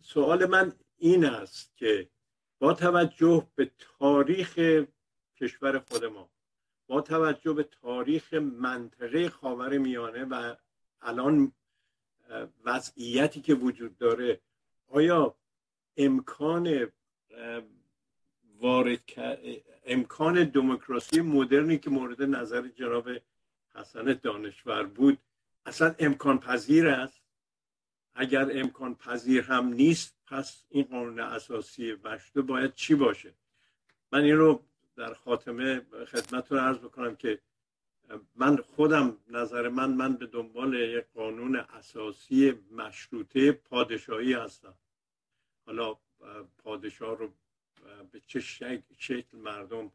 سوال 0.00 0.46
من 0.46 0.72
این 0.98 1.24
است 1.24 1.76
که 1.76 2.08
با 2.58 2.72
توجه 2.74 3.48
به 3.54 3.70
تاریخ 3.78 4.58
کشور 5.36 5.78
خود 5.78 6.04
ما 6.04 6.30
با 6.86 7.00
توجه 7.00 7.52
به 7.52 7.62
تاریخ 7.62 8.34
منطقه 8.34 9.28
خاور 9.28 9.78
میانه 9.78 10.24
و 10.24 10.54
الان 11.02 11.52
وضعیتی 12.64 13.40
که 13.40 13.54
وجود 13.54 13.98
داره 13.98 14.40
آیا 14.88 15.36
امکان 15.96 16.92
وارد 18.64 19.00
امکان 19.84 20.44
دموکراسی 20.44 21.20
مدرنی 21.20 21.78
که 21.78 21.90
مورد 21.90 22.22
نظر 22.22 22.68
جناب 22.68 23.10
حسن 23.74 24.18
دانشور 24.22 24.84
بود 24.84 25.18
اصلا 25.66 25.94
امکان 25.98 26.38
پذیر 26.38 26.88
است. 26.88 27.22
اگر 28.14 28.60
امکان 28.60 28.94
پذیر 28.94 29.42
هم 29.42 29.68
نیست 29.68 30.16
پس 30.26 30.64
این 30.70 30.84
قانون 30.84 31.20
اساسی 31.20 31.92
وشته 31.92 32.42
باید 32.42 32.74
چی 32.74 32.94
باشه؟ 32.94 33.34
من 34.12 34.20
این 34.20 34.36
رو 34.36 34.62
در 34.96 35.14
خاتمه 35.14 35.80
خدمتتون 36.06 36.58
عرض 36.58 36.78
بکنم 36.78 37.16
که 37.16 37.40
من 38.34 38.56
خودم 38.56 39.16
نظر 39.28 39.68
من 39.68 39.90
من 39.90 40.16
به 40.16 40.26
دنبال 40.26 40.74
یک 40.74 41.04
قانون 41.14 41.56
اساسی 41.56 42.54
مشروطه 42.72 43.52
پادشاهی 43.52 44.32
هستم. 44.32 44.74
حالا 45.66 45.96
پادشاه 46.58 47.18
رو 47.18 47.32
به 48.12 48.20
چه 48.26 48.40
شکل 48.98 49.38
مردم 49.38 49.92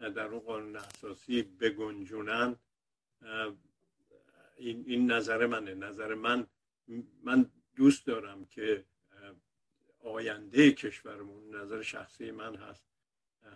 در 0.00 0.26
اون 0.26 0.40
قانون 0.40 0.76
اساسی 0.76 1.42
بگنجونن 1.42 2.56
این, 4.56 4.84
این 4.86 5.10
نظر 5.10 5.46
منه. 5.46 5.74
نظر 5.74 6.14
من 6.14 6.46
من 7.22 7.50
دوست 7.76 8.06
دارم 8.06 8.44
که 8.44 8.84
آینده 10.04 10.72
کشورمون 10.72 11.54
نظر 11.54 11.82
شخصی 11.82 12.30
من 12.30 12.56
هست. 12.56 12.84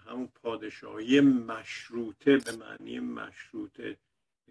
همون 0.06 0.28
پادشاهی 0.28 1.20
مشروطه 1.20 2.36
به 2.36 2.52
معنی 2.52 3.00
مشروطه 3.00 3.96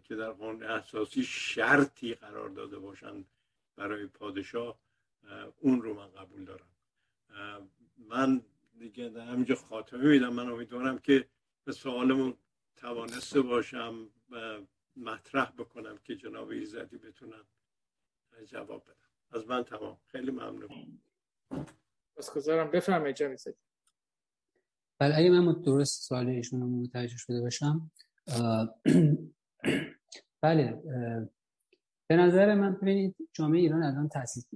که 0.04 0.16
در 0.16 0.32
قانون 0.32 0.64
اساسی 0.64 1.24
شرطی 1.24 2.14
قرار 2.14 2.50
داده 2.50 2.80
باشند 2.80 3.26
برای 3.76 4.06
پادشاه 4.06 4.80
اون 5.60 5.82
رو 5.82 5.94
من 5.94 6.08
قبول 6.08 6.46
دارم. 6.46 6.68
من 7.98 8.42
دیگه 8.80 9.10
در 9.10 9.22
همینجا 9.22 9.56
خاتمه 9.56 10.04
میدم. 10.10 10.34
من 10.34 10.50
امیدوارم 10.50 10.98
که 10.98 11.30
به 11.66 11.72
سوالمون 11.72 12.38
توانسته 12.76 13.42
باشم 13.42 14.10
و 14.30 14.60
مطرح 14.96 15.52
بکنم 15.52 15.98
که 15.98 16.16
جناب 16.16 16.50
ایزدی 16.50 16.98
بتونم 16.98 17.46
جواب 18.46 18.84
بدم 18.84 19.10
از 19.32 19.48
من 19.48 19.64
تمام. 19.64 19.98
خیلی 20.08 20.32
ممنون. 20.32 21.02
گذارم 22.36 22.72
بفرمایید 22.72 23.16
جناب 23.16 23.32
ایزدی. 23.32 23.54
بله 25.00 25.18
اگه 25.18 25.30
من 25.30 25.62
درست 25.62 26.02
سوال 26.02 26.28
ایشون 26.28 26.62
رو 26.62 26.68
متوجه 26.68 27.18
شده 27.18 27.42
باشم 27.42 27.92
بله 30.42 30.82
به 32.10 32.16
نظر 32.16 32.56
من 32.56 32.74
ببینید 32.74 33.16
جامعه 33.34 33.60
ایران 33.60 33.84
الان 33.84 34.10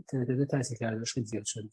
تعداد 0.07 0.47
تحصیل 0.47 0.77
کرده 0.77 1.05
خیلی 1.05 1.25
زیاد 1.25 1.45
شده. 1.45 1.69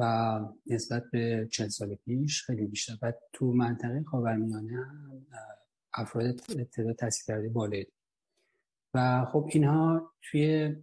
و 0.00 0.40
نسبت 0.66 1.04
به 1.12 1.48
چند 1.52 1.68
سال 1.68 1.94
پیش 1.94 2.42
خیلی 2.42 2.66
بیشتر. 2.66 2.92
و 3.02 3.12
تو 3.32 3.52
منطقه 3.52 4.04
خاورمیانه 4.06 4.86
افراد 5.94 6.36
تعداد 6.72 6.96
تحصیل 6.96 7.24
کرده 7.26 7.48
بالایی 7.48 7.86
و 8.94 9.24
خب 9.32 9.48
اینها 9.52 10.12
توی 10.22 10.76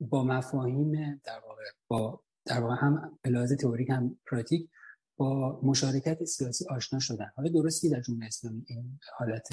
با 0.00 0.24
مفاهیم 0.24 1.20
در 1.24 1.40
واقع 1.48 1.62
با 1.88 2.22
در 2.44 2.60
واقع 2.60 2.74
هم 2.74 3.18
لحاظ 3.26 3.52
تئوریک 3.52 3.90
هم 3.90 4.18
پراتیک 4.30 4.70
با 5.16 5.60
مشارکت 5.62 6.24
سیاسی 6.24 6.64
آشنا 6.70 6.98
شدن. 6.98 7.30
حالا 7.36 7.48
درستی 7.48 7.90
در 7.90 8.00
جمهوری 8.00 8.26
اسلامی 8.26 8.64
این 8.66 8.98
حالت 9.18 9.48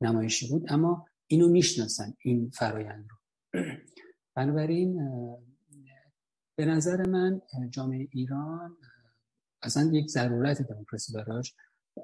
نمایشی 0.00 0.48
بود 0.48 0.72
اما 0.72 1.06
اینو 1.26 1.48
می‌شناسن 1.48 2.14
این 2.18 2.50
فرایند 2.50 3.06
رو. 3.10 3.16
بنابراین 4.36 5.00
به 6.56 6.64
نظر 6.64 7.06
من 7.06 7.40
جامعه 7.70 8.08
ایران 8.10 8.76
اصلا 9.62 9.90
یک 9.92 10.06
ضرورت 10.06 10.62
دموکراسی 10.62 11.12
داراش 11.12 11.54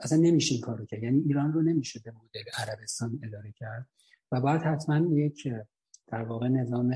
اصلا 0.00 0.18
نمیشه 0.18 0.54
این 0.54 0.64
کارو 0.64 0.86
کرد. 0.86 1.02
یعنی 1.02 1.20
ایران 1.20 1.52
رو 1.52 1.62
نمیشه 1.62 2.00
به 2.04 2.10
مدل 2.10 2.50
عربستان 2.58 3.20
اداره 3.22 3.52
کرد. 3.52 3.88
و 4.32 4.40
باید 4.40 4.62
حتما 4.62 5.16
یک 5.16 5.48
در 6.06 6.22
واقع 6.22 6.48
نظام 6.48 6.90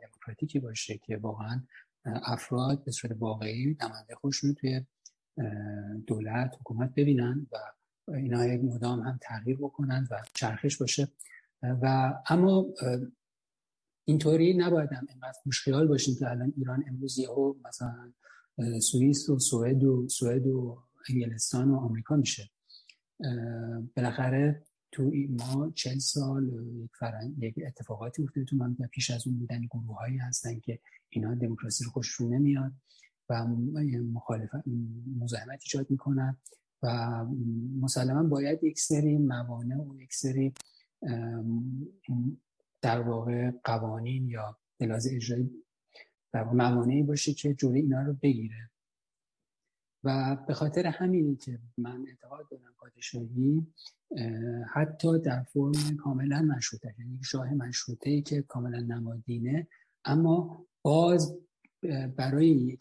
دموکراتیکی 0.00 0.58
باشه 0.58 0.98
که 0.98 1.16
واقعا 1.16 1.62
افراد 2.04 2.84
به 2.84 2.90
صورت 2.90 3.16
واقعی 3.18 3.76
نماینده 3.80 4.14
خودشون 4.14 4.54
توی 4.54 4.86
دولت 6.06 6.56
حکومت 6.60 6.94
ببینن 6.94 7.46
و 7.52 7.56
اینا 8.12 8.46
یک 8.46 8.60
مدام 8.64 9.00
هم 9.00 9.18
تغییر 9.22 9.56
بکنن 9.56 10.08
و 10.10 10.22
چرخش 10.34 10.76
باشه. 10.76 11.08
و 11.62 12.14
اما 12.28 12.66
اینطوری 14.04 14.56
نباید 14.56 14.92
هم 14.92 15.06
اینقدر 15.08 15.38
خوشخیال 15.42 15.86
باشیم 15.86 16.14
که 16.18 16.30
الان 16.30 16.52
ایران 16.56 16.84
امروز 16.88 17.18
یهو 17.18 17.54
مثلا 17.64 18.12
سوئیس 18.80 19.28
و 19.28 19.38
سوئد 19.38 19.84
و 19.84 20.08
سوئد 20.08 20.46
و 20.46 20.82
انگلستان 21.08 21.70
و 21.70 21.76
آمریکا 21.76 22.16
میشه. 22.16 22.50
بالاخره 23.96 24.62
تو 24.92 25.10
ما 25.28 25.70
چل 25.74 25.98
سال 25.98 26.44
یک 26.84 26.90
فرن 26.98 27.34
یک 27.38 27.54
اتفاقاتی 27.66 28.22
افتاده 28.22 28.46
تو 28.46 28.56
من 28.56 28.76
پیش 28.92 29.10
از 29.10 29.26
اون 29.26 29.38
بودن 29.38 29.60
گروه 29.60 29.96
هایی 29.98 30.18
هستن 30.18 30.60
که 30.60 30.78
اینا 31.08 31.34
دموکراسی 31.34 31.84
رو 31.84 31.90
خوششون 31.90 32.34
نمیاد 32.34 32.72
و 33.28 33.46
مخالفت 34.12 34.64
مزاحمت 35.20 35.62
ایجاد 35.64 35.90
می‌کنن 35.90 36.36
و 36.82 36.88
مسلما 37.80 38.22
باید 38.22 38.64
یک 38.64 38.78
سری 38.78 39.18
موانع 39.18 39.76
و 39.76 40.00
یک 40.00 40.14
سری 40.14 40.54
در 42.84 43.00
واقع 43.00 43.50
قوانین 43.50 44.28
یا 44.28 44.58
بلاز 44.78 45.06
اجرایی 45.06 45.64
در 46.32 46.44
موانعی 46.44 47.02
باشه 47.02 47.34
که 47.34 47.54
جلوی 47.54 47.80
اینا 47.80 48.02
رو 48.02 48.12
بگیره. 48.22 48.70
و 50.04 50.36
به 50.46 50.54
خاطر 50.54 50.86
همینی 50.86 51.36
که 51.36 51.58
من 51.78 52.04
اعتقاد 52.08 52.48
دارم 52.50 52.74
پادشاهی 52.78 53.66
حتی 54.72 55.18
در 55.18 55.42
فرم 55.42 55.96
کاملا 55.96 56.42
مشروطه 56.42 56.94
یعنی 56.98 57.20
شاه 57.24 57.54
مشروطه 57.54 58.20
که 58.20 58.42
کاملا 58.42 58.80
نمادینه 58.80 59.66
اما 60.04 60.66
باز 60.82 61.38
برای 62.16 62.46
یک 62.46 62.80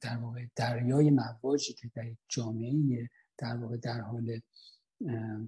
در 0.00 0.16
واقع 0.16 0.46
دریای 0.56 1.10
مواجی 1.10 1.72
که 1.72 1.90
در 1.94 2.06
جامعه 2.28 3.10
در 3.38 3.56
واقع 3.56 3.76
در 3.76 4.00
حال 4.00 4.40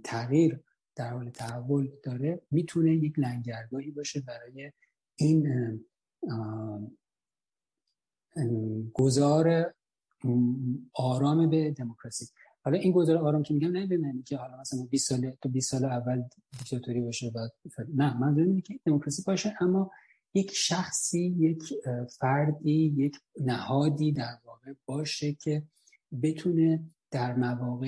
تغییر 0.05 0.60
در 0.99 1.11
حال 1.11 1.31
تحول 1.31 1.89
داره 2.03 2.41
می‌تونه 2.51 2.95
یک 2.95 3.19
لنگرگاهی 3.19 3.91
باشه 3.91 4.20
برای 4.20 4.73
این 5.16 5.45
گذار 8.95 9.75
آرام 10.93 11.51
به 11.51 11.70
دموکراسی. 11.70 12.27
حالا 12.65 12.79
این 12.79 12.93
گذار 12.93 13.16
آرام 13.16 13.43
که 13.43 13.55
میگم 13.55 13.70
نه 13.70 13.87
به 13.87 13.99
که 14.27 14.37
حالا 14.37 14.61
مثلا 14.61 14.85
20 14.91 15.09
سال 15.09 15.31
تو 15.43 15.49
20 15.49 15.70
سال 15.70 15.85
اول 15.85 16.23
دیکتاتوری 16.59 17.01
باشه 17.01 17.31
بعد 17.31 17.53
نه 17.95 18.19
من 18.19 18.35
دارم 18.35 18.61
که 18.61 18.81
دموکراسی 18.85 19.23
باشه 19.27 19.57
اما 19.61 19.91
یک 20.35 20.51
شخصی 20.55 21.20
یک 21.39 21.62
فردی 22.19 22.95
یک 22.97 23.16
نهادی 23.41 24.12
در 24.12 24.39
واقع 24.45 24.73
باشه 24.87 25.33
که 25.33 25.62
بتونه 26.23 26.85
در 27.11 27.37
مواقع 27.37 27.87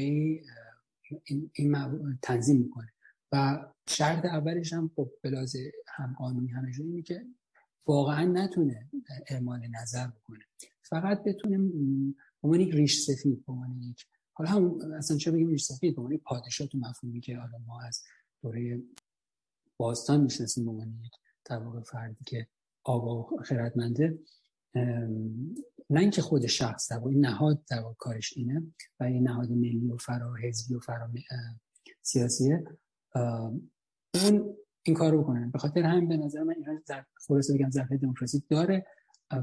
این, 1.25 1.51
این 1.53 1.77
تنظیم 2.23 2.57
می‌کنه 2.57 2.93
و 3.33 3.65
شرط 3.89 4.25
اولش 4.25 4.73
هم 4.73 4.91
خب 4.97 5.11
بلاز 5.23 5.57
هم 5.89 6.15
قانونی 6.19 6.49
همه 6.49 6.73
اینه 6.79 7.03
که 7.03 7.27
واقعا 7.87 8.25
نتونه 8.25 8.91
اعمال 9.27 9.61
نظر 9.81 10.07
بکنه. 10.07 10.45
فقط 10.83 11.23
بتونه 11.25 11.59
به 12.43 12.61
یک 12.61 12.75
ریش 12.75 13.01
سفید 13.01 13.45
به 13.47 13.87
یک 13.91 14.07
حالا 14.33 14.51
هم 14.51 14.93
اصلا 14.93 15.17
چه 15.17 15.31
بگیم 15.31 15.49
ریش 15.49 15.65
سفید؟ 15.65 15.97
به 15.97 16.17
پادشاه 16.17 16.67
تو 16.67 16.79
مفهومی 16.79 17.21
که 17.21 17.37
حالا 17.37 17.59
ما 17.67 17.83
از 17.83 18.03
دوره 18.43 18.83
باستان 19.77 20.21
می‌شناسیم 20.21 20.79
به 20.79 20.87
یک 21.07 21.13
در 21.45 21.59
واقع 21.59 21.81
فردی 21.81 22.25
که 22.25 22.47
آقا 22.85 23.35
و 23.35 23.43
خردمنده 23.43 24.19
نه 25.91 26.01
اینکه 26.01 26.23
خود 26.23 26.47
شخص 26.47 26.93
در 26.93 27.05
این 27.05 27.27
نهاد 27.27 27.65
در 27.71 27.83
کارش 27.99 28.33
اینه 28.37 28.63
و 29.01 29.05
این 29.05 29.29
نهاد 29.29 29.51
ملی 29.51 29.91
و 29.91 29.97
فرا 29.97 30.35
حزبی 30.35 30.75
و 30.75 30.81
فرا 30.81 31.11
سیاسیه. 32.03 32.65
اون 33.15 34.57
این 34.83 34.97
کار 34.97 35.13
رو 35.13 35.23
بکنن. 35.23 35.51
به 35.51 35.59
خاطر 35.59 35.83
همین 35.83 36.09
به 36.09 36.17
نظر 36.17 36.43
من 36.43 36.55
ایران 36.55 36.83
خلاصه 37.15 37.55
بگم 37.55 37.71
ظرف 37.71 37.93
دموکراسی 37.93 38.45
داره 38.51 38.87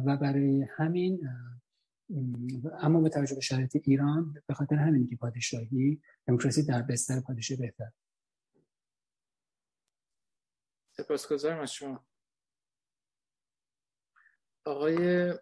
و 0.05 0.17
برای 0.17 0.65
همین 0.77 1.29
اما 2.79 3.01
به 3.01 3.09
توجه 3.09 3.35
به 3.35 3.41
شرایط 3.41 3.77
ایران 3.83 4.43
به 4.47 4.53
خاطر 4.53 4.75
همین 4.75 5.07
که 5.07 5.15
پادشاهی 5.15 6.01
دموکراسی 6.27 6.63
در 6.63 6.81
بستر 6.81 7.19
پادشاهی 7.19 7.61
بهتر. 7.61 7.91
سپاسگزارم 10.91 11.59
از 11.59 11.71
شما. 11.71 12.07
آقای 14.65 15.33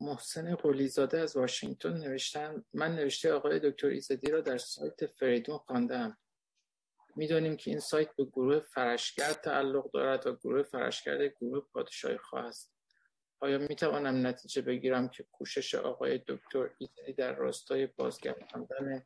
محسن 0.00 0.54
قلیزاده 0.54 1.18
از 1.18 1.36
واشنگتن 1.36 1.92
نوشتن 1.92 2.64
من 2.72 2.94
نوشته 2.94 3.32
آقای 3.32 3.60
دکتر 3.70 3.86
ایزدی 3.86 4.30
را 4.30 4.40
در 4.40 4.58
سایت 4.58 5.06
فریدون 5.06 5.58
خواندم. 5.58 6.18
می‌دانیم 7.16 7.56
که 7.56 7.70
این 7.70 7.80
سایت 7.80 8.16
به 8.16 8.24
گروه 8.24 8.60
فرشگرد 8.60 9.40
تعلق 9.40 9.90
دارد 9.90 10.26
و 10.26 10.36
گروه 10.36 10.62
فرشگرد 10.62 11.22
گروه 11.40 11.66
پادشاهی 11.72 12.18
خواه 12.18 12.44
است. 12.44 12.72
آیا 13.40 13.58
می 13.58 13.76
توانم 13.76 14.26
نتیجه 14.26 14.62
بگیرم 14.62 15.08
که 15.08 15.22
کوشش 15.32 15.74
آقای 15.74 16.18
دکتر 16.18 16.70
ایزدی 16.78 17.12
در 17.12 17.34
راستای 17.34 17.86
بازگرداندن 17.86 19.02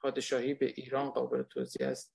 پادشاهی 0.00 0.54
به 0.54 0.66
ایران 0.66 1.10
قابل 1.10 1.42
توضیح 1.42 1.88
است؟ 1.88 2.14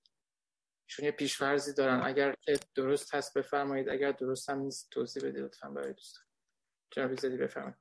چون 0.86 1.04
یه 1.04 1.10
پیشفرزی 1.10 1.74
دارن 1.74 2.00
اگر 2.04 2.34
درست 2.74 3.14
هست 3.14 3.38
بفرمایید. 3.38 3.88
اگر 3.88 4.12
درست 4.12 4.50
هم 4.50 4.58
نیست 4.58 4.90
توضیح 4.90 5.22
بدید 5.22 5.42
لطفا 5.42 5.68
برای 5.68 5.92
دوستان. 5.92 6.24
جناب 6.90 7.10
ایزدی 7.10 7.36
بفرمایید. 7.36 7.76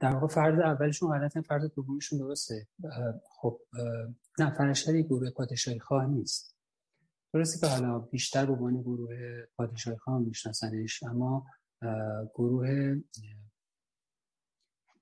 در 0.00 0.14
واقع 0.14 0.26
فرد 0.26 0.60
اولشون 0.60 1.18
غلطه 1.18 1.40
فرد 1.40 1.74
دومشون 1.74 2.18
درسته. 2.18 2.68
خب 3.40 3.60
نه 4.38 4.54
فرشتری 4.54 5.02
گروه 5.02 5.30
پادشاهی 5.30 5.80
خواه 5.80 6.06
نیست. 6.06 6.56
درسته 7.34 7.60
که 7.60 7.72
حالا 7.72 7.98
بیشتر 7.98 8.46
به 8.46 8.52
عنوان 8.52 8.82
گروه 8.82 9.42
پادشاهی 9.56 9.96
خواه 9.96 10.18
میشناسنش 10.18 11.02
اما 11.02 11.46
گروه 12.34 12.96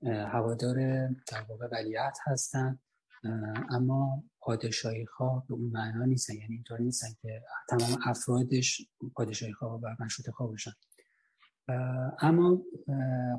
هوادار 0.03 1.07
در 1.07 1.41
واقع 1.49 1.67
ولیعت 1.71 2.17
هستن 2.25 2.79
اما 3.69 4.23
پادشاهی 4.39 5.05
خواه 5.05 5.45
به 5.47 5.53
اون 5.53 5.71
معنا 5.71 6.05
نیستن. 6.05 6.33
یعنی 6.33 6.55
اینطور 6.55 6.81
نیستن 6.81 7.07
که 7.21 7.43
تمام 7.69 7.99
افرادش 8.05 8.81
پادشاهی 9.15 9.53
خواه 9.53 9.79
و 9.81 9.95
مشروط 9.99 10.29
خواه 10.29 10.49
باشن. 10.49 10.71
اما 12.19 12.61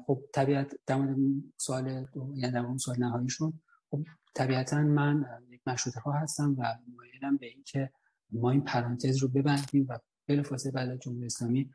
خب 0.07 0.23
طبیعت 0.35 0.75
در 0.87 0.97
مورد 0.97 1.17
سوال 1.57 2.07
یعنی 2.35 2.53
در 2.53 2.77
سوال 2.77 2.97
نهاییشون 2.99 3.61
خب 3.91 4.05
طبیعتا 4.35 4.83
من 4.83 5.25
یک 5.51 5.61
مشروط 5.67 5.99
خواه 5.99 6.17
هستم 6.17 6.57
و 6.59 6.79
مایلم 6.97 7.37
به 7.37 7.47
اینکه 7.47 7.91
ما 8.31 8.51
این 8.51 8.65
پرانتز 8.65 9.17
رو 9.17 9.29
ببندیم 9.29 9.87
و 9.89 9.99
بلافاصله 10.29 10.73
بعد 10.73 10.89
از 10.89 10.99
جمهوری 10.99 11.27
اسلامی 11.27 11.71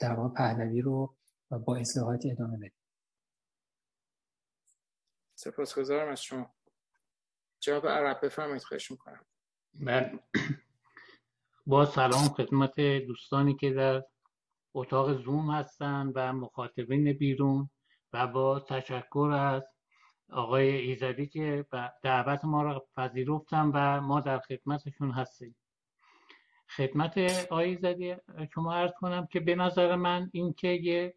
در 0.00 0.12
واقع 0.12 0.34
پهلوی 0.34 0.80
رو 0.80 1.16
با 1.50 1.76
اصلاحات 1.76 2.22
ادامه 2.30 2.56
بدیم. 2.56 2.72
سپاسگزارم 5.34 6.12
از 6.12 6.22
شما. 6.22 6.54
جواب 7.60 7.86
عرب 7.86 8.20
بفرمایید 8.22 8.62
خواهش 8.62 8.90
می‌کنم. 8.90 9.24
من 9.74 10.20
با 11.66 11.86
سلام 11.86 12.28
خدمت 12.28 12.80
دوستانی 12.80 13.56
که 13.56 13.70
در 13.70 14.04
اتاق 14.74 15.22
زوم 15.22 15.50
هستن 15.50 16.12
و 16.14 16.32
مخاطبین 16.32 17.12
بیرون 17.12 17.70
و 18.12 18.26
با 18.26 18.60
تشکر 18.60 19.30
از 19.34 19.62
آقای 20.32 20.76
ایزدی 20.76 21.26
که 21.26 21.66
دعوت 22.02 22.44
ما 22.44 22.62
را 22.62 22.86
پذیرفتن 22.96 23.70
و 23.74 24.00
ما 24.00 24.20
در 24.20 24.38
خدمتشون 24.38 25.10
هستیم. 25.10 25.56
خدمت 26.68 27.18
آقای 27.50 27.68
ایزدی 27.68 28.14
شما 28.54 28.74
عرض 28.74 28.92
کنم 29.00 29.26
که 29.26 29.40
به 29.40 29.54
نظر 29.54 29.96
من 29.96 30.30
اینکه 30.32 30.68
یه 30.68 31.14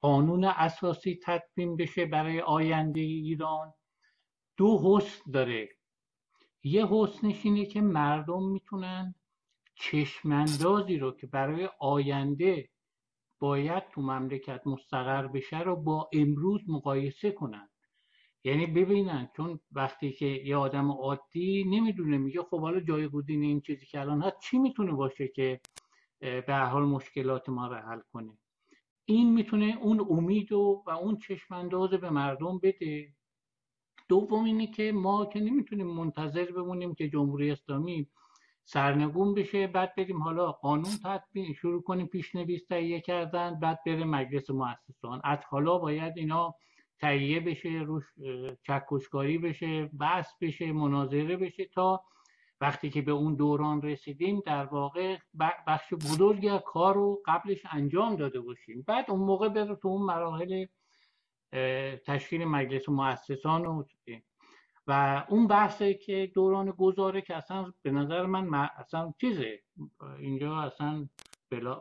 قانون 0.00 0.44
اساسی 0.44 1.20
تدوین 1.24 1.76
بشه 1.76 2.06
برای 2.06 2.40
آینده 2.40 3.00
ایران 3.00 3.74
دو 4.56 4.80
حسن 4.84 5.30
داره. 5.32 5.68
یه 6.62 6.86
حسنش 6.86 7.46
اینه 7.46 7.66
که 7.66 7.80
مردم 7.80 8.42
می‌تونن 8.42 9.14
چشماندازی 9.74 10.98
رو 10.98 11.12
که 11.12 11.26
برای 11.26 11.68
آینده 11.80 12.68
باید 13.40 13.88
تو 13.88 14.02
مملکت 14.02 14.66
مستقر 14.66 15.26
بشه 15.26 15.60
رو 15.60 15.76
با 15.76 16.10
امروز 16.12 16.60
مقایسه 16.68 17.30
کنن. 17.30 17.68
یعنی 18.44 18.66
ببینن 18.66 19.30
چون 19.36 19.60
وقتی 19.72 20.12
که 20.12 20.26
یه 20.26 20.56
آدم 20.56 20.90
عادی 20.90 21.64
نمی‌دونه 21.64 22.18
میگه 22.18 22.42
خب 22.42 22.60
حالا 22.60 22.80
جایگزین 22.80 23.42
این 23.42 23.60
چیزی 23.60 23.86
که 23.86 24.00
الان 24.00 24.22
هست 24.22 24.36
چی 24.40 24.58
می‌تونه 24.58 24.92
باشه 24.92 25.28
که 25.28 25.60
به 26.20 26.56
حال 26.56 26.82
مشکلات 26.82 27.48
ما 27.48 27.66
رو 27.66 27.74
حل 27.74 28.00
کنه؟ 28.12 28.38
این 29.04 29.34
می‌تونه 29.34 29.78
اون 29.80 30.06
امید 30.10 30.52
و, 30.52 30.82
و 30.86 30.90
اون 30.90 31.18
چشمانداز 31.18 31.90
به 31.90 32.10
مردم 32.10 32.58
بده. 32.58 33.14
دوم 34.08 34.44
اینه 34.44 34.66
که 34.66 34.92
ما 34.92 35.26
که 35.26 35.40
نمی‌تونیم 35.40 35.86
منتظر 35.86 36.52
بمونیم 36.52 36.94
که 36.94 37.08
جمهوری 37.08 37.50
اسلامی 37.50 38.08
سرنگون 38.64 39.34
بشه 39.34 39.66
بعد 39.66 39.94
بریم 39.96 40.22
حالا 40.22 40.52
قانون 40.52 40.92
تدبیر 41.04 41.52
شروع 41.52 41.82
کنیم 41.82 42.06
پیشنویس 42.06 42.66
تهیه 42.66 43.00
کردن 43.00 43.60
بعد 43.60 43.80
بره 43.86 44.04
مجلس 44.04 44.50
مؤسسان. 44.50 45.20
از 45.24 45.38
حالا 45.48 45.78
باید 45.78 46.12
اینا 46.16 46.54
تهیه 46.98 47.40
بشه 47.40 47.68
روش 47.68 48.04
چکشکاری 48.62 49.38
بشه 49.38 49.90
بحث 50.00 50.32
بشه 50.40 50.72
مناظره 50.72 51.36
بشه 51.36 51.64
تا 51.64 52.04
وقتی 52.60 52.90
که 52.90 53.02
به 53.02 53.12
اون 53.12 53.34
دوران 53.34 53.82
رسیدیم 53.82 54.42
در 54.46 54.64
واقع 54.64 55.16
بخش 55.66 55.94
بزرگی 55.94 56.48
از 56.48 56.60
کار 56.66 56.94
رو 56.94 57.22
قبلش 57.26 57.62
انجام 57.70 58.16
داده 58.16 58.40
باشیم. 58.40 58.84
بعد 58.86 59.10
اون 59.10 59.20
موقع 59.20 59.48
بره 59.48 59.74
تو 59.74 59.88
اون 59.88 60.02
مراحل 60.02 60.66
تشکیل 62.06 62.44
مجلس 62.44 62.88
مؤسسان 62.88 63.66
و 63.66 63.82
و 64.86 65.24
اون 65.28 65.46
بحثی 65.46 65.94
که 65.94 66.32
دوران 66.34 66.70
گذاره 66.70 67.22
که 67.22 67.36
اصلا 67.36 67.72
به 67.82 67.90
نظر 67.90 68.26
من 68.26 68.68
اصلا 68.76 69.14
چیزه. 69.20 69.62
اینجا 70.18 70.56
اصلا 70.56 71.08
بلا 71.50 71.80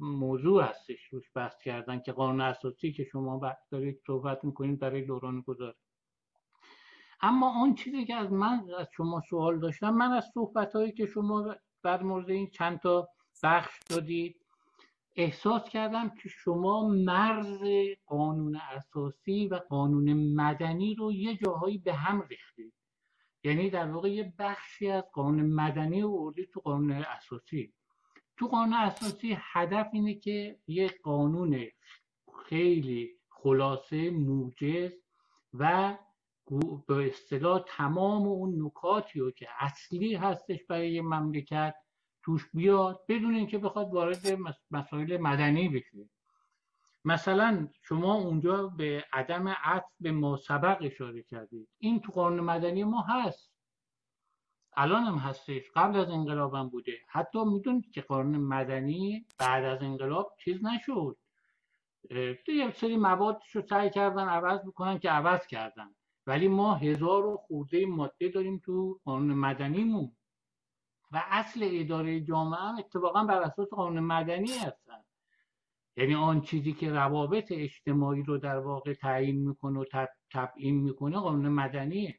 موضوع 0.00 0.64
هستش 0.64 1.04
روش 1.04 1.30
بحث 1.34 1.62
کردن 1.62 2.00
که 2.00 2.12
قانون 2.12 2.40
اساسی 2.40 2.92
که 2.92 3.04
شما 3.04 3.56
دارید 3.70 4.00
صحبت 4.06 4.44
می‌کنید 4.44 4.78
برای 4.78 5.02
دوران 5.02 5.40
گذاره. 5.40 5.74
اما 7.20 7.60
اون 7.60 7.74
چیزی 7.74 8.04
که 8.04 8.14
از 8.14 8.32
من 8.32 8.66
از 8.78 8.86
شما 8.96 9.20
سوال 9.20 9.60
داشتم 9.60 9.90
من 9.90 10.12
از 10.12 10.24
صحبت 10.34 10.76
هایی 10.76 10.92
که 10.92 11.06
شما 11.06 11.54
در 11.82 12.02
مورد 12.02 12.30
این 12.30 12.50
چند 12.50 12.80
تا 12.80 13.08
بخش 13.42 13.78
دادید 13.90 14.47
احساس 15.18 15.68
کردم 15.68 16.08
که 16.08 16.28
شما 16.28 16.88
مرز 16.88 17.60
قانون 18.06 18.56
اساسی 18.56 19.46
و 19.46 19.54
قانون 19.54 20.34
مدنی 20.34 20.94
رو 20.94 21.12
یه 21.12 21.36
جاهایی 21.36 21.78
به 21.78 21.94
هم 21.94 22.26
ریختید. 22.30 22.72
یعنی 23.44 23.70
در 23.70 23.90
واقع 23.90 24.10
یه 24.10 24.32
بخشی 24.38 24.90
از 24.90 25.04
قانون 25.12 25.46
مدنی 25.46 26.00
رو 26.00 26.08
وردید 26.08 26.50
تو 26.50 26.60
قانون 26.60 26.92
اساسی. 26.92 27.72
تو 28.36 28.46
قانون 28.46 28.74
اساسی 28.74 29.36
هدف 29.40 29.86
اینه 29.92 30.14
که 30.14 30.58
یه 30.66 30.90
قانون 31.02 31.66
خیلی 32.44 33.10
خلاصه 33.28 34.10
موجز 34.10 34.92
و 35.54 35.96
به 36.86 37.06
اصطلاح 37.06 37.64
تمام 37.66 38.22
اون 38.22 38.62
نکاتی 38.62 39.20
رو 39.20 39.30
که 39.30 39.48
اصلی 39.58 40.14
هستش 40.14 40.64
برای 40.68 41.00
مملکت 41.00 41.74
توش 42.28 42.50
بیاد 42.54 43.04
بدون 43.08 43.34
اینکه 43.34 43.58
بخواد 43.58 43.94
وارد 43.94 44.38
مسائل 44.70 45.16
مدنی 45.16 45.68
بشه. 45.68 46.08
مثلا 47.04 47.68
شما 47.82 48.14
اونجا 48.14 48.66
به 48.66 49.04
عدم 49.12 49.48
عطف 49.48 49.92
به 50.00 50.12
ما 50.12 50.36
سبق 50.36 50.78
اشاره 50.80 51.22
کردید. 51.22 51.68
این 51.78 52.00
تو 52.00 52.12
قانون 52.12 52.40
مدنی 52.40 52.84
ما 52.84 53.00
هست. 53.00 53.52
الان 54.76 55.04
هم 55.04 55.14
هستش. 55.14 55.62
قبل 55.74 55.96
از 55.96 56.10
انقلاب 56.10 56.70
بوده. 56.70 56.98
حتی 57.08 57.44
می‌دونید 57.44 57.90
که 57.90 58.00
قانون 58.00 58.40
مدنی 58.40 59.26
بعد 59.38 59.64
از 59.64 59.82
انقلاب 59.82 60.32
چیز 60.44 60.64
نشد. 60.64 61.16
یه 62.48 62.72
سری 62.76 62.96
مواد 62.96 63.42
رو 63.52 63.62
سعی 63.62 63.90
کردن 63.90 64.28
عوض 64.28 64.60
بکنن 64.60 64.98
که 64.98 65.10
عوض 65.10 65.46
کردن. 65.46 65.94
ولی 66.26 66.48
ما 66.48 66.74
هزار 66.74 67.26
و 67.26 67.36
خورده 67.36 67.86
ماده 67.86 68.28
داریم 68.28 68.62
تو 68.64 69.00
قانون 69.04 69.38
مدنیمون. 69.38 70.12
و 71.10 71.22
اصل 71.30 71.60
اداره 71.62 72.20
جامعه 72.20 72.60
هم 72.60 72.78
اتفاقا 72.78 73.24
بر 73.24 73.42
اساس 73.42 73.68
قانون 73.68 74.04
مدنی 74.04 74.50
هستن. 74.50 75.04
یعنی 75.96 76.14
آن 76.14 76.40
چیزی 76.40 76.72
که 76.72 76.90
روابط 76.90 77.52
اجتماعی 77.52 78.22
رو 78.22 78.38
در 78.38 78.58
واقع 78.58 78.94
تعیین 78.94 79.48
می‌کنه 79.48 79.78
و 79.78 79.84
تبیین 80.32 80.80
می‌کنه 80.80 81.18
قانون 81.18 81.48
مدنیه. 81.48 82.18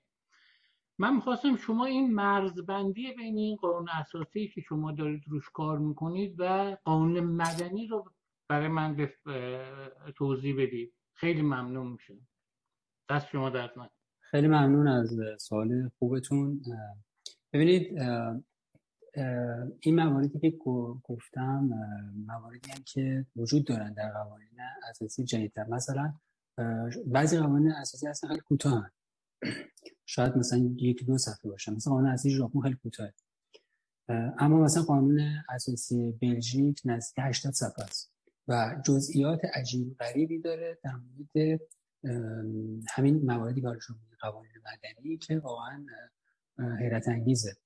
من 0.98 1.16
می‌خواستم 1.16 1.56
شما 1.56 1.86
این 1.86 2.14
مرزبندی 2.14 3.14
بین 3.14 3.38
این 3.38 3.56
قانون 3.56 3.90
اساسی 3.90 4.48
که 4.48 4.61
شما 4.61 4.91
دارید 4.91 5.24
روش 5.28 5.49
کار 5.49 5.78
می‌کنید 5.78 6.36
و 6.38 6.78
قانون 6.84 7.20
مدنی 7.20 7.88
رو 7.88 8.11
برای 8.48 8.68
من 8.68 8.95
به 8.95 9.14
توضیح 10.16 10.56
بدید. 10.57 10.94
خیلی 11.14 11.41
ممنون 11.41 11.88
میشه 11.88 12.18
دست 13.10 13.28
شما 13.28 13.49
درد 13.49 13.91
خیلی 14.20 14.48
ممنون 14.48 14.88
از 14.88 15.20
سوال 15.40 15.90
خوبتون. 15.99 16.61
ببینید 17.53 17.99
این 19.81 19.95
مواردی 19.95 20.40
که 20.40 20.57
گفتم 21.03 21.69
مواردی 22.27 22.72
هم 22.72 22.84
که 22.86 23.26
وجود 23.36 23.65
دارن 23.65 23.94
در 23.94 24.11
قوانین 24.11 24.60
اساسی 24.90 25.23
جدیدتر. 25.23 25.68
مثلا 25.68 26.14
بعضی 27.06 27.38
قوانین 27.38 27.72
اساسی 27.72 28.07
هستن 28.07 28.27
خیلی 28.27 28.40
کوتاه 28.40 28.91
شاید 30.06 30.38
مثلا 30.38 30.60
یک 30.77 31.06
دو 31.06 31.18
صفحه 31.18 31.52
باشه. 31.52 31.72
مثلا 31.72 31.94
قانون 31.94 32.10
اساسی 32.10 32.30
ژاپن 32.30 32.61
خیلی 32.61 32.76
کوتاه 32.76 33.10
اما 34.40 34.64
مثلا 34.64 34.84
قانون 34.84 35.19
اساسی 35.49 36.11
بلژیک 36.22 36.81
نزدیک 36.86 37.26
80 37.26 37.53
صفحه 37.53 37.86
است 37.86 38.11
و 38.48 38.81
جزئیات 38.86 39.45
عجیب 39.53 39.95
غریبی 39.99 40.40
داره 40.40 40.77
در 40.84 40.91
مورد 40.95 41.60
همین 42.90 43.26
مواردی 43.26 43.61
که 43.61 43.68
قوانین 44.22 44.52
مدنی 44.65 45.18
که 45.18 45.40
واقعا 45.40 45.86
حیرت 46.80 47.07
انگیزه. 47.07 47.57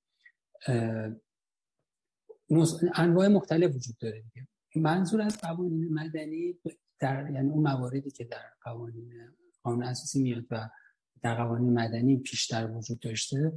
انواع 2.94 3.28
مختلف 3.28 3.74
وجود 3.76 3.96
داره 4.00 4.22
دیگه. 4.22 4.48
منظور 4.76 5.22
از 5.22 5.38
قوانین 5.38 5.94
مدنی 5.94 6.58
در 6.98 7.30
یعنی 7.30 7.50
اون 7.50 7.62
مواردی 7.62 8.10
که 8.10 8.24
در 8.24 8.42
قوانین 8.62 9.12
قانون 9.62 9.82
اساسی 9.82 10.22
میاد 10.22 10.44
و 10.50 10.70
در 11.22 11.34
قوانین 11.34 11.72
مدنی 11.72 12.16
پیشتر 12.16 12.70
وجود 12.70 13.00
داشته 13.00 13.52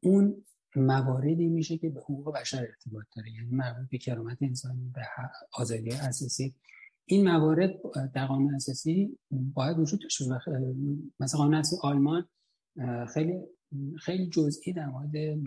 اون 0.00 0.44
مواردی 0.76 1.48
میشه 1.48 1.78
که 1.78 1.90
به 1.90 2.00
حقوق 2.00 2.34
بشر 2.34 2.60
ارتباط 2.60 3.06
داره. 3.16 3.30
یعنی 3.30 3.50
مربوط 3.50 3.88
به 3.90 3.98
کرامت 3.98 4.38
انسانی 4.40 4.92
به 4.94 5.02
آزادی 5.52 5.90
اساسی. 5.90 6.54
این 7.04 7.28
موارد 7.28 7.74
در 8.14 8.26
قانون 8.26 8.54
اساسی 8.54 9.18
باید 9.30 9.78
وجود 9.78 10.00
داشته 10.02 10.24
مثلا 11.20 11.38
قانون 11.38 11.54
اساسی 11.54 11.76
آلمان 11.82 12.28
خیلی 13.14 13.40
خیلی 13.98 14.28
جزئی 14.28 14.72
در 14.72 14.86
مورد 14.86 15.38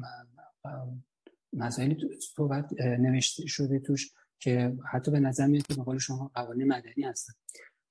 مسائلی 1.54 1.98
صحبت 2.36 2.74
نوشته 2.82 3.46
شده 3.48 3.80
توش 3.80 4.12
که 4.40 4.78
حتی 4.92 5.12
به 5.12 5.20
نظر 5.20 5.48
میاد 5.48 5.68
که 5.68 5.76
به 5.88 6.00
شما 6.00 6.32
قوانین 6.36 6.68
مدنی 6.68 7.04
هستن. 7.04 7.34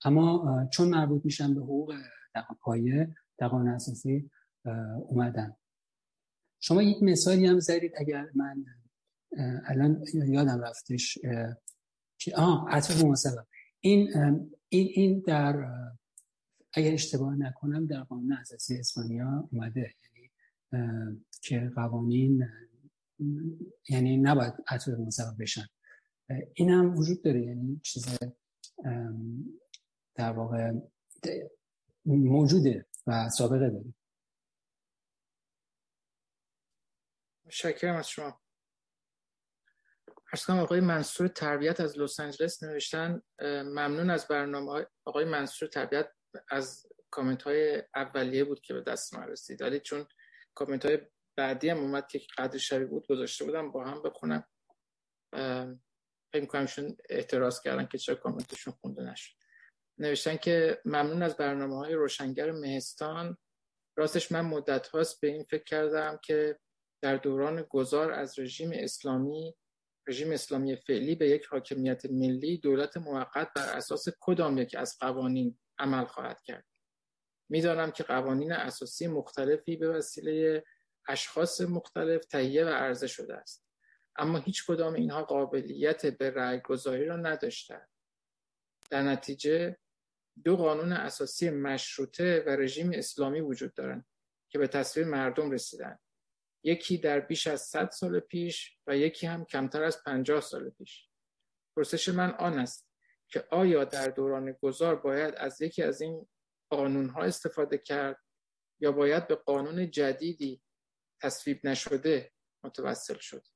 اما 0.05 0.69
چون 0.73 0.89
مربوط 0.89 1.25
میشن 1.25 1.55
به 1.55 1.61
حقوق 1.61 1.95
پایه 2.61 3.17
در 3.39 3.49
قانون 3.49 3.69
اساسی 3.69 4.31
اومدن. 5.09 5.57
شما 6.61 6.83
یک 6.83 7.03
مثالی 7.03 7.47
هم 7.47 7.61
زدید 7.61 7.93
اگر 7.97 8.29
من 8.35 8.65
الان 9.65 10.05
یادم 10.13 10.61
رفتش 10.61 11.19
که 12.19 12.37
آه 12.37 12.67
عطف 12.71 13.05
مناسبه 13.05 13.47
این 13.81 14.15
این 14.69 14.89
این 14.95 15.23
در 15.27 15.67
اگر 16.73 16.93
اشتباه 16.93 17.37
نکنم 17.37 17.87
در 17.87 18.03
قانون 18.03 18.33
اساسی 18.33 18.79
اسپانیا 18.79 19.49
اومده 19.53 19.95
یعنی 20.03 20.31
که 21.43 21.73
قوانین 21.75 22.49
یعنی 23.89 24.17
نباید 24.17 24.55
عطف 24.69 24.89
مناسبه 24.89 25.37
بشن. 25.41 25.67
این 26.55 26.71
هم 26.71 26.95
وجود 26.95 27.23
داره. 27.23 27.43
یعنی 27.43 27.81
چیز 27.85 28.19
در 30.15 30.33
واقع 30.33 30.73
موجوده 32.05 32.87
و 33.07 33.29
سابقه 33.29 33.71
داره. 33.71 33.95
شکرم 37.49 37.97
از 37.97 38.09
شما. 38.09 38.41
ارز 40.33 40.51
آقای 40.51 40.81
منصور 40.81 41.29
تربیت 41.29 41.81
از 41.81 41.99
لس 41.99 42.21
آنجلس 42.21 42.63
نوشتن. 42.63 43.23
ممنون 43.43 44.11
از 44.11 44.27
برنامه 44.29 44.87
آقای 45.05 45.25
منصور 45.25 45.69
تربیت 45.69 46.13
از 46.51 46.87
کامنت 47.11 47.43
های 47.43 47.83
اولیه 47.95 48.45
بود 48.45 48.61
که 48.61 48.75
به 48.75 48.81
دست 48.81 49.15
من 49.15 49.29
رسید. 49.29 49.63
ولی 49.63 49.81
چون 49.81 50.07
کامنت 50.55 50.87
های 50.87 50.99
بعدی 51.41 51.69
هم 51.69 51.79
اومد 51.79 52.07
که 52.07 52.21
قدر 52.39 52.59
شبیه 52.59 52.87
بود 52.87 53.07
گذاشته 53.07 53.45
بودم 53.45 53.71
با 53.71 53.85
هم 53.85 54.03
بخونم. 54.03 54.45
فکر 56.33 56.47
کنم 56.47 56.67
اعتراض 57.09 57.61
کردن 57.61 57.87
که 57.87 57.99
چرا 57.99 58.15
کامنتشون 58.15 58.75
خونده 58.81 59.03
نشد. 59.03 59.37
نوشتن 59.99 60.37
که 60.37 60.81
ممنون 60.85 61.23
از 61.23 61.37
برنامه 61.37 61.77
های 61.77 61.95
روشنگر 61.95 62.51
مهستان. 62.51 63.37
راستش 63.97 64.33
من 64.33 64.41
مدت 64.41 64.89
هاست 64.89 65.21
به 65.21 65.29
این 65.29 65.45
فکر 65.45 65.65
کردم 65.65 66.19
که 66.25 66.59
در 67.03 67.17
دوران 67.17 67.63
گذار 67.63 68.13
از 68.13 68.39
رژیم 68.39 68.71
اسلامی 68.75 69.57
رژیم 70.09 70.33
اسلامی 70.33 70.77
فعلی 70.77 71.15
به 71.15 71.29
یک 71.29 71.47
حاکمیت 71.47 72.07
ملی 72.07 72.59
دولت 72.59 72.97
موقت 72.97 73.53
بر 73.57 73.77
اساس 73.77 74.09
کدام 74.21 74.59
یک 74.59 74.75
از 74.79 74.99
قوانین 74.99 75.59
عمل 75.79 76.05
خواهد 76.05 76.43
کرد؟ 76.43 76.67
می‌دانم 77.51 77.91
که 77.91 78.03
قوانین 78.03 78.53
اساسی 78.53 79.07
مختلفی 79.07 79.77
به 79.77 79.89
وسیله 79.89 80.65
اشخاص 81.11 81.61
مختلف 81.61 82.25
تهیه 82.25 82.65
و 82.65 82.69
عرضه 82.69 83.07
شده 83.07 83.35
است. 83.35 83.67
اما 84.17 84.39
هیچ 84.39 84.67
کدام 84.67 84.95
اینها 84.95 85.23
قابلیت 85.23 86.07
به 86.07 86.31
رأی 86.31 86.61
گذاری 86.61 87.05
را 87.07 87.17
نداشته 87.17 87.89
در 88.91 89.03
نتیجه 89.03 89.77
دو 90.45 90.57
قانون 90.57 90.93
اساسی 90.93 91.51
مشروطه 91.51 92.45
و 92.47 92.51
رژیم 92.51 92.91
اسلامی 92.95 93.41
وجود 93.41 93.75
دارند 93.75 94.07
که 94.49 94.59
به 94.59 94.67
تصویر 94.67 95.07
مردم 95.07 95.51
رسیدند. 95.51 96.01
یکی 96.63 96.99
در 96.99 97.21
بیش 97.21 97.47
از 97.47 97.61
100 97.61 97.91
سال 97.91 98.21
پیش 98.21 98.79
و 98.87 98.97
یکی 98.97 99.27
هم 99.27 99.45
کمتر 99.45 99.83
از 99.83 100.03
50 100.05 100.41
سال 100.41 100.71
پیش. 100.71 101.09
پرسش 101.77 102.09
من 102.09 102.31
آن 102.31 102.59
است 102.59 102.91
که 103.29 103.45
آیا 103.51 103.85
در 103.85 104.09
دوران 104.09 104.53
گذار 104.53 104.97
باید 104.97 105.35
از 105.35 105.61
یکی 105.61 105.83
از 105.83 106.01
این 106.01 106.29
قانون 106.71 107.09
ها 107.09 107.23
استفاده 107.23 107.79
کرد 107.79 108.21
یا 108.81 108.93
باید 108.93 109.29
به 109.29 109.35
قانون 109.35 109.91
جدیدی 109.91 110.63
تصویب 111.23 111.61
نشده 111.65 112.33
متوسل 112.65 113.19
شد. 113.19 113.47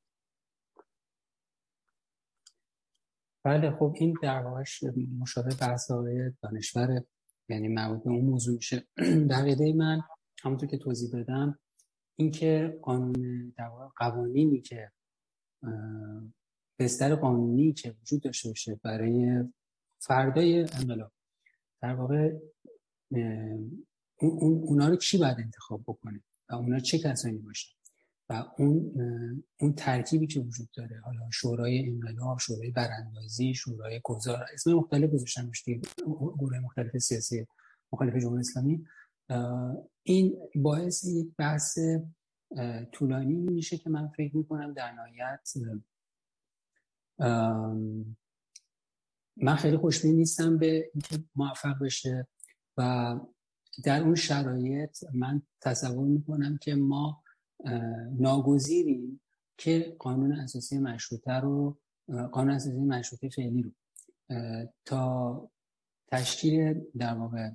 بله 3.45 3.71
خب 3.71 3.95
این 3.97 4.15
در 4.23 4.43
واقعش 4.43 4.85
مشابه 5.21 5.57
بحث 5.61 5.91
آقای 5.91 6.33
دانشور 6.43 7.05
یعنی 7.49 7.69
مربوط 7.69 8.05
به 8.05 8.11
اون 8.11 8.25
موضوع 8.25 8.57
میشه. 8.57 8.87
در 9.31 9.45
من 9.77 10.01
همونطور 10.43 10.69
که 10.69 10.79
توضیح 10.79 11.11
بدم 11.21 11.59
اینکه 12.17 12.79
قانون 12.83 13.55
در 13.57 13.67
واقع 13.69 13.89
قوانینی 13.97 14.61
که 14.61 14.93
بستر 16.79 17.15
قانونی 17.15 17.73
که 17.73 17.95
وجود 18.01 18.23
داشته 18.23 18.49
باشه 18.49 18.81
برای 18.83 19.45
فردای 19.99 20.61
انقلاب 20.61 21.13
در 21.83 21.95
واقع 21.95 22.33
اون 24.21 24.63
اونا 24.63 24.89
رو 24.89 24.97
کی 24.97 25.19
باید 25.19 25.39
انتخاب 25.39 25.83
بکنه؟ 25.87 26.23
و 26.49 26.55
اونا 26.55 26.79
چه 26.79 26.99
کسانی 26.99 27.39
باشن؟ 27.39 27.75
و 28.29 28.45
اون 28.59 28.93
اون 29.61 29.73
ترکیبی 29.73 30.27
که 30.27 30.41
وجود 30.41 30.69
داره 30.77 31.01
حالا 31.01 31.31
شورای 31.33 31.89
انقلاب 31.89 32.39
شورای 32.39 32.71
براندازی 32.71 33.55
شورای 33.55 34.01
گذار 34.05 34.45
اسم 34.53 34.73
مختلف 34.73 35.11
گذاشتن 35.11 35.51
گروه 36.39 36.59
مختلف 36.59 36.99
سیاسی 36.99 37.47
مخالف 37.93 38.17
جمهوری 38.17 38.41
اسلامی. 38.41 38.87
این 40.03 40.37
باعث 40.55 41.05
یک 41.05 41.29
بحث 41.39 41.79
طولانی 42.93 43.35
میشه 43.35 43.79
که 43.79 43.91
من 43.91 44.09
فکر 44.09 44.37
می‌کنم 44.37 44.73
در 44.73 44.93
نهایت 44.93 45.53
من 49.37 49.57
خیلی 49.57 49.77
خوشبین 49.77 50.17
نیستم 50.17 50.59
به 50.59 50.91
اینکه 50.95 51.25
موفق 51.37 51.79
بشه 51.83 52.27
و 52.77 53.17
در 53.85 54.03
اون 54.03 54.15
شرایط 54.15 55.05
من 55.15 55.43
تصور 55.61 56.07
می‌کنم 56.07 56.59
که 56.63 56.75
ما 56.75 57.23
ناگزیریم 58.19 59.21
که 59.57 59.97
قانون 59.99 60.33
اساسی 60.33 60.79
مشروطه 60.79 61.33
رو 61.33 61.79
قانون 62.33 62.55
اساسی 62.55 62.81
مشروطه 62.81 63.29
فعلی 63.29 63.63
رو 63.63 63.71
تا 64.85 65.51
تشکیل 66.07 66.81
در 66.99 67.15
واقع 67.15 67.51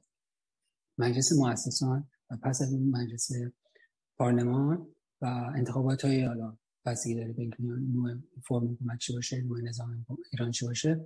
مجلس 0.97 1.31
مؤسسان 1.31 2.07
و 2.29 2.37
پس 2.37 2.61
از 2.61 2.73
اون 2.73 2.89
مجلس 2.89 3.31
پارلمان 4.17 4.87
و 5.21 5.25
انتخابات 5.55 6.05
های 6.05 6.23
حالا 6.23 6.57
بستگی 6.85 7.15
داره 7.15 7.33
به 7.33 7.49
نوع 7.69 8.15
فرم 8.43 8.71
حکومت 8.71 8.99
چی 8.99 9.13
باشه 9.13 9.41
نوع 9.41 9.61
نظام 9.61 10.05
ایران 10.31 10.51
چی 10.51 10.65
باشه 10.65 11.05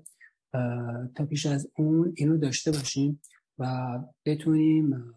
تا 1.16 1.26
پیش 1.30 1.46
از 1.46 1.68
اون 1.78 2.14
اینو 2.18 2.38
داشته 2.38 2.72
باشیم 2.72 3.22
و 3.60 4.00
بتونیم 4.26 5.14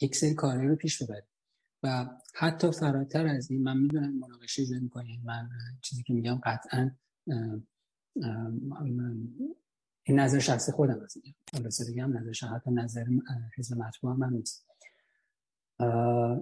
یک 0.00 0.16
سری 0.16 0.34
رو 0.68 0.76
پیش 0.76 1.02
ببریم. 1.02 1.28
و 1.82 2.06
حتی 2.34 2.72
فراتر 2.72 3.26
از 3.26 3.50
این 3.50 3.62
من 3.62 3.76
می‌دونم 3.76 4.18
مناقشه 4.18 4.66
جو 4.66 4.80
می‌کنیم 4.80 5.22
من 5.24 5.48
چیزی 5.82 6.02
که 6.02 6.12
میگم 6.12 6.40
قطعا 6.44 6.90
این 10.02 10.20
نظر 10.20 10.38
شخصی 10.38 10.72
خودم 10.72 11.00
از 11.00 11.16
این 11.24 11.34
بگم 11.92 12.18
نظر 12.18 12.46
حتی 12.46 12.70
نظر 12.70 13.04
حزب 13.56 13.76
مطبوع 13.76 14.16
من 14.16 14.32
نیست. 14.32 14.66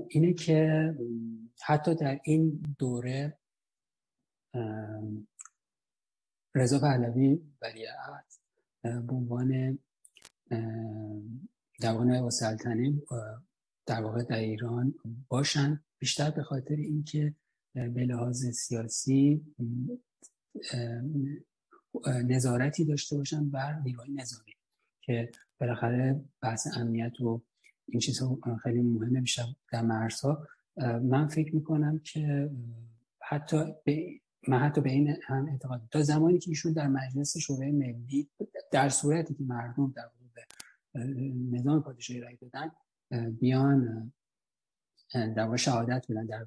اینه 0.08 0.32
که 0.32 0.94
حتی 1.64 1.94
در 1.94 2.20
این 2.24 2.62
دوره 2.78 3.38
رضا 6.54 6.78
پهلوی 6.78 7.42
ولیعت 7.62 8.38
به 8.82 9.12
عنوان 9.14 9.78
دوان 11.80 12.10
و 12.10 12.30
سلطنه 12.30 12.94
در 13.86 14.02
واقع 14.02 14.22
در 14.22 14.38
ایران 14.38 14.94
باشن. 15.28 15.80
بیشتر 15.98 16.30
به 16.30 16.42
خاطر 16.42 16.74
اینکه 16.74 17.34
به 17.74 18.04
لحاظ 18.04 18.46
سیاسی 18.46 19.44
نظارتی 22.06 22.84
داشته 22.84 23.16
باشن 23.16 23.50
بر 23.50 23.80
نیروهای 23.80 24.10
نظامی 24.10 24.52
که 25.00 25.30
بالاخره 25.60 26.24
بحث 26.42 26.76
امنیت 26.76 27.20
و 27.20 27.42
این 27.88 28.00
چیزها 28.00 28.38
خیلی 28.62 28.82
مهمه 28.82 29.20
بیشتر 29.20 29.44
در 29.72 29.82
مرزها. 29.82 30.46
من 31.02 31.28
فکر 31.28 31.54
می‌کنم 31.54 31.98
که 31.98 32.50
حتی 33.22 33.64
به 33.84 34.20
من 34.48 34.58
حتی 34.58 34.80
به 34.80 34.90
این 34.90 35.16
هم 35.22 35.48
اعتقاد 35.48 35.82
تا 35.90 36.02
زمانی 36.02 36.38
که 36.38 36.50
ایشون 36.50 36.72
در 36.72 36.88
مجلس 36.88 37.36
شورای 37.36 37.72
ملی 37.72 38.28
در 38.72 38.88
صورتی 38.88 39.34
که 39.34 39.44
مردم 39.44 39.92
در 39.96 40.10
نظام 41.50 41.82
پادشاهی 41.82 42.20
رای 42.20 42.36
دادن 42.36 42.70
بیان 43.30 44.12
در 45.14 45.56
شهادت 45.56 46.06
بدن 46.10 46.26
در 46.26 46.46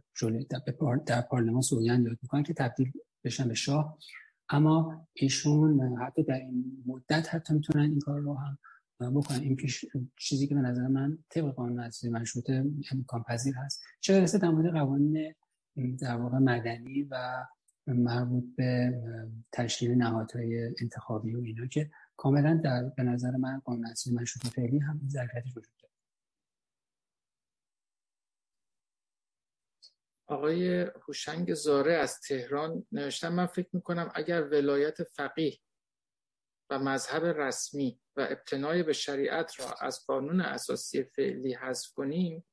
در 1.05 1.21
پارلمان 1.21 1.61
سوگند 1.61 2.05
یاد 2.05 2.17
می‌کنن 2.21 2.43
که 2.43 2.53
تبدیل 2.53 2.91
بشن 3.23 3.47
به 3.47 3.53
شاه. 3.53 3.97
اما 4.49 5.07
ایشون 5.13 5.97
حتی 5.97 6.23
در 6.23 6.35
این 6.35 6.83
مدت 6.85 7.35
حتی 7.35 7.53
می‌تونن 7.53 7.83
این 7.83 7.99
کار 7.99 8.19
رو 8.19 8.33
هم 8.33 8.57
بکنن. 8.99 9.39
این 9.39 9.55
پیش 9.55 9.85
چیزی 10.19 10.47
که 10.47 10.55
به 10.55 10.61
نظر 10.61 10.87
من 10.87 11.17
طبق 11.29 11.53
قانون 11.53 11.79
اساسی 11.79 12.09
مشروطه 12.09 12.65
امکان 12.91 13.23
پذیر 13.23 13.55
هست. 13.55 13.81
چه 13.99 14.19
برسه 14.19 14.37
در 14.37 14.49
مورد 14.49 14.73
قوانین 14.73 15.33
در 15.99 16.15
واقع 16.15 16.37
مدنی 16.37 17.03
و 17.03 17.45
مربوط 17.87 18.43
به 18.55 19.01
تشکیل 19.51 19.91
نهادهای 19.91 20.73
انتخابی 20.81 21.35
و 21.35 21.39
اینا 21.39 21.67
که 21.67 21.89
کاملا 22.17 22.61
در 22.63 22.83
به 22.83 23.03
نظر 23.03 23.31
من 23.31 23.59
قانون 23.59 23.85
اساسی 23.85 24.15
مشروطه 24.15 24.49
فعلی 24.49 24.79
هم 24.79 24.97
این 24.99 25.09
ظرفیتش 25.09 25.57
وجود 25.57 25.75
داره. 25.79 25.93
آقای 30.27 30.79
هوشنگ 31.07 31.53
زاره 31.53 31.93
از 31.93 32.19
تهران 32.19 32.87
نوشتن 32.91 33.29
من 33.29 33.45
فکر 33.45 33.69
می‌کنم 33.73 34.11
اگر 34.15 34.43
ولایت 34.43 35.03
فقیه 35.03 35.59
و 36.69 36.79
مذهب 36.79 37.23
رسمی 37.25 38.01
و 38.15 38.21
ابتنای 38.21 38.83
به 38.83 38.93
شریعت 38.93 39.59
را 39.59 39.73
از 39.73 40.05
قانون 40.05 40.41
اساسی 40.41 41.03
فعلی 41.03 41.53
حذف 41.53 41.93
کنیم 41.93 42.45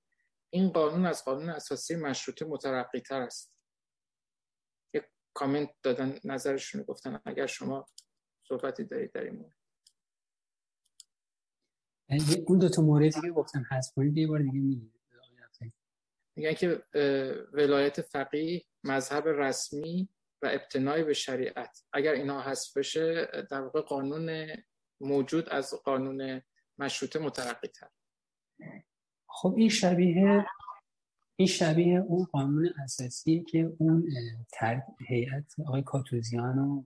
این 0.51 0.69
قانون 0.69 1.07
از 1.07 1.25
قانون 1.25 1.49
اساسی 1.49 1.97
مشروطه 1.97 2.45
مترقی 2.45 3.01
تر 3.01 3.21
است. 3.21 3.55
یک 4.95 5.05
کامنت 5.35 5.71
دادن 5.83 6.19
نظرشون 6.25 6.83
گفتن. 6.83 7.21
اگر 7.25 7.47
شما 7.47 7.87
صحبتی 8.59 8.85
دارید 8.85 9.13
در 9.13 9.25
این 9.25 9.37
مورد. 9.37 9.55
اون 12.47 12.59
دو 12.59 12.69
تا 12.69 12.83
موردی 12.83 13.11
که 13.11 13.31
گفتن 13.31 13.65
حذف 13.71 13.95
کنید 13.95 14.17
یه 14.17 14.27
بار 14.27 14.39
دیگه 14.39 14.61
میگید 14.61 14.95
میگن 16.37 16.55
که 16.55 16.83
ولایت 17.53 18.01
فقیه 18.01 18.65
مذهب 18.85 19.29
رسمی 19.29 20.09
و 20.43 20.47
ابتنای 20.53 21.05
به 21.05 21.13
شریعت. 21.13 21.85
اگر 21.93 22.13
اینا 22.13 22.41
حذف 22.41 22.77
بشه 22.77 23.29
در 23.51 23.61
واقع 23.61 23.81
قانون 23.81 24.47
موجود 25.01 25.49
از 25.49 25.75
قانون 25.85 26.43
مشروطه 26.79 27.19
مترقی 27.19 27.69
تر 27.69 27.89
خب 29.29 29.55
این 29.57 29.69
شبیه 29.69 30.47
این 31.37 31.49
شبیه 31.49 32.01
اون 32.01 32.25
قانون 32.25 32.75
اساسی 32.85 33.45
که 33.45 33.73
اون 33.79 34.09
هیئت 35.09 35.61
آقای 35.67 35.83
کاتوزیان 35.83 36.59
و 36.59 36.85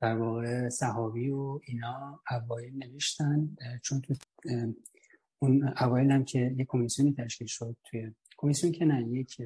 در 0.00 0.16
واقع 0.16 0.68
صحابی 0.68 1.30
و 1.30 1.60
اینا 1.64 2.20
اوایل 2.30 2.74
نوشتن 2.76 3.56
چون 3.82 4.00
تو 4.00 4.14
اون 5.38 5.74
اوایل 5.80 6.10
هم 6.10 6.24
که 6.24 6.54
یک 6.56 6.66
کمیسیونی 6.70 7.14
تشکیل 7.18 7.46
شد 7.46 7.76
توی 7.84 8.12
کمیسیون 8.36 8.72
که 8.72 8.84
نه 8.84 9.08
یک 9.08 9.42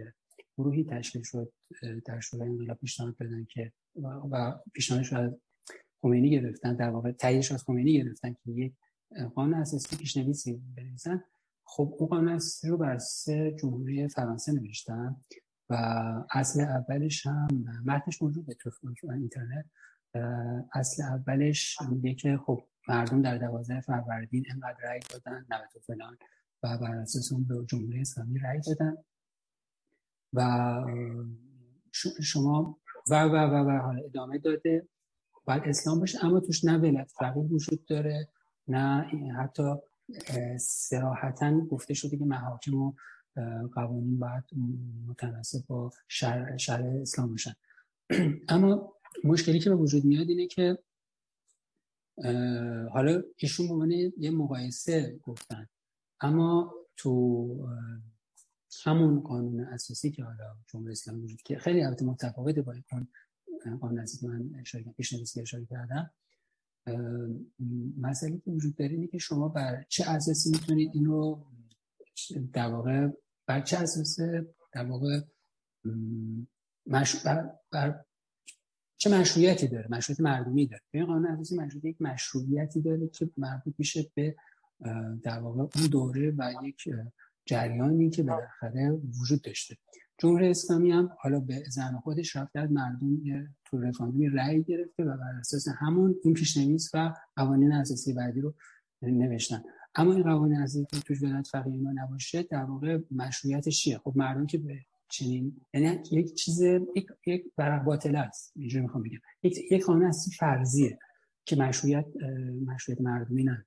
گروهی 0.58 0.84
تشکیل 0.84 1.22
شد 1.22 1.52
در 2.06 2.20
شورای 2.20 2.48
انقلاب 2.48 2.78
پیشنهاد 2.78 3.16
دادن 3.16 3.44
که 3.44 3.72
و 4.30 4.58
پیشنهادش 4.72 5.12
از 5.12 5.32
خمینی 6.02 6.30
گرفتن 6.30 6.76
در 6.76 6.90
واقع 6.90 7.12
تاییدش 7.12 7.52
از 7.52 7.64
خمینی 7.64 7.92
گرفتن 7.92 8.32
که 8.32 8.50
یک 8.50 8.74
قانون 9.34 9.54
اساسی 9.54 9.96
پیشنویسی 9.96 10.62
بنویسن. 10.76 11.24
خب 11.64 11.94
اون 11.98 12.08
قانون 12.08 12.28
اساسی 12.28 12.68
رو 12.68 12.76
بر 12.76 12.98
سه 12.98 13.56
جمهوری 13.60 14.08
فرانسه 14.08 14.52
نوشتن 14.52 15.16
و 15.70 15.74
اصل 16.30 16.60
اولش 16.60 17.26
هم 17.26 17.48
متنش 17.84 18.22
موجوده 18.22 18.54
تو 18.54 18.70
اینترنت. 19.10 19.64
اصل 20.72 21.02
اولش 21.02 21.78
میگه 21.90 22.14
که 22.14 22.38
خب 22.46 22.62
مردم 22.88 23.22
در 23.22 23.38
دوازده 23.38 23.80
فروردین 23.80 24.44
انقدر 24.50 24.78
رأی 24.82 25.00
دادن 25.10 25.46
90 25.50 25.68
فلان 25.86 26.18
و 26.62 26.78
بر 26.78 26.94
اساس 26.94 27.32
اون 27.32 27.44
به 27.44 27.54
جمهوری 27.66 28.00
اسلامی 28.00 28.38
رأی 28.38 28.60
دادن. 28.60 28.96
و 30.32 30.42
شما 32.22 32.78
و 33.10 33.24
و 33.24 33.34
و 33.34 33.68
و 33.68 33.78
حالا 33.78 34.04
ادامه 34.04 34.38
داده. 34.38 34.88
باید 35.44 35.62
اسلام 35.66 36.00
باشه 36.00 36.24
اما 36.24 36.40
توش 36.40 36.64
نه 36.64 36.78
ولایت 36.78 37.12
فقیه 37.18 37.42
وجود 37.42 37.84
داره 37.86 38.28
نه 38.68 39.10
حتی 39.38 39.74
سراحتا 40.60 41.60
گفته 41.60 41.94
شده 41.94 42.16
که 42.16 42.24
محاکم 42.24 42.74
و 42.74 42.92
قوانین 43.74 44.18
باید 44.18 44.44
متناسب 45.08 45.66
با 45.66 45.90
شرع, 46.08 46.56
شرع 46.56 47.00
اسلام 47.00 47.30
باشن. 47.30 47.54
اما 48.48 48.92
مشکلی 49.24 49.58
که 49.58 49.70
به 49.70 49.76
وجود 49.76 50.04
میاد 50.04 50.28
اینه 50.28 50.46
که 50.46 50.78
حالا 52.92 53.22
ایشون 53.36 53.88
به 53.88 54.12
یه 54.18 54.30
مقایسه 54.30 55.18
گفتن. 55.22 55.68
اما 56.20 56.74
تو 56.96 57.68
همون 58.84 59.20
قانون 59.20 59.60
اساسی 59.60 60.10
که 60.10 60.24
حالا 60.24 60.56
جمهوری 60.72 60.92
اسلامی 60.92 61.22
وجود 61.22 61.42
که 61.42 61.58
خیلی 61.58 61.82
البته 61.82 62.04
متفاوته 62.04 62.62
با 62.62 62.72
این 62.72 62.84
قانون 63.76 63.98
اساسی 63.98 64.26
من 64.26 64.50
اشاره 64.60 64.84
پیشنویسی 64.96 65.40
اشاره 65.40 65.66
کردم. 65.66 66.10
مسئله 67.96 68.38
که 68.38 68.50
وجود 68.50 68.76
داره 68.76 68.90
اینه 68.90 69.06
که 69.06 69.18
شما 69.18 69.48
بر 69.48 69.84
چه 69.88 70.04
اساسی 70.10 70.50
می‌تونید 70.50 70.90
اینو 70.94 71.44
در 72.52 72.66
واقع 72.66 73.08
بر 73.46 73.60
چه 73.60 73.78
اساس 73.78 74.18
در 74.72 74.84
واقع 74.84 75.20
مش... 76.86 77.16
بر... 77.16 77.52
بر... 77.70 78.04
چه 79.02 79.10
مشروعیتی 79.10 79.68
داره؟ 79.68 79.86
مشروعیت 79.90 80.20
مردمی 80.20 80.66
داره. 80.66 80.82
این 80.90 81.06
قانون 81.06 81.26
اساسی 81.26 81.56
مشروعیت 81.56 81.84
یک 81.84 82.02
مشروعیتی 82.02 82.80
داره 82.80 83.08
که 83.08 83.30
مربوط 83.36 83.74
میشه 83.78 84.10
به 84.14 84.36
در 85.22 85.38
واقع 85.38 85.60
اون 85.60 85.86
دوره 85.90 86.34
و 86.38 86.52
یک 86.62 86.88
جریانی 87.46 88.10
که 88.10 88.22
بالاخره 88.22 88.90
وجود 89.20 89.42
داشته. 89.42 89.76
جمهوری 90.18 90.48
اسلامی 90.48 90.90
هم 90.90 91.10
حالا 91.18 91.40
به 91.40 91.62
زن 91.68 91.98
خودش 91.98 92.36
رفت 92.36 92.52
در 92.54 92.66
مردم 92.66 93.22
تو 93.64 93.78
رفراندومی 93.78 94.28
رأی 94.28 94.62
گرفته 94.62 95.04
و 95.04 95.16
بر 95.16 95.38
اساس 95.40 95.68
همون 95.78 96.14
این 96.24 96.34
پیشنویس 96.34 96.90
و 96.94 97.14
قوانین 97.36 97.72
اساسی 97.72 98.12
بعدی 98.12 98.40
رو 98.40 98.54
نوشتن. 99.02 99.62
اما 99.94 100.12
این 100.12 100.22
قوانین 100.22 100.58
اساسی 100.58 100.86
که 100.90 101.00
توش 101.00 101.22
ولایت 101.22 101.46
فقیه 101.46 101.80
ما 101.80 101.92
نباشه 101.92 102.42
در 102.42 102.64
واقع 102.64 102.98
مشروعیتش 103.10 103.80
چیه؟ 103.80 103.98
خب 103.98 104.12
مردم 104.16 104.46
که 104.46 104.58
به 104.58 104.78
چنین 105.10 105.66
یعنی 105.74 106.02
یک 106.12 106.34
چیز 106.34 106.60
یک 106.96 107.06
یک 107.26 107.44
باطل 107.86 108.16
است. 108.16 108.52
اینجوری 108.56 108.82
می‌خوام 108.82 109.02
بگم. 109.02 109.18
یک 109.42 109.72
یک 109.72 109.84
قانون 109.84 110.04
اساسی 110.04 110.30
فرضیه 110.30 110.98
که 111.44 111.56
مشروعیت 111.56 112.06
مشروعیت 112.66 113.00
مردمی 113.00 113.44
نداره 113.44 113.66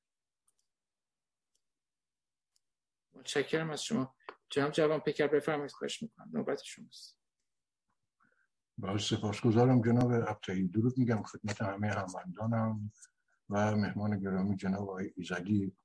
متشکرم 3.14 3.70
از 3.70 3.84
شما. 3.84 4.16
جناب 4.50 4.72
جوان 4.72 5.00
پیکر 5.00 5.28
بفرمایید. 5.28 5.72
خواهش 5.72 6.04
می‌کنم. 6.04 6.30
نوبت 6.34 6.62
شماست. 6.64 7.18
با 8.78 8.98
سپاسگزارم 8.98 9.82
جناب 9.82 10.12
ابتایی 10.12 10.68
درود 10.68 10.98
میگم 10.98 11.24
خدمت 11.24 11.62
همه 11.62 11.88
هموندانم 11.88 12.92
و 13.50 13.76
مهمان 13.76 14.20
گرامی 14.20 14.56
جناب 14.56 14.82
آقای 14.82 15.14
ایزدی. 15.16 15.76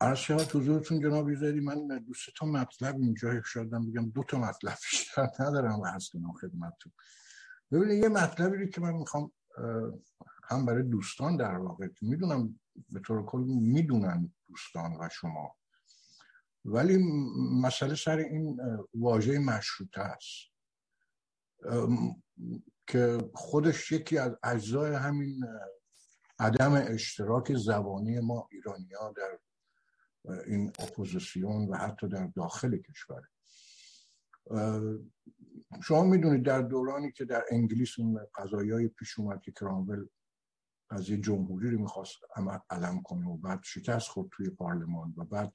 عرض 0.00 0.18
شود 0.18 0.56
حضورتون 0.56 1.00
جناب 1.00 1.26
ایزدی 1.26 1.60
من 1.60 1.98
دوست 2.06 2.28
تا 2.36 2.46
مطلب 2.46 2.96
اینجا 2.96 3.42
شدم 3.42 3.90
بگم 3.90 4.10
دو 4.10 4.22
تا 4.22 4.38
مطلب 4.38 4.74
بیشتر 4.90 5.28
ندارم 5.40 5.84
هست 5.84 6.12
کنم 6.12 6.32
خدمتتون. 6.32 6.92
ببینید 7.72 8.02
یه 8.02 8.08
مطلبی 8.08 8.68
که 8.68 8.80
من 8.80 8.92
می‌خوام 8.92 9.32
هم 10.48 10.66
برای 10.66 10.82
دوستان 10.82 11.36
در 11.36 11.56
واقع 11.56 11.88
می‌دونم 12.02 12.60
به 12.88 13.00
طور 13.00 13.26
کل 13.26 13.40
می‌دونن 13.48 14.32
دوستان 14.48 14.96
و 15.00 15.08
شما 15.08 15.56
ولی 16.64 16.98
مسئله 17.62 17.94
سر 17.94 18.16
این 18.16 18.60
واژه 18.94 19.38
مشروطه 19.38 20.00
است. 20.00 20.58
که 22.86 23.30
خودش 23.34 23.92
یکی 23.92 24.18
از 24.18 24.32
اجزای 24.42 24.94
همین 24.94 25.44
عدم 26.38 26.72
اشتراک 26.72 27.56
زبانی 27.56 28.20
ما 28.20 28.48
ایرانی 28.52 28.92
ها 29.00 29.12
در 29.12 29.38
این 30.46 30.72
اپوزیسیون 30.78 31.68
و 31.68 31.76
حتی 31.76 32.08
در 32.08 32.26
داخل 32.26 32.76
کشور. 32.76 33.22
شما 35.82 36.02
می‌دونید 36.02 36.42
در 36.42 36.62
دورانی 36.62 37.12
که 37.12 37.24
در 37.24 37.44
انگلیس 37.50 37.98
اون 37.98 38.26
قضایی 38.34 38.88
پیش 38.88 39.18
اومد 39.18 39.40
که 39.40 39.52
کرامول 39.52 40.08
قضیه 40.90 41.16
جمهوری 41.16 41.70
رو 41.70 41.80
می‌خواست 41.80 42.16
علم 42.70 43.02
کنه 43.02 43.26
و 43.26 43.36
بعد 43.36 43.60
شکست 43.62 44.08
خود 44.08 44.30
توی 44.32 44.50
پارلمان 44.50 45.14
و 45.16 45.24
بعد 45.24 45.52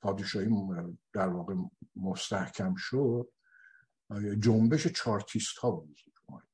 پادشاهی 0.00 0.48
در 1.12 1.28
واقع 1.28 1.54
مستحکم 1.96 2.74
شد. 2.76 3.32
جنبش 4.38 4.86
چارتیست 4.86 5.58
ها 5.58 5.76
وجود 5.76 6.14
اومد. 6.26 6.48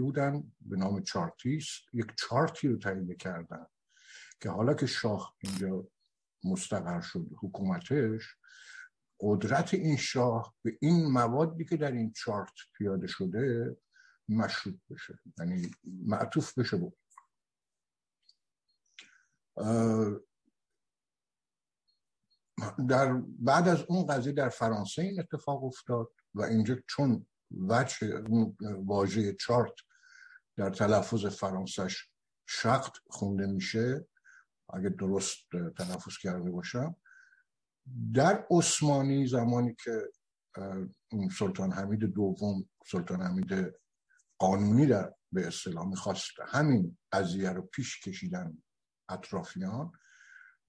بودن 0.00 0.52
به 0.60 0.76
نام 0.76 1.02
چارتیست. 1.02 1.82
یک 1.92 2.06
چارتی 2.18 2.68
رو 2.68 2.76
تهیه 2.78 3.14
کردن. 3.14 3.66
که 4.40 4.50
حالا 4.50 4.74
که 4.74 4.86
شاه 4.86 5.36
اینجا 5.38 5.88
مستقر 6.44 7.00
شد 7.00 7.26
حکومتش 7.42 8.36
قدرت 9.20 9.74
این 9.74 9.96
شاه 9.96 10.54
به 10.62 10.78
این 10.80 11.06
موادی 11.06 11.64
که 11.64 11.76
در 11.76 11.92
این 11.92 12.12
چارت 12.12 12.54
پیاده 12.78 13.06
شده 13.06 13.76
مشروط 14.28 14.80
بشه 14.90 15.18
یعنی 15.38 15.70
معطوف 15.84 16.58
بشه 16.58 16.76
بود 16.76 16.96
در 22.88 23.22
بعد 23.38 23.68
از 23.68 23.82
اون 23.88 24.06
قضیه 24.06 24.32
در 24.32 24.48
فرانسه 24.48 25.02
این 25.02 25.20
اتفاق 25.20 25.64
افتاد 25.64 26.12
و 26.34 26.42
اینجا 26.42 26.76
چون 26.88 27.26
وجه 27.50 28.24
واژه 28.60 29.32
چارت 29.32 29.74
در 30.56 30.70
تلفظ 30.70 31.26
فرانسش 31.26 32.08
شقت 32.46 32.92
خونده 33.10 33.46
میشه 33.46 34.06
اگه 34.68 34.88
درست 34.88 35.38
تلفظ 35.76 36.18
کرده 36.22 36.50
باشم. 36.50 36.96
در 38.14 38.46
عثمانی 38.50 39.26
زمانی 39.26 39.76
که 39.84 40.10
سلطان 41.38 41.72
حمید 41.72 42.00
دوم 42.00 42.68
سلطان 42.86 43.22
حمید 43.22 43.74
قانونی 44.38 44.86
در 44.86 45.14
به 45.32 45.46
اصطلاح 45.46 45.86
می‌خواست 45.86 46.32
همین 46.46 46.98
قضیه 47.12 47.50
رو 47.50 47.62
پیش 47.62 48.00
کشیدن 48.00 48.62
اطرافیان 49.08 49.92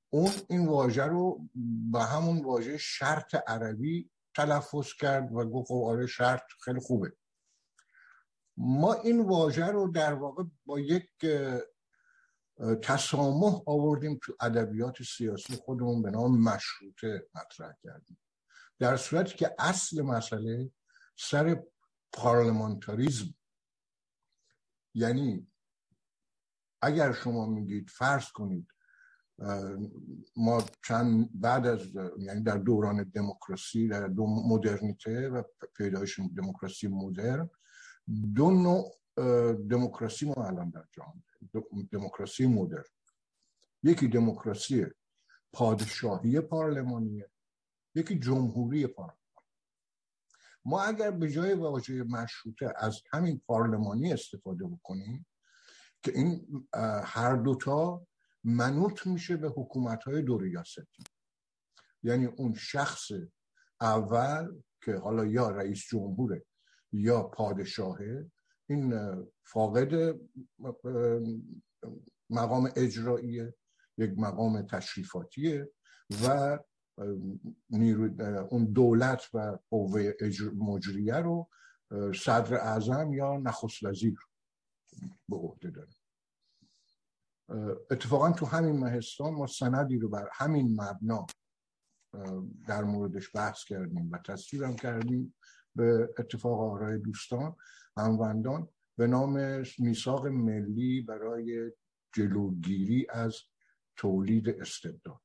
اون 0.09 0.31
این 0.49 0.67
واژه 0.67 1.03
رو 1.03 1.49
به 1.91 2.03
همون 2.03 2.43
واژه 2.43 2.77
شرط 2.77 3.35
عربی 3.47 4.11
تلفظ 4.35 4.93
کرد 4.99 5.33
و 5.33 5.45
گفت 5.45 5.67
خب 5.67 5.83
آره 5.85 6.07
شرط 6.07 6.43
خیلی 6.63 6.79
خوبه. 6.79 7.13
ما 8.57 8.93
این 8.93 9.25
واژه 9.25 9.65
رو 9.65 9.91
در 9.91 10.13
واقع 10.13 10.43
با 10.65 10.79
یک 10.79 11.09
تسامح 12.81 13.61
آوردیم 13.65 14.19
تو 14.21 14.33
ادبیات 14.41 15.03
سیاسی 15.03 15.55
خودمون 15.55 16.01
به 16.01 16.11
نام 16.11 16.39
مشروطه 16.39 17.27
مطرح 17.35 17.73
کردیم. 17.83 18.17
در 18.79 18.97
صورتی 18.97 19.35
که 19.35 19.55
اصل 19.59 20.01
مسئله 20.01 20.71
سر 21.15 21.63
پارلمانتاریزم. 22.13 23.33
یعنی 24.93 25.47
اگر 26.81 27.13
شما 27.13 27.45
میگید 27.45 27.89
فرض 27.89 28.31
کنید 28.31 28.67
ما 30.35 30.63
چند 30.87 31.29
بعد 31.41 31.67
از 31.67 31.95
یعنی 32.17 32.43
در 32.43 32.57
دوران 32.57 33.03
دموکراسی 33.03 33.87
در 33.87 34.07
دو 34.07 34.25
مدرنیته 34.25 35.29
و 35.29 35.43
پیدایش 35.77 36.19
دموکراسی 36.37 36.87
مدرن 36.87 37.49
دو 38.35 38.51
نوع 38.51 38.97
دموکراسی 39.69 40.25
ما 40.25 40.45
الان 40.47 40.69
در 40.69 40.85
جهان 40.91 41.23
دموکراسی 41.91 42.47
مدرن. 42.47 42.83
یکی 43.83 44.07
دموکراسی 44.07 44.85
پادشاهی 45.53 46.41
پارلمانیه 46.41 47.29
یکی 47.95 48.19
جمهوری 48.19 48.87
پارلمان 48.87 49.17
ما 50.65 50.81
اگر 50.81 51.11
به 51.11 51.31
جای 51.31 51.53
واژه 51.53 52.03
مشروطه 52.03 52.73
از 52.77 53.01
همین 53.11 53.41
پارلمانی 53.47 54.13
استفاده 54.13 54.65
بکنیم 54.65 55.25
که 56.03 56.11
این 56.15 56.67
هر 57.03 57.35
دوتا 57.35 58.07
منوط 58.43 59.07
میشه 59.07 59.37
به 59.37 59.49
حکومت 59.49 60.03
های 60.03 60.21
دو 60.21 60.37
ریاستی 60.37 61.03
یعنی 62.03 62.25
اون 62.25 62.53
شخص 62.53 63.11
اول 63.81 64.61
که 64.81 64.95
حالا 64.95 65.25
یا 65.25 65.49
رئیس 65.49 65.85
جمهوره 65.89 66.45
یا 66.91 67.23
پادشاهه 67.23 68.31
این 68.69 68.93
فاقد 69.43 70.19
مقام 72.29 72.69
اجراییه 72.75 73.55
یک 73.97 74.11
مقام 74.17 74.61
تشریفاتیه 74.61 75.71
و 76.23 76.59
اون 78.49 78.65
دولت 78.65 79.21
و 79.33 79.57
قوه 79.69 80.11
مجریه 80.57 81.15
رو 81.15 81.49
صدر 82.15 82.55
اعظم 82.55 83.13
یا 83.13 83.37
نخست 83.37 83.83
وزیر 83.83 84.19
به 85.29 85.35
عهده 85.35 85.69
داره. 85.69 85.89
اتفاقا 87.91 88.31
تو 88.31 88.45
همین 88.45 88.79
مهستان 88.79 89.33
ما 89.33 89.47
سندی 89.47 89.97
رو 89.97 90.09
بر 90.09 90.29
همین 90.33 90.81
مبنا 90.81 91.25
در 92.67 92.83
موردش 92.83 93.35
بحث 93.35 93.63
کردیم 93.63 94.11
و 94.11 94.17
تصویرم 94.17 94.75
کردیم 94.75 95.35
به 95.75 96.13
اتفاق 96.17 96.59
آرای 96.59 96.99
دوستان. 96.99 97.55
هموندان 97.97 98.69
به 98.97 99.07
نام 99.07 99.63
میثاق 99.79 100.27
ملی 100.27 101.01
برای 101.01 101.71
جلوگیری 102.13 103.07
از 103.09 103.35
تولید 103.95 104.49
استبداد. 104.49 105.21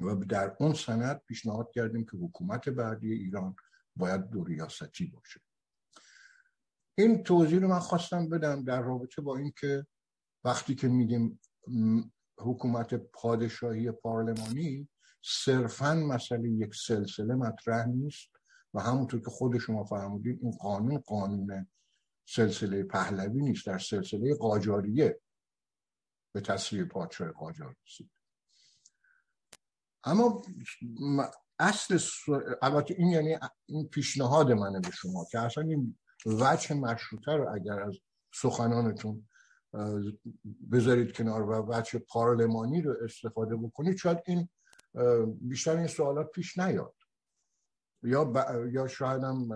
و 0.00 0.14
در 0.14 0.56
اون 0.60 0.74
سند 0.74 1.22
پیشنهاد 1.26 1.70
کردیم 1.74 2.04
که 2.04 2.16
حکومت 2.16 2.68
بعدی 2.68 3.12
ایران 3.12 3.56
باید 3.96 4.30
دو 4.30 4.44
ریاستی 4.44 5.06
باشه. 5.06 5.40
این 6.98 7.22
توضیح 7.22 7.58
رو 7.58 7.68
من 7.68 7.78
خواستم 7.78 8.28
بدم 8.28 8.64
در 8.64 8.82
رابطه 8.82 9.22
با 9.22 9.36
اینکه 9.36 9.86
وقتی 10.44 10.74
که 10.74 10.88
میگیم 10.88 11.40
حکومت 12.38 12.94
پادشاهی 12.94 13.90
پارلمانی 13.90 14.88
صرفا 15.24 15.94
مسئله 15.94 16.50
یک 16.50 16.74
سلسله 16.74 17.34
مطرح 17.34 17.86
نیست. 17.86 18.31
و 18.74 18.80
همونطور 18.80 19.20
که 19.20 19.30
خود 19.30 19.58
شما 19.58 19.84
فرمودین 19.84 20.38
این 20.42 20.50
قانون 20.50 20.98
قانون 20.98 21.66
سلسله 22.26 22.82
پهلوی 22.82 23.42
نیست 23.42 23.66
در 23.66 23.78
سلسله 23.78 24.34
قاجاریه 24.34 25.20
به 26.32 26.40
تصویر 26.40 26.84
پادشاه 26.84 27.30
قاجار 27.30 27.76
رسید. 27.86 28.10
اما 30.04 30.42
اصل 31.58 31.98
البته 32.62 32.94
این 32.98 33.08
یعنی 33.08 33.38
این 33.66 33.88
پیشنهاد 33.88 34.52
منه 34.52 34.80
به 34.80 34.90
شما 34.90 35.24
که 35.30 35.38
اصلا 35.38 35.64
این 35.64 35.98
وجه 36.26 36.74
مشروطه 36.74 37.32
رو 37.32 37.54
اگر 37.54 37.80
از 37.80 37.98
سخنانتون 38.34 39.28
بذارید 40.72 41.16
کنار 41.16 41.42
و 41.42 41.66
وجه 41.68 41.98
پارلمانی 41.98 42.82
رو 42.82 42.94
استفاده 43.04 43.56
بکنید 43.56 43.96
شاید 43.96 44.18
این 44.26 44.48
بیشتر 45.40 45.76
این 45.76 45.86
سوالات 45.86 46.30
پیش 46.30 46.58
نیاد. 46.58 46.94
یا 48.02 48.32
یا 48.72 48.86
شاید 48.86 49.22
هم 49.22 49.48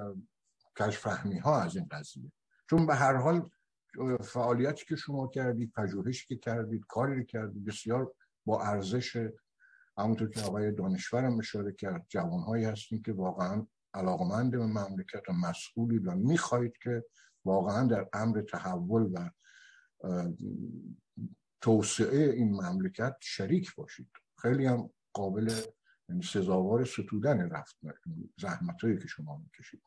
کشفهمی 0.79 1.39
ها 1.39 1.63
از 1.63 1.77
این 1.77 1.87
قضیه. 1.91 2.33
چون 2.71 2.87
به 2.87 2.95
هر 2.95 3.17
حال 3.17 3.51
فعالیتی 4.21 4.85
که 4.85 4.97
شما 4.97 5.29
کردید 5.29 5.73
پژوهشی 5.73 6.27
که 6.27 6.37
کردید 6.37 6.85
کاری 6.89 7.25
که 7.25 7.39
کردید 7.39 7.65
بسیار 7.65 8.13
با 8.47 8.63
ارزش 8.63 9.29
همونطور 9.99 10.31
که 10.31 10.41
آقای 10.41 10.73
دانشورم 10.73 11.39
اشاره 11.39 11.73
کرد 11.73 12.07
جوانهایی 12.09 12.65
هستیم 12.65 13.03
که 13.03 13.13
واقعا 13.13 13.67
علاقمند 13.95 14.51
به 14.51 14.67
مملکت 14.67 15.29
و 15.29 15.33
مسئولی 15.33 15.99
و 15.99 16.15
می‌خواهید 16.15 16.73
که 16.83 17.05
واقعا 17.45 17.87
در 17.87 18.09
امر 18.13 18.43
تحول 18.43 19.03
و 19.03 19.31
توسعه 21.61 22.33
این 22.33 22.53
مملکت 22.53 23.17
شریک 23.21 23.75
باشید. 23.75 24.09
خیلی 24.39 24.67
هم 24.67 24.91
قابل 25.13 25.61
یعنی 26.09 26.23
سزاوار 26.23 26.85
ستودن 26.85 27.51
رفت 27.51 27.77
زحمت 28.39 28.83
هایی 28.83 28.99
که 28.99 29.07
شما 29.07 29.37
می‌کشید. 29.37 29.83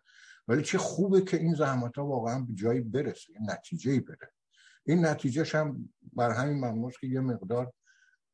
ولی 0.47 0.63
چه 0.63 0.77
خوبه 0.77 1.21
که 1.21 1.37
این 1.37 1.55
زحمت 1.55 1.97
ها 1.97 2.05
واقعا 2.05 2.39
به 2.39 2.53
جایی 2.53 2.81
برسه 2.81 3.33
یه 3.33 3.39
نتیجه 3.41 3.99
بده. 3.99 4.31
این 4.85 5.05
نتیجهش 5.05 5.55
هم 5.55 5.93
بر 6.13 6.31
همین 6.31 6.65
مبناست 6.65 6.99
که 6.99 7.07
یه 7.07 7.19
مقدار 7.19 7.73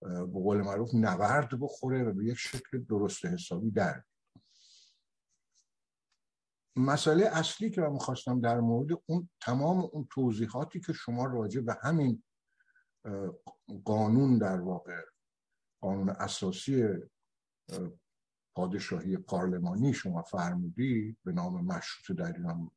به 0.01 0.25
قول 0.25 0.61
معروف 0.61 0.93
نورد 0.93 1.59
بخوره 1.59 2.03
و 2.03 2.13
به 2.13 2.25
یک 2.25 2.37
شکل 2.37 2.83
درست 2.83 3.25
حسابی 3.25 3.71
در 3.71 4.03
مسئله 6.75 7.25
اصلی 7.25 7.69
که 7.69 7.81
من 7.81 7.91
می‌خواستم 7.91 8.41
در 8.41 8.59
مورد 8.59 8.89
اون 9.05 9.29
تمام 9.41 9.79
اون 9.79 10.07
توضیحاتی 10.11 10.79
که 10.79 10.93
شما 10.93 11.25
راجع 11.25 11.61
به 11.61 11.77
همین 11.81 12.23
قانون 13.85 14.37
در 14.37 14.61
واقع 14.61 15.01
قانون 15.81 16.09
اساسی 16.09 16.83
پادشاهی 18.55 19.17
پارلمانی 19.17 19.93
شما 19.93 20.21
فرمودی 20.21 21.17
به 21.23 21.31
نام 21.31 21.65
مشروط 21.65 22.17
در 22.17 22.33
ایران 22.33 22.71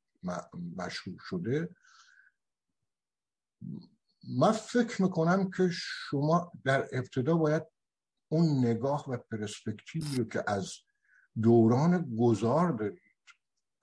مشروع 0.77 1.17
شده. 1.21 1.69
من 4.39 4.53
فکر 4.53 5.03
می‌کنم 5.03 5.51
که 5.51 5.69
شما 5.73 6.53
در 6.65 6.89
ابتدا 6.93 7.37
باید 7.37 7.63
اون 8.29 8.67
نگاه 8.67 9.11
و 9.11 9.17
پرسپکتیوی 9.17 10.17
رو 10.17 10.25
که 10.25 10.45
از 10.47 10.73
دوران 11.43 12.17
گذار 12.17 12.73
دارید 12.73 13.03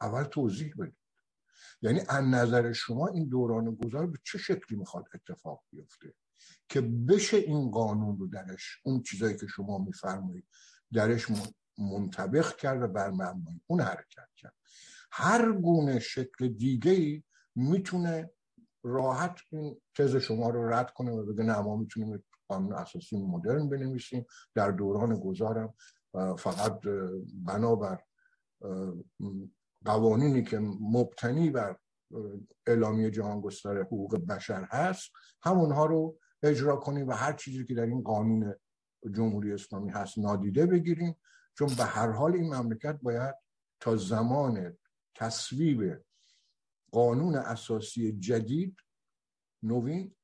اول 0.02 0.24
توضیح 0.24 0.74
بدید. 0.78 0.98
یعنی 1.82 2.00
از 2.00 2.24
نظر 2.24 2.74
شما 2.74 3.08
این 3.08 3.30
دوران 3.30 3.76
گذار 3.76 4.08
به 4.08 4.20
چه 4.24 4.38
شکلی 4.38 4.78
می‌خواد 4.78 5.06
اتفاق 5.14 5.64
بیفته؟ 5.72 6.14
که 6.70 6.82
بشه 6.82 7.38
این 7.38 7.72
قانون 7.72 8.18
رو 8.18 8.28
درش 8.28 8.80
اون 8.84 9.02
چیزایی 9.02 9.38
که 9.38 9.48
شما 9.48 9.78
میفرمایید 9.78 10.48
درش 10.96 11.28
منطبق 11.78 12.56
کرد 12.56 12.82
و 12.82 12.88
بر 12.88 13.10
مبنای 13.10 13.60
اون 13.68 13.82
حرکت 13.82 14.30
کرد. 14.38 14.54
هر 15.12 15.52
گونه 15.52 16.00
شکل 16.00 16.48
دیگه 16.48 16.92
ای 16.92 17.24
می‌تونه 17.56 18.30
راحت 18.84 19.36
این 19.52 19.82
تز 19.96 20.16
شما 20.16 20.50
رو 20.50 20.70
رد 20.70 20.94
کنه 20.94 21.12
و 21.12 21.34
بگه 21.34 21.44
نه 21.44 21.62
ما 21.62 21.76
می‌تونیم 21.76 22.24
قانون 22.48 22.74
اساسی 22.74 23.18
مدرن 23.18 23.70
بنویسیم. 23.70 24.26
در 24.56 24.72
دوران 24.72 25.20
گذارم 25.20 25.74
فقط 26.38 26.80
بنابر 27.46 28.00
قوانینی 29.86 30.44
که 30.44 30.60
مبتنی 30.82 31.50
بر 31.50 31.78
اعلامیه 32.68 33.12
جهان 33.12 33.42
گستر 33.42 33.82
حقوق 33.82 34.26
بشر 34.26 34.68
هست 34.70 35.12
همونها 35.44 35.86
رو 35.86 36.20
اجرا 36.44 36.76
کنیم 36.76 37.08
و 37.08 37.12
هر 37.12 37.34
چیزی 37.34 37.66
که 37.66 37.74
در 37.74 37.86
این 37.86 38.04
قانون 38.04 38.56
جمهوری 39.08 39.54
اسلامی 39.54 39.90
هست 39.90 40.18
نادیده 40.18 40.66
بگیریم 40.66 41.16
چون 41.58 41.68
به 41.68 41.84
هر 41.84 42.12
حال 42.12 42.34
این 42.34 42.56
مملکت 42.56 43.00
باید 43.02 43.36
تا 43.80 43.96
زمان 43.96 44.78
تصویب 45.16 46.04
قانون 46.92 47.36
اساسی 47.36 48.12
جدید 48.12 48.78
نوین 49.64 50.16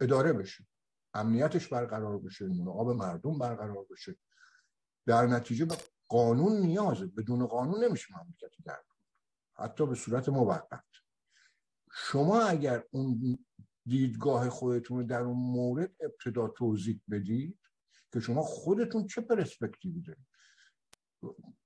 اداره 0.00 0.32
بشه. 0.32 0.66
امنیتش 1.14 1.68
برقرار 1.68 2.18
بشه 2.18 2.48
آب 2.68 2.90
مردم 2.90 3.38
برقرار 3.38 3.86
بشه. 3.90 4.16
در 5.06 5.26
نتیجه 5.26 5.64
به 5.64 5.76
قانون 6.08 6.52
نیازه 6.60 7.06
بدون 7.06 7.46
قانون 7.46 7.84
نمیشه 7.84 8.14
مملکتی 8.16 8.62
در 8.62 8.78
حتی 9.56 9.86
به 9.86 9.94
صورت 9.94 10.28
موقت. 10.28 10.84
شما 11.92 12.42
اگر 12.42 12.84
اون 12.90 13.38
دیدگاه 13.86 14.48
خودتون 14.48 14.98
رو 14.98 15.04
در 15.04 15.20
اون 15.20 15.36
مورد 15.36 15.94
ابتدا 16.00 16.48
توضیح 16.48 17.00
بدید 17.10 17.58
که 18.12 18.20
شما 18.20 18.42
خودتون 18.42 19.06
چه 19.06 19.20
پرسپکتیوی 19.20 20.00
دارید؟ 20.00 20.26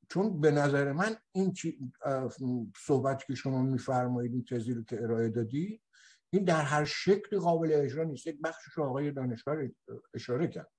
چون 0.08 0.40
به 0.40 0.50
نظر 0.50 0.92
من 0.92 1.16
این 1.32 1.54
صحبتی 2.76 3.24
که 3.26 3.34
شما 3.34 3.62
میفرمایید 3.62 4.32
این 4.32 4.44
تزی 4.44 4.74
رو 4.74 4.84
که 4.84 5.02
ارائه 5.02 5.28
دادید 5.28 5.82
این 6.32 6.44
در 6.44 6.62
هر 6.62 6.84
شکل 6.84 7.38
قابل 7.38 7.70
اجرا 7.72 8.04
نیست. 8.04 8.26
یک 8.26 8.40
بخشش 8.44 8.78
آقای 8.78 9.10
دانشگاه 9.10 9.56
اشاره 10.14 10.48
کرد. 10.48 10.70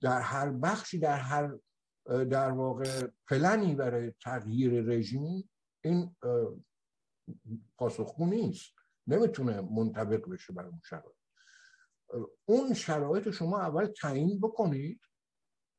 در 0.00 0.20
هر 0.20 0.50
بخشی 0.50 0.98
در 0.98 1.18
هر 1.18 1.58
در 2.06 2.50
واقع 2.50 3.06
پلنی 3.28 3.74
برای 3.74 4.12
تغییر 4.20 4.82
رژیم 4.82 5.50
این 5.84 6.16
پاسخگو 7.78 8.26
نیست. 8.26 8.72
نمی‌تونه 9.06 9.60
منطبق 9.60 10.30
بشه 10.30 10.52
برای 10.52 10.72
اون 12.10 12.24
شرایط 12.24 12.40
اون 12.44 12.74
شرایط 12.74 13.30
شما 13.30 13.60
اول 13.60 13.86
تعیین 13.86 14.40
بکنید 14.40 15.00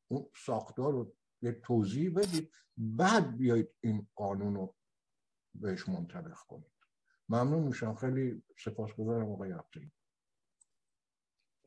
اون 0.07 0.29
ساختار 0.35 0.91
رو 0.91 1.13
یه 1.41 1.51
توضیح 1.51 2.13
بدید 2.13 2.51
بعد 2.77 3.37
بیایید 3.37 3.69
این 3.81 4.07
قانون 4.15 4.55
رو 4.55 4.75
بهش 5.55 5.89
منطبق 5.89 6.33
کنید. 6.33 6.71
ممنون 7.29 7.63
میشم. 7.63 7.95
خیلی 7.95 8.43
سپاسگزارم 8.57 9.31
آقای 9.31 9.51
عبدی. 9.51 9.91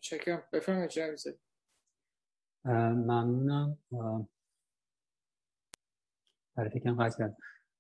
چکم 0.01 0.43
بفرمایید 0.53 0.91
جنزه 0.91 1.39
ممنونم. 2.65 3.79
برای 6.57 6.71
فکرم 6.71 7.05
قطع 7.05 7.29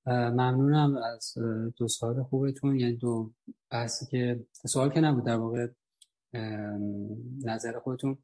ممنونم 0.06 0.96
از 0.96 1.34
دو 1.76 1.88
سوال 1.88 2.22
خوبتون. 2.22 2.76
یعنی 2.76 2.96
دو 2.96 3.32
بحثی 3.70 4.06
که 4.06 4.46
سوال 4.66 4.92
که 4.92 5.00
نبود 5.00 5.26
در 5.26 5.36
واقع 5.36 5.68
نظر 7.44 7.78
خودتون. 7.78 8.18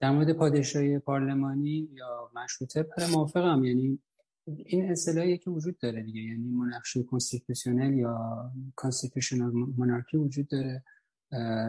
در 0.00 0.10
مورد 0.10 0.32
پادشاهی 0.32 0.98
پارلمانی 0.98 1.88
یا 1.92 2.30
مشروطه 2.34 2.82
پر 2.82 3.06
موافقم. 3.06 3.64
یعنی 3.64 3.98
این 4.46 4.90
اصطلاحی 4.90 5.38
که 5.38 5.50
وجود 5.50 5.78
داره 5.78 6.02
دیگه. 6.02 6.20
یعنی 6.20 6.48
مناقشه 6.48 7.02
constitutional 7.02 7.94
یا 7.94 8.52
constitutional 8.76 9.52
monarchy 9.52 10.16
وجود 10.16 10.48
داره. 10.48 10.84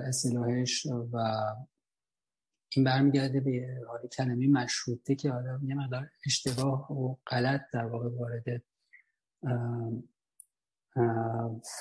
اصطلاحش 0.07 0.85
و 0.85 1.17
این 2.75 2.85
برمیگرده 2.85 3.39
به 3.39 3.79
حال 3.87 4.07
کلمه 4.07 4.47
مشروطه 4.47 5.15
که 5.15 5.31
حالا 5.31 5.59
یه 5.63 5.75
مقدار 5.75 6.09
اشتباه 6.25 6.91
و 6.91 7.15
غلط 7.27 7.61
در 7.73 7.85
واقع 7.85 8.09
وارد 8.09 8.63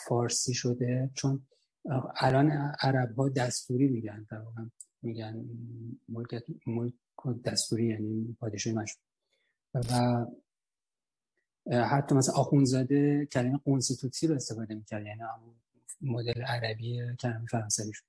فارسی 0.06 0.54
شده. 0.54 1.10
چون 1.14 1.46
الان 2.16 2.50
عرب 2.80 3.14
ها 3.16 3.28
دستوری 3.28 3.88
میگن 3.88 4.26
در 4.30 4.38
واقع 4.38 4.62
میگن 5.02 5.44
ملک 6.08 6.44
دستوری 7.44 7.86
یعنی 7.86 8.36
پادشاه 8.40 8.72
مشروط 8.72 9.04
و 9.74 10.26
حتی 11.72 12.14
مثلا 12.14 12.34
آخونزاده 12.34 13.26
کلمه 13.26 13.58
قونستیتوسی 13.64 14.26
رو 14.26 14.34
استفاده 14.34 14.74
می‌کرد 14.74 15.06
یعنی 15.06 15.22
مدل 16.00 16.42
عربی 16.42 17.00
کلمه 17.20 17.46
فرانسوی 17.46 17.92
شد 17.92 18.04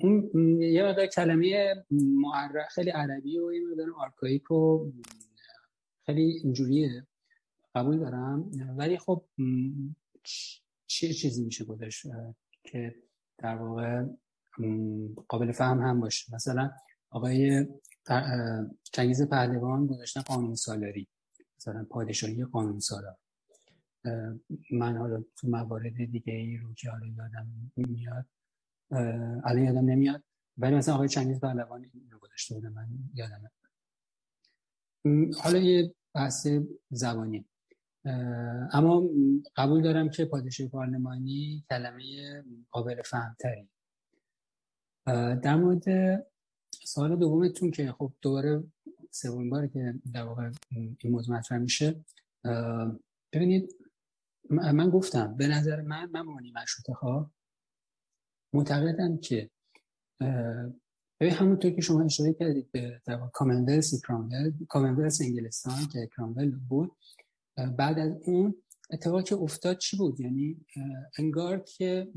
اون 0.00 0.30
یه 0.62 0.84
مقدار 0.84 1.06
کلمه 1.06 1.74
معرخ 1.90 2.68
خیلی 2.68 2.90
عربی 2.90 3.38
و 3.38 3.52
یه 3.52 3.60
مقدار 3.70 3.90
آرکایک 3.96 4.50
و 4.50 4.92
خیلی 6.06 6.22
اینجوریه. 6.22 7.06
قبول 7.74 7.98
دارم. 7.98 8.50
ولی 8.76 8.98
خب 8.98 9.24
چه 10.86 11.12
چیزی 11.12 11.44
میشه 11.44 11.64
گذاشت 11.64 12.06
که 12.64 12.94
در 13.38 13.56
واقع 13.56 14.04
قابل 15.28 15.52
فهم 15.52 15.80
هم 15.80 16.00
باشه؟ 16.00 16.34
مثلا 16.34 16.70
آقای 17.10 17.66
چنگیز 18.92 19.22
پهلوان 19.22 19.86
گذاشتن 19.86 20.20
قانون 20.20 20.54
سالاری 20.54 21.08
مثلا 21.58 21.86
پادشاهی 21.90 22.44
قانون 22.44 22.80
سالار. 22.80 23.16
من 24.72 24.96
حالا 24.96 25.24
تو 25.36 25.48
موارد 25.48 26.04
دیگه 26.04 26.32
ای 26.32 26.56
رو 26.56 26.74
که 26.74 26.90
حالا 26.90 27.06
یادم 27.06 27.72
میاد 27.76 28.26
الان 29.44 29.64
یادم 29.64 29.84
نمیاد 29.84 30.22
ولی 30.58 30.74
مثلا 30.74 30.94
آقای 30.94 31.08
چنگیز 31.08 31.40
پهلوان 31.40 31.84
این 31.94 32.10
رو 32.10 32.18
گذاشته 32.18 32.54
بوده 32.54 32.68
من 32.68 32.88
یادم 33.14 33.50
حالا 35.42 35.58
یه 35.58 35.94
بحث 36.14 36.46
زبانی. 36.90 37.44
اما 38.72 39.02
قبول 39.56 39.82
دارم 39.82 40.08
که 40.08 40.24
پادشاهی 40.24 40.68
پارلمانی 40.68 41.64
کلمه 41.70 42.04
قابل 42.70 43.02
فهمتری. 43.02 43.68
در 45.42 45.56
مورد 45.56 45.84
سوال 46.84 47.16
دومتون 47.16 47.70
که 47.70 47.92
خب 47.92 48.12
دوباره 48.22 48.64
سومین 49.10 49.50
باری 49.50 49.68
که 49.68 49.94
در 50.12 50.22
واقع 50.22 50.50
این 50.70 50.96
موضوع 51.04 51.36
مطرح 51.36 51.58
میشه 51.58 52.04
ببینید 53.32 53.76
من 54.50 54.90
گفتم 54.90 55.36
به 55.36 55.46
نظر 55.46 55.80
من 55.80 56.10
من 56.10 56.20
مانی 56.20 56.52
مشروطه 56.52 56.92
ها 56.92 57.30
معتقدم 58.52 59.16
که 59.16 59.50
ببین 61.20 61.34
همونطور 61.34 61.70
که 61.70 61.80
شما 61.80 62.04
اشاره 62.04 62.32
کردید 62.32 62.72
به 62.72 63.00
کامنولس 63.32 64.02
کرامول 64.02 64.52
کامنولس 64.68 65.20
انگلستان 65.20 65.86
که 65.92 66.08
کرامول 66.16 66.50
بود 66.68 66.96
بعد 67.56 67.98
از 67.98 68.12
اون 68.24 68.54
اتفاقی 68.90 69.22
که 69.22 69.34
افتاد 69.34 69.78
چی 69.78 69.96
بود؟ 69.96 70.20
یعنی 70.20 70.66
انگار 71.18 71.58
که 71.58 72.08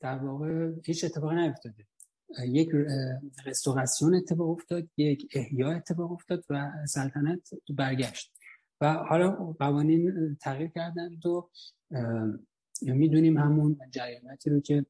در 0.00 0.18
واقع 0.18 0.72
هیچ 0.84 1.04
اتفاقی 1.04 1.36
نیفتاده. 1.36 1.86
یک 2.48 2.68
رستوراسیون 3.46 4.14
اتفاق 4.14 4.50
افتاد 4.50 4.88
یک 4.96 5.28
احیا 5.34 5.72
اتفاق 5.72 6.12
افتاد 6.12 6.44
و 6.50 6.70
سلطنت 6.86 7.50
برگشت. 7.76 8.32
و 8.80 8.92
حالا 8.92 9.30
قوانین 9.58 10.36
تغییر 10.40 10.68
کردن 10.68 11.20
تو 11.20 11.50
می‌دونیم 12.82 13.38
همون 13.38 13.78
جریاناتی 13.90 14.50
رو 14.50 14.60
که 14.60 14.86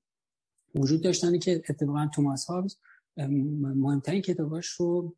وجود 0.74 1.02
داشتن 1.02 1.38
که 1.38 1.62
اتفاقا 1.68 2.10
توماس 2.14 2.46
هابز 2.46 2.76
مهمترین 3.16 4.22
کتاباش 4.22 4.66
رو 4.66 5.16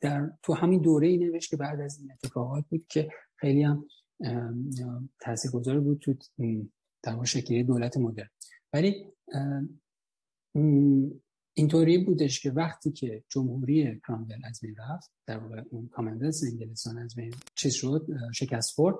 در 0.00 0.30
تو 0.42 0.54
همین 0.54 0.80
دوره 0.80 1.08
ای 1.08 1.18
نوشت 1.18 1.50
که 1.50 1.56
بعد 1.56 1.80
از 1.80 2.00
این 2.00 2.12
اتفاقات 2.12 2.64
بود 2.70 2.86
که 2.88 3.08
خیلی 3.40 3.62
هم 3.62 3.86
تاثیرگذار 5.20 5.80
بود 5.80 5.98
تو 5.98 6.14
در 7.02 7.24
شکلی 7.24 7.64
دولت 7.64 7.96
مدرن. 7.96 8.28
ولی 8.72 9.12
اینطوری 11.54 11.98
بودش 11.98 12.40
که 12.40 12.50
وقتی 12.50 12.92
که 12.92 13.24
جمهوری 13.28 14.00
کرامول 14.06 14.42
از 14.44 14.60
بین 14.62 14.76
رفت 14.78 15.10
در 15.26 15.38
واقع 15.38 15.62
اون 15.70 15.88
کامندنس 15.88 16.42
انگلستان 16.52 16.98
از 16.98 17.14
بین 17.14 17.34
چیز 17.54 17.74
شد 17.74 18.06
شکست 18.34 18.74
خورد 18.74 18.94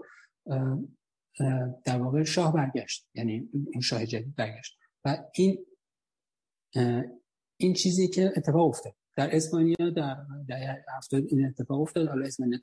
در 1.85 1.99
واقع 2.03 2.25
شاه 2.25 2.53
برگشت. 2.53 3.09
یعنی 3.15 3.49
اون 3.53 3.81
شاه 3.81 4.07
جدید 4.07 4.35
برگشت. 4.35 4.79
و 5.05 5.25
این 5.35 5.67
این 7.57 7.75
چیزی 7.75 8.09
که 8.09 8.33
اتفاق 8.37 8.69
افتاد. 8.69 8.95
در 9.19 9.37
اسپانیا 9.37 9.91
در 9.97 10.17
دهه 10.49 10.85
این 11.13 11.47
اتفاق 11.47 11.81
افتاد. 11.81 12.09
حالا 12.09 12.27
اسپانیا 12.27 12.59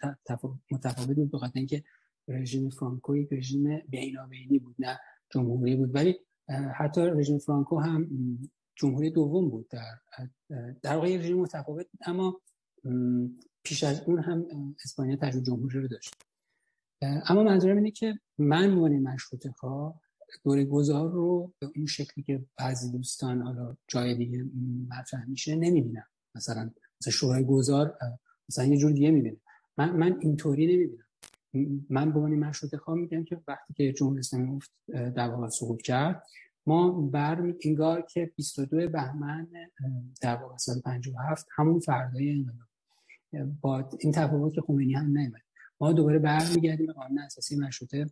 متفاوت 0.72 1.16
بود 1.16 1.32
بخاطر 1.32 1.60
اینکه 1.60 1.84
رژیم 2.28 2.70
فرانکو 2.70 3.18
یک 3.18 3.34
رژیم 3.34 3.82
بینابینی 3.90 4.60
بود 4.60 4.76
نه 4.80 5.00
جمهوری 5.30 5.76
بود. 5.76 5.96
ولی 5.96 6.16
حتی 6.76 7.02
رژیم 7.02 7.38
فرانکو 7.38 7.80
هم 7.80 8.10
جمهوری 8.76 9.10
دوم 9.10 9.50
بود 9.50 9.68
در 9.70 10.00
در 10.82 10.96
واقع 10.96 11.18
رژیم 11.18 11.38
متفاوت 11.38 11.88
اما 12.06 12.42
پیش 13.64 13.84
از 13.84 14.02
اون 14.02 14.20
هم 14.20 14.46
اسپانیا 14.84 15.16
تجربه 15.16 15.46
جمهوری 15.46 15.80
رو 15.80 15.88
داشت. 15.88 16.14
اما 17.02 17.44
منظورم 17.44 17.78
اینه 17.78 17.92
که 17.92 18.20
من 18.38 18.70
موانع 18.70 19.00
مشروط 19.00 19.48
خواه 19.48 20.02
دوره 20.44 20.66
گذار 20.66 21.12
رو 21.12 21.54
به 21.60 21.72
اون 21.76 21.86
شکلی 21.86 22.24
که 22.24 22.46
بعضی 22.58 22.92
دوستان 22.92 23.42
حالا 23.42 23.78
جای 23.88 24.16
دیگه 24.16 24.46
مطرح 24.90 25.26
میشه 25.26 25.56
نمی‌بینم. 25.56 26.06
مثلا 26.36 26.72
مثلا 27.02 27.12
شورای 27.12 27.46
گذار 27.46 27.98
مثلا 28.50 28.66
یه 28.66 28.78
جور 28.78 28.92
دیگه 28.92 29.12
می‌بینه. 29.12 29.38
من 29.78 29.92
من 29.92 30.18
اینطوری 30.22 30.76
نمی‌بینم. 30.76 31.06
من 31.90 32.12
به 32.12 32.20
عنوان 32.20 32.36
مشروط 32.36 32.76
خواه 32.76 32.98
میگم 32.98 33.24
که 33.24 33.42
وقتی 33.48 33.74
که 33.74 33.94
جمهوری 33.94 34.20
اسلامی 34.20 34.60
در 34.88 35.30
واقع 35.30 35.50
سقوط 35.50 35.82
کرد 35.82 36.24
ما 36.66 36.92
بر 36.92 37.54
انگار 37.66 38.02
که 38.02 38.32
22 38.36 38.90
بهمن 38.90 39.48
در 40.22 40.36
واقع 40.36 40.58
سال 40.58 40.82
57 40.82 41.48
همون 41.56 41.80
فردای 41.80 42.32
انقلاب. 42.32 43.60
با 43.62 43.90
این 44.00 44.12
تفاوت 44.12 44.54
که 44.54 44.62
خمینی 44.62 44.94
هم 44.94 45.06
نمیاد 45.06 45.42
ما 45.80 45.94
دوباره 45.94 46.20
برمیگردیم 46.20 46.86
به 46.88 46.94
قانون 46.94 47.20
اساسی 47.20 47.56
مشروطه 47.56 48.06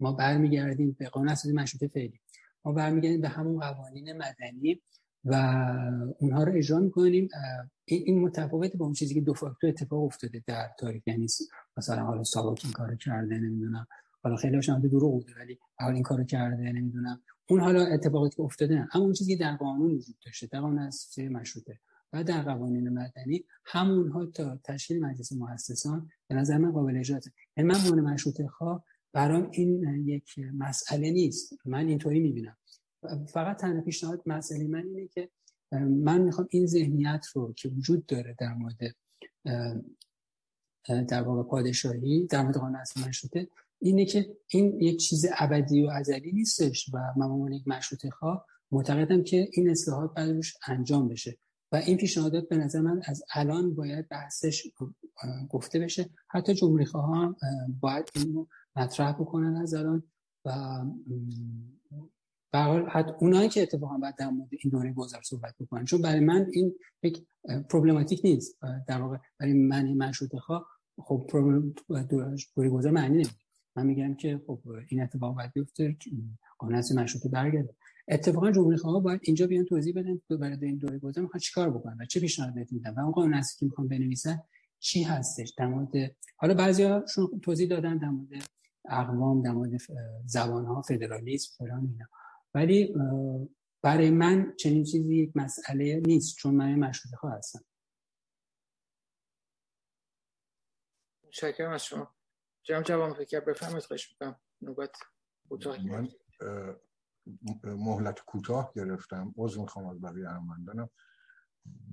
ما 0.00 0.12
برمیگردیم 0.12 0.96
به 0.98 1.08
قانون 1.08 1.28
اساسی 1.28 1.52
مشروطه 1.52 1.88
فعلی. 1.88 2.20
ما 2.64 2.72
برمیگردیم 2.72 3.20
به 3.20 3.28
همون 3.28 3.60
قوانین 3.60 4.12
مدنی. 4.12 4.82
و 5.28 5.34
اونها 6.18 6.44
رو 6.44 6.52
اجرا 6.56 6.78
می‌کنیم. 6.78 7.28
این 7.84 8.20
متفاوت 8.20 8.76
با 8.76 8.84
اون 8.84 8.94
چیزی 8.94 9.14
که 9.14 9.20
دو 9.20 9.34
فاکتور 9.34 9.70
اتفاق 9.70 10.04
افتاده 10.04 10.42
در 10.46 10.70
تاریخ. 10.78 11.02
یعنی 11.06 11.26
مثلا 11.76 12.02
حالا 12.04 12.24
ساواک 12.24 12.60
این 12.64 12.72
کارو 12.72 12.96
کرده 12.96 13.38
نمی‌دونم. 13.38 13.86
حالا 14.22 14.36
خیلی 14.36 14.56
به 14.82 14.88
دروغ 14.88 15.12
بوده 15.12 15.32
ولی 15.40 15.58
حالا 15.78 15.94
این 15.94 16.02
کارو 16.02 16.24
کرده 16.24 16.72
نمی‌دونم. 16.72 17.22
اون 17.48 17.60
حالا 17.60 17.86
اتفاقاتی 17.86 18.36
که 18.36 18.42
افتاده 18.42 18.74
نه. 18.74 18.88
اما 18.94 19.04
اون 19.04 19.12
چیزی 19.12 19.36
در 19.36 19.56
قانون 19.56 19.90
وجود 19.90 20.16
داشته 20.26 20.46
در 20.46 20.60
قانون 20.60 20.78
اساسی 20.78 21.28
مشروطه 21.28 21.78
و 22.12 22.24
در 22.24 22.42
قوانین 22.42 22.88
مدنی 22.88 23.44
همونها 23.64 24.26
تا 24.26 24.60
تشکیل 24.64 25.00
مجلس 25.00 25.32
مؤسسان 25.32 26.08
به 26.28 26.34
نظر 26.34 26.58
من 26.58 26.72
قابل 26.72 26.96
اجراست 26.96 27.30
یعنی 27.56 27.70
من 27.70 28.00
مشروطه 28.00 28.48
خواه 28.48 28.84
برام 29.12 29.48
این 29.52 30.04
یک 30.06 30.38
مسئله 30.38 31.10
نیست. 31.10 31.52
من 31.64 31.88
اینطوری 31.88 32.20
می‌بینم. 32.20 32.56
فقط 33.28 33.56
تنها 33.56 33.80
پیشنهاد 33.80 34.22
مسئله 34.26 34.68
من 34.68 34.84
اینه 34.86 35.08
که 35.08 35.30
من 35.82 36.20
می‌خوام 36.20 36.48
این 36.50 36.66
ذهنیت 36.66 37.26
رو 37.34 37.52
که 37.52 37.68
وجود 37.68 38.06
داره 38.06 38.36
در 38.38 38.54
مورد 38.54 38.96
در 41.08 41.22
واقع 41.22 41.42
پادشاهی 41.42 42.26
در 42.26 42.42
مورد 42.42 42.56
قانون 42.56 42.76
اساسی 42.76 43.08
مشروطه 43.08 43.48
اینه 43.78 44.04
که 44.04 44.36
این 44.48 44.80
یک 44.80 44.96
چیز 44.96 45.26
ابدی 45.38 45.86
و 45.86 45.90
ازلی 45.90 46.32
نیستش 46.32 46.90
و 46.92 46.98
من 47.16 47.26
عنوان 47.26 47.52
یک 47.52 47.68
مشروطه 47.68 48.10
خواه 48.10 48.46
معتقدم 48.70 49.22
که 49.22 49.48
این 49.52 49.70
اصلاحات 49.70 50.14
باید 50.14 50.44
انجام 50.66 51.08
بشه. 51.08 51.38
و 51.72 51.76
این 51.76 51.96
پیشنهادات 51.96 52.48
به 52.48 52.56
نظر 52.56 52.80
من 52.80 53.02
از 53.04 53.22
الان 53.34 53.74
باید 53.74 54.08
بحثش 54.08 54.62
گفته 55.50 55.78
بشه. 55.78 56.10
حتی 56.28 56.54
جمهوری 56.54 56.84
خواهان 56.84 57.36
باید 57.80 58.10
اینو 58.14 58.46
مطرح 58.76 59.12
بکنن 59.12 59.56
از 59.56 59.74
الان 59.74 60.02
و 60.44 60.50
برحال 62.56 62.88
حتی 62.88 63.12
اونایی 63.20 63.48
که 63.48 63.62
اتفاقا 63.62 63.98
باید 63.98 64.14
در 64.16 64.30
مورد 64.30 64.48
این 64.52 64.70
دوره 64.70 64.92
گذر 64.92 65.22
صحبت 65.22 65.54
بکنن 65.60 65.84
چون 65.84 66.02
برای 66.02 66.20
من 66.20 66.46
این 66.52 66.74
یک 67.02 67.26
پروبلماتیک 67.70 68.20
نیست. 68.24 68.58
در 68.88 69.00
واقع 69.00 69.16
برای 69.40 69.52
من 69.52 69.86
این 69.86 69.98
مشروط 69.98 70.36
خواه 70.36 70.66
خب 70.98 71.30
دوره 72.54 72.70
گذر 72.70 72.90
معنی 72.90 73.14
نمیده. 73.14 73.30
من 73.76 73.86
میگم 73.86 74.14
که 74.14 74.40
خب 74.46 74.60
این 74.88 75.02
اتفاق 75.02 75.36
باید 75.36 75.52
بیفته 75.52 75.96
قانون 76.58 76.82
مشروط 76.96 77.26
برگرده. 77.32 77.74
اتفاقا 78.08 78.50
جمهوری 78.50 78.76
خواها 78.76 79.00
باید 79.00 79.20
اینجا 79.22 79.46
بیان 79.46 79.64
توضیح 79.64 79.94
بدن 79.96 80.20
تو 80.28 80.38
برای 80.38 80.58
این 80.62 80.76
دوره 80.76 80.98
گذر 80.98 81.20
می‌خوان 81.20 81.40
چیکار 81.40 81.70
بکنن 81.70 81.96
و 82.00 82.04
چه 82.04 82.20
پیشنهاد 82.20 82.54
میدن 82.70 82.94
و 82.94 83.00
اون 83.00 83.12
قانون 83.12 83.34
اساسی 83.34 83.58
که 83.58 83.66
می‌خوان 83.66 83.88
بنویسن 83.88 84.42
چی 84.78 85.02
هستش. 85.02 85.54
در 85.58 85.66
مورد 85.66 86.16
حالا 86.36 86.54
بعضیاشون 86.54 87.40
توضیح 87.42 87.68
دادن 87.68 87.98
در 87.98 88.08
مورد 88.08 88.30
اقوام 88.88 89.42
در 89.42 89.52
مورد 89.52 89.70
زبان 90.26 90.64
ها 90.64 90.82
فدرالیسم 90.82 91.54
فلان 91.58 91.88
اینا. 91.92 92.06
ولی 92.56 92.94
برای 93.82 94.10
من 94.10 94.54
چنین 94.56 94.84
چیزی 94.84 95.16
یک 95.16 95.32
مسئله 95.34 96.02
نیست 96.06 96.36
چون 96.36 96.54
من 96.54 96.74
مشروط 96.74 97.14
خواه 97.14 97.32
هستم. 97.32 97.64
شکرم 101.30 101.70
از 101.70 101.84
شما. 101.84 102.14
جناب 102.62 102.82
جوان 102.82 103.14
فکر 103.14 103.40
بفهمید 103.40 103.82
خوش 103.82 104.10
می‌کنم 104.10 104.40
نوبت 104.62 104.96
من 105.90 106.08
مهلت 107.64 108.20
کوتاه 108.20 108.72
گرفتم. 108.76 109.34
عضو 109.36 109.62
می‌خوام 109.62 109.86
از 109.86 110.00
بقیه 110.00 110.30
ارمندانم 110.30 110.90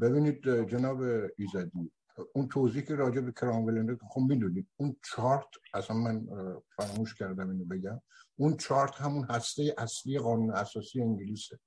ببینید 0.02 0.68
جناب 0.69 1.02
ایزدی 1.38 1.91
اون 2.34 2.48
توضیح 2.48 2.81
که 2.81 2.95
راجع 2.95 3.22
به 3.22 3.31
کرامول 3.31 3.98
خب 4.10 4.22
می‌دونید 4.22 4.68
اون 4.77 4.95
چارت 5.03 5.48
اصلا 5.73 5.98
من 5.98 6.27
فراموش 6.76 7.15
کردم 7.15 7.49
اینو 7.49 7.65
بگم. 7.65 8.02
اون 8.36 8.58
چارت 8.58 8.96
همون 8.96 9.28
هسته 9.30 9.76
اصلی 9.78 10.20
قانون 10.20 10.52
اساسی 10.56 11.02
انگلیسه. 11.02 11.60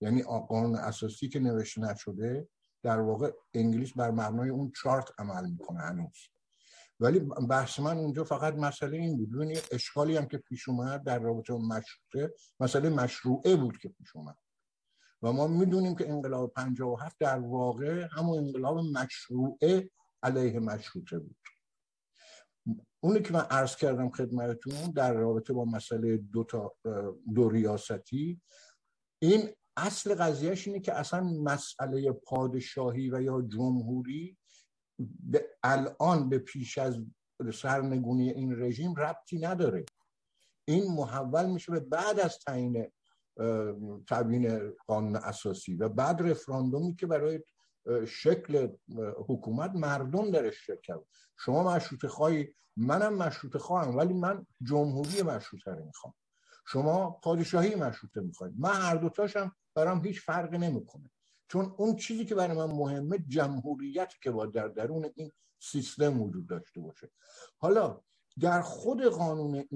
یعنی 0.00 0.22
قانون 0.22 0.76
اساسی 0.76 1.28
که 1.28 1.40
نوشته 1.40 1.80
نشده 1.80 2.48
در 2.82 3.00
واقع 3.00 3.32
انگلیس 3.54 3.92
بر 3.92 4.10
مبنای 4.10 4.48
اون 4.48 4.72
چارت 4.82 5.08
عمل 5.18 5.50
می‌کنه 5.50 5.80
هنوز. 5.80 6.18
ولی 7.00 7.18
بحث 7.48 7.80
من 7.80 7.98
اونجا 7.98 8.24
فقط 8.24 8.54
مسئله 8.54 8.96
این 8.96 9.16
بود. 9.16 9.32
ببینید 9.32 9.68
اشکالی 9.72 10.16
هم 10.16 10.26
که 10.26 10.38
پیش 10.38 10.68
اومد 10.68 11.04
در 11.04 11.18
رابطه 11.18 11.52
مشروطه 11.52 12.34
مسئله 12.60 12.88
مشروعه 12.88 13.56
بود 13.56 13.78
که 13.78 13.88
پیش 13.88 14.16
اومد. 14.16 14.36
و 15.22 15.32
ما 15.32 15.46
می‌دونیم 15.46 15.94
که 15.94 16.10
انقلاب 16.10 16.52
57 16.52 17.16
در 17.18 17.38
واقع 17.38 18.06
همون 18.12 18.38
انقلاب 18.38 18.78
مشروعه 18.78 19.90
علیه 20.22 20.60
مشروطه 20.60 21.18
بود. 21.18 21.36
اونی 23.00 23.22
که 23.22 23.32
من 23.32 23.46
عرض 23.50 23.76
کردم 23.76 24.10
خدمتتون 24.10 24.90
در 24.90 25.12
رابطه 25.12 25.52
با 25.52 25.64
مسئله 25.64 26.16
دو, 26.16 26.44
تا 26.44 26.74
دو 27.34 27.48
ریاستی 27.48 28.40
این 29.22 29.48
اصل 29.76 30.14
قضیهش 30.14 30.68
اینه 30.68 30.80
که 30.80 30.94
اصلا 30.94 31.22
مسئله 31.22 32.12
پادشاهی 32.12 33.10
و 33.10 33.22
یا 33.22 33.42
جمهوری 33.42 34.38
الان 35.62 36.28
به 36.28 36.38
پیش 36.38 36.78
از 36.78 36.98
سرنگونی 37.54 38.30
این 38.30 38.62
رژیم 38.62 38.94
ربطی 38.94 39.38
نداره. 39.38 39.84
این 40.68 40.92
محول 40.92 41.46
میشه 41.46 41.72
به 41.72 41.80
بعد 41.80 42.20
از 42.20 42.38
تعیین 42.38 42.86
تبیین 44.08 44.72
قانون 44.86 45.16
اساسی 45.16 45.74
و 45.74 45.88
بعد 45.88 46.22
رفراندومی 46.22 46.96
که 46.96 47.06
برای 47.06 47.40
شکل 48.06 48.68
حکومت 49.28 49.70
مردم 49.70 50.30
درش 50.30 50.66
شکل 50.66 50.94
شما 51.38 51.74
مشروط 51.74 52.06
خواهی 52.06 52.54
منم 52.76 53.14
مشروط 53.14 53.56
خواهم 53.56 53.96
ولی 53.96 54.14
من 54.14 54.46
جمهوری 54.62 55.22
مشروطه 55.22 55.70
رو 55.70 55.84
می‌خوام. 55.84 56.14
شما 56.66 57.10
پادشاهی 57.10 57.74
مشروطه 57.74 58.20
می‌خواید. 58.20 58.54
من 58.58 58.74
هر 58.74 58.96
دوتاشم 58.96 59.56
برام 59.74 60.06
هیچ 60.06 60.20
فرقی 60.20 60.58
نمی‌کنه. 60.58 61.10
چون 61.48 61.74
اون 61.78 61.96
چیزی 61.96 62.24
که 62.24 62.34
برای 62.34 62.56
من 62.56 62.66
مهمه 62.66 63.18
جمهوریت 63.18 64.12
که 64.22 64.30
با 64.30 64.46
در 64.46 64.68
درون 64.68 65.10
این 65.14 65.32
سیستم 65.58 66.22
وجود 66.22 66.46
داشته 66.46 66.80
باشه. 66.80 67.10
حالا 67.58 68.00
در 68.40 68.62
خود 68.62 69.02
قانون 69.02 69.68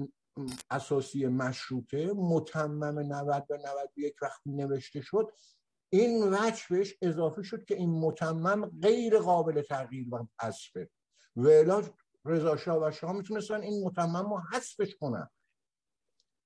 اساسی 0.69 1.27
مشروطه 1.27 2.13
متمم 2.13 2.99
90 2.99 3.47
به 3.47 3.57
91 3.57 4.15
وقتی 4.21 4.49
نوشته 4.49 5.01
شد 5.01 5.31
این 5.99 6.23
وجه 6.33 6.63
بهش 6.69 6.95
اضافه 7.01 7.43
شد 7.43 7.65
که 7.65 7.75
این 7.75 7.89
متمم 7.89 8.65
غیر 8.65 9.17
قابل 9.17 9.61
تغییر 9.61 10.15
و 10.15 10.27
حذفه. 10.41 10.89
و 11.35 11.81
رضا 12.25 12.57
شاه 12.57 12.87
و 12.87 12.91
شاه 12.91 13.11
می‌تونستن 13.11 13.61
این 13.61 13.83
متمم 13.87 14.33
رو 14.33 14.41
حذفش 14.51 14.95
کنن. 14.95 15.29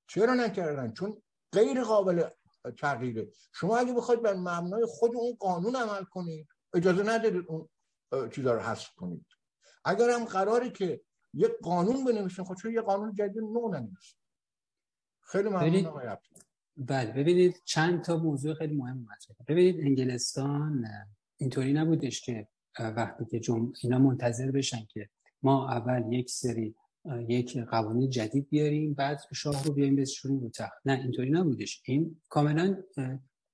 چرا 0.08 0.34
نکردن؟ 0.34 0.94
چون 0.94 1.22
غیر 1.52 1.84
قابل 1.84 2.30
تغییره. 2.78 3.28
شما 3.54 3.78
اگه 3.78 3.94
بخواید 3.94 4.22
بر 4.22 4.34
مبنای 4.34 4.86
خود 4.88 5.12
اون 5.16 5.36
قانون 5.40 5.76
عمل 5.76 6.04
کنید 6.04 6.48
اجازه 6.74 7.04
ندارید 7.04 7.46
اون 7.48 7.70
چیزا 8.30 8.54
رو 8.54 8.60
حذف 8.60 8.94
کنید. 8.96 9.26
اگر 9.86 10.10
هم 10.10 10.26
قراری 10.26 10.72
که 10.72 11.02
یک 11.34 11.52
قانون 11.64 12.06
بنویسین 12.06 12.46
خب 12.46 12.56
چون 12.56 12.74
یه 12.74 12.82
قانون 12.82 13.14
جدید 13.14 13.38
نو 13.38 13.70
ننویسین 13.70 14.20
خیلی 15.22 15.50
ممنون 15.50 15.86
آقای 15.86 16.08
بله 16.80 17.12
ببینید 17.12 17.62
چند 17.66 18.02
تا 18.02 18.18
موضوع 18.18 18.54
خیلی 18.54 18.76
مهم 18.76 18.98
مطرحه 18.98 19.46
ببینید 19.48 19.80
انگلستان 19.80 20.86
اینطوری 21.38 21.74
نبودش 21.74 22.22
که 22.22 22.48
وقتی 22.80 23.26
که 23.26 23.40
جم... 23.40 23.74
اینا 23.84 24.00
منتظر 24.00 24.52
بشن 24.52 24.86
که 24.90 25.10
ما 25.44 25.70
اول 25.70 26.14
یک 26.14 26.30
سری 26.30 26.76
یک 27.28 27.58
قوانین 27.58 28.10
جدید 28.10 28.50
بیاریم 28.50 28.94
بعد 28.94 29.22
شاه 29.34 29.64
رو 29.64 29.74
بیاریم 29.74 29.96
بزنیم 29.96 30.40
رو 30.40 30.50
تخت 30.50 30.82
نه 30.86 30.94
اینطوری 30.94 31.30
نبودش. 31.30 31.82
این 31.86 32.22
کاملا 32.30 32.78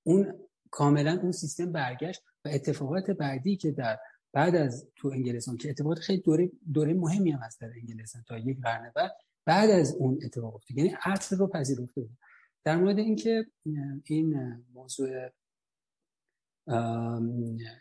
اون 0.02 0.34
کاملا 0.70 1.20
اون 1.22 1.32
سیستم 1.32 1.72
برگشت 1.72 2.22
و 2.44 2.48
اتفاقات 2.52 3.10
بعدی 3.10 3.56
که 3.56 3.70
در 3.70 3.98
بعد 4.32 4.56
از 4.56 4.88
تو 4.96 5.08
انگلستان 5.08 5.56
که 5.56 5.70
اتفاقات 5.70 5.98
خیلی 5.98 6.20
دوره 6.20 6.50
دوره 6.72 6.94
مهمی 6.94 7.30
هم 7.30 7.38
هست 7.38 7.60
در 7.60 7.70
انگلستان 7.80 8.24
تا 8.28 8.38
یک 8.38 8.60
قرن 8.60 8.92
بعد 8.94 9.12
بعد 9.44 9.70
از 9.70 9.96
اون 9.98 10.18
اتفاق 10.24 10.54
افتاد. 10.54 10.78
یعنی 10.78 10.96
عصر 11.04 11.36
رو 11.36 11.46
پذیرفته 11.46 12.00
بود. 12.00 12.18
در 12.66 12.76
مورد 12.76 12.98
اینکه 12.98 13.46
این 14.04 14.54
موضوع 14.74 15.28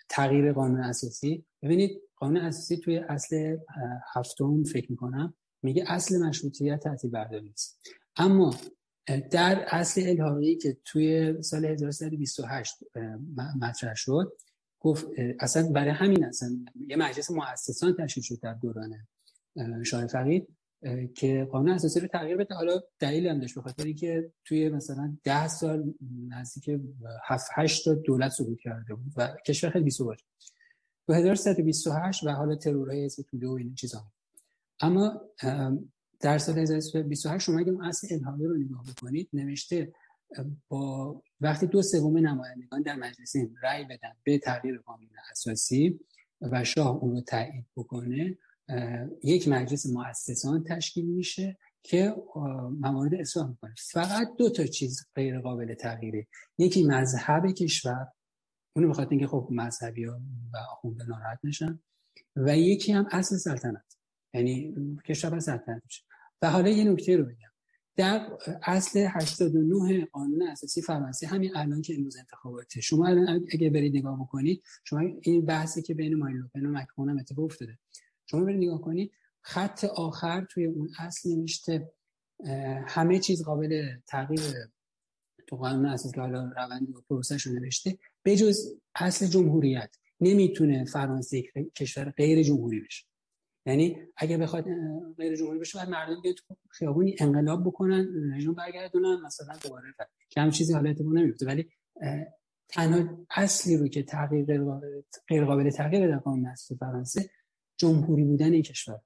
تغییر 0.09 0.53
قانون 0.53 0.79
اساسی 0.79 1.45
ببینید 1.61 2.01
قانون 2.15 2.37
اساسی 2.37 2.77
توی 2.77 2.97
اصل 2.97 3.57
هفتم 4.13 4.63
فکر 4.63 4.91
می‌کنم 4.91 5.33
میگه 5.63 5.83
اصل 5.87 6.17
مشروطیت 6.17 6.79
تعطیل 6.79 7.11
برداری 7.11 7.49
است 7.49 7.81
اما 8.15 8.55
در 9.31 9.65
اصل 9.69 10.01
الهاقی 10.05 10.55
که 10.55 10.77
توی 10.85 11.41
سال 11.41 11.65
1328 11.65 12.75
مطرح 13.61 13.95
شد 13.95 14.37
گفت 14.79 15.05
اصلا 15.39 15.71
برای 15.71 15.91
همین 15.91 16.25
اصلا 16.25 16.65
یه 16.87 16.95
مجلس 16.95 17.31
مؤسسان 17.31 17.95
تشکیل 17.99 18.23
شد 18.23 18.39
در 18.41 18.53
دوران 18.53 19.07
شاه 19.83 20.07
فقید. 20.07 20.47
که 21.15 21.47
قانون 21.51 21.69
اساسی 21.69 21.99
رو 21.99 22.07
تغییر 22.07 22.37
بده. 22.37 22.55
حالا 22.55 22.81
دلیل 22.99 23.27
هم 23.27 23.39
داشت 23.39 23.55
به 23.55 23.61
خاطر 23.61 23.83
اینکه 23.83 24.31
توی 24.45 24.69
مثلا 24.69 25.17
ده 25.23 25.47
سال 25.47 25.93
نزدیک 26.27 26.79
7 27.23 27.51
8 27.53 27.85
تا 27.85 27.93
دولت 27.93 28.31
سقوط 28.31 28.59
کرده 28.59 28.95
بود 28.95 29.13
و 29.17 29.35
کشور 29.47 29.69
خیلی 29.69 29.85
بی‌ثبات 29.85 30.21
تو 31.07 31.13
1328 31.13 32.23
و 32.23 32.29
حالا 32.29 32.55
ترورهای 32.55 33.05
حزب 33.05 33.23
توده 33.23 33.47
و 33.47 33.51
این 33.51 33.75
چیزا. 33.75 34.03
اما 34.79 35.21
در 36.19 36.37
سال 36.37 36.59
1328 36.59 37.45
شما 37.45 37.59
اگه 37.59 37.73
اصل 37.83 38.07
الهاقی 38.11 38.45
رو 38.45 38.57
نگاه 38.57 38.83
بکنید 38.83 39.29
نوشته 39.33 39.93
با 40.67 41.23
وقتی 41.41 41.67
دو 41.67 41.81
سوم 41.81 42.17
نمایندگان 42.17 42.81
در 42.81 42.95
مجلس 42.95 43.35
رأی 43.63 43.83
بدن 43.83 44.11
به 44.23 44.37
تغییر 44.37 44.77
قانون 44.77 45.09
اساسی 45.31 45.99
و 46.41 46.63
شاه 46.63 46.95
اون 46.95 47.11
رو 47.11 47.21
تایید 47.21 47.65
بکنه 47.75 48.37
یک 49.23 49.47
مجلس 49.47 49.85
مؤسسان 49.85 50.63
تشکیل 50.63 51.05
میشه 51.05 51.57
که 51.83 52.15
موارد 52.79 53.13
اصلاح 53.13 53.49
می‌کنه. 53.49 53.73
فقط 53.91 54.27
دو 54.37 54.49
تا 54.49 54.65
چیز 54.65 55.07
غیر 55.15 55.39
قابل 55.39 55.73
تغییره. 55.73 56.27
یکی 56.57 56.83
مذهب 56.83 57.51
کشور 57.51 58.07
اونو 58.75 58.89
بخاطر 58.89 59.09
اینکه 59.09 59.27
خب 59.27 59.47
مذهبی 59.51 60.03
ها 60.03 60.21
و 60.53 60.57
آخونده 60.57 61.05
ناراحت 61.05 61.39
نشن. 61.43 61.79
و 62.35 62.57
یکی 62.57 62.91
هم 62.91 63.07
اصل 63.11 63.37
سلطنت. 63.37 63.97
یعنی 64.33 64.75
کشور 65.05 65.39
سلطنت 65.39 65.81
میشه 65.83 66.03
و 66.41 66.49
حالا 66.49 66.69
یه 66.69 66.83
نکته 66.83 67.17
رو 67.17 67.23
بگم. 67.25 67.49
در 67.95 68.29
اصل 68.63 69.07
89 69.09 70.05
قانون 70.05 70.47
اساسی 70.47 70.81
فرانسه 70.81 71.27
همین 71.27 71.57
الان 71.57 71.81
که 71.81 71.95
امروز 71.95 72.17
انتخاباته. 72.17 72.81
شما 72.81 73.07
الان 73.07 73.45
اگه 73.53 73.69
برید 73.69 73.97
نگاه 73.97 74.19
بکنید 74.19 74.63
شما 74.83 75.01
این 75.21 75.45
بحثی 75.45 75.81
که 75.81 75.93
بین 75.93 76.15
ماین 76.15 76.37
لوپن 76.37 76.65
و 76.65 76.71
مکرون 76.71 77.09
هم 77.09 77.17
اتفاق 77.17 77.45
افتاده. 77.45 77.77
شما 78.25 78.45
برید 78.45 78.63
نگاه 78.63 78.81
کنید 78.81 79.11
خط 79.41 79.83
آخر 79.83 80.45
توی 80.45 80.65
اون 80.65 80.89
اصل 80.99 81.29
نوشته 81.29 81.91
همه 82.87 83.19
چیز 83.19 83.43
قابل 83.43 83.97
تغییر 84.07 84.41
تو 85.47 85.55
قانون 85.55 85.85
اساسی 85.85 86.15
که 86.15 86.21
حالا 86.21 86.51
روند 86.57 86.89
و 86.89 87.01
پروسش 87.09 87.41
رو 87.41 87.53
نوشته 87.53 87.97
بجز 88.25 88.79
اصل 88.95 89.27
جمهوریت 89.27 89.95
نمی‌تونه 90.19 90.85
فرانسه 90.85 91.43
کشور 91.75 92.09
غیر 92.09 92.43
جمهوری 92.43 92.79
بشه. 92.79 93.05
یعنی 93.65 93.97
اگه 94.17 94.37
بخواد 94.37 94.65
غیر 95.17 95.35
جمهوری 95.35 95.59
بشه 95.59 95.79
بعد 95.79 95.89
مردم 95.89 96.21
بیان 96.21 96.35
تو 96.35 96.55
خیابونی 96.69 97.15
انقلاب 97.19 97.67
بکنن 97.67 98.07
رژیم 98.35 98.53
برگردونن 98.53 99.21
مثلا 99.25 99.57
دوباره 99.63 99.87
که 100.29 100.41
هم 100.41 100.49
چیزی 100.51 100.73
حالت 100.73 101.01
نمیفته 101.01 101.21
نمیفته 101.21 101.45
ولی 101.45 101.69
تنها 102.69 103.25
اصلی 103.29 103.77
رو 103.77 103.87
که 103.87 104.03
تغییر 104.03 104.45
غیر 105.27 105.45
قابل 105.45 105.69
تغییر 105.69 106.07
در 106.07 106.17
قانون 106.17 106.45
اساسی 106.45 106.75
فرانسه 106.75 107.29
جمهوری 107.77 108.23
بودن 108.23 108.53
این 108.53 108.61
کشور. 108.61 108.99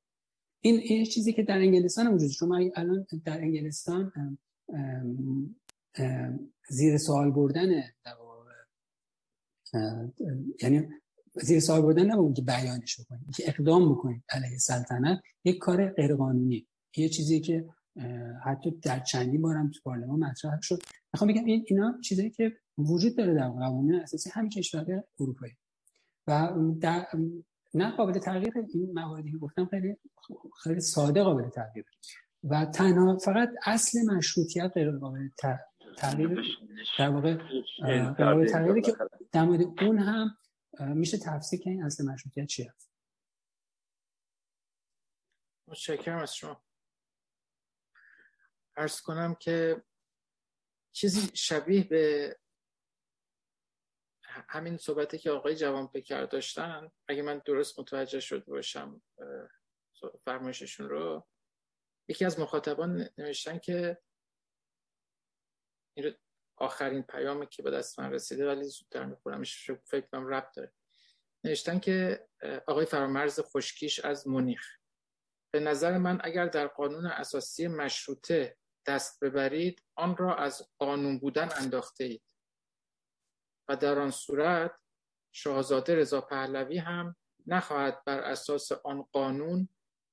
این 0.61 0.79
این 0.79 1.05
چیزی 1.05 1.33
که 1.33 1.43
در 1.43 1.57
انگلستان 1.57 2.13
وجود 2.13 2.29
شما 2.29 2.59
الان 2.75 3.07
در 3.25 3.41
انگلستان 3.41 4.11
زیر 6.69 6.97
سوال 6.97 7.31
بردن 7.31 7.83
یعنی 10.61 10.87
زیر 11.33 11.59
سوال 11.59 11.81
بردن 11.81 12.11
نبود 12.11 12.35
که 12.35 12.41
بیانش 12.41 12.99
بکنید 12.99 13.35
که 13.35 13.43
اقدام 13.47 13.91
بکنید 13.91 14.23
علیه 14.29 14.57
سلطنت 14.57 15.21
یک 15.43 15.57
کار 15.57 15.89
غیرقانونی. 15.89 16.67
یه 16.97 17.09
چیزی 17.09 17.39
که 17.39 17.69
حتی 18.45 18.71
در 18.71 18.99
چندین 18.99 19.41
بارم 19.41 19.71
تو 19.71 19.79
پارلمان 19.83 20.19
مطرح 20.19 20.61
شد. 20.61 20.81
می‌خوام 21.13 21.31
بگم 21.31 21.45
این 21.45 21.65
اینا 21.67 21.99
چیزایی 22.03 22.29
که 22.29 22.57
وجود 22.77 23.17
داره 23.17 23.33
در 23.33 23.49
قوانین 23.49 23.95
اساسی 23.95 24.29
همین 24.29 24.49
کشور 24.49 25.03
اروپایی. 25.19 25.53
و 26.27 26.51
در 26.81 27.07
نه 27.73 27.91
قابل 27.91 28.19
تغییر 28.19 28.53
این 28.73 28.91
مواردی 28.93 29.31
که 29.31 29.37
گفتم 29.37 29.65
خیلی 29.65 29.97
خیلی 30.63 30.79
ساده 30.79 31.23
قابل 31.23 31.49
تغییر 31.49 31.85
و 32.43 32.65
تنها 32.65 33.17
فقط 33.17 33.49
اصل 33.65 33.99
مشروطیت 34.05 34.71
غیر 34.73 34.91
قابل 34.91 35.29
تغییر 35.97 36.57
در 36.99 37.09
واقع 37.09 37.37
قابل 38.13 38.47
تغییری 38.47 38.81
که 38.81 38.95
در 39.31 39.43
مورد 39.43 39.61
اون 39.61 39.99
هم 39.99 40.37
میشه 40.79 41.17
تفسیر 41.17 41.59
که 41.59 41.69
این 41.69 41.83
اصل 41.83 42.05
مشروطیت 42.05 42.47
چی 42.47 42.63
هست 42.63 42.89
متشکرم 45.67 46.17
از 46.17 46.35
شما. 46.35 46.63
ارز 48.77 49.01
کنم 49.01 49.35
که 49.35 49.83
چیزی 50.91 51.31
شبیه 51.33 51.83
به 51.83 52.35
همین 54.49 54.77
صحبتی 54.77 55.17
که 55.17 55.31
آقای 55.31 55.55
جوان 55.55 55.87
پکر 55.87 56.25
داشتن 56.25 56.91
اگه 57.07 57.21
من 57.21 57.41
درست 57.45 57.79
متوجه 57.79 58.19
شده 58.19 58.45
باشم 58.45 59.01
فرمایششون 60.25 60.89
رو 60.89 61.27
یکی 62.07 62.25
از 62.25 62.39
مخاطبان 62.39 63.09
نوشتن 63.17 63.57
که 63.57 63.97
این 65.97 66.15
آخرین 66.57 67.03
پیامی 67.03 67.47
که 67.47 67.63
به 67.63 67.71
دست 67.71 67.99
من 67.99 68.11
رسیده 68.11 68.47
ولی 68.47 68.63
زودتر 68.63 69.05
میخورمش 69.05 69.71
فکر 69.85 70.07
کنم 70.07 70.27
ربط 70.27 70.55
داره. 70.55 70.73
نوشتن 71.43 71.79
که 71.79 72.27
آقای 72.67 72.85
فرامرز 72.85 73.39
خشکیش 73.39 73.99
از 73.99 74.27
مونیخ. 74.27 74.77
به 75.53 75.59
نظر 75.59 75.97
من 75.97 76.19
اگر 76.23 76.45
در 76.45 76.67
قانون 76.67 77.05
اساسی 77.05 77.67
مشروطه 77.67 78.57
دست 78.85 79.23
ببرید 79.23 79.83
آن 79.95 80.17
را 80.17 80.35
از 80.35 80.69
قانون 80.77 81.19
بودن 81.19 81.49
انداخته 81.55 82.03
اید. 82.03 82.23
و 83.69 83.75
در 83.75 83.99
آن 83.99 84.11
صورت 84.11 84.71
شاهزاده 85.31 85.95
رضا 85.95 86.21
پهلوی 86.21 86.77
هم 86.77 87.15
نخواهد 87.47 88.03
بر 88.05 88.19
اساس 88.19 88.71
آن 88.71 89.01
قانون 89.01 89.69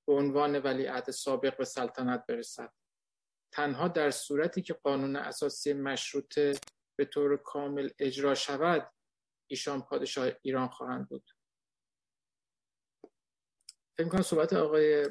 به 0.07 0.13
عنوان 0.13 0.59
ولیعهد 0.59 1.11
سابق 1.11 1.57
به 1.57 1.65
سلطنت 1.65 2.27
برسد. 2.29 2.73
تنها 3.53 3.89
در 3.89 4.11
صورتی 4.11 4.63
که 4.63 4.75
قانون 4.75 5.17
اساسی 5.17 5.73
مشروطه 5.73 6.53
به 6.99 7.05
طور 7.05 7.37
کامل 7.37 7.91
اجرا 7.99 8.35
شود 8.35 8.93
ایشان 9.51 9.83
پادشاه 9.83 10.31
ایران 10.43 10.69
خواهند 10.69 11.09
بود. 11.09 11.31
فکر 13.99 14.09
کنم 14.09 14.23
صحبت 14.23 14.53
آقای 14.53 15.11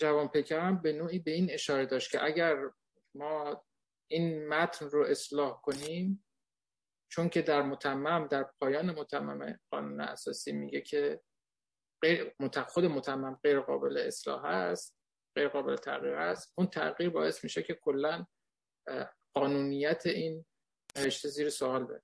جوان 0.00 0.30
هم 0.50 0.82
به 0.82 0.92
نوعی 0.92 1.18
به 1.18 1.30
این 1.30 1.50
اشاره 1.50 1.86
داشت 1.86 2.10
که 2.10 2.24
اگر 2.24 2.70
ما 3.14 3.64
این 4.10 4.48
متن 4.48 4.86
رو 4.86 5.04
اصلاح 5.04 5.60
کنیم 5.60 6.27
چون 7.08 7.28
که 7.28 7.42
در 7.42 7.62
متمم 7.62 8.26
در 8.26 8.42
پایان 8.60 8.90
متمم 8.90 9.58
قانون 9.70 10.00
اساسی 10.00 10.52
میگه 10.52 10.80
که 10.80 11.20
غیر 12.02 12.34
خود 12.66 12.84
متمم 12.84 13.40
غیر 13.42 13.60
قابل 13.60 13.98
اصلاح 13.98 14.44
است 14.44 14.98
غیر 15.36 15.48
قابل 15.48 15.76
تغییر 15.76 16.14
است. 16.14 16.52
اون 16.58 16.66
تغییر 16.66 17.10
باعث 17.10 17.44
میشه 17.44 17.62
که 17.62 17.74
کلا 17.74 18.26
قانونیت 19.34 20.06
این 20.06 20.44
نوشته 20.96 21.28
زیر 21.28 21.50
سوال 21.50 21.84
بره. 21.84 22.02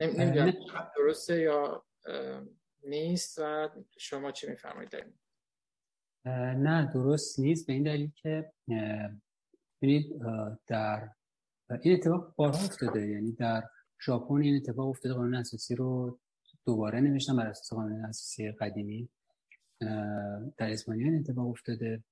نمی‌دونم 0.00 0.90
درسته 0.96 1.40
یا 1.40 1.86
نیست 2.82 3.38
و 3.38 3.68
شما 3.98 4.32
چی 4.32 4.46
میفرمایید 4.46 5.16
نه 6.56 6.90
درست 6.94 7.38
نیست. 7.38 7.66
به 7.66 7.72
این 7.72 7.82
دلیل 7.82 8.10
که 8.10 8.52
ببینید 9.82 10.22
در 10.66 11.10
این 11.82 11.94
اتفاق 11.94 12.34
بارها 12.36 12.64
افتاده. 12.64 13.08
یعنی 13.08 13.32
در 13.32 13.64
ژاپن 14.06 14.42
این 14.42 14.56
اتفاق 14.56 14.88
افتاده. 14.88 15.14
قانون 15.14 15.34
اساسی 15.34 15.74
رو 15.74 16.18
دوباره 16.66 17.00
نوشتن 17.00 17.36
بر 17.36 17.46
اساس 17.46 17.72
قانون 17.72 18.04
اساسی 18.04 18.52
قدیمی. 18.52 19.08
در 20.56 20.70
اسپانیا 20.70 21.06
این 21.06 21.18
اتفاق 21.18 21.48
افتاده 21.48 22.04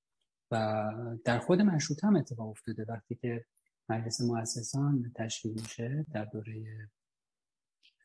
و 0.50 0.84
در 1.24 1.38
خود 1.38 1.60
مشروط 1.60 2.04
هم 2.04 2.16
اتفاق 2.16 2.48
افتاده. 2.48 2.84
وقتی 2.88 3.14
که 3.14 3.44
مجلس 3.88 4.20
مؤسسان 4.20 5.12
تشکیل 5.16 5.52
میشه 5.52 6.06
در 6.12 6.24
دوره 6.24 6.88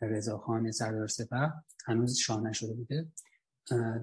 رضاخان 0.02 0.72
سردار 0.72 1.08
سپه 1.08 1.54
هنوز 1.86 2.18
شاه 2.18 2.42
نشده 2.42 2.74
بوده 2.74 3.08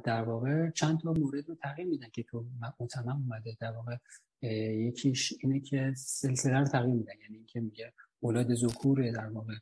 در 0.05 0.23
واقع 0.23 0.71
چند 0.71 1.01
تا 1.01 1.13
مورد 1.13 1.49
رو 1.49 1.55
تغییر 1.55 1.89
میدن 1.89 2.09
که 2.13 2.23
تو 2.23 2.47
متمم 2.81 3.09
اومده. 3.09 3.57
در 3.61 3.73
واقع 3.73 3.97
یکیش 4.43 5.33
اینه 5.41 5.61
که 5.61 5.93
سلسله 5.97 6.59
رو 6.59 6.65
تغییر 6.65 6.95
میدن 6.95 7.13
یعنی 7.23 7.37
اینکه 7.37 7.61
میگه 7.61 7.93
اولاد 8.21 8.55
ذکور 8.55 9.11
در 9.11 9.27
واقع 9.27 9.55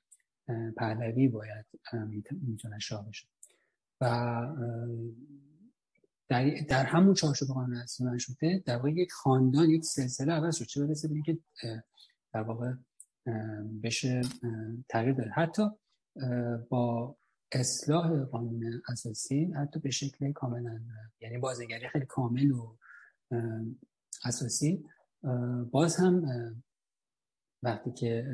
پهلوی 0.77 1.29
باید 1.29 1.67
می‌تونه 2.31 2.79
شاه 2.79 3.09
بشه. 3.09 3.27
و 4.01 4.47
در, 6.29 6.51
در 6.69 6.85
همون 6.85 7.15
چارچوب 7.15 7.49
قانون 7.49 7.77
اساسی 7.77 8.19
شده 8.19 8.63
در 8.67 8.77
واقع 8.77 8.91
یک 8.91 9.13
خاندان 9.13 9.71
یک 9.71 9.85
سلسله 9.85 10.33
عوض 10.33 10.57
شد. 10.57 10.65
چه 10.65 10.87
برسه 10.87 11.09
به 11.09 11.23
که 11.23 11.39
در 12.33 12.41
واقع 12.41 12.73
بشه 13.83 14.21
تغییر 14.89 15.15
داره 15.15 15.31
حتی 15.31 15.63
با 16.69 17.17
اصلاح 17.53 18.25
قانون 18.25 18.83
اساسی 18.89 19.45
حتی 19.45 19.81
به 19.81 19.91
شکل 19.91 20.33
کاملا 20.33 20.81
یعنی 21.21 21.39
بازنگری 21.39 21.89
خیلی 21.89 22.07
کامل 22.07 22.51
و 22.51 22.77
اساسی. 24.25 24.85
باز 25.71 25.97
هم 25.97 26.25
وقتی 27.63 27.93
که 27.93 28.27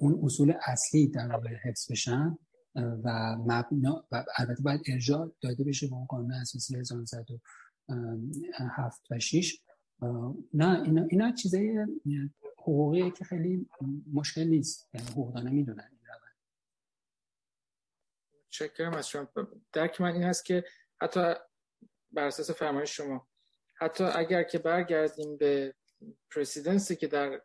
اون 0.00 0.20
اصول 0.24 0.54
اصلی 0.66 1.08
در 1.08 1.32
واقع 1.32 1.54
حفظ 1.54 1.92
بشن 1.92 2.38
و 2.74 3.36
مبنا 3.36 4.06
و 4.12 4.24
البته 4.36 4.62
باید 4.62 4.80
ارجاع 4.88 5.32
داده 5.40 5.64
بشه 5.64 5.86
به 5.86 5.94
اون 5.94 6.04
قانون 6.04 6.32
اساسی 6.32 6.76
1907 6.76 9.02
و 9.10 9.18
6 9.18 9.60
نه 10.54 10.82
اینا, 10.82 11.06
اینا 11.10 11.32
چیزای 11.32 11.86
حقوقیه 12.58 13.10
که 13.10 13.24
خیلی 13.24 13.68
مشکل 14.12 14.44
نیست 14.44 14.88
یعنی 14.94 15.06
حقوقدانه 15.06 15.50
می‌دونن 15.50 15.88
این 15.90 16.00
روند. 16.06 16.36
چکرم 18.48 18.94
از 18.94 19.08
شما. 19.08 19.28
درک 19.72 20.00
من 20.00 20.12
این 20.12 20.22
هست 20.22 20.44
که 20.44 20.64
حتی 21.00 21.34
بر 22.10 22.26
اساس 22.26 22.50
فرمایش 22.50 22.96
شما 22.96 23.28
حتی 23.78 24.04
اگر 24.04 24.42
که 24.42 24.58
برگردیم 24.58 25.36
به 25.36 25.74
پرسیدنسی 26.30 26.96
که 26.96 27.06
در 27.06 27.42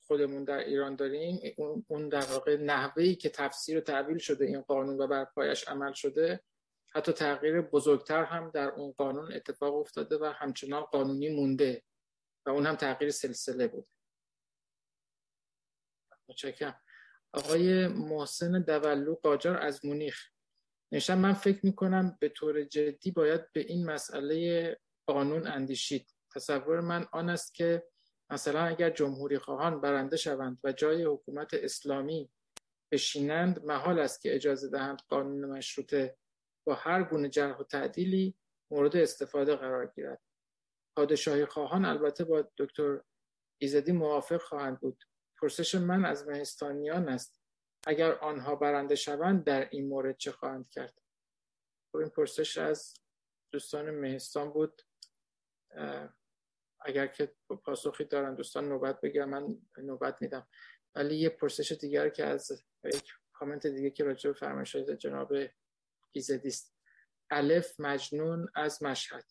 خودمون 0.00 0.44
در 0.44 0.58
ایران 0.58 0.96
داریم 0.96 1.54
اون 1.88 2.08
در 2.08 2.24
واقع 2.24 2.56
نحوهی 2.56 3.14
که 3.14 3.28
تفسیر 3.28 3.78
و 3.78 3.80
تعبیل 3.80 4.18
شده 4.18 4.44
این 4.44 4.60
قانون 4.60 5.00
و 5.00 5.06
بر 5.06 5.24
پایش 5.24 5.68
عمل 5.68 5.92
شده 5.92 6.40
حتی 6.94 7.12
تغییر 7.12 7.60
بزرگتر 7.60 8.24
هم 8.24 8.50
در 8.50 8.70
اون 8.70 8.92
قانون 8.92 9.32
اتفاق 9.32 9.74
افتاده 9.74 10.18
و 10.18 10.24
همچنان 10.24 10.82
قانونی 10.82 11.28
مونده 11.28 11.82
و 12.46 12.50
اون 12.50 12.66
هم 12.66 12.76
تغییر 12.76 13.10
سلسله 13.10 13.68
بود. 13.68 13.88
متشکرم. 16.28 16.80
آقای 17.32 17.88
محسن 17.88 18.62
دولو 18.62 19.14
قاجار 19.14 19.56
از 19.56 19.84
مونیخ. 19.84 20.28
نشان 20.92 21.18
من 21.18 21.32
فکر 21.32 21.66
می‌کنم 21.66 22.16
به 22.20 22.28
طور 22.28 22.64
جدی 22.64 23.10
باید 23.10 23.52
به 23.52 23.60
این 23.60 23.86
مسئله 23.86 24.76
قانون 25.06 25.46
اندیشید. 25.46 26.14
تصور 26.34 26.80
من 26.80 27.06
آن 27.12 27.30
است 27.30 27.54
که 27.54 27.82
مثلا 28.30 28.64
اگر 28.64 28.90
جمهوری 28.90 29.38
خواهان 29.38 29.80
برنده 29.80 30.16
شوند 30.16 30.58
و 30.64 30.72
جای 30.72 31.04
حکومت 31.04 31.54
اسلامی 31.54 32.30
بشینند 32.92 33.64
محال 33.64 33.98
است 33.98 34.22
که 34.22 34.34
اجازه 34.34 34.68
دهند 34.70 35.02
قانون 35.08 35.44
مشروطه 35.44 36.16
با 36.66 36.74
هر 36.74 37.02
گونه 37.02 37.28
جرح 37.28 37.58
و 37.58 37.64
تعدیلی 37.64 38.34
مورد 38.70 38.96
استفاده 38.96 39.56
قرار 39.56 39.86
گیرد. 39.86 40.22
پادشاهی 40.96 41.44
خواهان 41.46 41.84
البته 41.84 42.24
با 42.24 42.48
دکتر 42.58 43.00
ایزدی 43.58 43.92
موافق 43.92 44.42
خواهند 44.42 44.80
بود. 44.80 45.04
پرسش 45.40 45.74
من 45.74 46.04
از 46.04 46.28
مهستانیان 46.28 47.08
است. 47.08 47.42
اگر 47.86 48.12
آنها 48.12 48.56
برنده 48.56 48.94
شوند 48.94 49.44
در 49.44 49.68
این 49.70 49.88
مورد 49.88 50.16
چه 50.16 50.32
خواهند 50.32 50.68
کرد؟ 50.70 50.98
خب 51.92 51.98
این 51.98 52.08
پرسش 52.08 52.58
از 52.58 52.94
دوستان 53.52 53.90
مهستان 53.90 54.52
بود. 54.52 54.82
اگر 56.80 57.06
که 57.06 57.34
پاسخی 57.64 58.04
دارن 58.04 58.34
دوستان 58.34 58.68
نوبت 58.68 59.00
بگیرن 59.00 59.28
من 59.28 59.58
نوبت 59.76 60.22
میدم. 60.22 60.48
ولی 60.94 61.16
یه 61.16 61.28
پرسش 61.28 61.72
دیگر 61.72 62.08
که 62.08 62.24
از 62.24 62.64
یک 62.84 63.12
کامنت 63.32 63.66
دیگه 63.66 63.90
که 63.90 64.04
راجع 64.04 64.30
به 64.30 64.36
فرمایش 64.36 64.76
جناب 64.76 65.32
ایزدی 66.12 66.48
است. 66.48 66.76
الف 67.30 67.80
مجنون 67.80 68.48
از 68.54 68.82
مشهد. 68.82 69.24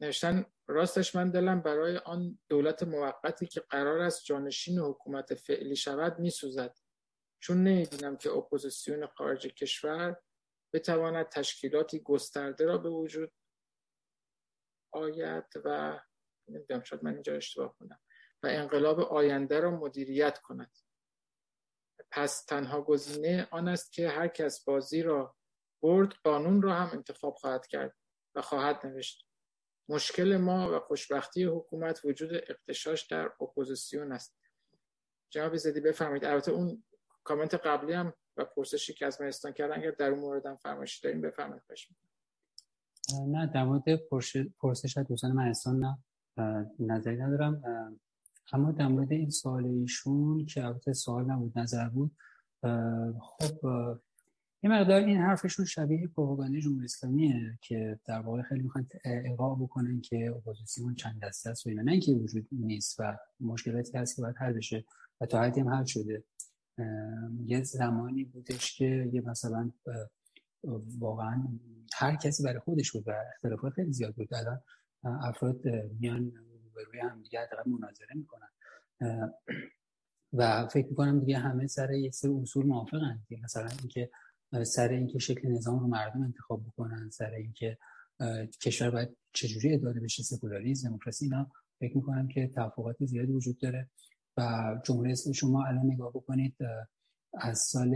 نوشتن 0.00 0.46
راستش 0.66 1.16
من 1.16 1.30
دلم 1.30 1.62
برای 1.62 1.96
آن 1.96 2.38
دولت 2.48 2.82
موقتی 2.82 3.46
که 3.46 3.60
قرار 3.60 4.00
است 4.00 4.24
جانشین 4.24 4.78
حکومت 4.78 5.34
فعلی 5.34 5.76
شود 5.76 6.18
میسوزد. 6.18 6.78
چون 7.40 7.64
نمی‌بینم 7.64 8.16
که 8.16 8.30
اپوزیسیون 8.30 9.06
خارج 9.06 9.46
کشور 9.46 10.16
بتواند 10.72 11.28
تشکیلاتی 11.28 12.00
گسترده 12.00 12.64
را 12.64 12.78
به 12.78 12.88
وجود 12.88 13.32
آید 14.92 15.44
و 15.64 16.00
نمی‌دونم 16.48 16.82
شاید 16.82 17.04
من 17.04 17.12
اینجا 17.12 17.34
اشتباه 17.34 17.76
کنم 17.78 18.00
و 18.42 18.46
انقلاب 18.46 19.00
آینده 19.00 19.60
را 19.60 19.70
مدیریت 19.70 20.38
کند. 20.38 20.78
پس 22.10 22.44
تنها 22.44 22.82
گزینه 22.82 23.48
آن 23.50 23.68
است 23.68 23.92
که 23.92 24.08
هر 24.08 24.28
کس 24.28 24.64
بازی 24.64 25.02
را 25.02 25.36
برد 25.82 26.12
قانون 26.24 26.62
را 26.62 26.74
هم 26.74 26.90
انتخاب 26.92 27.34
خواهد 27.34 27.66
کرد 27.66 27.96
و 28.34 28.42
خواهد 28.42 28.86
نوشت. 28.86 29.28
مشکل 29.88 30.36
ما 30.36 30.76
و 30.76 30.80
خوشبختی 30.80 31.44
حکومت 31.44 32.04
وجود 32.04 32.34
اغتشاش 32.34 33.06
در 33.06 33.32
اپوزیسیون 33.40 34.12
است. 34.12 34.38
جناب 35.30 35.56
ایزدی 35.56 35.80
بفرمایید. 35.80 36.24
البته 36.24 36.52
اون 36.52 36.84
کامنت 37.24 37.54
قبلی 37.54 37.92
هم 37.92 38.14
و 38.36 38.44
پرسشی 38.44 38.94
که 38.94 39.06
از 39.06 39.20
مهستان 39.20 39.52
کردن 39.52 39.78
اگر 39.78 39.90
در 39.90 40.10
اون 40.10 40.18
مورد 40.18 40.46
هم 40.46 40.56
فرمایش 40.56 40.98
دارین 40.98 41.20
بفرمایید. 41.20 41.62
خواهش 41.62 41.88
نه 43.14 43.46
در 43.46 43.64
مورد 43.64 43.96
پرسش 44.60 44.98
دوستان 44.98 45.32
مهستان 45.32 45.84
نه 45.84 45.98
نظری 46.80 47.16
ندارم. 47.16 47.62
اما 48.52 48.72
در 48.72 48.88
مورد 48.88 49.12
این 49.12 49.30
سوال 49.30 49.66
ایشون 49.66 50.46
که 50.46 50.64
البته 50.64 50.92
سوال 50.92 51.30
نبود 51.30 51.58
نظر 51.58 51.88
بود 51.88 52.16
خب 53.20 53.66
یه 54.62 54.70
مقدار 54.70 55.00
این 55.00 55.16
حرفشون 55.18 55.64
شبیه 55.64 56.06
پروپاگاندای 56.06 56.60
جمهوری 56.60 56.84
اسلامیه 56.84 57.58
که 57.62 58.00
در 58.04 58.20
واقع 58.20 58.42
خیلی 58.42 58.62
می‌خوان 58.62 58.88
اقا 59.04 59.54
بکنن 59.54 60.00
که 60.00 60.34
اپوزیسیون 60.36 60.94
چند 60.94 61.20
دسته 61.22 61.50
است 61.50 61.66
و 61.66 61.68
اینا. 61.68 61.82
نه 61.82 61.92
اینکه 61.92 62.12
وجود 62.12 62.48
نیست 62.52 63.00
و 63.00 63.16
مشکلاتی 63.40 63.98
هست 63.98 64.16
که 64.16 64.22
باید 64.22 64.36
حل 64.36 64.52
بشه 64.52 64.84
و 65.20 65.26
تا 65.26 65.42
حدی 65.42 65.60
هم 65.60 65.68
حل 65.68 65.84
شده. 65.84 66.24
یه 67.44 67.62
زمانی 67.62 68.24
بودش 68.24 68.76
که 68.76 69.10
یه 69.12 69.20
مثلا 69.20 69.70
واقعا 70.98 71.48
هر 71.94 72.16
کسی 72.16 72.42
برای 72.42 72.58
خودش 72.58 72.92
بود 72.92 73.08
و 73.08 73.12
اختلافات 73.34 73.72
خیلی 73.72 73.92
زیاد 73.92 74.14
بود. 74.14 74.34
الان 74.34 74.62
افراد 75.04 75.66
میان 76.00 76.30
به 76.74 76.84
روی 76.84 77.00
هم 77.00 77.22
دیگه 77.22 77.40
حداقل 77.40 77.70
مناظره 77.70 78.14
می‌کنن. 78.14 78.48
و 80.32 80.68
فکر 80.68 80.86
می‌کنم 80.88 81.20
دیگه 81.20 81.38
همه 81.38 81.66
سر 81.66 81.90
یک 81.92 82.14
سری 82.14 82.30
اصول 82.30 82.66
موافقن 82.66 83.22
مثلا 83.44 83.68
اینکه 83.80 84.10
سر 84.64 84.88
اینکه 84.88 85.18
شکل 85.18 85.48
نظام 85.48 85.80
رو 85.80 85.86
مردم 85.86 86.22
انتخاب 86.22 86.64
بکنن 86.66 87.10
سر 87.10 87.30
اینکه 87.30 87.78
کشور 88.62 88.90
باید 88.90 89.16
چجوری 89.32 89.74
اداره 89.74 90.00
بشه 90.00 90.22
سکولاریسم 90.22 90.88
دموکراسی 90.88 91.24
اینا 91.24 91.50
فکر 91.80 91.96
می‌کنم 91.96 92.28
که 92.28 92.50
توافقات 92.54 92.96
زیادی 93.04 93.32
وجود 93.32 93.58
داره. 93.60 93.90
و 94.36 94.74
جمهوری 94.84 95.14
شما 95.34 95.64
الان 95.64 95.86
نگاه 95.86 96.10
بکنید 96.10 96.56
از 97.34 97.58
سال 97.58 97.88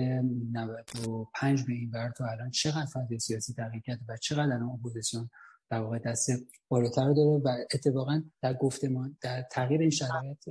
95 0.53 1.65
به 1.67 1.73
این 1.73 1.91
ور 1.91 2.11
تا 2.11 2.27
الان 2.27 2.51
چقدر 2.51 2.87
فضای 2.87 3.19
سیاسی 3.19 3.53
تغییر 3.53 3.83
کرده 3.83 4.05
و 4.09 4.17
چقدر 4.17 4.43
الان 4.43 4.63
اپوزیسیون 4.63 5.31
در 5.71 5.81
واقع 5.81 5.99
دست 5.99 6.31
بالاتر 6.69 7.13
داره 7.13 7.43
و 7.45 7.49
اتفاقا 7.75 8.23
در 8.43 8.55
گفتمان 8.55 9.17
در 9.21 9.43
تغییر 9.43 9.81
این 9.81 9.91
شرایط 9.91 10.49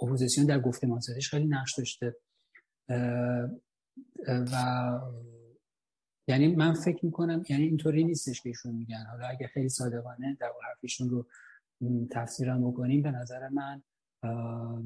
اپوزیسیون 0.00 0.46
در 0.46 0.60
گفتمان 0.60 1.00
سازیش 1.00 1.30
خیلی 1.30 1.46
نقش 1.46 1.78
داشته. 1.78 2.16
و 4.28 4.54
یعنی 6.28 6.56
من 6.56 6.74
فکر 6.74 7.04
می‌کنم 7.04 7.42
یعنی 7.48 7.64
اینطوری 7.64 8.04
نیستش 8.04 8.40
که 8.40 8.48
ایشون 8.48 8.74
میگن. 8.74 9.06
حالا 9.10 9.26
اگه 9.26 9.46
خیلی 9.46 9.68
صادقانه 9.68 10.36
در 10.40 10.50
حرفشون 10.68 11.10
رو 11.10 11.26
تفسیرم 12.10 12.70
بکنیم 12.70 13.02
به 13.02 13.10
نظر 13.10 13.48
من 13.48 13.82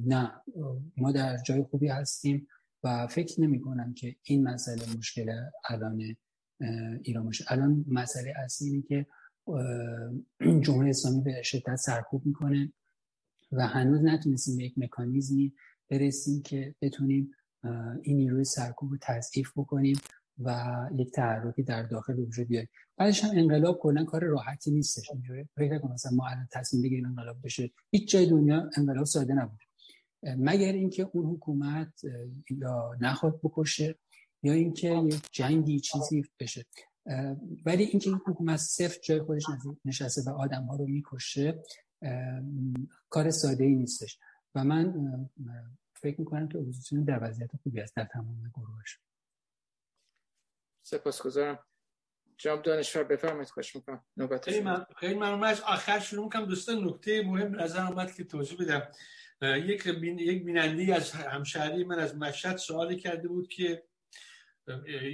نه. 0.07 0.33
ما 0.97 1.13
در 1.13 1.37
جای 1.37 1.63
خوبی 1.63 1.89
هستیم. 1.89 2.49
و 2.85 3.07
فکر 3.07 3.41
نمی 3.41 3.61
کنم 3.61 3.95
که 3.95 4.17
این 4.23 4.49
مسئله 4.49 4.97
مشکل 4.99 5.33
الان 5.69 6.17
ایران 7.03 7.25
باشه. 7.25 7.45
الان 7.49 7.85
مسئله 7.89 8.35
اصلی 8.45 8.69
اینه 8.69 8.83
که 8.83 9.07
جمهوری 10.65 10.91
اسلامی 10.91 11.21
به 11.21 11.43
شدت 11.43 11.77
سرکوب 11.77 12.27
می‌کنه 12.27 12.73
و 13.53 13.67
هنوز 13.67 14.05
نتونستیم 14.05 14.57
به 14.57 14.65
یک 14.65 14.75
مکانیزمی 14.77 15.55
برسیم 15.91 16.43
که 16.43 16.75
بتونیم 16.83 17.31
این 18.03 18.17
نیروی 18.17 18.45
سرکوب 18.45 18.91
رو 18.91 18.99
تضعیف 19.01 19.53
بکنیم 19.57 19.97
و 20.39 20.77
یک 20.97 21.13
تحرکی 21.13 21.63
در 21.63 21.83
داخل 21.83 22.19
وجود 22.19 22.49
بیاد 22.49 22.67
بعدش 22.97 23.25
هم 23.25 23.31
انقلاب 23.35 23.79
کلا 23.79 24.05
کار 24.05 24.25
راحتی 24.25 24.71
نیستش. 24.71 25.11
اینجوری 25.11 25.49
فکر 25.57 25.79
کنم 25.79 25.93
مثلا 25.93 26.13
ما 26.13 26.27
الان 26.27 26.49
تصمیم 26.53 26.83
بگیریم 26.83 27.07
انقلاب 27.07 27.37
بشه. 27.45 27.71
هیچ 27.91 28.11
جای 28.11 28.27
دنیا 28.27 28.71
انقلاب 28.77 29.05
ساده 29.05 29.35
نبود. 29.35 29.59
مگر 30.23 30.73
اینکه 30.73 31.11
اون 31.13 31.27
حکومت 31.27 32.03
یا 32.51 32.97
نخواد 33.01 33.41
بکشه 33.43 33.99
یا 34.43 34.53
اینکه 34.53 34.89
یک 34.89 35.29
جنگی 35.33 35.81
چیزی 35.81 36.25
بشه. 36.39 36.67
ولی 37.67 37.85
اینکه 37.85 38.11
این 38.11 38.21
حکومت 38.27 38.57
صفر 38.57 39.01
جای 39.03 39.23
خودش 39.23 39.45
نشسته 39.85 40.31
و 40.31 40.35
آدم 40.35 40.63
ها 40.63 40.77
رو 40.77 40.87
می‌کشه 40.87 41.63
کار 43.09 43.31
ساده 43.31 43.65
ای 43.65 43.75
نیستش. 43.75 44.19
و 44.55 44.65
من 44.65 44.95
فکر 45.95 46.21
می‌کنم 46.21 46.49
که 46.49 46.59
اپوزیسیون 46.59 47.05
در 47.05 47.19
وضعیت 47.23 47.51
خوبی 47.63 47.81
است 47.81 47.97
در 47.97 48.05
تمام 48.05 48.53
گروهش 48.55 48.99
سپاسگزارم. 50.83 51.59
جناب 52.37 52.63
دانشور 52.63 53.05
بفرمایید. 53.05 53.49
خوش 53.49 53.77
می‌کنم. 53.77 54.05
نوبت 54.17 54.45
خیلی 54.45 54.61
من 54.61 54.87
خیلی 54.97 55.15
ممنون. 55.15 55.45
آخر 55.45 55.99
شروع 55.99 56.25
می‌کنم. 56.25 56.45
دوستان 56.45 56.85
نکته 56.85 57.23
مهم 57.23 57.61
نظر 57.61 57.87
اومد 57.87 58.15
که 58.15 58.25
توضیح 58.25 58.59
بدم. 58.59 58.89
یک 59.43 59.89
بین 59.89 60.19
یک 60.19 60.45
بیننده 60.45 60.95
از 60.95 61.13
همشهری 61.13 61.85
من 61.85 61.99
از 61.99 62.17
مشهد 62.17 62.57
سوالی 62.57 62.97
کرده 62.97 63.29
بود 63.29 63.49
که 63.49 63.83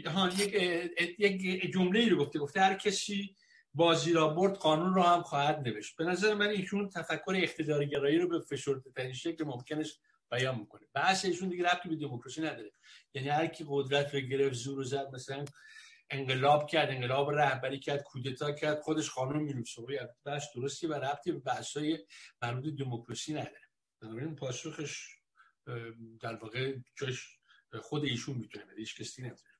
ها 0.06 0.30
یک 1.18 1.44
یک 1.44 1.72
جمله 1.72 2.08
رو 2.08 2.16
گفته 2.24 2.38
گفته 2.38 2.60
هر 2.60 2.74
کسی 2.74 3.36
بازی 3.74 4.12
را 4.12 4.28
برد 4.28 4.56
قانون 4.56 4.94
را 4.94 5.02
هم 5.02 5.22
خواهد 5.22 5.68
نوشت. 5.68 5.96
به 5.96 6.04
نظر 6.04 6.34
من 6.34 6.48
ایشون 6.48 6.88
تفکر 6.88 7.32
اقتدارگرایی 7.36 8.18
رو 8.18 8.28
به 8.28 8.40
فشرده 8.40 8.90
ترین 8.96 9.12
شکل 9.12 9.44
ممکنش 9.44 9.98
بیان 10.30 10.58
می‌کنه. 10.58 10.86
بحث 10.94 11.24
ایشون 11.24 11.48
دیگه 11.48 11.64
ربطی 11.64 11.88
به 11.88 11.96
دموکراسی 11.96 12.40
نداره. 12.42 12.72
یعنی 13.14 13.28
هر 13.28 13.46
کی 13.46 13.64
قدرت 13.68 14.14
رو 14.14 14.20
گرفت 14.20 14.54
زور 14.54 14.78
و 14.78 14.84
زد 14.84 15.10
مثلا 15.12 15.44
انقلاب 16.10 16.66
کرد 16.70 16.90
انقلاب 16.90 17.30
رهبری 17.30 17.78
کرد 17.78 18.02
کودتا 18.02 18.52
کرد 18.52 18.80
خودش 18.80 19.10
قانون 19.10 19.42
می‌نویسه. 19.42 19.82
بحث 20.24 20.44
درستی 20.54 20.86
و 20.86 20.94
ربطی 20.94 21.32
به 21.32 21.38
بحث‌های 21.38 21.98
مربوط 22.42 22.74
دموکراسی 22.74 23.32
نداره. 23.32 23.63
بنابراین 24.04 24.36
پاسخش 24.36 25.08
در 26.20 26.34
واقع 26.34 26.76
جاش 26.98 27.38
خود 27.82 28.04
ایشون 28.04 28.36
می‌تونه 28.36 28.64
بده 28.64 28.76
هیچ 28.76 29.00
کسی 29.00 29.22
نمی‌تونه 29.22 29.54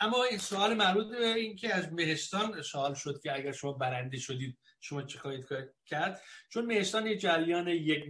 اما 0.00 0.24
این 0.24 0.38
سوال 0.38 0.74
مربوط 0.74 1.06
به 1.06 1.34
این 1.34 1.56
که 1.56 1.74
از 1.74 1.92
مهستان 1.92 2.62
سوال 2.62 2.94
شد 2.94 3.20
که 3.22 3.34
اگر 3.34 3.52
شما 3.52 3.72
برنده 3.72 4.18
شدید 4.18 4.58
شما 4.80 5.02
چه 5.02 5.18
خواهید 5.18 5.46
کرد؟ 5.86 6.22
چون 6.48 6.66
مهستان 6.66 7.06
یه 7.06 7.16
جریان 7.16 7.68
یک 7.68 8.04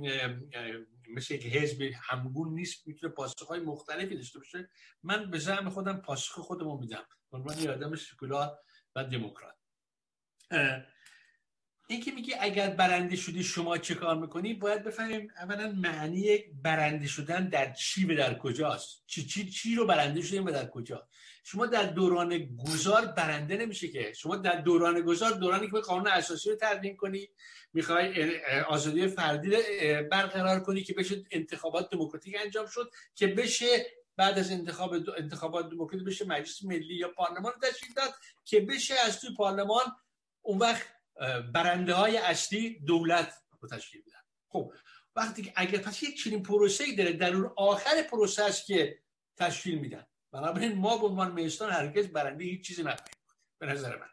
مثل 1.08 1.34
یک 1.34 1.46
حزب 1.46 1.90
همگون 2.02 2.54
نیست 2.54 2.86
می‌تونه 2.86 3.12
پاسخ 3.12 3.50
مختلفی 3.50 4.16
داشته 4.16 4.38
باشه. 4.38 4.70
من 5.02 5.30
به 5.30 5.38
زعم 5.38 5.70
خودم 5.70 5.96
پاسخ 5.96 6.38
خودمو 6.38 6.78
میدم. 6.78 7.06
عنوان 7.32 7.58
یه 7.58 7.70
آدم 7.70 7.94
سکولار 7.94 8.58
و 8.94 9.04
دموکرات. 9.04 9.56
این 11.90 12.00
که 12.00 12.12
میگی 12.12 12.34
اگر 12.40 12.70
برنده 12.70 13.16
شدی 13.16 13.44
شما 13.44 13.78
چه 13.78 13.94
کار 13.94 14.16
می‌کنی؟ 14.16 14.54
باید 14.54 14.84
بفهمیم 14.84 15.28
اولا 15.36 15.72
معنی 15.72 16.38
برنده 16.62 17.06
شدن 17.06 17.48
در 17.48 17.72
چی 17.72 18.04
و 18.04 18.16
در 18.16 18.38
کجاست. 18.38 19.02
چی 19.06 19.26
چی 19.26 19.50
چی 19.50 19.74
رو 19.74 19.86
برنده 19.86 20.22
شدیم 20.22 20.46
و 20.46 20.50
در 20.50 20.66
کجا؟ 20.66 21.08
شما 21.44 21.66
در 21.66 21.82
دوران 21.82 22.56
گذار 22.56 23.06
برنده 23.06 23.56
نمیشه 23.56 23.88
که. 23.88 24.12
شما 24.12 24.36
در 24.36 24.60
دوران 24.60 25.00
گذار 25.00 25.30
دورانی 25.30 25.70
که 25.70 25.80
قانون 25.80 26.06
اساسی 26.08 26.50
رو 26.50 26.56
تدوین 26.60 26.96
کنی 26.96 27.28
می‌خوای 27.72 28.40
آزادی 28.68 29.08
فردی 29.08 29.50
برقرار 30.10 30.60
کنی 30.60 30.82
که 30.82 30.94
بشه 30.94 31.24
انتخابات 31.30 31.90
دموکراتیک 31.90 32.36
انجام 32.44 32.66
شد 32.66 32.90
که 33.14 33.26
بشه 33.26 33.86
بعد 34.16 34.38
از 34.38 34.50
انتخاب 34.50 34.94
انتخابات 35.18 35.70
دموکراتیک 35.70 36.08
بشه 36.08 36.26
مجلس 36.26 36.64
ملی 36.64 36.94
یا 36.94 37.08
پارلمان 37.08 37.52
تشکیل 37.62 37.92
داد 37.96 38.14
که 38.44 38.60
بشه 38.60 38.94
از 39.06 39.20
توی 39.20 39.30
پارلمان 39.36 39.84
اون 40.42 40.58
وقت 40.58 40.97
برنده 41.54 41.94
های 41.94 42.16
اصلی 42.16 42.80
دولت 42.80 43.32
رو 43.60 43.68
تشکیل 43.68 44.02
بدن 44.02 44.20
خب 44.48 44.72
وقتی 45.16 45.42
که 45.42 45.52
اگر 45.56 45.78
پس 45.78 46.02
یک 46.02 46.22
چنین 46.24 46.42
پروسه 46.42 46.84
ای 46.84 46.94
داره 46.94 47.12
در 47.12 47.34
اون 47.34 47.50
آخر 47.56 48.02
پروسه 48.10 48.44
است 48.44 48.66
که 48.66 48.98
تشکیل 49.36 49.78
میدن. 49.78 50.06
بنابراین 50.32 50.74
ما 50.74 50.98
به 50.98 51.06
عنوان 51.06 51.32
میستان 51.32 51.72
هرگز 51.72 52.06
برنده 52.08 52.44
هیچ 52.44 52.66
چیزی 52.66 52.82
نخواهیم 52.82 53.14
به 53.58 53.66
نظر 53.66 53.96
من. 53.96 54.08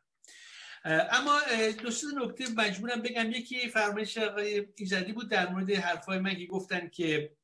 اما 1.12 1.40
دوست 1.84 2.06
نکته 2.22 2.46
مجبورم 2.58 3.02
بگم. 3.02 3.32
یکی 3.32 3.70
فرمایش 3.70 4.18
آقای 4.18 4.68
ایزدی 4.76 5.14
بود 5.14 5.30
در 5.30 5.50
مورد 5.50 5.72
حرفای 5.72 6.20
من 6.20 6.36
که 6.36 6.46
گفتن 6.46 6.90
که 6.90 7.36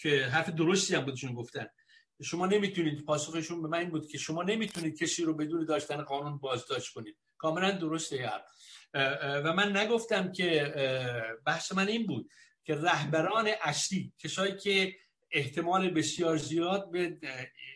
که 0.00 0.24
حرف 0.30 0.50
درستی 0.50 0.94
هم 0.94 1.04
بودشون 1.04 1.34
گفتن. 1.34 1.66
شما 2.22 2.46
نمی‌تونید 2.46 3.04
پاسخشون 3.04 3.62
به 3.62 3.68
من 3.68 3.78
این 3.78 3.90
بود 3.90 4.08
که 4.08 4.18
شما 4.18 4.42
نمی‌تونید 4.42 4.98
کسی 4.98 5.24
رو 5.24 5.34
بدون 5.34 5.64
داشتن 5.64 6.02
قانون 6.02 6.38
بازداشت 6.38 6.92
کنید. 6.92 7.16
کاملا 7.40 7.70
درسته 7.70 8.30
و 9.44 9.52
من 9.52 9.76
نگفتم 9.76 10.32
که 10.32 10.74
بحث 11.46 11.72
من 11.72 11.88
این 11.88 12.06
بود 12.06 12.30
که 12.64 12.74
رهبران 12.74 13.50
اصلی 13.62 14.12
کسایی 14.18 14.56
که 14.56 14.94
احتمال 15.30 15.90
بسیار 15.90 16.36
زیاد 16.36 16.90
به 16.90 17.18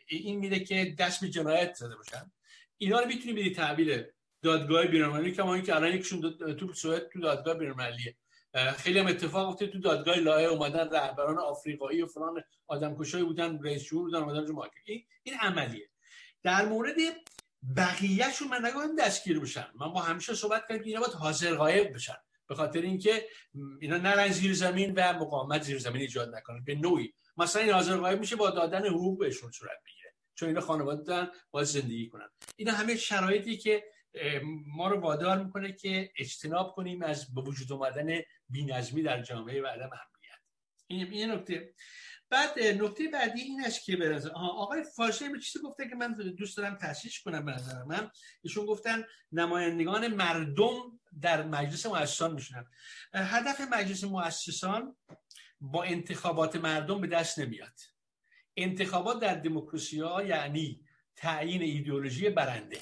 این 0.08 0.38
میده 0.38 0.60
که 0.60 0.94
دست 0.98 1.20
به 1.20 1.28
جنایت 1.28 1.74
زده 1.74 1.96
باشن. 1.96 2.32
اینا 2.78 3.00
رو 3.00 3.06
می‌تونی 3.06 3.32
بدی 3.32 3.50
تحویل 3.50 4.04
دادگاه 4.42 4.86
بینالمللی 4.86 5.32
کما 5.32 5.54
اینکه 5.54 5.76
الان 5.76 5.94
یکشون 5.94 6.54
تو 6.54 6.72
سوئد 6.72 7.08
تو 7.08 7.20
دادگاه 7.20 7.54
بینالمللیه 7.54 8.16
خیلی 8.76 8.98
هم 8.98 9.06
اتفاق 9.06 9.48
افتاد 9.48 9.68
تو 9.68 9.78
دادگاه 9.78 10.16
لایه 10.16 10.48
اومدن 10.48 10.90
رهبران 10.90 11.38
آفریقایی 11.38 12.02
و 12.02 12.06
فلان 12.06 12.42
آدمکشایی 12.66 13.24
بودن 13.24 13.62
رئیس 13.62 13.84
جمهور 13.84 14.04
بودن 14.04 14.22
اومدن 14.22 14.46
رو 14.46 14.68
این 14.84 15.04
این 15.22 15.34
عملیه. 15.34 15.88
در 16.42 16.64
مورد 16.64 16.96
بقیهشون 17.76 18.48
من 18.48 18.66
نگم 18.66 18.96
دستگیر 18.98 19.40
بشن 19.40 19.66
من 19.74 19.92
با 19.92 20.00
همیشه 20.00 20.34
صحبت 20.34 20.62
کردم 20.68 20.82
که 20.82 20.88
اینا 20.88 21.00
باید 21.00 21.12
حاضر 21.12 21.54
غایب 21.54 21.94
بشن. 21.94 22.16
به 22.48 22.54
خاطر 22.54 22.80
اینکه 22.80 23.28
اینا 23.80 23.96
نرن 23.96 24.28
زیر 24.28 24.54
زمین 24.54 24.92
و 24.96 25.12
مقاومت 25.12 25.62
زیر 25.62 25.78
زمین 25.78 26.00
ایجاد 26.00 26.34
نکنن. 26.34 26.64
به 26.64 26.74
نوعی. 26.74 27.14
مثلا 27.36 27.62
این 27.62 27.72
حاضر 27.72 27.96
غایب 27.96 28.20
میشه 28.20 28.36
با 28.36 28.50
دادن 28.50 28.86
حقوق 28.86 29.18
بهشون 29.18 29.50
صورت 29.50 29.78
بگیره 29.86 30.14
چون 30.34 30.48
اینا 30.48 30.60
خانواده 30.60 31.02
دارن 31.02 31.30
باید 31.50 31.66
زندگی 31.66 32.08
کنن. 32.08 32.28
اینا 32.56 32.72
همه 32.72 32.96
شرایطی 32.96 33.56
که 33.56 33.84
ما 34.66 34.88
رو 34.88 35.00
وادار 35.00 35.44
می‌کنه 35.44 35.72
که 35.72 36.10
اجتناب 36.18 36.74
کنیم 36.74 37.02
از 37.02 37.34
به 37.34 37.40
وجود 37.40 37.72
اومدن 37.72 38.20
بی‌نظمی 38.48 39.02
در 39.02 39.22
جامعه 39.22 39.62
و 39.62 39.66
عدم 39.66 39.90
امنیت. 39.90 40.40
این 40.86 41.12
یه 41.12 41.26
نکته. 41.26 41.74
بعد 42.30 42.58
نکته 42.58 43.08
بعدی 43.08 43.40
این 43.40 43.64
است 43.64 43.84
که 43.84 43.96
به 43.96 44.30
آقای 44.34 44.84
فارسی 44.96 45.28
به 45.28 45.38
چیزی 45.38 45.58
گفته 45.64 45.88
که 45.88 45.94
من 45.94 46.12
دوست 46.12 46.56
دارم 46.56 46.74
تحسیش 46.74 47.22
کنم 47.22 47.44
به 47.44 47.52
نظر 47.52 47.82
من. 47.82 48.10
ایشون 48.42 48.66
گفتن 48.66 49.04
نمایندگان 49.32 50.06
مردم 50.06 51.00
در 51.20 51.42
مجلس 51.42 51.86
مؤسسان 51.86 52.34
میشونن. 52.34 52.66
هدف 53.14 53.60
مجلس 53.60 54.04
مؤسسان 54.04 54.96
با 55.60 55.82
انتخابات 55.82 56.56
مردم 56.56 57.00
به 57.00 57.06
دست 57.06 57.38
نمیاد. 57.38 57.80
انتخابات 58.56 59.20
در 59.20 59.34
دموکراسی 59.34 60.00
ها 60.00 60.22
یعنی 60.22 60.80
تعیین 61.16 61.62
ایدئولوژی 61.62 62.30
برنده. 62.30 62.78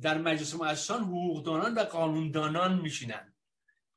در 0.00 0.18
مجلس 0.18 0.54
مؤسسان 0.54 1.02
حقوقدانان 1.02 1.74
و 1.74 1.80
قانوندانان 1.80 2.80
میشینن 2.80 3.34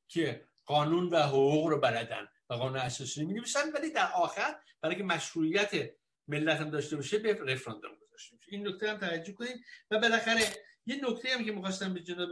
که 0.08 0.48
قانون 0.66 1.10
و 1.10 1.20
حقوق 1.20 1.68
رو 1.68 1.80
بلدن. 1.80 2.28
قانون 2.58 2.78
اساسی 2.78 3.26
می 3.26 3.34
نویسن 3.34 3.72
ولی 3.72 3.92
در 3.92 4.12
آخر 4.12 4.56
برای 4.82 4.96
که 4.96 5.04
مشروعیت 5.04 5.90
ملت 6.28 6.60
هم 6.60 6.70
داشته 6.70 6.96
باشه 6.96 7.18
به 7.18 7.34
رفراندوم 7.34 7.92
گذاشته 8.08 8.36
میشه 8.36 8.52
این 8.52 8.68
نکته 8.68 8.92
هم 8.92 8.98
توجه 8.98 9.34
کنید 9.34 9.66
و 9.92 10.00
بالاخره 10.00 10.42
یه 10.86 11.00
نکته 11.10 11.30
هم 11.30 11.46
که 11.46 11.52
می‌خواستم 11.52 11.94
به 11.94 12.00
جناب 12.00 12.30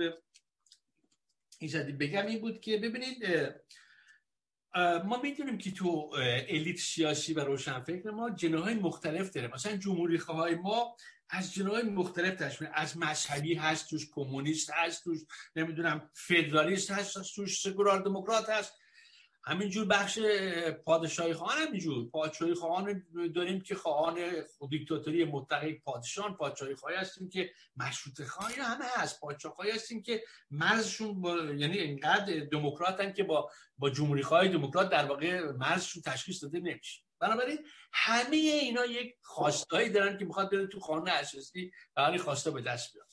ایزدی 1.60 1.92
بگم 1.92 2.26
این 2.26 2.42
بود 2.42 2.62
که 2.62 2.78
ببینید 2.78 3.26
ما 5.06 5.22
می‌دونیم 5.24 5.58
که 5.58 5.72
تو 5.72 6.10
الیت 6.50 6.78
سیاسی 6.78 7.34
و 7.34 7.40
روشنفکر 7.40 8.10
ما 8.10 8.30
جناهای 8.30 8.74
مختلف 8.74 9.30
داره. 9.30 9.48
مثلا 9.48 9.78
جمهوری 9.78 10.18
خواهای 10.18 10.56
ما 10.56 10.96
از 11.30 11.54
جناهای 11.54 11.84
مختلف 11.84 12.36
تشمیل 12.36 12.70
از 12.74 12.98
مذهبی 12.98 13.54
هست 13.54 13.90
توش 13.90 14.10
کمونیست 14.12 14.72
هست 14.74 15.04
توش 15.04 15.20
نمی‌دونم 15.56 16.10
فدرالیست 16.14 16.92
هست 16.92 17.36
توش 17.36 17.62
سکولار 17.62 18.02
دموکرات 18.02 18.50
هست. 18.50 18.81
همینجور 19.44 19.86
بخش 19.86 20.20
پادشاهی 20.86 21.34
خواهان 21.34 21.58
همینجور. 21.58 22.10
پادشاهی 22.10 22.54
خواهان 22.54 23.04
داریم 23.36 23.62
که 23.62 23.76
خواهان 23.76 24.46
دیکتاتوری 24.70 25.26
متقی 25.26 25.74
پادشان 25.74 26.36
پادشاهی 26.36 26.76
خواهی 26.76 26.96
هستیم 26.96 27.30
که 27.30 27.52
مشروط 27.78 28.22
خواهی 28.22 28.56
همه 28.56 28.86
هست. 28.96 29.20
پادشاه 29.20 29.54
خواهی 29.54 29.72
هستیم 29.72 30.02
که 30.02 30.24
مرزشون 30.52 31.22
با... 31.22 31.36
یعنی 31.36 31.78
اینقدر 31.78 32.40
دموکراتن 32.52 33.14
که 33.14 33.24
با 33.24 33.50
با 33.78 33.90
جمهوری 33.90 34.24
خواهی 34.24 34.50
دموکرات 34.50 34.90
در 34.90 35.06
واقع 35.06 35.52
مرزشون 35.52 36.02
تشخیص 36.02 36.44
داده 36.44 36.60
نمیشه. 36.60 37.02
بنابراین 37.20 37.60
همه 37.94 38.36
اینا 38.36 38.86
یک 38.86 39.16
خواستایی 39.22 39.90
دارن 39.90 40.18
که 40.18 40.26
می‌خواد 40.26 40.52
بره 40.52 40.68
تو 40.68 40.80
قانون 40.80 41.10
اساسی 41.10 41.72
و 41.98 42.18
خواسته 42.18 42.52
به 42.52 42.62
دست 42.62 42.94
بیاد. 42.94 43.11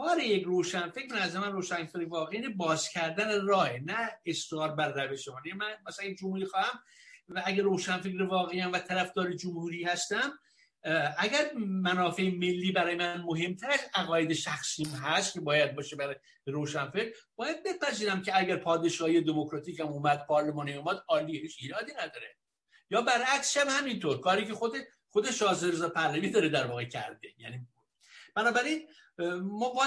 کار 0.00 0.18
یک 0.18 0.42
روشن 0.44 0.90
فکر 0.90 1.16
از 1.16 1.36
من 1.36 1.52
روشن 1.52 1.86
فکر 1.86 2.08
واقعی 2.08 2.48
باز 2.48 2.88
کردن 2.88 3.46
راه 3.46 3.78
نه 3.78 4.10
اصرار 4.26 4.74
بر 4.74 4.92
روش 4.92 5.26
یعنی 5.26 5.58
من 5.58 5.74
مثلا 5.86 6.06
این 6.06 6.16
جمهوری 6.16 6.44
خواهم 6.44 6.78
و 7.28 7.42
اگر 7.44 7.62
روشن 7.62 8.00
فکر 8.00 8.22
واقعی 8.22 8.62
و 8.62 8.78
طرفدار 8.78 9.32
جمهوری 9.32 9.84
هستم 9.84 10.38
اگر 11.18 11.52
منافع 11.56 12.22
ملی 12.22 12.72
برای 12.72 12.94
من 12.94 13.20
مهمتر 13.20 13.70
از 13.70 13.80
عقاید 13.94 14.32
شخصیم 14.32 14.86
هست 14.86 15.32
که 15.32 15.40
باید 15.40 15.74
باشه 15.74 15.96
برای 15.96 16.14
روشنفکر 16.46 17.12
باید 17.36 17.56
بپذیرم 17.64 18.22
که 18.22 18.38
اگر 18.38 18.56
پادشاهی 18.56 19.20
دموکراتیک 19.20 19.80
هم 19.80 19.86
اومد 19.86 20.26
پارلمانی 20.26 20.72
اومد 20.72 21.02
عالی 21.08 21.38
هیچ 21.38 21.56
ایرادی 21.60 21.92
نداره. 21.92 22.36
یا 22.90 23.02
برعکس 23.02 23.56
هم 23.56 23.68
همینطور 23.68 24.20
کاری 24.20 24.44
که 24.44 24.54
خود 24.54 24.72
خود 25.08 25.30
شاهزاده 25.30 25.88
پهلوی 25.88 26.30
داره 26.30 26.48
در 26.48 26.66
واقع 26.66 26.84
کرده. 26.84 27.28
یعنی 27.38 27.66
بنابراین 28.34 28.88
ما 29.42 29.86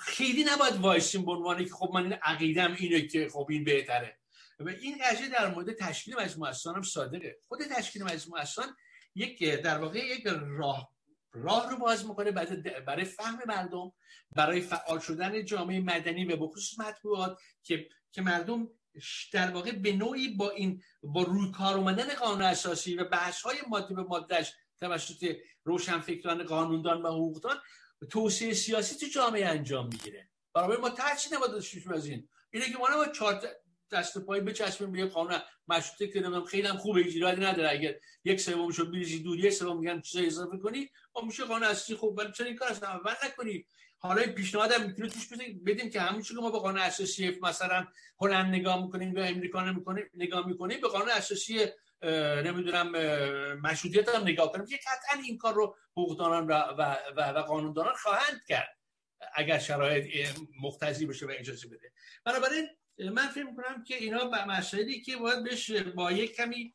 خیلی 0.00 0.44
نباید 0.44 0.76
وایسیم 0.76 1.24
به 1.24 1.32
عنوانی 1.32 1.64
که 1.64 1.70
خب 1.70 1.90
من 1.94 2.02
این 2.02 2.12
عقیدم 2.12 2.76
اینه 2.78 3.06
که 3.06 3.28
خب 3.32 3.46
این 3.50 3.64
بهتره. 3.64 4.18
و 4.60 4.68
این 4.68 4.98
قضیه 5.04 5.28
در 5.28 5.54
مورد 5.54 5.72
تشکیل 5.72 6.16
مجموعه 6.16 6.52
هم 6.66 6.82
صادقه. 6.82 7.38
خود 7.48 7.58
تشکیل 7.62 8.02
مجموعه 8.02 8.44
یک 9.14 9.44
در 9.44 9.78
واقع 9.78 9.98
یک 9.98 10.26
راه 10.46 10.96
راه 11.32 11.70
رو 11.70 11.76
باز 11.76 12.06
می‌کنه 12.06 12.30
برای 12.86 13.04
فهم 13.04 13.38
مردم 13.46 13.92
برای 14.30 14.60
فعال 14.60 14.98
شدن 14.98 15.44
جامعه 15.44 15.80
مدنی 15.80 16.24
و 16.24 16.36
بخصوص 16.36 16.80
مطبوعات 16.80 17.38
که 17.62 17.88
که 18.12 18.22
مردم 18.22 18.68
در 19.32 19.50
واقع 19.50 19.72
به 19.72 19.92
نوعی 19.92 20.28
با 20.28 20.50
این 20.50 20.82
با 21.02 21.22
روی 21.22 21.52
کار 21.52 21.76
اومدن 21.76 22.14
قانون 22.14 22.42
اساسی 22.42 22.96
و 22.96 23.04
بحث 23.04 23.42
های 23.42 23.56
ماده 23.68 23.94
به 23.94 24.02
مادهش 24.02 24.52
توسط 24.80 25.36
روشنفکران 25.64 26.42
قانوندان 26.42 27.02
و 27.02 27.08
حقوقدان 27.08 27.56
توسعه 28.10 28.54
سیاسی 28.54 28.96
تو 28.96 29.06
جامعه 29.06 29.46
انجام 29.46 29.86
می‌گیره. 29.86 30.28
برای 30.54 30.76
ما 30.76 30.90
ترچی 30.90 31.30
نباید 31.34 31.54
از 31.94 32.06
این. 32.06 32.28
اینه 32.50 32.66
که 32.66 32.78
ما 32.78 32.96
با 32.96 33.12
چهار 33.12 33.42
دست 33.92 34.18
پای 34.18 34.40
بچسبیم 34.40 34.92
به 34.92 35.06
قانون 35.06 35.38
مشروطه 35.68 36.06
که 36.06 36.20
نمی‌دونم 36.20 36.44
خیلی 36.44 36.68
هم 36.68 36.76
خوبه 36.76 37.00
ایرادی 37.00 37.40
نداره. 37.40 37.70
اگر 37.70 37.94
یک 38.24 38.40
سومشو 38.40 38.90
بریزی 38.90 39.18
دور 39.18 39.38
یک 39.38 39.52
سوم 39.52 39.78
میگن 39.78 40.00
چیزا 40.00 40.24
اضافه 40.24 40.58
کنی 40.58 40.90
با 41.12 41.20
خب 41.20 41.26
میشه 41.26 41.44
قانون 41.44 41.68
اصلی 41.68 41.96
خوب. 41.96 42.18
ولی 42.18 42.32
چرا 42.32 42.46
این 42.46 42.56
کار 42.56 42.68
اصلا 42.68 42.88
اول 42.88 43.14
نکنی؟ 43.24 43.66
حالا 43.98 44.22
این 44.22 44.32
پیشنهاد 44.32 44.80
می‌تونه 44.80 45.08
توش 45.08 45.28
بدیم 45.66 45.90
که 45.90 46.00
همون 46.00 46.22
که 46.22 46.34
ما 46.34 46.50
به 46.50 46.58
قانون 46.58 46.80
اساسی 46.80 47.38
مثلا 47.42 47.86
هلند 48.20 48.54
نگاه 48.54 48.82
می‌کنیم 48.82 49.16
یا 49.16 49.24
امریکا 49.24 49.74
نگاه 50.14 50.46
می‌کنیم 50.46 50.80
به 50.80 50.88
قانون 50.88 51.10
اساسی 51.10 51.66
نمی‌دونم 52.44 52.90
مشروطیت 53.60 54.08
هم 54.08 54.22
نگاه 54.22 54.52
کنیم 54.52 54.66
که 54.66 54.76
قطعا 54.76 55.22
این 55.22 55.38
کار 55.38 55.54
رو 55.54 55.76
حقوقدانان 55.92 56.46
و, 56.46 56.52
و, 56.52 56.96
و, 57.16 57.20
و 57.20 57.42
قانوندانان 57.42 57.94
خواهند 57.94 58.40
کرد. 58.48 58.78
اگر 59.34 59.58
شرایط 59.58 60.28
مختزی 60.62 61.06
بشه 61.06 61.26
و 61.26 61.32
اجازه 61.38 61.68
بده. 61.68 61.92
بنابراین 62.24 62.68
من 63.12 63.28
فکر 63.28 63.44
می‌کنم 63.44 63.84
که 63.84 63.96
اینا 63.96 64.30
مسائلی 64.48 65.00
که 65.00 65.16
باید 65.16 65.44
بهش 65.44 65.70
با 65.70 66.12
یک 66.12 66.36
کمی 66.36 66.72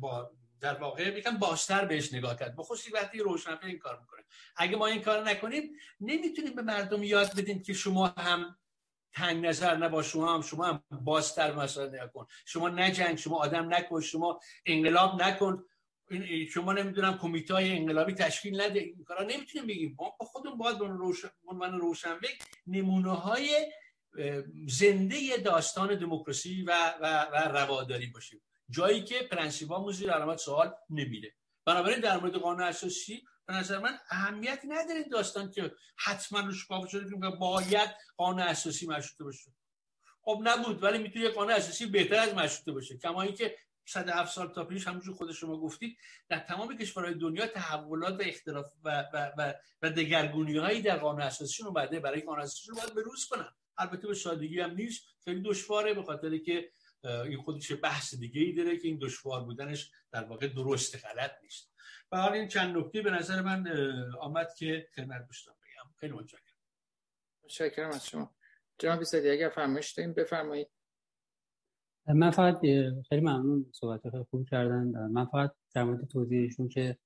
با 0.00 0.30
در 0.60 0.74
واقع 0.74 1.02
یکم 1.18 1.36
باشتر 1.36 1.84
بهش 1.84 2.14
نگاه 2.14 2.36
کرد. 2.36 2.56
بخصوصی 2.56 2.90
وقتی 2.90 3.18
روشنفکر 3.18 3.66
این 3.66 3.78
کار 3.78 4.00
می‌کنه. 4.00 4.24
اگه 4.56 4.76
ما 4.76 4.86
این 4.86 5.02
کار 5.02 5.22
نکنیم 5.22 5.70
نمی‌تونیم 6.00 6.54
به 6.54 6.62
مردم 6.62 7.02
یاد 7.02 7.36
بدیم 7.36 7.62
که 7.62 7.72
شما 7.72 8.06
هم 8.06 8.57
تنگ 9.12 9.46
نظر 9.46 9.76
نباش 9.76 10.12
شما 10.12 10.34
هم 10.34 10.42
شما 10.42 10.64
هم 10.64 10.82
بازتر 10.90 11.52
مسائل 11.52 11.88
نگاه 11.88 12.12
کن. 12.12 12.26
شما 12.46 12.68
نجنگ 12.68 13.18
شما 13.18 13.36
آدم 13.36 13.74
نکن 13.74 14.00
شما 14.00 14.40
انقلاب 14.66 15.22
نکن. 15.22 15.64
شما 16.50 16.72
نمی‌دونم 16.72 17.18
کمیته 17.18 17.54
های 17.54 17.78
انقلابی 17.78 18.12
تشکیل 18.12 18.60
نده. 18.60 18.80
این 18.80 19.04
کارا 19.04 19.22
نمی‌تونیم 19.22 19.66
بگیم. 19.66 19.96
ما 19.98 20.16
خودمون 20.18 20.58
باید 20.58 20.78
به 20.78 20.86
روشن 20.86 21.28
عنوان 21.46 21.80
روشنفکر 21.80 22.44
نمونه 22.66 23.14
های 23.14 23.72
زنده 24.68 25.36
داستان 25.36 25.98
دموکراسی 25.98 26.62
و, 26.62 26.72
و, 27.00 27.22
و 27.22 27.36
رواداری 27.36 28.06
باشیم. 28.06 28.42
جایی 28.70 29.04
که 29.04 29.18
پرنسیبا 29.22 29.92
زیر 29.92 30.10
علامت 30.10 30.38
سوال 30.38 30.74
نمیره. 30.90 31.34
بنابراین 31.64 32.00
در 32.00 32.16
مورد 32.20 32.34
قانون 32.34 32.62
اساسی 32.62 33.22
به 33.48 33.54
نظر 33.54 33.78
من 33.78 33.98
اهمیتی 34.10 34.66
نداره 34.68 35.02
داستان 35.02 35.50
که 35.50 35.74
حتما 35.96 36.40
روش 36.40 36.66
کافی 36.66 36.90
شده 36.90 37.10
که 37.10 37.16
باید 37.40 37.90
قانون 38.16 38.40
اساسی 38.40 38.86
مشروطه 38.86 39.24
باشه. 39.24 39.52
خب 40.22 40.40
نبود 40.44 40.82
ولی 40.82 40.98
می‌تونه 40.98 41.24
یه 41.24 41.30
قانون 41.30 41.52
اساسی 41.52 41.86
بهتر 41.86 42.18
از 42.18 42.34
مشروطه 42.34 42.72
باشه. 42.72 42.98
کما 42.98 43.22
اینکه 43.22 43.56
107 43.86 44.32
سال 44.32 44.48
تا 44.48 44.64
پیش 44.64 44.86
همونجور 44.86 45.14
خود 45.14 45.32
شما 45.32 45.60
گفتید 45.60 45.98
در 46.28 46.38
تمام 46.38 46.76
کشورهای 46.76 47.14
دنیا 47.14 47.46
تحولات 47.46 48.20
و 48.20 48.22
اختلاف 48.22 48.66
و 48.84 49.04
و 49.12 49.30
و, 49.38 49.54
و 49.82 49.90
دگرگونی 49.90 50.56
هایی 50.56 50.82
در 50.82 50.96
قانون 50.96 51.22
اساسی 51.22 51.62
اومده 51.62 52.00
برای 52.00 52.20
قانون 52.20 52.42
اساسی 52.42 52.70
رو 52.70 52.76
باید 52.76 52.94
بروز 52.94 53.26
کنن. 53.26 53.54
البته 53.78 54.08
به 54.08 54.14
سادگی 54.14 54.60
هم 54.60 54.70
نیست. 54.70 55.02
خیلی 55.24 55.42
دشواره 55.42 55.94
به 55.94 56.02
خاطر 56.02 56.38
که 56.38 56.70
این 57.04 57.42
خودش 57.42 57.72
بحث 57.82 58.14
دیگه 58.14 58.40
ای 58.40 58.52
داره 58.52 58.78
که 58.78 58.88
این 58.88 58.98
دشوار 59.02 59.44
بودنش 59.44 59.90
در 60.12 60.24
واقع 60.24 60.48
درست 60.48 61.04
غلط 61.04 61.32
نیست. 61.42 61.77
و 62.12 62.16
حال 62.16 62.32
این 62.32 62.48
چند 62.48 62.76
نکته 62.76 63.02
به 63.02 63.10
نظر 63.10 63.42
من 63.42 63.66
آمد 64.20 64.54
که 64.58 64.88
خدمت 64.94 65.26
داشتم 65.26 65.52
بگم. 65.52 65.90
خیلی 65.96 66.12
متشکرم. 66.12 66.58
متشکرم 67.44 67.90
از 67.90 68.06
شما. 68.06 68.34
جناب 68.78 68.98
بیسدی 68.98 69.30
اگر 69.30 69.48
فرمایش 69.48 69.92
داریم 69.92 70.12
بفرمایید. 70.12 70.68
من 72.06 72.30
فقط 72.30 72.60
خیلی 73.08 73.20
ممنون 73.20 73.66
صحبت 73.72 74.10
خیلی 74.10 74.24
خوب 74.30 74.48
کردن. 74.48 75.08
من 75.08 75.24
فقط 75.24 75.54
در 75.74 75.84
مورد 75.84 76.08
توضیحشون 76.08 76.68
که 76.68 76.98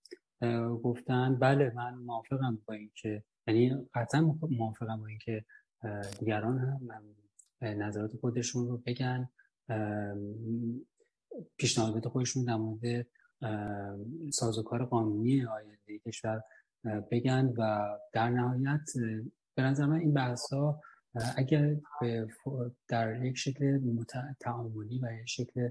گفتن 0.82 1.38
بله 1.38 1.72
من 1.74 1.94
موافقم 1.94 2.62
با 2.66 2.74
این 2.74 2.92
که 2.94 3.24
یعنی 3.46 3.88
قطعا 3.94 4.20
موافقم 4.50 5.00
با 5.00 5.06
این 5.06 5.18
که 5.18 5.44
دیگران 6.18 6.58
هم 6.58 6.88
نظرات 7.60 8.16
خودشون 8.16 8.68
رو 8.68 8.82
بگن. 8.86 9.28
پیشنهادات 11.56 12.08
خودشون 12.08 12.44
در 12.44 12.56
مورد 12.56 13.06
سازوکار 14.30 14.84
قانونی 14.84 15.46
آینده 15.46 15.98
کشور 16.06 16.42
بگن 17.10 17.54
و 17.58 17.88
در 18.12 18.30
نهایت 18.30 18.90
به 19.54 19.62
نظر 19.62 19.86
من 19.86 19.98
این 19.98 20.12
بحث 20.12 20.52
ها 20.52 20.80
اگر 21.36 21.76
در 22.88 23.24
یک 23.24 23.38
شکل 23.38 23.80
تعاملی 24.40 25.00
و 25.02 25.12
یک 25.12 25.28
شکل 25.28 25.68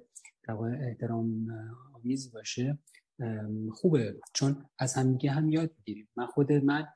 احترام 0.82 1.48
آمیزی 1.94 2.30
باشه 2.30 2.78
خوبه. 3.72 4.20
چون 4.34 4.66
از 4.80 4.94
همدیگه 4.94 5.32
هم 5.32 5.50
یاد 5.50 5.72
بگیریم. 5.78 6.08
من 6.16 6.26
خود 6.26 6.52
من 6.52 6.88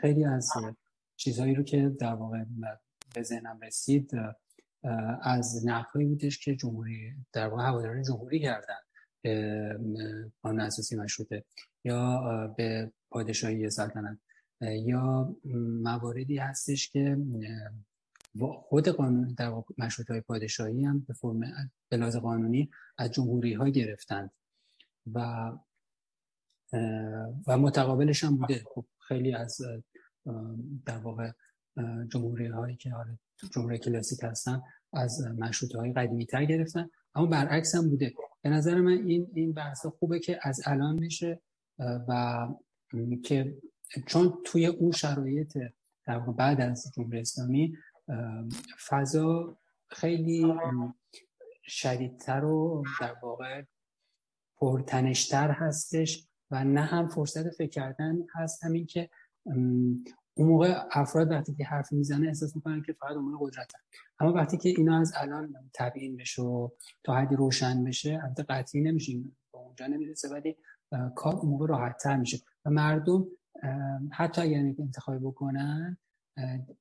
خیلی 0.00 0.24
از 0.24 0.50
چیزهایی 1.16 1.54
رو 1.54 1.62
که 1.62 1.88
در 2.00 2.14
واقع 2.14 2.44
به 3.14 3.22
ذهنم 3.22 3.60
رسید 3.62 4.10
از 5.22 5.66
نقلی 5.66 6.04
بودش 6.04 6.38
که 6.38 6.56
جمهوری 6.56 7.12
در 7.32 7.48
واقع 7.48 7.62
هواداران 7.62 8.02
جمهوری 8.02 8.40
کردن. 8.40 8.85
قانون 10.42 10.60
اساسی 10.60 10.96
مشروطه 10.96 11.44
یا 11.84 12.20
به 12.56 12.92
پادشاهی 13.10 13.70
سلطنت. 13.70 14.18
یا 14.60 15.36
مواردی 15.82 16.38
هستش 16.38 16.90
که 16.90 17.16
خود 18.40 18.88
قانون 18.88 19.34
در 19.38 19.52
مشروط 19.78 20.10
های 20.10 20.20
پادشاهی 20.20 20.84
هم 20.84 21.00
به 21.08 21.14
فرم 21.14 21.40
بلاز 21.90 22.16
قانونی 22.16 22.70
از 22.98 23.10
جمهوری 23.10 23.54
ها 23.54 23.68
گرفتند 23.68 24.30
و 25.14 25.52
و 27.46 27.58
متقابلش 27.58 28.24
هم 28.24 28.36
بوده. 28.36 28.64
خب 28.74 28.84
خیلی 29.08 29.34
از 29.34 29.60
در 30.86 30.98
واقع 30.98 31.30
جمهوری 32.12 32.46
هایی 32.46 32.76
که 32.76 32.90
حالا 32.90 33.18
جمهوری 33.52 33.78
کلاسیک 33.78 34.18
هستن 34.22 34.62
از 34.92 35.26
مشروطه 35.38 35.78
های 35.78 35.92
قدیمی 35.92 36.26
تر 36.26 36.44
گرفتن 36.44 36.90
اما 37.14 37.26
برعکس 37.26 37.74
هم 37.74 37.88
بوده. 37.88 38.14
به 38.46 38.52
نظر 38.52 38.80
من 38.80 39.06
این 39.06 39.30
این 39.34 39.52
بحث 39.52 39.86
خوبه 39.86 40.20
که 40.20 40.38
از 40.42 40.60
الان 40.66 40.98
میشه 40.98 41.40
و 41.78 42.48
که 43.24 43.58
چون 44.06 44.38
توی 44.44 44.66
اون 44.66 44.92
شرایط 44.92 45.58
در 46.04 46.18
بعد 46.18 46.60
از 46.60 46.92
جمهوری 46.96 47.20
اسلامی 47.20 47.76
فضا 48.88 49.58
خیلی 49.88 50.54
شدیدتر 51.62 52.44
و 52.44 52.84
در 53.00 53.14
واقع 53.22 53.62
پرتنشتر 54.56 55.50
هستش 55.50 56.26
و 56.50 56.64
نه 56.64 56.80
هم 56.80 57.08
فرصت 57.08 57.50
فکر 57.50 57.70
کردن 57.70 58.16
هست. 58.34 58.64
همین 58.64 58.86
که 58.86 59.10
اون 60.38 60.48
موقع 60.48 60.74
افراد 60.92 61.30
وقتی 61.30 61.54
که 61.54 61.64
حرف 61.64 61.92
می‌زنه 61.92 62.26
احساس 62.26 62.56
می‌کنن 62.56 62.82
که 62.82 62.92
فقط 62.92 63.16
قدرت 63.40 63.72
اما 64.20 64.32
وقتی 64.32 64.56
که 64.56 64.68
اینا 64.68 65.00
از 65.00 65.12
الان 65.16 65.54
تبیین 65.74 66.16
بشه 66.16 66.42
و 66.42 66.68
تا 67.04 67.14
حدی 67.14 67.36
روشن 67.36 67.84
بشه 67.84 68.20
البته 68.24 68.42
قطعی 68.42 68.80
نمیشه 68.80 69.12
با 69.52 69.60
اونجا 69.60 69.86
نمی‌رسه 69.86 70.28
ولی 70.28 70.56
کار 71.14 71.34
اون 71.36 71.50
موقع 71.50 71.66
راحت 71.66 71.96
تر 72.02 72.16
میشه. 72.16 72.38
و 72.64 72.70
مردم 72.70 73.26
حتی 74.12 74.40
اگر 74.42 74.58
انتخاب 74.58 75.18
بکنن 75.18 75.98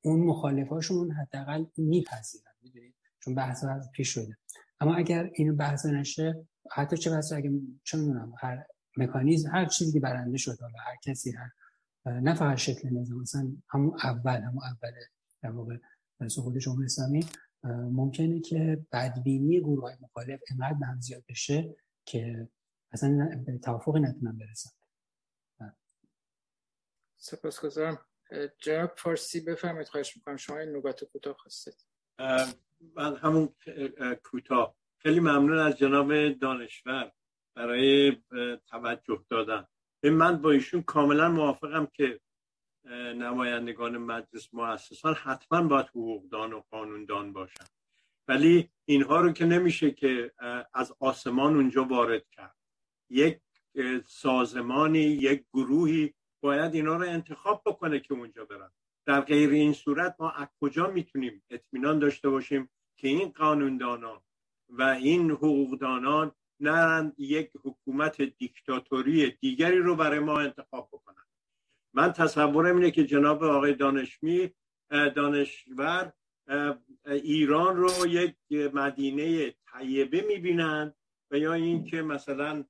اون 0.01 0.19
مخالفاشون 0.19 1.11
حداقل 1.11 1.65
میپذیرن 1.77 2.51
می‌دونید 2.61 2.95
چون 3.19 3.35
بحث 3.35 3.63
از 3.63 3.91
پیش 3.91 4.09
شده 4.09 4.37
اما 4.79 4.95
اگر 4.95 5.29
اینو 5.33 5.55
بحث 5.55 5.85
نشه 5.85 6.47
حتی 6.71 6.97
چه 6.97 7.11
بحث 7.11 7.33
اگه 7.33 7.51
چه 7.83 7.97
می‌دونم 7.97 8.33
هر 8.39 8.63
مکانیزم 8.97 9.49
هر 9.49 9.65
چیزی 9.65 9.99
برنده 9.99 10.37
شد 10.37 10.61
حالا 10.61 10.77
هر 10.87 10.95
کسی 11.03 11.31
هر 11.31 11.49
نه 12.05 12.35
فقط 12.35 12.57
شکل 12.57 12.89
نظام 12.89 13.21
مثلا 13.21 13.55
همون 13.69 13.97
اول 14.03 14.41
همون 14.41 14.63
اول 14.63 14.91
در 15.41 15.51
واقع 15.51 15.77
سقوط 16.27 16.57
جمهوری 16.57 16.85
اسلامی. 16.85 17.25
ممکنه 17.91 18.39
که 18.39 18.85
بدبینی 18.91 19.59
گروه 19.59 19.81
های 19.81 19.95
مخالف 20.01 20.39
انقدر 20.51 20.73
به 20.79 20.85
هم 20.85 20.99
زیاد 20.99 21.23
بشه 21.29 21.75
که 22.05 22.49
اصلا 22.91 23.43
به 23.45 23.57
توافق 23.57 23.97
نتونن 23.97 24.37
برسن. 24.37 24.69
سپاسگزارم. 27.17 28.05
جناب 28.59 28.91
فارسی 28.97 29.41
بفرمایید 29.41 29.87
خواهش 29.87 30.15
می‌کنم. 30.17 30.37
شما 30.37 30.57
این 30.57 30.69
نوبت 30.69 31.03
کوتاه 31.03 31.33
خواستید. 31.33 31.85
من 32.95 33.15
همون 33.15 33.55
کوتاه. 34.23 34.75
خیلی 34.97 35.19
ممنون 35.19 35.59
از 35.59 35.77
جناب 35.77 36.29
دانشور 36.29 37.11
برای 37.55 38.17
توجه 38.67 39.25
دادن. 39.29 39.67
من 40.09 40.41
با 40.41 40.51
ایشون 40.51 40.81
کاملا 40.81 41.29
موافقم 41.29 41.87
که 41.93 42.19
نمایندگان 43.15 43.97
مجلس 43.97 44.53
مؤسسان 44.53 45.13
حتما 45.13 45.61
باید 45.61 45.87
حقوقدان 45.87 46.53
و 46.53 46.61
قانوندان 46.71 47.33
باشن. 47.33 47.65
ولی 48.27 48.69
اینها 48.85 49.21
رو 49.21 49.31
که 49.31 49.45
نمیشه 49.45 49.91
که 49.91 50.31
از 50.73 50.93
آسمان 50.99 51.55
اونجا 51.55 51.83
وارد 51.83 52.29
کرد. 52.31 52.55
یک 53.09 53.39
سازمانی 54.07 54.99
یک 54.99 55.45
گروهی 55.53 56.13
باید 56.41 56.75
اینا 56.75 56.95
رو 56.97 57.09
انتخاب 57.09 57.61
بکنه 57.65 57.99
که 57.99 58.13
اونجا 58.13 58.45
برن. 58.45 58.71
در 59.05 59.21
غیر 59.21 59.49
این 59.49 59.73
صورت 59.73 60.15
ما 60.19 60.31
از 60.31 60.47
کجا 60.61 60.87
می‌تونیم 60.87 61.43
اطمینان 61.49 61.99
داشته 61.99 62.29
باشیم 62.29 62.69
که 62.97 63.07
این 63.07 63.29
قانوندانان 63.29 64.21
و 64.69 64.81
این 64.81 65.31
حقوقدانان 65.31 66.31
نرند 66.59 67.13
یک 67.17 67.51
حکومت 67.63 68.21
دیکتاتوری 68.21 69.31
دیگری 69.31 69.77
رو 69.77 69.95
برای 69.95 70.19
ما 70.19 70.39
انتخاب 70.39 70.89
بکنن 70.91 71.23
من 71.93 72.13
تصورم 72.13 72.75
اینه 72.77 72.91
که 72.91 73.05
جناب 73.05 73.43
آقای 73.43 73.73
دانشمی 73.73 74.51
دانشور 74.89 76.13
ایران 77.05 77.77
رو 77.77 78.07
یک 78.07 78.35
مدینه 78.73 79.55
طیبه 79.73 80.21
می‌بینند 80.21 80.95
و 81.31 81.37
یا 81.37 81.53
اینکه 81.53 82.01
مثلا 82.01 82.63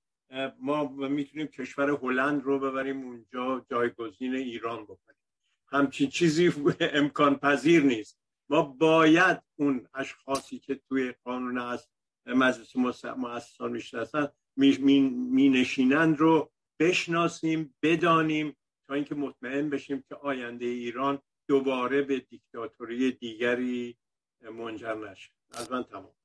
ما 0.59 0.87
می‌تونیم 0.87 1.47
کشور 1.47 1.89
هلند 1.89 2.43
رو 2.43 2.59
ببریم 2.59 3.05
اونجا 3.05 3.65
جایگزین 3.69 4.35
ایران 4.35 4.83
بکنیم. 4.83 5.19
همچین 5.67 6.09
چیزی 6.09 6.53
امکان 6.79 7.35
پذیر 7.35 7.83
نیست. 7.83 8.19
ما 8.49 8.61
باید 8.61 9.41
اون 9.55 9.87
اشخاصی 9.93 10.59
که 10.59 10.75
توی 10.75 11.13
قانون 11.23 11.57
از 11.57 11.87
مجلس 12.25 12.75
مؤسسان 13.17 13.71
می‌شناسن 13.71 14.31
می 14.57 15.49
نشینند 15.49 16.17
رو 16.17 16.51
بشناسیم 16.79 17.75
بدانیم 17.81 18.57
تا 18.87 18.93
اینکه 18.93 19.15
مطمئن 19.15 19.69
بشیم 19.69 20.03
که 20.09 20.15
آینده 20.15 20.65
ایران 20.65 21.21
دوباره 21.47 22.01
به 22.01 22.19
دیکتاتوری 22.19 23.11
دیگری 23.11 23.97
منجر 24.41 24.93
نشه. 24.93 25.31
از 25.51 25.71
من 25.71 25.83
تمام. 25.83 26.15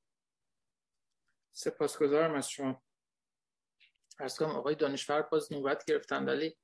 سپاسگزارم 1.51 2.33
از 2.33 2.49
شما. 2.49 2.83
ارز 4.19 4.37
کنم 4.37 4.49
آقای 4.49 4.75
دانشور 4.75 5.21
باز 5.21 5.53
نوبت 5.53 5.85
گرفتن 5.85 6.25
ولی 6.25 6.57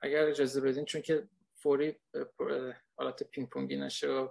اگر 0.00 0.24
اجازه 0.24 0.60
بدین 0.60 0.84
چون 0.84 1.02
که 1.02 1.28
فوری 1.54 1.96
حالت 2.96 3.22
پینگ 3.22 3.48
پونگی 3.48 3.76
نشه 3.76 4.08
و 4.08 4.28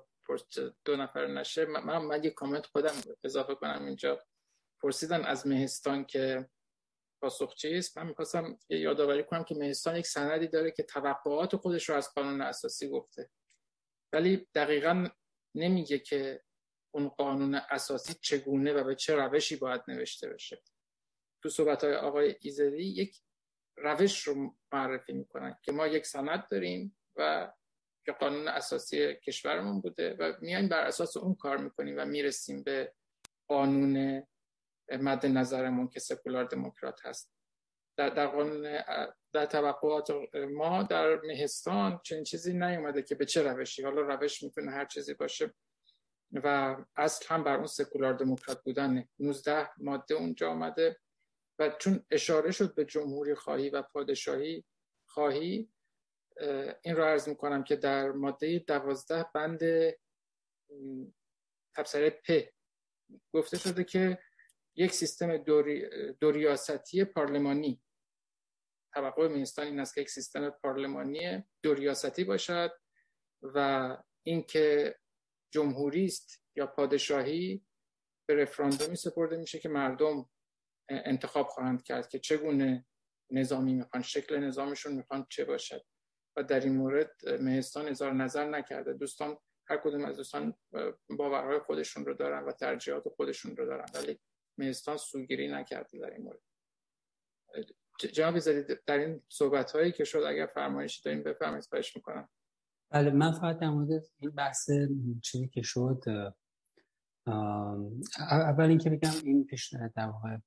دو 0.86 0.96
نفر 0.96 1.28
نشه 1.28 1.66
من, 1.66 1.98
من 1.98 2.24
یه 2.24 2.30
کامنت 2.30 2.66
خودم 2.66 2.94
اضافه 3.24 3.56
کنم 3.56 3.86
اینجا. 3.86 4.20
پرسیدن 4.84 5.26
از 5.26 5.48
مهستان 5.48 6.06
که 6.06 6.50
پاسخ 7.22 7.56
چیست؟ 7.56 7.98
من 7.98 8.08
می‌خواستم 8.08 8.60
یادآوری 8.70 9.24
کنم 9.24 9.44
که 9.44 9.56
مهستان 9.56 9.96
یک 9.96 10.08
سندی 10.08 10.48
داره 10.48 10.72
که 10.72 10.84
توقعات 10.84 11.56
خودش 11.56 11.90
رو 11.90 11.96
از 11.96 12.14
قانون 12.14 12.42
اساسی 12.42 12.90
گفته. 12.90 13.30
ولی 14.14 14.48
دقیقا 14.56 15.08
نمیگه 15.56 16.00
که 16.00 16.44
اون 16.96 17.10
قانون 17.10 17.56
اساسی 17.56 18.14
چگونه 18.22 18.74
و 18.74 18.84
به 18.84 18.96
چه 18.96 19.16
روشی 19.16 19.56
باید 19.56 19.82
نوشته 19.88 20.30
بشه. 20.30 20.62
تو 21.44 21.50
صحبت 21.50 21.84
های 21.84 21.96
آقای 21.96 22.36
ایزدی 22.42 22.84
یک 22.84 23.22
روش 23.78 24.28
رو 24.28 24.56
معرفی 24.72 25.14
می‌کنن 25.14 25.58
که 25.62 25.72
ما 25.72 25.88
یک 25.88 26.06
سند 26.06 26.48
داریم 26.52 26.98
و 27.16 27.54
که 28.06 28.12
قانون 28.12 28.48
اساسی 28.48 29.16
کشورمون 29.16 29.82
بوده 29.82 30.16
و 30.20 30.34
میایم 30.42 30.68
بر 30.68 30.86
اساس 30.86 31.18
اون 31.18 31.36
کار 31.36 31.58
می‌کنیم 31.58 31.96
و 31.98 32.06
می‌رسیم 32.06 32.64
به 32.64 32.94
قانون 33.48 34.24
مد 34.92 35.26
نظرمون 35.26 35.88
که 35.88 36.00
سکولار 36.00 36.46
دموکرات 36.46 37.06
هست. 37.06 37.34
در, 37.98 38.10
در 38.10 38.28
قانون 38.28 38.84
در 39.34 39.46
توقعات 39.46 40.12
ما 40.52 40.84
در 40.84 41.22
مهستان 41.22 42.00
چنین 42.04 42.24
چیزی 42.24 42.54
نیومده 42.54 43.02
که 43.02 43.16
به 43.16 43.26
چه 43.26 43.44
روشی. 43.44 43.84
حالا 43.84 44.02
روش 44.02 44.44
می‌تونه 44.44 44.72
هر 44.72 44.86
چیزی 44.86 45.14
باشه 45.14 45.54
و 46.34 46.78
اصل 46.96 47.26
هم 47.30 47.44
بر 47.44 47.58
اون 47.58 47.68
سکولار 47.68 48.14
دموکرات 48.14 48.64
بودن 48.64 49.08
19 49.20 49.70
ماده 49.78 50.16
اونجا 50.16 50.50
آمده 50.50 51.00
و 51.60 51.70
چون 51.70 52.06
اشاره 52.12 52.52
شد 52.52 52.76
به 52.76 52.86
جمهوری 52.86 53.36
خواهی 53.36 53.70
و 53.70 53.82
پادشاهی 53.82 54.66
خواهی 55.06 55.70
این 56.84 56.96
را 56.96 57.08
عرض 57.08 57.30
می‌کنم 57.30 57.64
که 57.64 57.76
در 57.76 58.12
ماده 58.12 58.60
دوازده 58.60 59.26
بند 59.34 59.60
تبصره 61.76 62.10
پ 62.10 62.50
گفته 63.34 63.58
شده 63.58 63.84
که 63.84 64.20
یک 64.76 64.92
سیستم 64.92 65.38
دوری، 65.38 65.90
دوریاستی 66.14 67.06
پارلمانی. 67.06 67.84
توقع 68.94 69.28
مینستان 69.28 69.68
این 69.68 69.80
است 69.80 69.96
که 69.96 70.02
یک 70.02 70.10
سیستم 70.10 70.50
پارلمانی 70.50 71.44
دوریاستی 71.64 72.24
باشد 72.24 72.72
و 73.42 73.98
اینکه 74.26 74.96
جمهوری 75.54 76.06
است 76.06 76.44
یا 76.56 76.68
پادشاهی 76.68 77.66
به 78.30 78.36
رفراندومی 78.36 78.96
سپرده 78.96 79.38
میشه 79.38 79.60
که 79.60 79.70
مردم 79.70 80.30
انتخاب 80.90 81.48
خواهند 81.48 81.84
کرد 81.84 82.08
که 82.08 82.20
چگونه 82.20 82.86
نظامی 83.32 83.74
می‌خوان 83.74 84.04
شکل 84.04 84.38
نظامشون 84.38 84.94
می‌خوان 84.94 85.28
چه 85.30 85.46
باشد. 85.46 85.86
و 86.38 86.44
در 86.44 86.60
این 86.60 86.76
مورد 86.76 87.12
مهستان 87.42 87.88
اظهار 87.88 88.14
نظر 88.14 88.50
نکرده. 88.50 88.94
دوستان 88.94 89.38
هر 89.70 89.78
کدوم 89.78 90.06
از 90.06 90.18
دوستان 90.18 90.54
باورهای 91.10 91.60
خودشون 91.60 92.06
رو 92.06 92.14
دارن 92.14 92.44
و 92.44 92.52
ترجیحات 92.52 93.10
خودشون 93.10 93.58
رو 93.58 93.66
دارن. 93.66 93.86
ولی 93.94 94.20
مهستان 94.58 94.98
سوگیری 94.98 95.52
نکرده 95.52 96.00
در 96.00 96.14
این 96.14 96.24
مورد. 96.24 96.40
جناب 97.98 98.40
در 98.86 98.98
این 98.98 99.22
صحبت 99.30 99.72
هایی 99.72 99.92
که 99.92 100.04
شد 100.04 100.20
اگر 100.20 100.46
فرمایشی 100.46 101.02
داریم 101.06 101.24
بفرمایید 101.24 101.66
خواهش 101.66 101.96
می‌کنم. 101.96 102.30
بله 102.90 103.12
من 103.12 103.32
فقط 103.32 103.60
در 103.60 103.70
مورد 103.70 104.04
این 104.20 104.32
بحث 104.32 104.70
چیزی 105.24 105.48
که 105.48 105.62
شد 105.62 106.04
اول 108.18 108.66
اینکه 108.66 108.90
بگم 108.90 109.12
این 109.24 109.46
پیش 109.46 109.74
در 109.96 110.06
واقع 110.06 110.38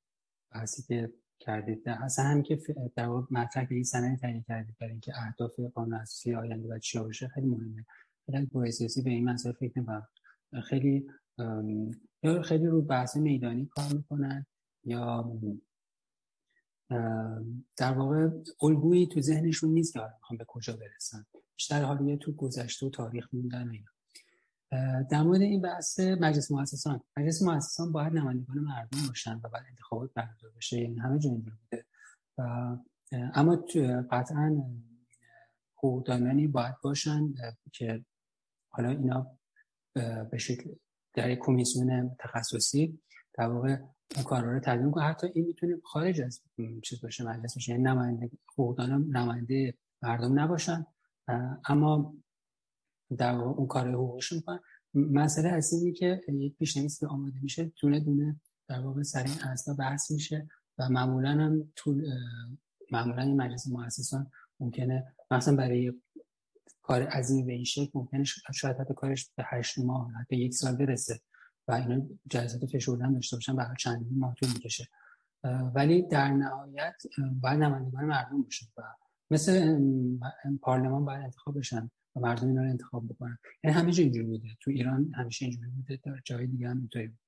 بحثی 0.52 0.82
که 0.82 1.12
کردید 1.38 1.88
اصلا 1.88 2.24
هم 2.24 2.42
که 2.42 2.58
در 2.96 3.06
واقع 3.06 3.26
مطرح 3.30 3.66
این 3.70 3.84
سنه 3.84 4.18
کردید 4.22 4.46
برای 4.80 4.90
اینکه 4.90 5.12
اهداف 5.16 5.60
قانون 5.60 5.94
اساسی 5.94 6.34
آینده 6.34 6.68
باید 6.68 6.82
چیا 6.82 7.02
باشه 7.02 7.28
خیلی 7.28 7.46
مهمه. 7.46 7.86
خیلی 8.26 8.72
سیاسی 8.72 9.02
به 9.02 9.10
این 9.10 9.30
مسئله 9.30 9.52
فکر 9.52 9.72
نمی‌کنم. 9.76 10.08
خیلی 10.68 11.06
یا 12.22 12.42
خیلی 12.42 12.66
رو 12.66 12.82
بحث 12.82 13.16
میدانی 13.16 13.66
کار 13.66 13.92
می‌کنن 13.92 14.46
یا 14.84 15.32
در 17.76 17.92
واقع 17.92 18.28
الگویی 18.62 19.06
تو 19.06 19.20
ذهنشون 19.20 19.70
نیست 19.70 19.92
که 19.92 20.00
می‌خوان 20.00 20.38
به 20.38 20.44
کجا 20.44 20.76
برسن 20.76 21.26
بیشتر 21.56 21.82
حالا 21.82 22.16
تو 22.16 22.32
گذشته 22.32 22.86
و 22.86 22.90
تاریخ 22.90 23.28
موندن 23.32 23.70
اینا. 23.70 23.90
در 25.10 25.22
مورد 25.22 25.40
این 25.40 25.60
بحث 25.60 26.00
مجلس 26.00 26.50
مؤسسان. 26.50 27.00
مجلس 27.16 27.42
مؤسسان 27.42 27.92
باید 27.92 28.12
نمایندگان 28.12 28.58
مردم 28.58 28.98
باشن 29.08 29.40
و 29.44 29.48
باید 29.48 29.64
انتخابات 29.68 30.10
برگزار 30.14 30.50
بشه. 30.56 30.80
یعنی 30.80 30.98
همه 30.98 31.18
جا 31.18 31.30
اینجوری 31.30 31.56
بوده. 31.70 31.84
و 32.38 32.42
اما 33.12 33.64
قطعا 34.10 34.64
حقوقدانانی 35.76 36.46
باید 36.46 36.74
باشن 36.82 37.34
که 37.72 38.04
حالا 38.68 38.88
اینا 38.88 39.38
به 40.30 40.38
شکل 40.38 40.74
در 41.16 41.30
یک 41.30 41.38
کمیسیون 41.42 42.16
تخصصی 42.20 43.00
در 43.34 43.46
واقع 43.48 43.76
اون 44.16 44.24
کارا 44.24 44.52
رو 44.52 44.60
تدوین 44.60 44.90
کنه. 44.90 45.04
حتی 45.04 45.26
این 45.34 45.46
می‌تونه 45.46 45.80
خارج 45.84 46.20
از 46.20 46.42
چیز 46.82 47.00
باشه 47.00 47.24
مجلس 47.24 47.54
باشه. 47.54 47.72
یعنی 47.72 47.84
نماینده 47.84 48.30
حقوقدانان 48.52 49.06
نماینده 49.08 49.74
مردم 50.02 50.40
نباشن. 50.40 50.86
اما 51.68 52.14
در 53.18 53.34
اون 53.34 53.66
کار 53.66 53.90
حقوقش 53.92 54.32
می‌کنن. 54.32 54.60
مسئله 54.94 55.48
اصلی 55.48 55.92
که 55.92 56.20
یک 56.28 56.56
پیشنهادی 56.56 56.94
که 57.00 57.06
آماده 57.06 57.40
میشه 57.42 57.72
دونه 57.80 58.00
دونه 58.00 58.40
در 58.68 58.80
واقع 58.80 59.02
سر 59.02 59.24
این 59.24 59.42
اصلا 59.42 59.74
بحث 59.74 60.10
میشه 60.10 60.48
و 60.78 60.88
معمولا 60.88 61.30
هم 61.30 61.72
طول 61.76 62.06
معمولا 62.92 63.24
مجلس 63.24 63.68
مؤسسان 63.68 64.30
ممکنه 64.60 65.14
مثلا 65.30 65.56
برای 65.56 65.92
کار 66.86 67.02
عظیمی 67.02 67.42
به 67.42 67.52
این 67.52 67.64
شکل 67.64 67.90
ممکنه 67.94 68.24
شاید 68.54 68.76
حتی 68.76 68.94
کارش 68.94 69.30
به 69.36 69.44
هشت 69.46 69.78
ماه 69.78 70.12
حتی 70.12 70.36
یک 70.36 70.54
سال 70.54 70.76
برسه 70.76 71.20
و 71.68 71.72
اینا 71.72 72.06
جلسات 72.26 72.66
فشردن 72.66 73.12
داشته 73.12 73.36
باشن 73.36 73.56
برای 73.56 73.76
چند 73.78 74.06
ماه 74.10 74.34
طول 74.34 74.48
می‌کشه. 74.48 74.88
ولی 75.74 76.02
در 76.02 76.28
نهایت 76.28 77.02
باید 77.40 77.58
نمایندگان 77.58 78.04
مردم 78.04 78.42
باشه 78.42 78.66
و 78.76 78.82
مثل 79.30 79.78
پارلمان 80.62 81.04
باید 81.04 81.24
انتخاب 81.24 81.58
بشن 81.58 81.90
و 82.16 82.20
مردم 82.20 82.48
اینا 82.48 82.62
رو 82.62 82.70
انتخاب 82.70 83.08
بکنن. 83.08 83.38
یعنی 83.64 83.76
همه 83.76 83.92
جا 83.92 84.02
اینجوری 84.02 84.26
بوده. 84.26 84.48
تو 84.60 84.70
ایران 84.70 85.12
همیشه 85.14 85.44
اینجوری 85.44 85.70
بوده 85.70 86.00
در 86.04 86.20
جای 86.24 86.46
دیگه 86.46 86.68
هم 86.68 86.78
اینطوری 86.78 87.18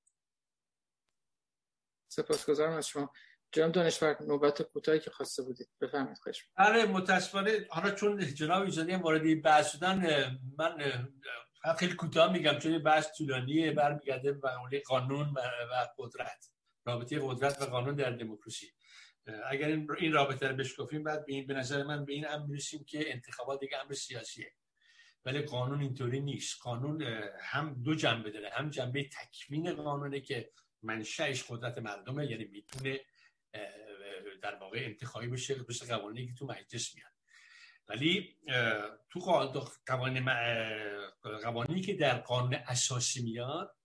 سپاسگزارم 2.11 2.77
از 2.77 2.87
شما. 2.87 3.11
جناب 3.51 3.71
دانشور 3.71 4.23
نوبت 4.23 4.61
کوتاهی 4.61 4.99
که 4.99 5.11
خواسته 5.11 5.43
بودید 5.43 5.69
بفرمایید 5.81 6.17
خواهش 6.17 6.45
آره 6.57 6.85
متاسفانه 6.85 7.67
حالا 7.69 7.91
چون 7.91 8.33
جناب 8.33 8.63
ایزانی 8.63 8.95
وارد 8.95 9.41
بحث 9.41 9.71
شدن 9.71 9.99
من 10.57 10.77
خیلی 11.77 11.93
کوتاه 11.93 12.31
میگم 12.31 12.59
چون 12.59 12.83
بحث 12.83 13.07
طولانیه 13.17 13.71
برمیگرده 13.71 14.31
به 14.31 14.49
قانون 14.87 15.29
و 15.29 15.39
قدرت 15.97 16.45
رابطه 16.85 17.19
قدرت 17.23 17.61
و 17.61 17.65
قانون 17.65 17.95
در 17.95 18.11
دموکراسی. 18.11 18.67
اگر 19.49 19.67
این 19.97 20.13
رابطه 20.13 20.47
رو 20.47 20.55
بشکافیم 20.55 21.03
بعد 21.03 21.25
به, 21.25 21.33
این 21.33 21.47
به 21.47 21.53
نظر 21.53 21.83
من 21.83 22.05
به 22.05 22.13
این 22.13 22.27
امر 22.27 22.45
می‌رسیم 22.45 22.83
که 22.83 23.11
انتخابات 23.11 23.59
دیگه 23.59 23.77
امر 23.77 23.93
سیاسیه. 23.93 24.53
ولی 25.25 25.41
قانون 25.41 25.81
اینطوری 25.81 26.19
نیست. 26.19 26.61
قانون 26.61 27.01
هم 27.39 27.81
دو 27.83 27.95
جنبه 27.95 28.31
داره. 28.31 28.49
هم 28.53 28.69
جنبه 28.69 29.09
تکوین 29.09 29.73
قانونه 29.73 30.21
که 30.21 30.51
منشأش 30.83 31.43
قدرت 31.49 31.77
مردمه 31.77 32.31
یعنی 32.31 32.45
می‌تونه 32.45 32.99
در 34.41 34.55
واقع 34.55 34.79
انتخابی 34.81 35.27
بشه 35.27 35.55
بشه 35.55 35.85
قوانینی 35.85 36.27
که 36.27 36.33
تو 36.33 36.45
مجلس 36.45 36.95
میاد. 36.95 37.11
ولی 37.87 38.35
تو 39.09 39.19
قوانین 39.85 40.29
قوانینی 41.43 41.81
که 41.81 41.93
در 41.93 42.17
قانون 42.17 42.53
اساسی 42.53 43.23
میاد 43.23 43.75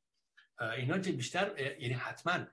اینا 0.76 0.98
بیشتر 0.98 1.52
یعنی 1.80 1.94
حتما 1.94 2.46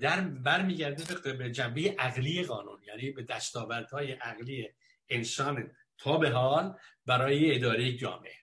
در 0.00 0.20
برمیگرده 0.20 1.32
به 1.32 1.50
جنبه 1.50 1.96
عقلی 1.98 2.42
قانون 2.42 2.82
یعنی 2.86 3.10
به 3.10 3.22
دستاوردهای 3.22 4.12
عقلی 4.12 4.68
انسان 5.08 5.70
تا 5.98 6.18
به 6.18 6.30
حال 6.30 6.78
برای 7.06 7.54
اداره 7.54 7.96
جامعه 7.96 8.34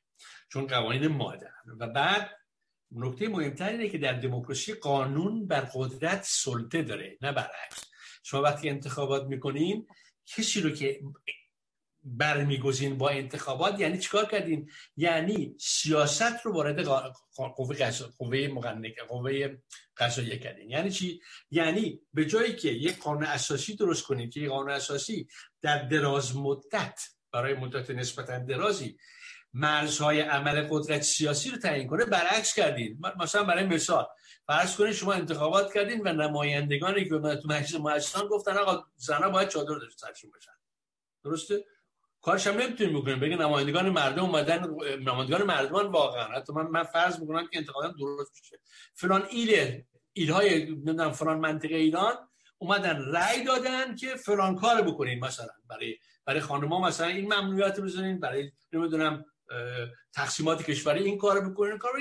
چون 0.49 0.67
قوانین 0.67 1.07
مادر. 1.07 1.51
و 1.79 1.87
بعد 1.87 2.39
نکته 2.91 3.27
مهمتر 3.27 3.69
اینه 3.69 3.89
که 3.89 3.97
در 3.97 4.13
دموکراسی 4.13 4.73
قانون 4.73 5.47
بر 5.47 5.69
قدرت 5.73 6.23
سلطه 6.23 6.81
داره 6.81 7.17
نه 7.21 7.31
برعکس 7.31 7.88
شما 8.29 8.41
وقتی 8.41 8.69
انتخابات 8.69 9.23
می‌کنین 9.27 9.87
کسی 10.25 10.61
رو 10.61 10.69
که 10.69 11.01
برمیگزین 12.03 12.97
با 12.97 13.09
انتخابات 13.09 13.79
یعنی 13.79 13.97
چیکار 13.97 14.25
کردین؟ 14.25 14.69
یعنی 14.97 15.55
سیاست 15.59 16.45
رو 16.45 16.53
وارد 16.53 16.83
قوه 17.35 17.91
قوه 18.17 18.47
مقننه 18.47 18.93
قوه 19.07 19.57
قضاییه 19.97 20.37
کردین. 20.37 20.69
یعنی 20.69 20.91
چی؟ 20.91 21.21
یعنی 21.51 22.01
به 22.13 22.25
جایی 22.25 22.55
که 22.55 22.69
یک 22.69 22.99
قانون 22.99 23.23
اساسی 23.23 23.75
درست 23.75 24.03
کنید 24.03 24.33
که 24.33 24.39
یک 24.39 24.49
قانون 24.49 24.71
اساسی 24.71 25.27
در 25.61 25.87
دراز 25.87 26.37
مدت 26.37 26.99
برای 27.31 27.53
مدت 27.53 27.89
نسبتا 27.89 28.37
درازی 28.37 28.97
مرزهای 29.53 30.21
عمل 30.21 30.67
قدرت 30.69 31.01
سیاسی 31.01 31.49
رو 31.49 31.57
تعیین 31.57 31.87
کنه 31.87 32.05
برعکس 32.05 32.53
کردین. 32.53 32.99
مثلا 33.19 33.43
برای 33.43 33.65
مثال 33.65 34.05
فرض 34.49 34.75
کنید 34.75 34.91
شما 34.91 35.13
انتخابات 35.13 35.73
کردین 35.73 36.01
و 36.07 36.13
نمایندگانی 36.13 37.03
که 37.03 37.09
تو 37.09 37.47
مجلس 37.47 37.75
مجلسان 37.75 38.27
گفتن 38.27 38.57
آقا 38.57 38.83
زنا 38.95 39.29
باید 39.29 39.47
چادر 39.47 39.75
سرشون 39.97 40.31
بشن. 40.37 40.51
درسته؟ 41.23 41.65
کارش 42.21 42.47
هم 42.47 42.57
نمی‌تونیم 42.57 42.99
بکنیم. 42.99 43.19
بگه 43.19 43.35
نمایندگان 43.35 43.89
مردم 43.89 44.23
اومدن 44.23 44.67
نمایندگان 44.99 45.43
مردمان 45.43 45.87
واقعا. 45.87 46.27
حتی 46.27 46.53
من, 46.53 46.67
من 46.67 46.83
فرض 46.83 47.19
می‌کنم 47.19 47.47
که 47.47 47.57
انتخابات 47.57 47.95
درست 47.99 48.31
میشه. 48.39 48.59
فلان 48.93 49.27
ایل 49.29 49.83
ایلهای 50.13 50.65
نمی‌دونم 50.65 51.11
فلان 51.11 51.39
منطقه 51.39 51.75
ایران 51.75 52.13
اومدن 52.57 53.05
رأی 53.11 53.43
دادن 53.43 53.95
که 53.95 54.15
فلان 54.15 54.55
کار 54.55 54.81
بکنین 54.81 55.19
مثلا. 55.19 55.53
برای 55.69 55.97
برای 56.25 56.39
خانم‌ها 56.39 56.79
مثلا 56.81 57.07
این 57.07 57.33
ممنوعیت 57.33 57.79
بزنین 57.79 58.19
برای 58.19 58.51
نمی‌دونم 58.73 59.25
تقسیمات 60.13 60.63
کشوری 60.63 61.03
این 61.03 61.17
کارو 61.17 61.49
بکنین 61.49 61.77
کار 61.77 61.91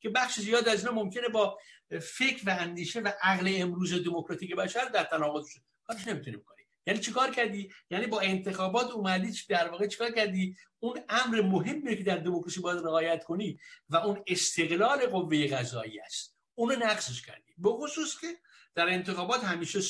که 0.00 0.08
بخش 0.08 0.40
زیاد 0.40 0.68
از 0.68 0.78
اینا 0.80 0.92
ممکنه 0.92 1.28
با 1.28 1.58
فکر 2.02 2.42
و 2.46 2.56
اندیشه 2.60 3.00
و 3.00 3.12
عقل 3.22 3.52
امروز 3.56 4.04
دموکراتیک 4.04 4.56
بشر 4.56 4.84
در 4.84 5.04
تناقض 5.04 5.48
شه 5.48 5.60
کارش 5.84 6.08
نمی‌تونیم 6.08 6.40
بکنی. 6.40 6.62
یعنی 6.86 7.00
چیکار 7.00 7.30
کردی؟ 7.30 7.72
یعنی 7.90 8.06
با 8.06 8.20
انتخابات 8.20 8.90
اومدی 8.90 9.32
در 9.48 9.68
واقع 9.68 9.86
چیکار 9.86 10.10
کردی؟ 10.10 10.56
اون 10.78 11.00
امر 11.08 11.40
مهمی 11.40 11.96
که 11.96 12.04
در 12.04 12.16
دموکراسی 12.16 12.60
باید 12.60 12.78
رعایت 12.78 13.24
کنی 13.24 13.58
و 13.88 13.96
اون 13.96 14.22
استقلال 14.26 15.06
قوه 15.06 15.46
قضایی 15.46 16.00
است. 16.00 16.36
اون 16.54 16.82
نقصش 16.82 17.26
کردی. 17.26 17.54
به 17.58 17.70
خصوص 17.70 18.20
که 18.20 18.26
در 18.74 18.88
انتخابات 18.88 19.44
همیشه 19.44 19.80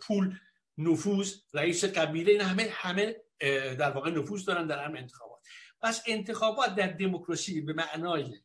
پول 0.00 0.38
نفوذ 0.78 1.34
رئیس 1.54 1.84
قبیله 1.84 2.32
این 2.32 2.40
همه 2.40 2.68
همه 2.72 3.16
در 3.78 3.90
واقع 3.90 4.10
نفوذ 4.10 4.44
دارن 4.44 4.66
در 4.66 4.84
هم 4.84 4.96
انتخابات. 4.96 5.40
پس 5.80 6.02
انتخابات 6.06 6.74
در 6.74 6.86
دموکراسی 6.86 7.60
به 7.60 7.72
معنای 7.72 8.40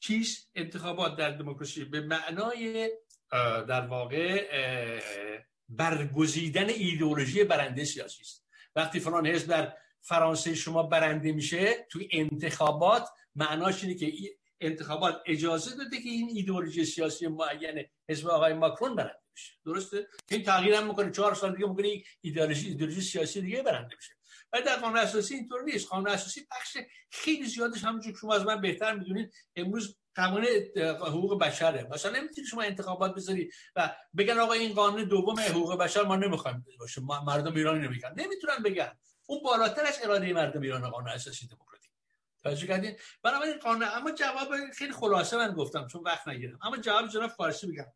چیست؟ 0.00 0.50
انتخابات 0.54 1.16
در 1.16 1.30
دموکراسی 1.30 1.84
به 1.84 2.00
معنای 2.00 2.90
در 3.68 3.86
واقع 3.86 4.48
برگزیدن 5.68 6.68
ایدئولوژی 6.68 7.44
برنده 7.44 7.84
سیاسی 7.84 8.22
است. 8.22 8.46
وقتی 8.76 9.00
فلان 9.00 9.26
حزب 9.26 9.48
در 9.48 9.76
فرانسه 10.00 10.54
شما 10.54 10.82
برنده 10.82 11.32
میشه 11.32 11.86
توی 11.90 12.08
انتخابات 12.12 13.08
معناش 13.34 13.84
اینه 13.84 13.94
که 13.94 14.12
انتخابات 14.60 15.22
اجازه 15.26 15.76
داده 15.76 16.00
که 16.02 16.08
این 16.08 16.28
ایدئولوژی 16.34 16.84
سیاسی 16.84 17.26
معین 17.26 17.84
حزب 18.08 18.28
آقای 18.28 18.52
ماکرون 18.52 18.96
برنده. 18.96 19.18
بشه 19.38 19.52
درسته؟ 19.64 20.06
این 20.30 20.42
تغییر 20.42 20.74
هم 20.74 20.86
می‌کنه. 20.88 21.10
چهار 21.10 21.34
سال 21.34 21.54
دیگه 21.54 21.66
ممکنه 21.66 22.02
ایدئولوژی 22.20 22.68
ایدئولوژی 22.68 23.00
سیاسی 23.00 23.40
دیگه 23.40 23.62
برنده 23.62 23.96
بشه. 23.96 24.14
ولی 24.52 24.62
در 24.62 24.76
قانون 24.76 24.98
اساسی 24.98 25.34
اینطور 25.34 25.62
نیست. 25.62 25.88
قانون 25.88 26.08
اساسی 26.08 26.46
بخش 26.50 26.76
خیلی 27.10 27.46
زیادش 27.46 27.84
همونجور 27.84 28.14
شما 28.14 28.34
از 28.34 28.44
من 28.44 28.60
بهتر 28.60 28.94
می‌دونید 28.94 29.32
امروز 29.56 29.96
قانون 30.16 30.46
حقوق 31.00 31.40
بشره. 31.40 31.88
مثلا 31.90 32.18
نمی‌تونید 32.18 32.50
شما 32.50 32.62
انتخابات 32.62 33.14
بذاری 33.14 33.50
و 33.76 33.96
بگن 34.16 34.38
آقا 34.38 34.52
این 34.52 34.74
قانون 34.74 35.04
دوم 35.04 35.40
حقوق 35.40 35.76
بشر 35.78 36.02
ما 36.02 36.16
نمی‌خوایم 36.16 36.66
باشه. 36.78 37.00
مردم 37.00 37.54
ایران 37.54 37.84
نمیگن. 37.84 38.14
نمی‌تونن 38.16 38.62
بگن. 38.64 38.92
اون 39.26 39.40
بالاتر 39.42 39.82
از 39.82 39.98
اراده 40.02 40.32
مردم 40.32 40.60
ایران 40.60 40.90
قانون 40.90 41.08
اساسی 41.08 41.46
دموکراتیک 41.46 41.77
توجه 42.42 42.66
کردین؟ 42.66 42.96
بنابراین 43.22 43.58
قانون 43.58 43.88
اما 43.88 44.10
جواب 44.10 44.48
خیلی 44.74 44.92
خلاصه 44.92 45.36
من 45.36 45.52
گفتم 45.52 45.86
چون 45.86 46.02
وقت 46.02 46.28
نگیرم 46.28 46.58
اما 46.62 46.76
جواب 46.76 47.08
جناب 47.08 47.30
فارسی 47.30 47.66
میگم. 47.66 47.86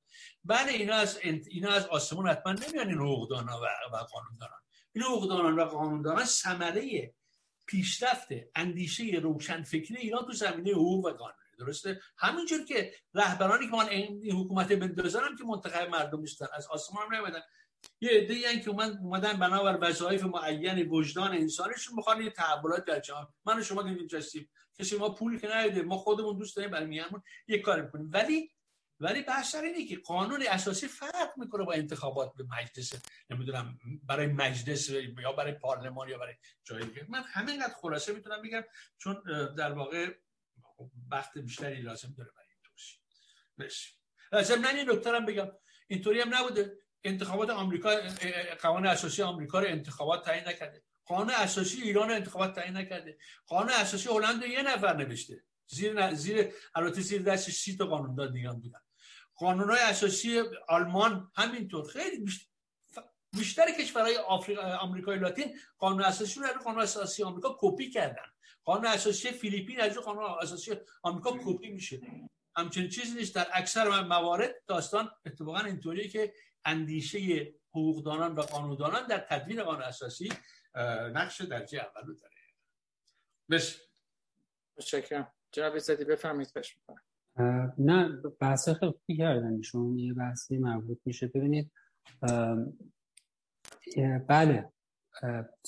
بله 0.44 0.72
اینا 0.72 0.94
از 0.94 1.18
اینا 1.22 1.70
از 1.70 1.86
آسمون 1.86 2.28
حتما 2.28 2.52
نمیان 2.52 2.88
این 2.88 2.98
حقوقدان 2.98 3.48
و, 3.48 3.66
و 3.92 3.96
قانوندانان. 3.96 4.60
این 4.92 5.04
حقوقدانان 5.04 5.58
و 5.58 5.64
قانوندانان 5.64 6.24
ثمره 6.24 7.14
پیشرفت 7.66 8.28
اندیشه 8.54 9.04
روشنفکری 9.04 9.96
ایران 9.96 10.26
تو 10.26 10.32
زمینه 10.32 10.70
حقوق 10.70 11.04
و 11.04 11.10
قانون 11.10 11.34
درسته؟ 11.58 12.00
همینجور 12.16 12.64
که 12.64 12.94
رهبرانی 13.14 13.66
که 13.66 13.76
من 13.76 13.88
این 13.88 14.32
حکومت 14.32 14.72
بندازن 14.72 15.36
که 15.38 15.44
منتخب 15.44 15.88
مردم 15.88 16.20
نیستن 16.20 16.46
از 16.52 16.66
آسمان 16.66 17.06
هم 17.06 17.14
نمیدن 17.14 17.40
یه 18.00 18.10
عده 18.10 18.60
که 18.60 18.72
من 18.72 18.98
اومدن 18.98 19.32
بنابر 19.32 19.78
وظایف 19.80 20.22
معین 20.22 20.88
وجدان 20.88 21.32
انسانشون 21.32 21.96
می‌خوان 21.96 22.22
یه 22.22 22.30
تحولات 22.30 22.84
در 22.84 23.00
جهان. 23.00 23.28
من 23.44 23.60
و 23.60 23.62
شما 23.62 23.94
که 23.94 24.06
جستیم 24.06 24.50
کسی 24.78 24.96
ما 24.96 25.08
پول 25.08 25.38
که 25.38 25.56
نیده 25.56 25.82
ما 25.82 25.98
خودمون 25.98 26.38
دوست 26.38 26.56
داریم 26.56 26.70
برای 26.70 26.86
میهمون 26.86 27.22
یه 27.48 27.58
کار 27.58 27.82
می‌کنیم. 27.82 28.10
ولی 28.12 28.50
ولی 29.00 29.22
بحث 29.22 29.54
اینه 29.54 29.86
که 29.86 29.96
قانون 29.96 30.42
اساسی 30.50 30.88
فرق 30.88 31.32
می‌کنه 31.36 31.64
با 31.64 31.72
انتخابات 31.72 32.32
به 32.36 32.44
مجلس 32.44 32.92
نمی‌دونم 33.30 33.78
برای 34.02 34.26
مجلس 34.26 34.90
یا 34.90 35.32
برای 35.32 35.52
پارلمان 35.52 36.08
یا 36.08 36.18
برای 36.18 36.34
جای 36.64 36.84
دیگه. 36.84 37.06
من 37.08 37.22
همینقدر 37.22 37.74
خلاصه 37.74 38.12
می‌تونم 38.12 38.42
بگم 38.42 38.62
چون 38.98 39.22
در 39.56 39.72
واقع 39.72 40.14
وقت 41.10 41.38
بیشتری 41.38 41.82
لازم 41.82 42.14
داره 42.18 42.30
برای 42.30 42.48
این 42.48 42.60
توضیح 42.62 42.98
بشه 44.32 44.56
من 44.56 44.76
این 44.76 44.86
دکترم 44.88 45.26
بگم. 45.26 45.48
اینطوری 45.88 46.20
هم 46.20 46.34
نبوده. 46.34 46.81
انتخابات 47.04 47.50
آمریکا 47.50 47.96
قانون 48.62 48.86
اساسی 48.86 49.22
آمریکا 49.22 49.60
رو 49.60 49.68
انتخابات 49.68 50.24
تعیین 50.24 50.48
نکرده. 50.48 50.82
قانون 51.04 51.30
اساسی 51.30 51.82
ایران 51.82 52.08
رو 52.08 52.14
انتخابات 52.14 52.54
تعیین 52.54 52.76
نکرده. 52.76 53.18
قانون 53.46 53.72
اساسی 53.72 54.08
هلند 54.08 54.42
یه 54.42 54.62
نفر 54.62 54.96
نوشته. 54.96 55.44
زیر 55.66 56.14
زیر 56.14 56.52
البته 56.74 57.00
زیر 57.00 57.22
دست 57.22 57.50
سی 57.50 57.76
تا 57.76 57.86
قانوندان 57.86 58.32
دیگه 58.32 58.52
بودن. 58.52 58.80
قانون 59.34 59.70
های 59.70 59.80
اساسی 59.80 60.42
آلمان 60.68 61.30
همینطور. 61.34 61.88
خیلی 61.88 62.18
بیشتر 62.18 62.46
بیشتر 63.32 63.72
کشورهای 63.80 64.16
آفریقا 64.16 64.62
آمریکای 64.62 65.18
لاتین 65.18 65.58
قانون 65.78 66.02
اساسی 66.02 66.40
رو 66.40 66.46
قانون 66.64 66.82
اساسی 66.82 67.22
آمریکا 67.22 67.56
کپی 67.60 67.90
کردن. 67.90 68.26
قانون 68.64 68.86
اساسی 68.86 69.30
فیلیپین 69.30 69.80
از 69.80 69.98
قانون 69.98 70.24
اساسی 70.24 70.74
آمریکا 71.02 71.38
کپی 71.44 71.70
میشه. 71.70 72.00
همچنین 72.56 72.88
چیزی 72.88 73.18
نیست. 73.18 73.34
در 73.34 73.46
اکثر 73.52 74.02
موارد 74.02 74.54
داستان 74.66 75.10
اتفاقا 75.26 75.58
اینطوریه 75.58 76.08
که 76.08 76.34
اندیشه 76.64 77.54
حقوقدانان 77.70 78.34
و 78.34 78.40
قانوندانان 78.40 79.06
در 79.06 79.18
تدوین 79.18 79.62
قانون 79.62 79.82
اساسی 79.82 80.32
نقش 81.14 81.40
درجه 81.40 81.78
اول 81.78 82.14
داره. 82.14 82.34
بس. 83.50 83.80
متشکرم. 84.78 85.32
جناب 85.52 85.78
زدی 85.78 86.04
بفرمایید 86.04 86.52
بش 86.54 86.78
نه 87.78 88.08
بحث 88.40 88.68
خیلی 88.68 89.16
کردن 89.18 89.60
یه 89.96 90.14
بحثی 90.14 90.58
مربوط 90.58 90.98
میشه. 91.04 91.26
ببینید 91.26 91.72
بله 94.28 94.72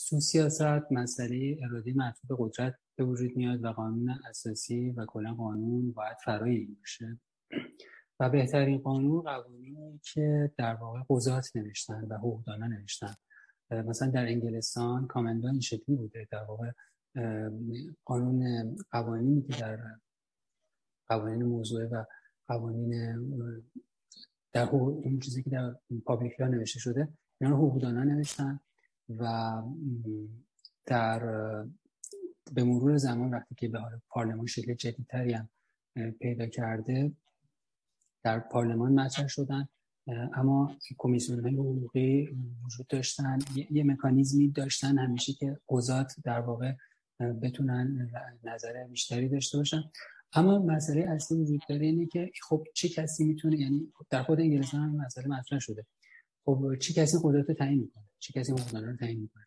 تو 0.08 0.20
سیاست 0.20 0.92
مسئله 0.92 1.58
اراده 1.62 1.92
مطلوب 1.96 2.38
قدرت 2.50 2.78
به 2.96 3.04
وجود 3.04 3.36
میاد 3.36 3.64
و 3.64 3.72
قانون 3.72 4.10
اساسی 4.28 4.90
و 4.90 5.06
کلا 5.06 5.34
قانون 5.34 5.92
باید 5.92 6.16
فرای 6.24 6.64
باشه. 6.64 7.20
و 8.20 8.30
بهترین 8.30 8.78
قانون 8.78 9.22
قوانینی 9.22 10.00
که 10.02 10.50
در 10.56 10.74
واقع 10.74 11.00
قضات 11.10 11.56
نوشتن 11.56 12.06
و 12.10 12.18
حقوقدانا 12.18 12.66
نوشتن. 12.66 13.14
مثلا 13.70 14.10
در 14.10 14.26
انگلستان 14.26 15.06
کامندا 15.06 15.48
این 15.48 15.60
شکلی 15.60 15.96
بوده. 15.96 16.28
در 16.30 16.44
واقع 16.44 16.70
قانون 18.04 18.76
قوانینی 18.90 19.42
که 19.42 19.60
در 19.60 19.78
قوانین 21.08 21.42
موضوع 21.42 21.84
و 21.84 22.04
قوانین 22.48 23.14
در 24.52 24.68
اون 24.68 25.20
چیزی 25.20 25.42
که 25.42 25.50
در 25.50 25.74
پابلیک 26.04 26.40
نوشته 26.40 26.78
شده 26.78 27.08
اینا 27.40 27.52
رو 27.52 27.56
حقوقدانا 27.56 28.04
نوشتن 28.04 28.60
و 29.08 29.52
در 30.86 31.20
به 32.52 32.64
مرور 32.64 32.96
زمان 32.96 33.30
وقتی 33.30 33.54
که 33.54 33.68
به 33.68 33.78
حال 33.78 34.00
پارلمان 34.08 34.46
شکل 34.46 34.74
جدیدتری 34.74 35.32
هم 35.32 35.48
پیدا 36.20 36.46
کرده 36.46 37.12
در 38.24 38.38
پارلمان 38.38 38.92
مطرح 38.92 39.28
شدن 39.28 39.68
اما 40.34 40.76
کمیسیون 40.98 41.40
های 41.40 41.54
حقوقی 41.54 42.28
وجود 42.64 42.86
داشتن 42.86 43.38
یه, 43.70 43.84
مکانیزمی 43.84 44.48
داشتن 44.48 44.98
همیشه 44.98 45.32
که 45.32 45.58
قضات 45.68 46.12
در 46.24 46.40
واقع 46.40 46.72
بتونن 47.42 48.10
نظر 48.44 48.86
بیشتری 48.90 49.28
داشته 49.28 49.58
باشن. 49.58 49.82
اما 50.32 50.58
مسئله 50.58 51.00
اصلی 51.10 51.38
وجود 51.38 51.60
داره 51.68 51.86
اینه 51.86 52.06
که 52.06 52.30
خب 52.42 52.64
چه 52.74 52.88
کسی 52.88 53.24
می‌تونه 53.24 53.58
یعنی 53.58 53.92
در 54.10 54.22
خود 54.22 54.40
انگلستان 54.40 54.80
هم 54.80 54.96
مسئله 54.96 55.28
مطرح 55.28 55.58
شده. 55.58 55.86
خب 56.44 56.74
چه 56.80 56.94
کسی 56.94 57.18
قدرت 57.22 57.48
رو 57.48 57.54
تعیین 57.54 57.80
می‌کنه؟ 57.80 58.04
چه 58.18 58.40
کسی 58.40 58.52
حقوقدانا 58.52 58.90
رو 58.90 58.96
تعیین 58.96 59.20
می‌کنه؟ 59.20 59.46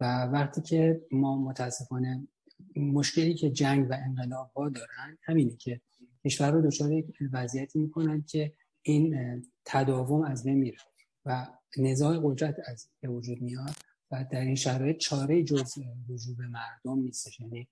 و 0.00 0.24
وقتی 0.32 0.60
که 0.60 1.02
ما 1.10 1.38
متاسفانه 1.38 2.28
مشکلی 2.76 3.34
که 3.34 3.50
جنگ 3.50 3.90
و 3.90 3.92
انقلاب 3.92 4.50
ها 4.56 4.68
دارن 4.68 5.18
همینه 5.22 5.56
که 5.56 5.80
کشور 6.28 6.50
رو 6.50 6.66
دچار 6.66 6.90
وضعیتی 7.32 7.78
می‌کنن 7.78 8.22
که 8.22 8.52
این 8.82 9.16
تداوم 9.64 10.22
از 10.22 10.44
بین 10.44 10.58
میره 10.58 10.78
و 11.24 11.46
نزاع 11.78 12.20
قدرت 12.22 12.56
از 12.66 12.88
به 13.00 13.08
وجود 13.08 13.42
میاد 13.42 13.70
و 14.10 14.24
در 14.30 14.40
این 14.40 14.54
شرایط 14.54 14.96
چاره 14.96 15.44
جز 15.44 15.78
رجوع 16.08 16.36
به 16.36 16.46
مردم 16.46 17.02
نیستش. 17.02 17.40
یعنی 17.40 17.68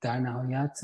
در 0.00 0.20
نهایت 0.20 0.78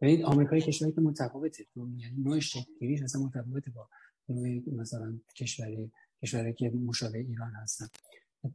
ببینید 0.00 0.24
آمریکای 0.24 0.60
کشوری 0.60 0.92
که 0.92 1.00
متفاوته 1.00 1.66
یعنی 1.76 2.22
نوع 2.22 2.40
شکلگیریش 2.40 3.02
اصلا 3.02 3.22
متفاوته 3.22 3.70
با 3.70 3.88
نوع 4.28 4.62
مثلا 4.72 5.18
کشوری 5.36 5.92
کشوری 6.22 6.52
که 6.52 6.70
مشابه 6.70 7.18
ایران 7.18 7.52
هستن. 7.62 7.86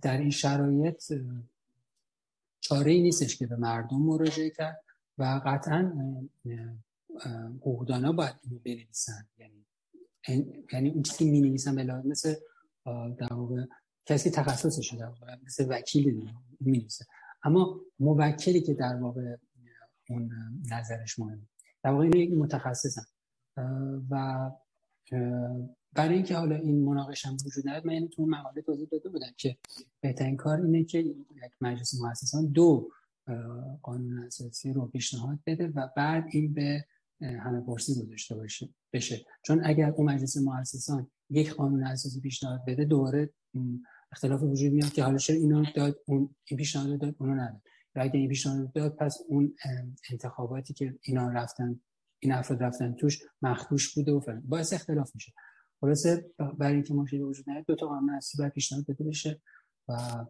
در 0.01 0.17
این 0.17 0.29
شرایط 0.29 1.13
چاره 2.61 2.91
ای 2.91 3.01
نیستش 3.01 3.37
که 3.37 3.47
به 3.47 3.55
مردم 3.55 3.97
مراجعه 3.97 4.49
کرد. 4.49 4.82
و 5.17 5.41
قطعا 5.45 5.93
حقوقدانا 7.61 8.11
باید 8.11 8.35
بنویسن. 8.65 9.27
یعنی 9.37 9.65
یعنی 10.73 10.89
اون 10.89 11.03
چیزی 11.03 11.31
می 11.31 11.41
نویسن 11.41 12.01
مثل 12.05 12.35
در 13.17 13.33
واقع 13.33 13.65
کسی 14.05 14.29
تخصصش 14.29 14.93
در 14.93 15.05
واقع 15.05 15.35
مثل 15.45 15.65
وکیل 15.69 16.13
می 16.59 16.71
نویسه 16.71 17.05
اما 17.43 17.79
موکلی 17.99 18.61
که 18.61 18.73
در 18.73 18.95
واقع 18.95 19.35
اون 20.09 20.31
نظرش 20.71 21.19
مهمه. 21.19 21.47
در 21.83 21.91
واقع 21.91 22.03
این 22.03 22.15
یک 22.15 22.31
متخصصن 22.33 23.05
و 24.09 24.51
برای 25.93 26.15
اینکه 26.15 26.37
حالا 26.37 26.55
این 26.55 26.85
مناقشه 26.85 27.29
هم 27.29 27.37
وجود 27.45 27.67
نداره 27.67 27.99
من 27.99 28.07
تو 28.07 28.25
مقاله 28.25 28.61
توضیح 28.61 28.87
داده 28.91 29.09
بودم 29.09 29.31
که 29.37 29.57
بهترین 30.01 30.37
کار 30.37 30.61
اینه 30.61 30.83
که 30.83 30.99
یک 30.99 31.15
مجلس 31.61 32.01
مؤسسان 32.01 32.45
دو 32.45 32.89
قانون 33.81 34.23
اساسی 34.23 34.73
رو 34.73 34.87
پیشنهاد 34.87 35.39
بده 35.45 35.67
و 35.67 35.87
بعد 35.97 36.25
این 36.31 36.53
به 36.53 36.85
همه 37.21 37.61
پرسی 37.61 37.95
گذاشته 38.01 38.35
باشه 38.35 38.69
بشه. 38.93 39.25
چون 39.41 39.61
اگر 39.65 39.89
اون 39.89 40.13
مجلس 40.13 40.37
مؤسسان 40.37 41.11
یک 41.29 41.53
قانون 41.53 41.83
اساسی 41.83 42.21
پیشنهاد 42.21 42.61
بده 42.67 42.85
دوباره 42.85 43.33
اختلاف 44.11 44.43
وجود 44.43 44.73
میاد 44.73 44.93
که 44.93 45.03
حالا 45.03 45.17
چرا 45.17 45.35
اینو 45.35 45.65
داد 45.75 45.99
اون 46.05 46.35
این 46.45 46.57
پیشنهاد 46.57 47.01
داد 47.01 47.15
اونو 47.19 47.33
نداد. 47.33 47.61
و 47.95 47.99
اگر 47.99 48.15
این 48.15 48.29
پیشنهاد 48.29 48.71
داد 48.73 48.95
پس 48.95 49.17
اون 49.27 49.55
انتخاباتی 50.09 50.73
که 50.73 50.99
اینا 51.01 51.29
رفتن 51.29 51.79
این 52.19 52.31
افراد 52.31 52.63
رفتن 52.63 52.93
توش 52.93 53.21
مخدوش 53.41 53.95
بوده 53.95 54.11
و 54.11 54.19
فلان. 54.19 54.41
باعث 54.45 54.73
اختلاف 54.73 55.11
میشه. 55.15 55.33
خلاصه 55.81 56.31
برای 56.57 56.73
اینکه 56.73 56.93
مشکل 56.93 57.21
وجود 57.21 57.49
نیاد 57.49 57.65
دو 57.65 57.75
تا 57.75 57.87
قانون 57.87 58.09
اساسی 58.09 58.37
باید 58.37 58.51
پیشنهاد 58.51 58.85
بده 58.87 59.03
بشه 59.03 59.41
و 59.87 60.25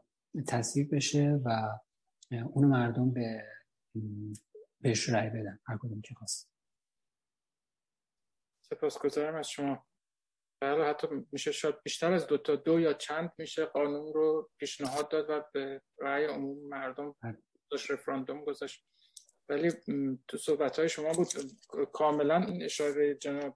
تصویب 0.47 0.95
بشه 0.95 1.41
و 1.45 1.69
اونو 2.31 2.67
مردم 2.67 3.11
به 3.11 3.47
بهش 4.81 5.09
رأی 5.09 5.29
بدن 5.29 5.59
هر 5.67 5.77
کدوم 5.77 6.01
که 6.01 6.13
خواست. 6.13 6.51
سپاسگزارم 8.61 9.35
از 9.35 9.49
شما. 9.49 9.85
بله 10.61 10.85
حتی 10.85 11.07
میشه 11.31 11.51
شاید 11.51 11.83
بیشتر 11.83 12.13
از 12.13 12.27
دو 12.27 12.37
تا 12.37 12.55
دو 12.55 12.79
یا 12.79 12.93
چند 12.93 13.31
میشه 13.37 13.65
قانون 13.65 14.13
رو 14.13 14.51
پیشنهاد 14.57 15.09
داد 15.09 15.29
و 15.29 15.43
به 15.53 15.81
رأی 15.99 16.25
عموم 16.25 16.67
مردم 16.69 17.15
بله. 17.23 17.37
داشت 17.71 17.91
رفراندوم 17.91 18.45
گذاشت. 18.45 18.85
ولی 19.49 19.71
تو 20.27 20.37
صحبت 20.37 20.79
های 20.79 20.89
شما 20.89 21.11
بود 21.11 21.27
کاملا 21.93 22.37
این 22.37 22.63
اشاره 22.63 23.15
جناب 23.15 23.55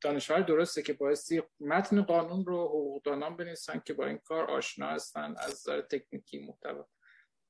دانشور 0.00 0.40
درسته 0.40 0.82
که 0.82 0.92
بایستی 0.92 1.42
متن 1.60 2.02
قانون 2.02 2.46
رو 2.46 2.64
حقوقدانان 2.64 3.36
بنویسن 3.36 3.82
که 3.86 3.94
با 3.94 4.06
این 4.06 4.18
کار 4.18 4.50
آشنا 4.50 4.86
هستن 4.86 5.34
از 5.38 5.50
نظر 5.50 5.80
تکنیکی 5.80 6.46
محتوا. 6.46 6.88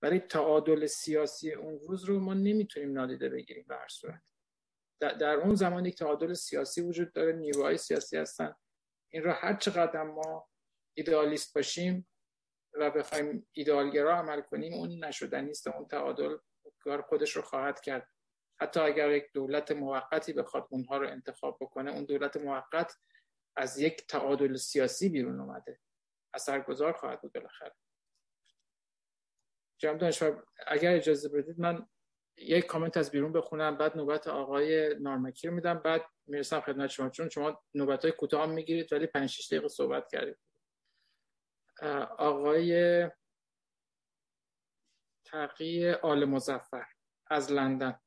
ولی 0.03 0.19
تعادل 0.19 0.87
سیاسی 0.87 1.53
اون 1.53 1.79
روز 1.79 2.05
رو 2.05 2.21
ما 2.21 2.35
نمی‌تونیم 2.35 2.93
نادیده 2.93 3.29
بگیریم 3.29 3.65
به 3.69 3.77
هر 3.77 3.89
صورت. 3.89 4.33
در 5.01 5.35
اون 5.35 5.55
زمان 5.55 5.87
یک 5.87 5.97
تعادل 5.97 6.35
سیاسی 6.35 6.81
وجود 6.81 7.13
داره 7.13 7.33
نیروهای 7.33 7.77
سیاسی 7.77 8.17
هستن. 8.17 8.55
این 9.13 9.23
رو 9.23 9.33
هر 9.33 9.55
چقدر 9.55 10.03
ما 10.03 10.49
ایدئالیست 10.95 11.55
باشیم 11.55 12.09
و 12.75 12.91
بخوایم 12.91 13.47
ایدئالگرا 13.53 14.19
عمل 14.19 14.41
کنیم 14.41 14.75
اون 14.75 15.05
نشدنی 15.05 15.51
است 15.51 15.67
اون 15.67 15.89
تعادل 15.89 16.37
کار 16.81 17.03
خودش 17.03 17.37
رو 17.37 17.43
خواهد 17.43 17.81
کرد. 17.81 18.09
حتی 18.61 18.81
اگر 18.81 19.11
یک 19.11 19.25
دولت 19.35 19.73
موقتی 19.73 20.33
بخواد 20.33 20.67
اونها 20.71 20.97
رو 20.97 21.09
انتخاب 21.09 21.59
بکنه 21.61 21.93
اون 21.93 22.05
دولت 22.05 22.37
موقت 22.37 22.93
از 23.57 23.79
یک 23.79 24.07
تعادل 24.07 24.57
سیاسی 24.57 25.09
بیرون 25.09 25.41
اومده. 25.41 25.81
اثرگذار 26.35 26.93
خواهد 26.93 27.21
بود 27.23 27.33
بالاخره. 27.33 27.75
جناب 29.79 29.99
دانشور 29.99 30.45
اگر 30.67 30.95
اجازه 30.95 31.29
بدید 31.29 31.61
من 31.61 31.87
یک 32.37 32.67
کامنت 32.67 32.97
از 32.97 33.11
بیرون 33.11 33.33
بخونم 33.33 33.77
بعد 33.79 33.97
نوبت 33.97 34.27
آقای 34.29 34.95
نارمکی 35.01 35.49
رو 35.49 35.55
میدم 35.55 35.79
بعد 35.79 36.05
می‌رسم 36.27 36.61
خدمت 36.61 36.91
شما 36.91 37.09
چون 37.09 37.29
شما 37.29 37.63
نوبت 37.75 38.03
های 38.03 38.13
کوتاه 38.13 38.47
می‌گیرید 38.47 38.93
ولی 38.93 39.07
5 39.07 39.29
6 39.29 39.47
دقیقه 39.53 39.69
صحبت 39.69 40.09
کردید. 40.13 40.37
آقای 42.19 43.05
تقی 45.25 45.91
آل 45.91 46.25
مزفر 46.25 46.87
از 47.31 47.53
لندن. 47.53 48.01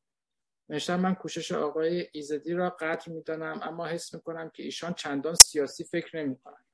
نوشتم 0.70 1.00
من 1.00 1.16
کوشش 1.16 1.52
آقای 1.52 2.08
ایزدی 2.14 2.54
را 2.54 2.70
قدر 2.70 3.10
می‌دانم 3.10 3.60
اما 3.64 3.86
حس 3.88 4.14
می‌کنم 4.14 4.50
که 4.50 4.64
ایشان 4.64 4.94
چندان 4.94 5.36
سیاسی 5.36 5.84
فکر 5.84 6.18
نمی‌کنند. 6.18 6.66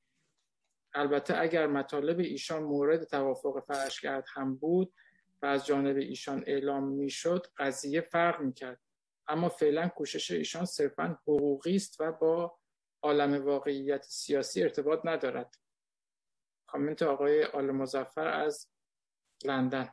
البته 0.94 1.40
اگر 1.40 1.68
مطالب 1.68 2.20
ایشان 2.20 2.64
مورد 2.64 3.04
توافق 3.04 3.64
فرشگرد 3.68 4.26
هم 4.34 4.56
بود 4.56 4.94
و 5.42 5.46
از 5.46 5.66
جانب 5.66 5.98
ایشان 5.98 6.44
اعلام 6.48 6.84
می‌شد 6.84 7.48
قضیه 7.58 8.02
فرق 8.02 8.42
می‌کرد. 8.42 8.82
اما 9.28 9.50
فعلا 9.50 9.88
کوشش 9.88 10.32
ایشان 10.32 10.66
صرفا 10.66 11.20
حقوقی 11.22 11.76
است 11.76 12.02
و 12.02 12.12
با 12.12 12.58
عالم 13.02 13.46
واقعیت 13.46 14.04
سیاسی 14.04 14.64
ارتباط 14.64 15.00
ندارد. 15.04 15.56
کامنت 16.68 17.02
آقای 17.02 17.44
آل 17.44 17.72
مزفر 17.72 18.28
از 18.28 18.68
لندن. 19.46 19.90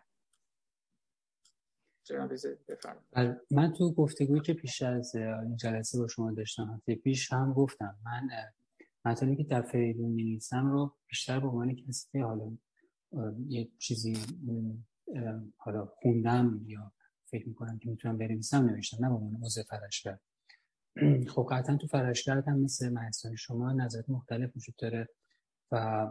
بله، 3.13 3.41
من 3.51 3.73
تو 3.73 3.93
گفتگویی 3.93 4.41
که 4.41 4.55
پیش 4.55 4.83
از 4.83 5.15
این 5.17 5.57
جلسه 5.57 5.99
با 5.99 6.09
شما 6.09 6.33
داشتم 6.33 6.83
پیش 7.05 7.33
هم 7.33 7.53
گفتم 7.53 7.99
من 8.05 8.29
مطالبی 9.05 9.37
که 9.37 9.45
در 9.45 9.63
فریدون 9.63 10.11
می 10.11 10.41
رو 10.53 10.97
بیشتر 11.07 11.41
به 11.41 11.49
عنوان 11.49 11.75
کسی 11.75 12.09
که 12.13 12.23
حالا 12.23 12.57
یه 13.49 13.69
چیزی 13.79 14.17
حالا 15.57 15.87
خوندم 15.87 16.61
یا 16.67 16.93
فکر 17.27 17.49
می‌کنم 17.49 17.79
که 17.79 17.91
می‌تونم 17.91 18.19
بنویسم 18.19 18.67
نوشتم 18.67 19.05
نه 19.05 19.09
به 19.09 19.15
عنوان 19.15 19.43
عضو 19.45 19.63
فرشگرد 19.63 20.21
خب 21.35 21.49
قطعا 21.51 21.77
تو 21.77 21.87
فرشگرد 21.87 22.49
هم 22.49 22.59
مثل 22.61 22.89
مهستان 22.89 23.37
شما 23.37 23.73
نظرات 23.73 24.11
مختلف 24.11 24.57
وجود 24.57 24.75
داره 24.77 25.09
و 25.73 26.11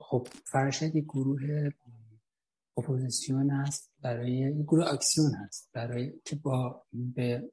خب 0.00 0.28
فرشگرد 0.44 0.96
یک 0.96 1.04
گروه 1.04 1.70
اپوزیسیون 2.76 3.50
هست 3.50 3.92
برای 4.02 4.62
گروه 4.62 4.92
اکسیون 4.92 5.34
هست 5.34 5.70
برای 5.72 6.20
که 6.24 6.36
با 6.36 6.86
به 6.92 7.52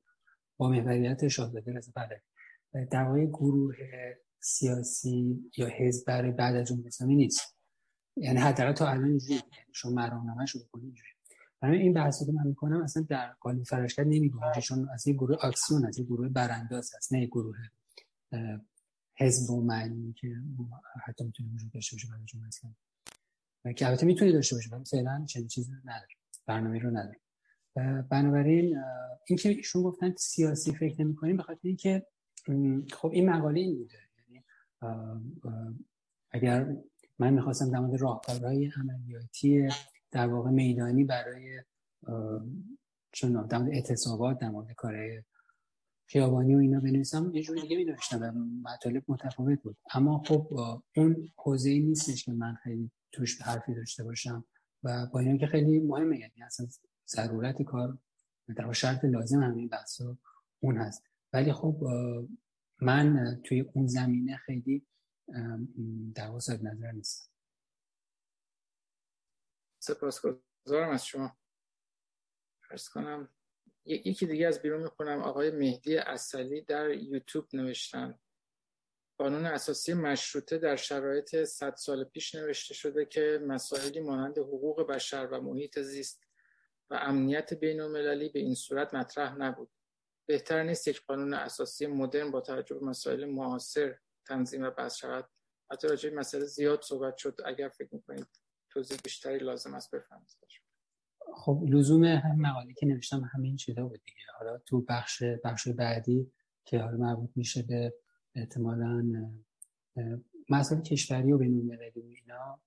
با 0.57 0.69
محوریت 0.69 1.27
شاهزاده 1.27 1.73
رضا 1.73 1.91
بله 1.95 2.21
در 2.91 3.25
گروه 3.25 3.75
سیاسی 4.39 5.49
یا 5.57 5.67
حزب 5.67 6.07
برای 6.07 6.31
بعد 6.31 6.55
از 6.55 6.67
جمهوری 6.67 6.87
اسلامی 6.87 7.15
نیست. 7.15 7.57
یعنی 8.17 8.39
حداقل 8.39 8.73
تا 8.73 8.87
الان 8.87 9.05
اینجوری 9.05 9.33
یعنی 9.33 9.45
شما 9.73 9.91
مرامنامه 9.91 10.45
شو 10.45 10.59
بکنید 10.59 10.85
اینجوری. 10.85 11.09
برای 11.61 11.81
این 11.81 11.93
بحثی 11.93 12.25
که 12.25 12.31
من 12.31 12.47
می‌کنم 12.47 12.83
اصلا 12.83 13.05
در 13.09 13.33
قالب 13.39 13.63
فرشکت 13.63 13.99
نمیگم 14.07 14.39
چون 14.63 14.89
از 14.93 15.07
این 15.07 15.15
گروه 15.15 15.45
اکسیون 15.45 15.85
از 15.85 15.97
این 15.97 16.07
گروه 16.07 16.29
برانداز 16.29 16.91
هست 16.97 17.13
نه 17.13 17.25
گروه 17.25 17.55
حزب 19.17 19.51
و 19.51 19.61
معنی 19.61 20.13
که 20.13 20.35
حتی 21.05 21.23
می‌تونه 21.23 21.49
وجود 21.53 21.71
داشته 21.71 21.95
باشه 21.95 22.07
برای 22.07 22.25
جمهوری 22.25 22.47
اسلامی. 22.47 22.75
که 23.75 23.87
البته 23.87 24.05
می‌تونه 24.05 24.31
داشته 24.31 24.55
باشه 24.55 24.69
ولی 24.69 24.83
فعلا 24.85 25.25
چنین 25.25 25.47
چیزی 25.47 25.71
نداره 25.85 26.07
برنامه 26.45 26.79
رو 26.79 26.89
نداره 26.89 27.19
بنابراین 28.09 28.77
اینکه 29.27 29.49
ایشون 29.49 29.83
گفتن 29.83 30.15
سیاسی 30.17 30.73
فکر 30.73 31.01
نمی 31.01 31.15
کنیم 31.15 31.37
به 31.37 31.43
خاطر 31.43 31.59
اینکه 31.63 32.05
خب 32.93 33.11
این 33.13 33.29
مقاله 33.29 33.59
این 33.59 33.77
بوده. 33.77 33.97
یعنی 34.17 34.43
اگر 36.31 36.75
من 37.19 37.33
می‌خواستم 37.33 37.71
در 37.71 37.79
مورد 37.79 38.01
راهکارهای 38.01 38.71
عملیاتی 38.77 39.69
در 40.11 40.27
واقع 40.27 40.49
میدانی 40.49 41.03
برای 41.03 41.61
چون 43.11 43.47
در 43.47 43.57
مورد 43.57 43.71
اعتصابات 43.71 44.39
در 44.39 44.49
مورد 44.49 44.75
خیابانی 46.07 46.55
و 46.55 46.57
اینا 46.57 46.79
بنویسم 46.79 47.31
یه 47.33 47.43
جوری 47.43 47.61
دیگه 47.61 47.83
نوشتم 47.83 48.21
و 48.21 48.31
مطالب 48.69 49.03
متفاوت 49.07 49.61
بود. 49.61 49.77
اما 49.93 50.23
خب 50.27 50.47
اون 50.95 51.29
حوزه 51.35 51.69
ای 51.69 51.79
نیستش 51.79 52.23
که 52.23 52.31
من 52.31 52.55
خیلی 52.55 52.91
توش 53.11 53.41
حرفی 53.41 53.73
داشته 53.73 54.03
باشم 54.03 54.45
و 54.83 55.07
با 55.13 55.19
اینا 55.19 55.37
که 55.37 55.47
خیلی 55.47 55.79
مهمه 55.79 56.19
یعنی 56.19 56.43
اصلا 56.45 56.67
ضرورت 57.07 57.61
کار 57.61 57.97
در 58.55 58.73
شرط 58.73 59.05
لازم 59.05 59.43
همین 59.43 59.67
بحث 59.67 60.01
اون 60.59 60.77
هست. 60.77 61.03
ولی 61.35 61.53
خب 61.53 61.77
من 62.81 63.41
توی 63.43 63.61
اون 63.61 63.87
زمینه 63.87 64.37
خیلی 64.37 64.87
در 66.15 66.31
نظر 66.63 66.91
نیستم. 66.91 67.31
سپاسگزارم 69.79 70.89
از 70.89 71.05
شما. 71.05 71.37
فرض 72.69 72.89
کنم 72.89 73.29
یکی 73.85 74.25
دیگه 74.25 74.47
از 74.47 74.61
بیرون 74.61 74.83
می‌کنم 74.83 75.21
آقای 75.21 75.51
مهدی 75.51 75.97
اصلی 75.97 76.61
در 76.61 76.89
یوتیوب 76.89 77.47
نوشتن. 77.53 78.19
قانون 79.17 79.45
اساسی 79.45 79.93
مشروطه 79.93 80.57
در 80.57 80.75
شرایط 80.75 81.43
صد 81.43 81.75
سال 81.75 82.03
پیش 82.03 82.35
نوشته 82.35 82.73
شده 82.73 83.05
که 83.05 83.39
مسائلی 83.47 83.99
مانند 83.99 84.37
حقوق 84.37 84.87
بشر 84.87 85.27
و 85.31 85.41
محیط 85.41 85.79
زیست 85.79 86.23
و 86.89 86.93
امنیت 87.01 87.53
بین 87.53 87.81
المللی 87.81 88.29
به 88.29 88.39
این 88.39 88.55
صورت 88.55 88.93
مطرح 88.93 89.35
نبود. 89.35 89.74
بهتر 90.27 90.63
نیست 90.63 90.87
یک 90.87 91.05
قانون 91.05 91.33
اساسی 91.33 91.87
مدرن 91.87 92.31
با 92.31 92.41
توجه 92.41 92.79
به 92.79 92.85
مسائل 92.85 93.25
معاصر 93.25 93.97
تنظیم 94.27 94.63
و 94.63 94.71
بحث 94.71 94.95
شود. 94.95 95.29
حتی 95.71 95.87
راجع 95.87 96.13
مسئله 96.13 96.45
زیاد 96.45 96.81
صحبت 96.81 97.17
شد. 97.17 97.39
اگر 97.45 97.69
فکر 97.69 97.95
می‌کنید 97.95 98.27
توضیح 98.69 98.97
بیشتری 99.03 99.37
لازم 99.37 99.73
است 99.73 99.95
بفرمایید. 99.95 100.37
خب 101.35 101.63
لزوم 101.69 102.03
هم 102.03 102.41
مقاله 102.41 102.73
که 102.73 102.85
نوشتم 102.85 103.29
همین 103.33 103.55
چیزا 103.55 103.83
بود 103.83 104.01
دیگه. 104.05 104.17
حالا 104.39 104.57
تو 104.57 104.81
بخش 104.81 105.23
بخش 105.43 105.67
بعدی 105.67 106.31
که 106.65 106.79
حالا 106.79 106.97
مربوط 106.97 107.29
میشه 107.35 107.61
به 107.61 107.93
احتمالا 108.35 109.11
مسائل 110.49 110.81
کشوری 110.81 111.33
و 111.33 111.35
المللی 111.35 112.01
و 112.01 112.05
اینا 112.05 112.61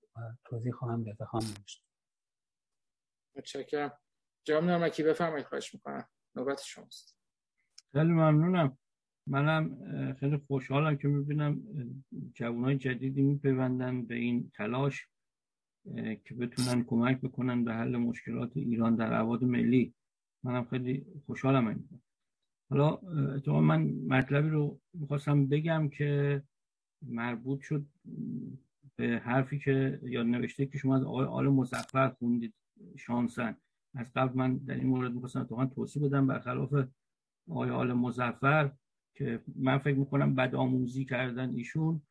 توضیح 0.44 0.72
خواهم 0.72 1.04
داد 1.04 1.28
خواهم 1.28 1.46
نوشت. 1.46 1.84
متشکرم. 3.36 3.98
جناب 4.44 4.64
نرمکی 4.64 5.02
بفرمایید. 5.02 5.46
خواهش 5.46 5.74
می‌کنم. 5.74 6.08
نوبت 6.34 6.62
شماست. 6.62 7.17
خیلی 7.92 8.12
ممنونم. 8.12 8.78
منم 9.26 9.76
خیلی 10.20 10.36
خوشحالم 10.36 10.96
که 10.96 11.08
می‌بینم 11.08 11.62
جوانای 12.34 12.76
جدیدی 12.76 13.22
میپیوندن 13.22 14.06
به 14.06 14.14
این 14.14 14.50
تلاش 14.54 15.06
که 16.24 16.34
بتونن 16.38 16.84
کمک 16.84 17.20
بکنن 17.20 17.64
به 17.64 17.74
حل 17.74 17.96
مشکلات 17.96 18.56
ایران 18.56 18.96
در 18.96 19.12
عواد 19.12 19.44
ملی. 19.44 19.94
منم 20.44 20.64
خیلی 20.64 21.06
خوشحالم 21.26 21.66
این. 21.66 21.88
حالا 22.70 22.94
اتفاقا 23.36 23.60
من 23.60 23.82
مطلبی 24.08 24.48
رو 24.48 24.80
می‌خواستم 24.94 25.46
بگم 25.46 25.88
که 25.88 26.42
مربوط 27.02 27.60
شد 27.60 27.86
به 28.96 29.18
حرفی 29.24 29.58
که 29.58 30.00
یا 30.02 30.22
نوشته 30.22 30.66
که 30.66 30.78
شما 30.78 30.96
از 30.96 31.02
آقای 31.02 31.26
آل 31.26 31.48
مزفر 31.48 32.08
خوندید 32.08 32.54
شانسن. 32.96 33.56
از 33.94 34.12
قبل 34.12 34.38
من 34.38 34.56
در 34.56 34.74
این 34.74 34.86
مورد 34.86 35.12
می‌خواستم 35.12 35.40
اتفاقا 35.40 35.66
توصیح 35.66 36.02
بدم 36.02 36.26
برخلاف 36.26 36.74
آقای 37.50 37.70
آل 37.70 37.92
مزفر 37.92 38.72
که 39.14 39.42
من 39.56 39.78
فکر 39.78 39.94
می‌کنم 39.94 40.34
بد 40.34 40.54
آموزی 40.54 41.04
کردن 41.04 41.54
ایشون 41.54 42.02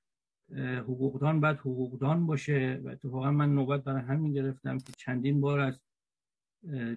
حقوقدان 0.56 1.40
باید 1.40 1.58
حقوقدان 1.58 2.26
باشه 2.26 2.82
و 2.84 2.88
اتفاقا 2.88 3.32
من 3.32 3.56
نوبت 3.56 3.84
برای 3.84 4.02
همین 4.02 4.34
گرفتم 4.34 4.78
که 4.78 4.94
چندین 4.98 5.42
بار 5.42 5.60
از 5.60 5.80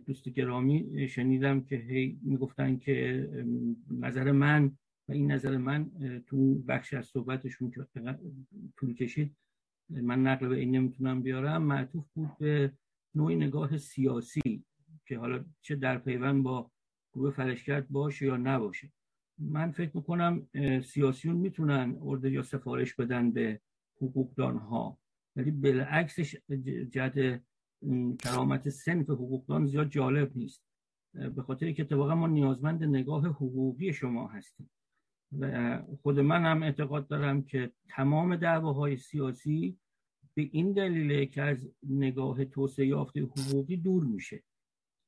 دوست 0.07 0.28
گرامی 0.28 1.09
شنیدم 1.09 1.60
که 1.60 1.77
هی 1.77 2.19
می‌گفتن 2.23 2.77
که 2.77 3.28
نظر 3.91 4.33
من 4.33 4.77
و 5.09 5.12
این 5.12 5.33
نظر 5.33 5.57
من 5.57 5.91
تو 6.27 6.55
بخش 6.55 6.94
از 6.94 7.07
صحبتشون 7.07 7.70
که 7.70 7.86
طول 8.77 8.94
کشید 8.94 9.36
من 9.91 10.23
نقل 10.23 10.49
به 10.49 10.57
این 10.57 10.77
نمی‌تونم 10.77 11.23
بیارم 11.23 11.62
معطوف 11.62 12.05
بود 12.15 12.39
به 12.39 12.73
نوعی 13.15 13.36
نگاه 13.36 13.78
سیاسی 13.78 14.65
که 15.07 15.19
حالا 15.19 15.44
چه 15.60 15.77
در 15.77 15.99
پیوند 15.99 16.43
با 16.43 16.70
گروه 17.14 17.30
فلشکرد 17.30 17.89
باشه 17.89 18.26
یا 18.26 18.36
نباشه. 18.36 18.92
من 19.39 19.70
فکر 19.70 19.97
می‌کنم 19.97 20.47
سیاسیون 20.84 21.36
می‌تونن 21.36 21.98
ارده 22.02 22.30
یا 22.30 22.42
سفارش 22.42 22.94
بدن 22.94 23.30
به 23.30 23.60
حقوقدان 23.97 24.56
ها 24.56 24.98
ولی 25.36 25.50
بالعکسش 25.50 26.36
جد 26.90 27.42
کرامت 28.18 28.68
سنف 28.68 29.10
حقوقدان 29.10 29.66
زیاد 29.66 29.89
جالب 29.89 30.36
نیست. 30.36 30.62
به 31.12 31.42
خاطر 31.42 31.72
که 31.72 31.82
اتفاقا 31.82 32.14
ما 32.14 32.26
نیازمند 32.26 32.84
نگاه 32.84 33.26
حقوقی 33.26 33.92
شما 33.92 34.28
هستیم. 34.28 34.70
و 35.39 35.82
خود 36.02 36.20
من 36.20 36.44
هم 36.44 36.62
اعتقاد 36.62 37.08
دارم 37.08 37.42
که 37.42 37.72
تمام 37.89 38.36
دعواهای 38.36 38.97
سیاسی 38.97 39.78
به 40.34 40.48
این 40.52 40.72
دلیله 40.72 41.26
که 41.26 41.42
از 41.42 41.68
نگاه 41.89 42.44
توسعه 42.44 42.86
یافته 42.86 43.20
حقوقی 43.20 43.76
دور 43.76 44.05
میشه. 44.05 44.42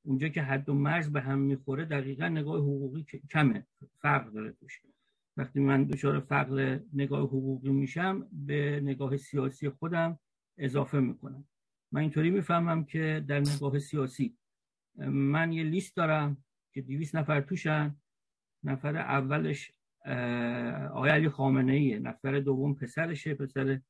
اونجا 0.05 0.29
که 0.29 0.43
حد 0.43 0.69
و 0.69 0.75
مرز 0.75 1.13
به 1.13 1.21
هم 1.21 1.39
می‌خوره 1.39 1.85
دقیقا 1.85 2.29
نگاه 2.29 2.61
حقوقی 2.61 3.07
کمه. 3.31 3.67
فرق 3.99 4.33
داره 4.33 4.53
توش. 4.53 4.83
وقتی 5.37 5.61
من 5.61 5.85
دچار 5.85 6.21
فقر 6.21 6.81
نگاه 6.93 7.21
حقوقی 7.21 7.71
میشم 7.71 8.29
به 8.33 8.81
نگاه 8.83 9.17
سیاسی 9.17 9.69
خودم 9.69 10.19
اضافه 10.59 11.01
می‌کنم. 11.01 11.45
من 11.93 12.01
اینطوری 12.01 12.31
می‌فهمم 12.31 12.85
که 12.85 13.25
در 13.29 13.41
نگاه 13.41 13.79
سیاسی 13.79 14.37
من 15.07 15.53
یه 15.53 15.65
لیست 15.65 15.97
دارم 15.97 16.45
که 16.73 16.83
دیویس 16.83 17.15
نفر 17.15 17.41
توشن. 17.41 17.97
نفر 18.65 18.97
اولش 18.97 19.73
آقای 20.91 21.11
علی 21.11 21.29
خامنه 21.29 21.73
ایه 21.73 21.99
نفر 21.99 22.41
دوم 22.41 22.75
پسرشه. 22.75 23.35
پسر 23.35 23.81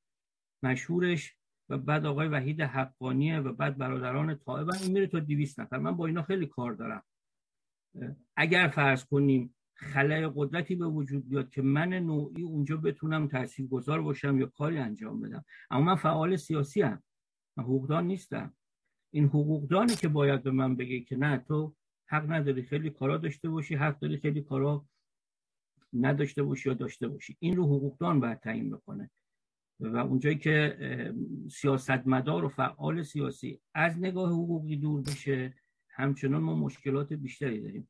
مشهورش. 0.62 1.36
و 1.68 1.78
بعد 1.78 2.06
آقای 2.06 2.28
وحید 2.28 2.60
حقانیه 2.60 3.40
و 3.40 3.52
بعد 3.52 3.78
برادران 3.78 4.34
طائب 4.34 4.70
این 4.82 4.92
میره 4.92 5.06
تا 5.06 5.20
200 5.20 5.60
نفر. 5.60 5.78
من 5.78 5.96
با 5.96 6.06
اینا 6.06 6.22
خیلی 6.22 6.46
کار 6.46 6.72
دارم. 6.72 7.02
اگر 8.36 8.68
فرض 8.68 9.04
کنیم 9.04 9.54
خلای 9.74 10.30
قدرتی 10.34 10.74
به 10.74 10.86
وجود 10.86 11.28
بیاد 11.28 11.50
که 11.50 11.62
من 11.62 11.88
نوعی 11.88 12.42
اونجا 12.42 12.76
بتونم 12.76 13.28
تاثیرگذار 13.28 14.02
باشم 14.02 14.38
یا 14.38 14.46
کاری 14.46 14.78
انجام 14.78 15.20
بدم. 15.20 15.44
اما 15.70 15.84
من 15.84 15.94
فعال 15.94 16.36
سیاسی 16.36 16.82
هم 16.82 17.02
من 17.56 17.64
حقوقدان 17.64 18.06
نیستم. 18.06 18.54
این 19.10 19.24
حقوقدانی 19.24 19.94
که 19.94 20.08
باید 20.08 20.42
به 20.42 20.50
من 20.50 20.76
بگه 20.76 21.00
که 21.00 21.16
نه 21.16 21.38
تو 21.38 21.74
حق 22.06 22.32
نداری 22.32 22.62
خیلی 22.62 22.90
کارا 22.90 23.16
داشته 23.16 23.48
باشی 23.50 23.74
حق 23.74 23.98
داری 23.98 24.16
خیلی 24.16 24.42
کارا 24.42 24.86
نداشته 25.92 26.42
باشی 26.42 26.68
یا 26.68 26.74
داشته 26.74 27.08
باشی. 27.08 27.36
این 27.38 27.56
رو 27.56 27.64
حقوقدان 27.64 28.20
باید 28.20 28.40
تعیین 28.40 28.70
بکنه. 28.70 29.10
و 29.82 29.96
اونجایی 29.96 30.38
که 30.38 30.76
سیاستمدار 31.50 32.44
و 32.44 32.48
فعال 32.48 33.02
سیاسی 33.02 33.60
از 33.74 33.98
نگاه 33.98 34.30
حقوقی 34.30 34.76
دور 34.76 35.02
بشه 35.02 35.54
همچنان 35.88 36.42
ما 36.42 36.54
مشکلات 36.54 37.12
بیشتری 37.12 37.60
داریم. 37.60 37.88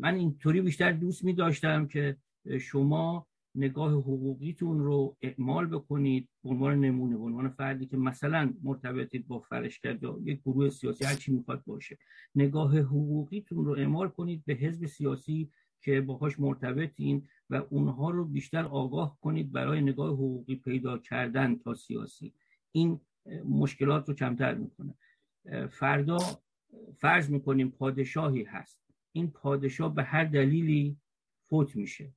من 0.00 0.14
اینطوری 0.14 0.60
بیشتر 0.60 0.92
دوست 0.92 1.24
می 1.24 1.32
داشتم 1.32 1.86
که 1.86 2.16
شما 2.60 3.26
نگاه 3.54 3.92
حقوقیتون 3.92 4.78
رو 4.78 5.16
اعمال 5.22 5.66
بکنید 5.66 6.28
به 6.44 6.50
عنوان 6.50 6.80
نمونه 6.80 7.16
به 7.16 7.22
عنوان 7.22 7.48
فردی 7.48 7.86
که 7.86 7.96
مثلا 7.96 8.54
مرتبطید 8.62 9.26
با 9.26 9.38
فرشکد 9.38 10.02
یا 10.02 10.18
یک 10.22 10.40
گروه 10.40 10.68
سیاسی 10.68 11.04
هر 11.04 11.14
چی 11.14 11.32
می‌خواد 11.32 11.62
باشه. 11.66 11.98
نگاه 12.34 12.78
حقوقیتون 12.78 13.64
رو 13.64 13.72
اعمال 13.72 14.08
کنید 14.08 14.42
به 14.46 14.54
حزب 14.54 14.86
سیاسی 14.86 15.50
که 15.82 16.00
باهاش 16.00 16.40
مرتبطین 16.40 17.28
و 17.50 17.54
اونها 17.54 18.10
رو 18.10 18.24
بیشتر 18.24 18.64
آگاه 18.64 19.18
کنید 19.20 19.52
برای 19.52 19.80
نگاه 19.80 20.12
حقوقی 20.12 20.56
پیدا 20.56 20.98
کردن 20.98 21.56
تا 21.56 21.74
سیاسی. 21.74 22.34
این 22.72 23.00
مشکلات 23.48 24.08
رو 24.08 24.14
کمتر 24.14 24.54
می‌کنه. 24.54 24.94
فردا 25.70 26.18
فرض 26.96 27.30
می‌کنیم 27.30 27.70
پادشاهی 27.70 28.42
هست. 28.42 28.80
این 29.12 29.30
پادشاه 29.30 29.94
به 29.94 30.02
هر 30.02 30.24
دلیلی 30.24 30.96
فوت 31.48 31.76
میشه. 31.76 32.12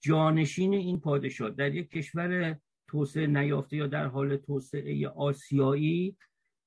جانشین 0.00 0.74
این 0.74 1.00
پادشاه 1.00 1.50
در 1.50 1.74
یک 1.74 1.90
کشور 1.90 2.60
توسعه 2.88 3.26
نیافته 3.26 3.76
یا 3.76 3.86
در 3.86 4.06
حال 4.06 4.36
توسعه 4.36 5.08
آسیایی 5.08 6.16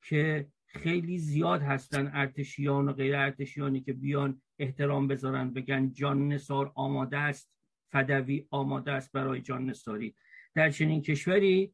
که 0.03 0.47
خیلی 0.65 1.17
زیاد 1.17 1.61
هستن 1.61 2.11
ارتشیان 2.14 2.89
و 2.89 2.93
غیر 2.93 3.15
ارتشیانی 3.15 3.81
که 3.81 3.93
بیان 3.93 4.41
احترام 4.60 5.08
بذارن 5.08 5.53
بگن 5.53 5.92
جان 5.92 6.27
نسار 6.27 6.72
آماده 6.76 7.18
است 7.18 7.52
فدوی 7.92 8.48
آماده 8.50 8.92
است 8.92 9.11
برای 9.11 9.42
جان 9.42 9.66
نساری 9.66 10.16
در 10.56 10.69
چنین 10.69 11.02
کشوری 11.02 11.74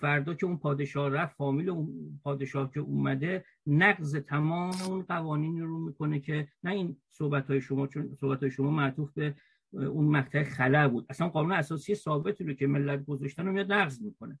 فردا 0.00 0.34
که 0.34 0.46
اون 0.46 0.56
پادشاه 0.56 1.10
رفت 1.10 1.36
فامیل 1.36 1.70
اون 1.70 2.20
پادشاه 2.24 2.72
که 2.72 2.80
اومده 2.80 3.44
نقض 3.66 4.16
تمام 4.16 4.82
اون 4.88 5.02
قوانین 5.02 5.60
رو 5.60 5.78
می‌کنه 5.78 6.20
که 6.20 6.48
نه 6.64 6.70
این 6.70 6.96
صحبت 7.10 7.46
های 7.46 7.60
شما 7.60 7.86
چون 7.86 8.16
صحبت 8.20 8.40
های 8.40 8.50
شما 8.50 8.70
معطوف 8.70 9.12
به 9.14 9.34
اون 9.72 10.04
مقطع 10.04 10.42
خلا 10.42 10.88
بود. 10.88 11.06
اصلا 11.10 11.28
قانون 11.28 11.52
اساسی 11.52 11.94
ثابتی 11.94 12.44
رو 12.44 12.52
که 12.52 12.66
ملت 12.66 13.04
گذاشتن 13.04 13.46
رو 13.46 13.52
میاد 13.52 13.72
نقض 13.72 14.02
می‌کنه. 14.02 14.38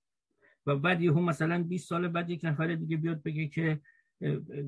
و 0.66 0.76
بعد 0.76 1.02
یهو 1.02 1.20
مثلا 1.20 1.62
20 1.62 1.88
سال 1.88 2.08
بعد 2.08 2.30
یک 2.30 2.40
نفر 2.44 2.74
دیگه 2.74 2.96
بیاد 2.96 3.22
بگه 3.22 3.48
که 3.48 3.80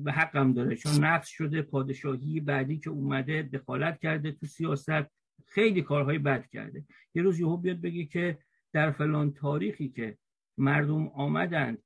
به 0.03 0.11
حقم 0.11 0.53
داره. 0.53 0.75
چون 0.75 1.03
نقض 1.03 1.27
شده 1.27 1.61
پادشاهی 1.61 2.39
بعدی 2.39 2.77
که 2.77 2.89
اومده 2.89 3.41
دخالت 3.41 3.99
کرده 3.99 4.31
تو 4.31 4.45
سیاست 4.45 5.05
خیلی 5.45 5.81
کارهای 5.81 6.17
بد 6.19 6.47
کرده. 6.47 6.85
یه 7.15 7.21
روز 7.21 7.39
یهو 7.39 7.57
بیاد 7.57 7.81
بگه 7.81 8.05
که 8.05 8.37
در 8.73 8.91
فلان 8.91 9.33
تاریخی 9.33 9.89
که 9.89 10.17
مردم 10.57 11.07
آمدند 11.07 11.83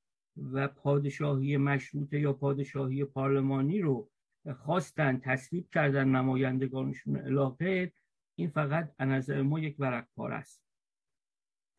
و 0.52 0.68
پادشاهی 0.68 1.56
مشروطه 1.56 2.20
یا 2.20 2.32
پادشاهی 2.32 3.04
پارلمانی 3.04 3.80
رو 3.80 4.10
خواستن 4.56 5.18
تصویب 5.18 5.68
کردن 5.68 6.08
نمایندگانشون 6.08 7.16
علاقه 7.16 7.92
این 8.38 8.48
فقط 8.48 9.00
نظر 9.00 9.42
ما 9.42 9.60
یک 9.60 9.76
ورق 9.78 10.06
پار 10.16 10.32
است. 10.32 10.62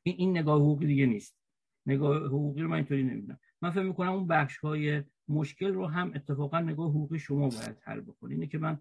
این 0.04 0.38
نگاه 0.38 0.56
حقوقی 0.56 0.86
دیگه 0.86 1.06
نیست. 1.06 1.38
نگاه 1.86 2.26
حقوقی 2.26 2.62
رو 2.62 2.68
من 2.68 2.76
اینطوری 2.76 3.04
نمی‌دونم. 3.04 3.40
من 3.62 3.72
فکر 3.72 3.84
می‌کنم 3.84 4.12
اون 4.12 4.28
بخش 4.28 4.58
های 4.58 5.04
مشکل 5.32 5.74
رو 5.74 5.88
هم 5.88 6.12
اتفاقا 6.16 6.60
نگاه 6.60 6.90
حقوقی 6.90 7.20
شما 7.20 7.50
باید 7.50 7.78
حل 7.82 8.02
بکنه. 8.02 8.34
اینه 8.34 8.48
که 8.48 8.58
من 8.58 8.80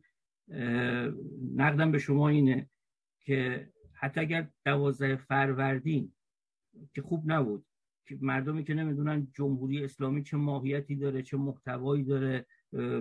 نقدم 1.55 1.91
به 1.91 1.99
شما 1.99 2.29
اینه 2.29 2.71
که 3.21 3.69
حتی 3.93 4.21
اگر 4.21 4.49
دوازده 4.65 5.17
فروردین 5.17 6.13
که 6.95 7.03
خوب 7.03 7.33
نبود 7.33 7.67
که 8.07 8.19
مردمی 8.21 8.65
که 8.65 8.75
نمی‌دونن 8.75 9.29
جمهوری 9.35 9.85
اسلامی 9.85 10.23
چه 10.23 10.37
ماهیتی 10.37 10.97
داره 10.97 11.23
چه 11.23 11.37
محتوایی 11.37 12.05
داره 12.05 12.47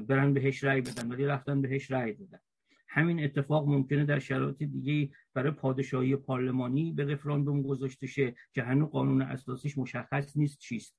برن 0.07 0.33
بهش 0.33 0.63
رأی 0.63 0.81
بدن 0.81 1.11
ولی 1.11 1.25
رفتن 1.25 1.61
بهش 1.61 1.91
رأی 1.91 2.13
دادن. 2.13 2.39
همین 2.87 3.23
اتفاق 3.23 3.69
ممکنه 3.69 4.05
در 4.05 4.19
شرایط 4.19 4.63
دیگه 4.63 5.09
برای 5.33 5.51
پادشاهی 5.51 6.15
پارلمانی 6.15 6.91
به 6.91 7.05
رفراندوم 7.05 7.61
گذاشته 7.61 8.07
شه 8.07 8.35
که 8.53 8.63
هنوز 8.63 8.89
قانون 8.89 9.21
اساسیش 9.21 9.77
مشخص 9.77 10.37
نیست 10.37 10.57
چیست. 10.57 10.98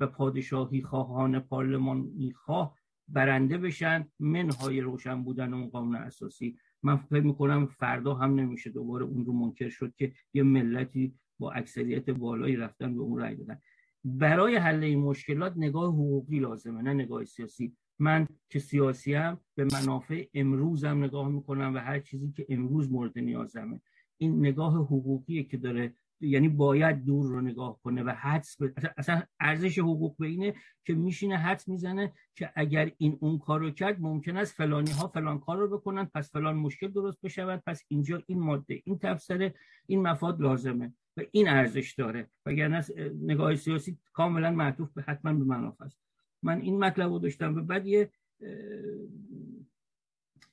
و 0.00 0.06
پادشاهی 0.06 0.82
خواهان 0.82 1.40
پارلمانی 1.40 2.32
خواه 2.32 2.78
برنده 3.08 3.58
بشن. 3.58 4.08
منهای 4.18 4.80
روشن 4.80 5.22
بودن 5.22 5.54
اون 5.54 5.68
قانون 5.68 5.96
اساسی. 5.96 6.56
من 6.82 6.96
فکر 6.96 7.20
می‌کنم 7.20 7.66
فردا 7.66 8.14
هم 8.14 8.34
نمیشه 8.34 8.70
دوباره 8.70 9.04
اون 9.04 9.24
رو 9.24 9.32
منکر 9.32 9.68
شد 9.68 9.94
که 9.96 10.12
یه 10.34 10.42
ملتی 10.42 11.14
با 11.38 11.52
اکثریت 11.52 12.10
بالایی 12.10 12.56
رفتن 12.56 12.94
به 12.94 13.00
اون 13.00 13.18
رای 13.18 13.34
دادن. 13.34 13.58
برای 14.04 14.56
حل 14.56 14.84
این 14.84 14.98
مشکلات 14.98 15.52
نگاه 15.56 15.92
حقوقی 15.92 16.38
لازمه 16.38 16.82
نه 16.82 16.94
نگاه 16.94 17.24
سیاسی. 17.24 17.76
من 17.98 18.28
که 18.48 18.58
سیاسی 18.58 19.14
هم 19.14 19.40
به 19.54 19.64
منافع 19.64 20.26
امروزم 20.34 21.04
نگاه 21.04 21.28
می‌کنم 21.28 21.74
و 21.74 21.78
هر 21.78 22.00
چیزی 22.00 22.32
که 22.32 22.46
امروز 22.48 22.92
مورد 22.92 23.18
نیازمه. 23.18 23.80
این 24.18 24.38
نگاه 24.38 24.74
حقوقیه 24.74 25.44
که 25.44 25.56
داره 25.56 25.94
یعنی 26.20 26.48
باید 26.48 27.04
دور 27.04 27.26
رو 27.26 27.40
نگاه 27.40 27.80
کنه 27.82 28.02
و 28.02 28.10
حدس 28.10 28.56
اصلا 28.96 29.22
ارزش 29.40 29.78
حقوق 29.78 30.16
به 30.16 30.26
اینه 30.26 30.54
که 30.84 30.94
میشینه 30.94 31.36
حدس 31.36 31.68
می‌زنه 31.68 32.12
که 32.34 32.52
اگر 32.54 32.92
این 32.98 33.18
اون 33.20 33.38
کار 33.38 33.60
رو 33.60 33.70
کرد 33.70 34.00
ممکن 34.00 34.36
است 34.36 34.54
فلانی 34.54 34.90
ها 34.90 35.08
فلان 35.08 35.38
کار 35.38 35.58
رو 35.58 35.78
بکنن 35.78 36.04
پس 36.04 36.30
فلان 36.32 36.56
مشکل 36.56 36.88
درست 36.88 37.20
بشود 37.22 37.62
پس 37.66 37.82
اینجا 37.88 38.22
این 38.26 38.40
ماده 38.40 38.82
این 38.84 38.98
تفسره 38.98 39.54
این 39.86 40.02
مفاد 40.02 40.40
لازمه 40.40 40.92
و 41.16 41.22
این 41.30 41.48
ارزش 41.48 41.94
داره. 41.94 42.30
وگرنه 42.46 42.84
نگاه 43.22 43.56
سیاسی 43.56 43.98
کاملا 44.12 44.50
معطوف 44.50 44.92
به 44.92 45.02
حتما 45.02 45.32
به 45.32 45.44
منافع 45.44 45.84
است. 45.84 45.98
من 46.42 46.60
این 46.60 46.78
مطلب 46.78 47.12
رو 47.12 47.18
داشتم 47.18 47.56
و 47.56 47.60
بعد 47.60 47.86
یه 47.86 48.10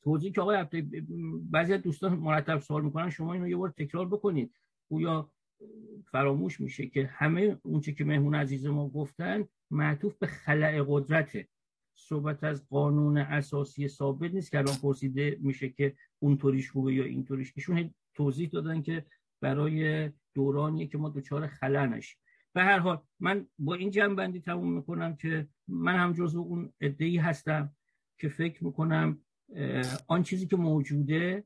توضیح 0.03 0.32
که 0.32 0.42
آقای 0.42 0.66
بعضی 1.52 1.77
دوستان 1.77 2.14
مرتب 2.14 2.60
سوال 2.60 2.85
می‌کنن 2.85 3.10
شما 3.10 3.34
اینو 3.34 3.48
یه 3.48 3.58
بار 3.58 3.69
تکرار 3.69 4.08
بکنید. 4.08 4.53
گویا 4.90 5.32
فراموش 6.11 6.61
میشه 6.61 6.88
که 6.88 7.06
همه 7.06 7.58
اونچه 7.64 7.92
که 7.92 8.06
مهمون 8.06 8.35
عزیز 8.35 8.66
ما 8.66 8.90
گفتن 8.90 9.48
معطوف 9.72 10.17
به 10.17 10.27
خلع 10.27 10.84
قدرته. 10.88 11.48
صحبت 11.98 12.43
از 12.43 12.67
قانون 12.69 13.17
اساسی 13.17 13.88
ثابت 13.88 14.34
نیست 14.34 14.51
که 14.51 14.58
الان 14.58 14.75
پرسیده 14.82 15.38
میشه 15.42 15.69
که 15.69 15.95
اونطوریش 16.19 16.72
خوبه 16.72 16.93
یا 16.93 17.03
اینطوریش. 17.03 17.53
ایشون 17.56 17.93
توضیح 18.14 18.50
دادن 18.50 18.82
که 18.82 19.06
برای 19.42 20.09
دورانی 20.34 20.88
که 20.88 20.98
ما 20.98 21.09
دچار 21.09 21.48
خلع 21.48 21.85
نشیم. 21.85 22.17
به 22.53 22.64
هر 22.64 22.80
حال 22.80 23.03
من 23.19 23.48
با 23.59 23.74
این 23.74 23.92
جمع 23.92 24.16
بندی 24.16 24.40
تموم 24.40 24.74
می‌کنم 24.74 25.16
که 25.16 25.48
من 25.67 25.95
هم 25.95 26.14
جزو 26.14 26.40
اون 26.40 26.74
ادهی 26.82 27.17
هستم 27.17 27.75
که 28.17 28.30
فکر 28.30 28.64
می‌کنم 28.64 29.22
آن 30.08 30.24
چیزی 30.24 30.48
که 30.48 30.56
موجوده 30.56 31.43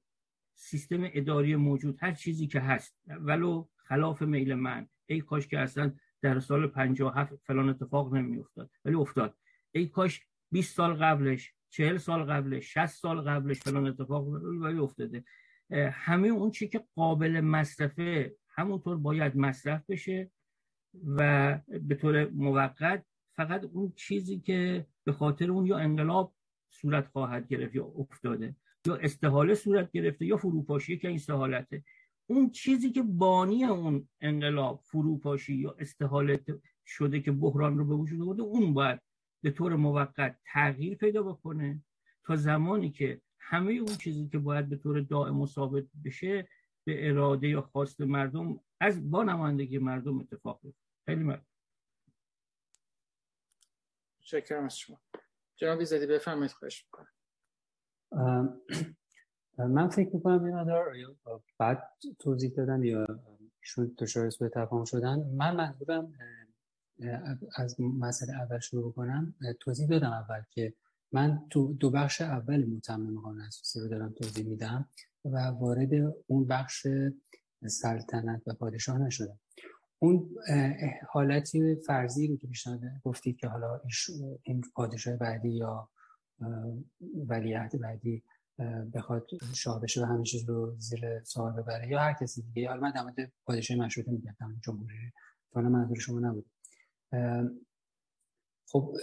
سیستم 0.53 0.99
اداری 1.13 1.55
موجود 1.55 1.97
هر 1.99 2.11
چیزی 2.11 2.47
که 2.47 2.59
هست. 2.59 2.97
ولو 3.07 3.67
خلاف 3.89 4.21
میل 4.21 4.53
من. 4.53 4.87
ای 5.05 5.21
کاش 5.21 5.47
که 5.47 5.59
اصلا 5.59 5.91
در 6.21 6.39
سال 6.39 6.67
57 6.67 7.35
فلان 7.35 7.69
اتفاق 7.69 8.15
نمی 8.15 8.39
افتاد 8.39 8.69
ولی 8.85 8.95
افتاد. 8.95 9.35
ای 9.71 9.87
کاش 9.87 10.21
20 10.51 10.75
سال 10.75 10.93
قبلش 10.93 11.53
40 11.69 11.97
سال 11.97 12.23
قبلش 12.23 12.73
60 12.73 12.85
سال 12.85 13.21
قبلش 13.21 13.59
فلان 13.59 13.87
اتفاق 13.87 14.27
ولی 14.61 14.79
افتاده. 14.79 15.23
همه 15.91 16.27
اون 16.27 16.51
چی 16.51 16.67
که 16.67 16.83
قابل 16.95 17.41
مصرفه 17.41 18.35
همونطور 18.49 18.97
باید 18.97 19.37
مصرف 19.37 19.89
بشه 19.89 20.31
و 21.05 21.59
به 21.81 21.95
طور 21.95 22.29
موقت 22.29 23.05
فقط 23.35 23.63
اون 23.63 23.93
چیزی 23.95 24.39
که 24.39 24.85
به 25.03 25.11
خاطر 25.11 25.51
اون 25.51 25.65
یا 25.65 25.77
انقلاب 25.77 26.33
صورت 26.69 27.07
خواهد 27.07 27.47
گرفت 27.47 27.75
یا 27.75 27.85
افتاده 27.85 28.55
یا 28.85 28.95
استحاله 28.95 29.53
صورت 29.53 29.91
گرفته 29.91 30.25
یا 30.25 30.37
فروپاشی 30.37 30.97
که 30.97 31.07
این 31.07 31.15
استحالته 31.15 31.83
اون 32.29 32.49
چیزی 32.49 32.91
که 32.91 33.03
بانی 33.03 33.65
اون 33.65 34.09
انقلاب 34.21 34.81
فروپاشی 34.83 35.55
یا 35.55 35.75
استحاله 35.79 36.45
شده 36.85 37.19
که 37.19 37.31
بحران 37.31 37.77
رو 37.77 37.85
به 37.85 37.95
وجود 37.95 38.21
آورده 38.21 38.41
اون 38.41 38.73
باید 38.73 39.01
به 39.43 39.51
طور 39.51 39.75
موقت 39.75 40.39
تغییر 40.45 40.97
پیدا 40.97 41.23
بکنه 41.23 41.83
تا 42.23 42.35
زمانی 42.35 42.91
که 42.91 43.21
همه 43.39 43.73
اون 43.73 43.95
چیزی 43.95 44.29
که 44.29 44.37
باید 44.37 44.69
به 44.69 44.75
طور 44.75 45.01
دائم 45.01 45.41
و 45.41 45.47
ثابت 45.47 45.83
بشه 46.05 46.47
به 46.83 47.09
اراده 47.09 47.47
یا 47.47 47.61
خواست 47.61 48.01
مردم 48.01 48.59
از 48.79 49.11
با 49.11 49.23
نمایندگی 49.23 49.77
مردم 49.77 50.19
اتفاق 50.19 50.59
بیفته. 50.63 50.85
خیلی 51.05 51.23
ممنون. 51.23 51.45
شکرم 54.21 54.63
از 54.65 54.77
شما. 54.77 55.01
جنابی 55.55 55.85
زدی 55.85 56.05
بفرمایید 56.05 56.51
خواهش 56.51 56.85
می‌کنم. 56.85 57.07
من 59.67 59.89
فکر 59.89 60.15
می‌کنم 60.15 60.43
این 60.43 60.55
مدار 60.55 60.93
بعد 61.57 61.83
توضیح 62.19 62.51
دادن 62.51 62.83
یا 62.83 63.05
ایشون 63.61 63.95
دچار 63.97 64.31
به 64.39 64.49
تفاهم 64.49 64.85
شدن 64.85 65.19
من 65.19 65.55
منظورم 65.55 66.13
از 67.55 67.75
مسئله 67.79 68.33
اول 68.41 68.59
شروع 68.59 68.93
کنم 68.93 69.35
توضیح 69.59 69.87
دادم 69.87 70.11
اول 70.11 70.41
که 70.51 70.73
من 71.11 71.41
تو 71.49 71.73
دو 71.73 71.89
بخش 71.89 72.21
اول 72.21 72.65
متمم 72.65 73.21
قانون 73.21 73.41
اساسی 73.41 73.79
رو 73.79 73.87
دارم 73.87 74.13
توضیح 74.13 74.45
میدم 74.45 74.89
و 75.25 75.37
وارد 75.47 75.89
اون 76.27 76.47
بخش 76.47 76.87
سلطنت 77.67 78.47
و 78.47 78.53
پادشاه 78.53 78.97
نشدم. 78.97 79.39
اون 79.99 80.35
حالتی 81.09 81.75
فرضی 81.75 82.27
رو 82.27 82.37
که 82.37 82.47
پیشنهاد 82.47 82.81
گفتید 83.03 83.37
که 83.37 83.47
حالا 83.47 83.81
این 84.43 84.63
پادشاه 84.75 85.15
بعدی 85.15 85.49
یا 85.49 85.89
ولیعهد 87.27 87.79
بعدی 87.79 88.23
بخواد 88.93 89.27
شاه 89.53 89.81
بشه 89.81 90.01
و 90.01 90.05
همه 90.05 90.23
چیز 90.23 90.49
رو 90.49 90.75
زیر 90.77 91.23
سوال 91.23 91.53
ببره. 91.53 91.87
یا 91.87 91.99
هر 91.99 92.13
کسی 92.13 92.41
دیگه. 92.41 92.69
حالا 92.69 92.81
من 92.81 92.91
مورد 93.03 93.31
پادشاه 93.45 93.77
مشروطه 93.77 94.11
میگم. 94.11 94.35
جمهوری 94.63 94.93
تو 95.53 95.61
منظور 95.61 95.99
شما 95.99 96.19
نبود. 96.19 96.45
خب 98.71 98.95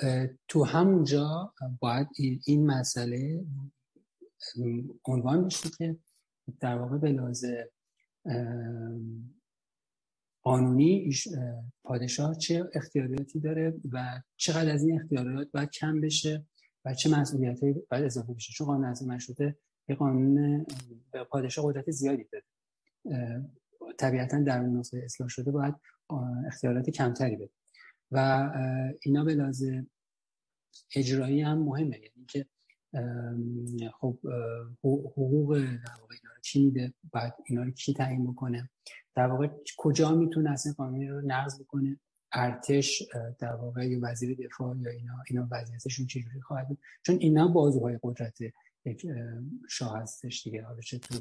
تو 0.49 0.65
همونجا 0.65 1.55
باید 1.81 2.09
این 2.47 2.67
مسئله 2.67 3.45
عنوان 5.05 5.47
بشه 5.47 5.71
که 5.79 5.97
در 6.61 6.79
واقع 6.79 6.99
به 6.99 7.13
لازه 7.13 7.71
قانونی 10.43 11.11
پادشاه 11.85 12.35
چه 12.37 12.71
اختیاراتی 12.75 13.41
داره 13.41 13.75
و 13.93 14.23
چقدر 14.37 14.73
از 14.73 14.85
این 14.85 15.01
اختیارات 15.01 15.51
باید 15.53 15.71
کم 15.71 16.01
بشه 16.01 16.47
و 16.87 16.95
چه 16.95 17.11
مسئولیت 17.11 17.61
باید 17.91 18.05
اضافه 18.05 18.33
بشه؟ 18.33 18.53
چون 18.53 18.67
قانون 18.67 18.85
از 18.85 19.07
مشروطه 19.07 19.57
یه 19.89 19.97
قانون 19.97 20.67
به 21.11 21.25
پادشاه 21.25 21.65
قدرت 21.67 21.91
زیادی 21.91 22.27
داره. 22.33 22.45
طبیعتا 23.99 24.41
در 24.41 24.63
نسخه 24.63 25.03
اصلاح 25.05 25.29
شده 25.29 25.51
باید 25.51 25.75
اختیارات 26.47 26.91
کمتری 26.91 27.37
بده. 27.37 27.51
و 28.11 28.51
اینا 29.03 29.25
به 29.25 29.35
لازم 29.35 29.87
اجرایی 30.95 31.41
هم 31.41 31.59
مهمه. 31.59 31.97
یعنی 31.97 32.27
که 32.29 32.47
خب 33.93 34.19
حقوق 34.83 35.59
در 35.59 36.01
واقع 36.01 36.15
اینا 36.15 36.35
رو 36.35 36.41
کی 36.43 36.65
میده؟ 36.65 36.95
باید 37.13 37.33
اینا 37.47 37.63
رو 37.63 37.71
کی 37.71 37.95
تعیین 37.95 38.27
بکنه؟ 38.33 38.71
در 39.15 39.27
واقع 39.27 39.49
کجا 39.77 40.15
می‌تونه 40.15 40.51
اصلا 40.51 40.73
قانونی 40.73 41.09
رو 41.09 41.21
نقض 41.21 41.61
بکنه؟ 41.61 42.01
ارتش 42.33 43.03
در 43.39 43.55
واقع 43.55 43.87
یا 43.87 43.99
وزیر 44.03 44.37
دفاع 44.47 44.77
یا 44.79 44.91
اینا 44.91 45.15
اینا 45.31 45.49
وضعیتشون 45.51 46.07
چجوری 46.07 46.41
خواهد 46.41 46.69
بود؟ 46.69 46.79
چون 47.03 47.17
اینا 47.21 47.49
بازوهای 47.49 47.99
قدرت 48.03 48.39
یک 48.85 49.07
شاه 49.69 49.99
هستش 49.99 50.43
دیگه 50.43 50.63
حالا 50.63 50.81
چه 50.81 50.99
تو 50.99 51.15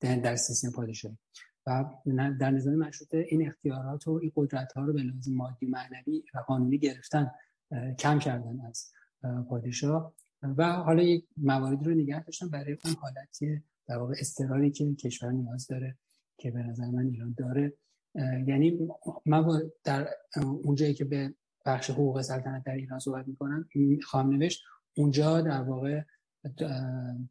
در 0.00 0.36
سیستم 0.36 0.70
پادشاهی. 0.70 1.18
و 1.66 1.84
در 2.40 2.50
نظام 2.50 2.74
مشروطه 2.74 3.26
این 3.28 3.46
اختیارات 3.46 4.08
و 4.08 4.10
این 4.22 4.32
قدرت 4.36 4.72
ها 4.72 4.84
رو 4.84 4.92
به 4.92 5.02
لازم 5.02 5.34
مادی 5.34 5.66
معنوی 5.66 6.24
و 6.34 6.38
قانونی 6.38 6.78
گرفتن 6.78 7.30
کم 7.98 8.18
کردن 8.18 8.60
از 8.60 8.92
پادشاه. 9.48 10.14
و 10.42 10.72
حالا 10.72 11.02
یک 11.02 11.26
مواردی 11.36 11.84
رو 11.84 11.94
نگه 11.94 12.22
داشتن 12.22 12.48
برای 12.48 12.76
اون 12.84 12.94
حالتی 12.94 13.62
در 13.86 13.98
واقع 13.98 14.14
استراری 14.18 14.70
که 14.70 14.94
کشور 14.94 15.30
نیاز 15.30 15.66
داره 15.66 15.98
که 16.36 16.50
به 16.50 16.62
نظر 16.62 16.90
من 16.90 17.06
ایران 17.06 17.34
داره. 17.38 17.72
یعنی 18.46 18.88
من 19.26 19.70
در 19.84 20.08
اونجایی 20.42 20.94
که 20.94 21.04
به 21.04 21.34
بخش 21.66 21.90
حقوق 21.90 22.22
سلطنت 22.22 22.64
در 22.64 22.74
ایران 22.74 22.98
صحبت 22.98 23.28
می‌کنم 23.28 23.68
خواهم 24.04 24.30
نوشت 24.30 24.64
اونجا 24.96 25.40
در 25.40 25.62
واقع 25.62 26.02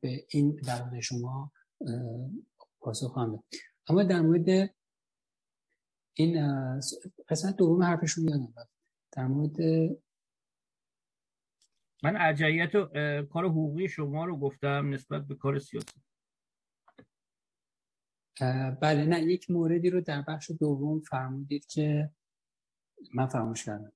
به 0.01 0.25
این 0.29 0.55
در 0.67 0.99
شما 0.99 1.51
پاسخ 2.79 3.11
خواهم 3.11 3.43
اما 3.87 4.03
در 4.03 4.21
مورد 4.21 4.75
این 6.13 6.45
قسمت 7.29 7.55
دوم 7.57 7.83
حرفشون 7.83 8.27
یادم 8.27 8.53
رفت. 8.57 8.69
در 9.11 9.27
مورد 9.27 9.61
من 12.03 12.15
و 12.75 12.85
کار 13.23 13.45
حقوقی 13.45 13.87
شما 13.87 14.25
رو 14.25 14.37
گفتم 14.37 14.93
نسبت 14.93 15.27
به 15.27 15.35
کار 15.35 15.59
سیاسی. 15.59 16.01
بله 18.81 19.05
نه 19.05 19.21
یک 19.23 19.51
موردی 19.51 19.89
رو 19.89 20.01
در 20.01 20.21
بخش 20.21 20.51
دوم 20.59 20.99
فرمودید 20.99 21.65
که 21.65 22.09
من 23.13 23.27
فراموش 23.27 23.65
کردم. 23.65 23.91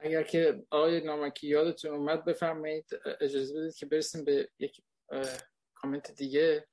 اگر 0.00 0.22
که 0.22 0.66
آقای 0.70 1.04
نامکی 1.04 1.48
یادتون 1.48 1.90
اومد 1.90 2.24
بفرمایید 2.24 2.90
اجازه 3.20 3.60
بدید 3.60 3.74
که 3.74 3.86
برسیم 3.86 4.24
به 4.24 4.50
یک 4.58 4.82
کامنت 5.74 6.10
دیگه. 6.10 6.66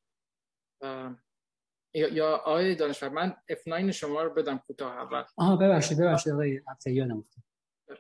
یا 1.94 2.36
آقای 2.36 2.76
دانشور 2.76 3.10
من 3.10 3.36
F9 3.52 3.90
شما 3.90 4.24
رو 4.24 4.34
بدم 4.34 4.58
کوتاه 4.58 4.98
اول. 4.98 5.24
آها 5.38 5.56
ببخشید 5.56 6.00
ببخشید 6.00 6.34
آقای 6.34 6.62
یادم 6.86 7.26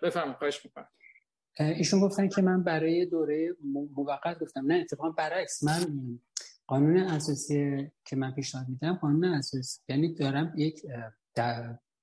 بفرمایید 0.01 0.37
خواهش 0.37 0.65
می‌کنم. 0.65 0.87
ایشون 1.59 2.01
گفتن 2.01 2.29
که 2.29 2.41
من 2.41 2.63
برای 2.63 3.05
دوره 3.05 3.55
موقت 3.95 4.39
گفتم. 4.39 4.65
نه 4.65 4.75
اتفاقا 4.75 5.09
برعکس 5.09 5.63
من 5.63 6.19
قانون 6.67 6.97
اساسی 6.97 7.91
که 8.05 8.15
من 8.15 8.31
پیشنهاد 8.31 8.69
میدم 8.69 8.93
قانون 8.93 9.23
اساسی 9.23 9.81
یعنی 9.89 10.13
دارم 10.13 10.53
یک 10.57 10.81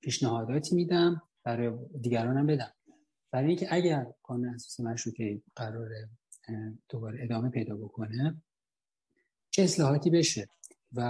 پیشنهاداتی 0.00 0.74
میدم 0.74 1.22
برای 1.44 1.72
دیگرانم 2.00 2.46
بدم. 2.46 2.72
برای 3.30 3.48
اینکه 3.48 3.66
اگر 3.70 4.06
قانون 4.22 4.54
اساسی 4.54 4.82
مشروطه 4.82 5.42
قرار 5.56 5.88
دوباره 6.88 7.18
ادامه 7.22 7.50
پیدا 7.50 7.76
بکنه 7.76 8.42
چه 9.50 9.62
اصلاحاتی 9.62 10.10
بشه؟ 10.10 10.48
و 10.92 11.00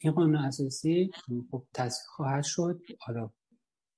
این 0.00 0.12
قانون 0.12 0.36
اساسی 0.36 1.10
خب 1.50 1.64
تصویب 1.74 2.06
خواهد 2.08 2.44
شد 2.44 2.80
حالا 3.00 3.30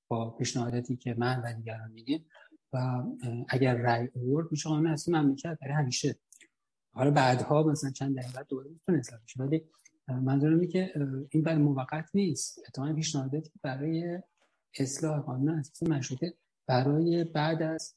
با 0.09 0.31
پیشنهاداتی 0.31 0.97
که 0.97 1.15
من 1.19 1.43
و 1.45 1.53
دیگران 1.53 1.91
میدیم 1.91 2.27
و 2.73 3.03
اگر 3.49 3.75
رأی 3.75 4.09
آورد 4.17 4.47
میشه 4.51 4.69
قانون 4.69 4.87
اساسی 4.87 5.13
مملکت 5.13 5.59
برای 5.61 5.75
همیشه 5.75 6.19
حالا 6.97 7.11
بعدها 7.11 7.63
مثلا 7.63 7.91
چند 7.91 8.17
دقیقه 8.17 8.33
بعد 8.33 8.47
دوباره 8.49 8.69
می‌تونه 8.69 8.99
اصلاح 8.99 9.21
بشه. 9.23 9.43
ولی 9.43 9.65
منظورم 10.09 10.61
اینه 10.61 10.67
که 10.67 10.93
این 11.31 11.43
برای 11.43 11.59
موقت 11.59 12.11
نیست. 12.15 12.59
اتفاقا 12.69 12.93
پیشنهاداتی 12.93 13.51
برای 13.63 14.23
اصلاح 14.79 15.21
قانون 15.21 15.59
اساسی 15.59 15.87
مشروطه 15.87 16.35
برای 16.67 17.25
بعد 17.25 17.63
از 17.63 17.95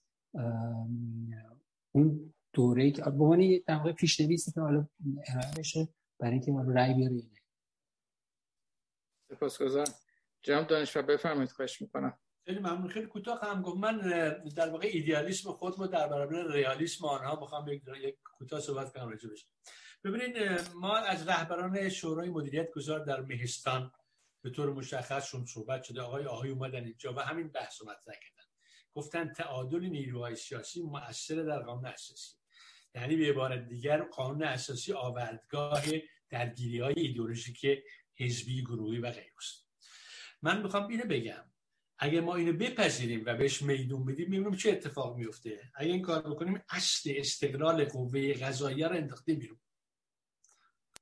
اون 1.92 2.34
دوره 2.54 2.92
که 2.92 3.02
به 3.02 3.24
عنوان 3.24 3.60
در 3.68 3.76
واقع 3.76 3.92
پیشنویسی 3.92 4.52
که 4.52 4.62
حالا 4.62 4.88
ارائه 5.28 5.52
بشه 5.58 5.88
برای 6.20 6.34
اینکه 6.34 6.52
حالا 6.52 6.72
رأی 6.72 6.94
بیاره 6.94 7.16
یا 7.16 7.24
نه. 7.24 7.40
سپاسگزارم. 9.36 9.94
جناب 10.42 10.68
دانشور 10.68 11.02
بفرمایید. 11.02 11.52
خواهش 11.52 11.82
می‌کنم. 11.82 12.18
خیلی 12.50 12.60
ممنون. 12.60 12.90
خیلی 12.90 13.06
کوتاه 13.06 13.40
هم 13.42 13.62
گفت. 13.62 13.78
من 13.78 13.98
در 14.56 14.70
واقع 14.70 14.88
ایدئالیسم 14.92 15.52
خود 15.52 15.80
رو 15.80 15.88
در 15.88 16.08
برابر 16.08 16.52
ریالیسم 16.52 17.06
آنها 17.06 17.40
می‌خوام 17.40 17.68
یک 17.68 18.18
کوتاه 18.24 18.60
صحبت 18.60 18.94
کنم 18.94 19.10
راجع 19.10 19.30
بشه 19.30 19.46
ببینید 20.04 20.38
ما 20.76 20.98
از 20.98 21.28
رهبران 21.28 21.90
شورای 21.90 22.30
مدیریت 22.30 22.72
گذار 22.72 23.00
در 23.00 23.22
مهستان 23.22 23.92
به 24.42 24.50
طور 24.50 24.74
مشخص 24.74 25.28
شون 25.28 25.46
صحبت 25.46 25.84
شده 25.84 26.02
آقای 26.02 26.26
آقای 26.26 26.50
اومدن 26.50 26.84
اینجا 26.84 27.14
و 27.14 27.20
همین 27.20 27.48
بحث 27.48 27.82
رو 27.82 27.88
مطرح 27.88 28.16
کردن. 28.16 28.44
گفتن 28.94 29.34
تعادل 29.34 29.80
نیروهای 29.80 30.36
سیاسی 30.36 30.82
مؤثر 30.82 31.36
در 31.36 31.60
قانون 31.60 31.86
اساسی. 31.86 32.36
یعنی 32.96 33.16
به 33.16 33.30
عبارت 33.30 33.68
دیگر 33.68 34.02
قانون 34.02 34.44
اساسی 34.44 34.94
آوردگاه 34.94 35.84
درگیری 36.30 36.80
های 36.80 36.94
ایدئولوژیک 36.98 37.84
حزبی 38.16 38.62
گروهی 38.62 39.00
و 39.00 39.12
غیره 39.12 39.34
من 40.42 40.62
می‌خوام 40.62 40.88
اینو 40.88 41.06
بگم. 41.06 41.44
اگه 42.00 42.22
ما 42.22 42.36
اینو 42.36 42.54
بپذیریم 42.54 43.24
و 43.26 43.36
بهش 43.36 43.62
میدون 43.62 44.06
بدیم 44.06 44.30
می‌بینیم 44.30 44.56
چه 44.56 44.72
اتفاق 44.72 45.18
میفته 45.18 45.72
اگه 45.76 45.92
این 45.92 46.02
کار 46.02 46.22
بکنیم 46.22 46.62
اصل 46.70 47.14
استقلال 47.16 47.86
قوه 47.86 48.34
قضاییه 48.34 48.88
رو 48.88 48.96
انداخته 48.96 49.34
بیرون. 49.34 49.60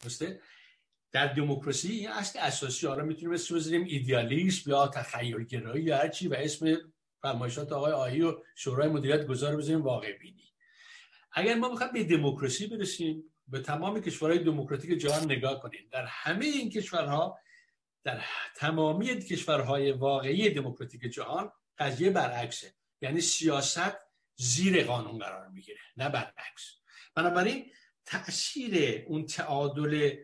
درسته؟ 0.04 0.42
در 1.12 1.34
دموکراسی 1.34 1.92
این 1.92 2.10
اصل 2.10 2.40
اساسی 2.40 2.88
رو 2.88 3.06
می‌تونیم 3.06 3.34
اسم 3.34 3.56
بزنیم 3.56 3.84
ایدیالیسم 3.84 4.72
یا 4.72 4.88
تخیلگرایی 4.88 5.84
یا 5.84 5.98
هرچی 5.98 6.28
و 6.28 6.34
اسم 6.34 6.78
فرمایشات 7.22 7.72
آقای 7.72 7.92
آهی 7.92 8.22
و 8.22 8.36
شورای 8.56 8.90
مدیریت 8.90 9.26
گذار 9.26 9.58
بزنیم 9.58 9.82
واقع 9.82 10.18
بینی. 10.18 10.54
اگر 11.32 11.56
ما 11.56 11.70
می‌خوایم 11.70 11.94
به 11.94 12.04
دموکراسی 12.04 12.68
برسیم 12.68 13.24
به 13.48 13.60
تمام 13.60 14.02
کشورهای 14.02 14.44
دموکراتیک 14.44 15.00
جهان 15.00 15.24
نگاه 15.24 15.62
کنیم 15.62 15.88
در 15.92 16.06
همه 16.06 16.46
این 16.46 16.70
کشورها 16.70 17.40
در 18.08 18.22
تمامی 18.56 19.20
کشورهای 19.20 19.92
واقعی 19.92 20.50
دموکراتیک 20.50 21.02
جهان 21.02 21.52
قضیه 21.78 22.10
برعکسه. 22.10 22.74
یعنی 23.02 23.22
سیاست 23.22 23.98
زیر 24.36 24.84
قانون 24.84 25.20
قرار 25.20 25.48
می‌گیره 25.48 25.80
نه 25.98 26.10
برعکس. 26.10 26.76
بنابراین 27.16 27.72
تاثیر 28.06 29.04
اون 29.08 29.26
تعادل 29.26 30.16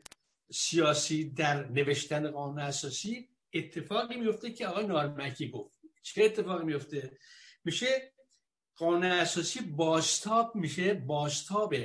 سیاسی 0.51 1.29
در 1.29 1.65
نوشتن 1.69 2.31
قانون 2.31 2.59
اساسی 2.59 3.29
اتفاقی 3.53 4.15
میفته 4.15 4.51
که 4.51 4.67
آقای 4.67 4.87
نارمکی 4.87 5.49
گفت. 5.49 5.73
چه 6.01 6.23
اتفاقی 6.23 6.65
میفته 6.65 7.17
میشه 7.63 8.13
قانون 8.75 9.03
اساسی 9.03 9.61
باستاب 9.61 10.55
میشه 10.55 10.93
باستاب 10.93 11.75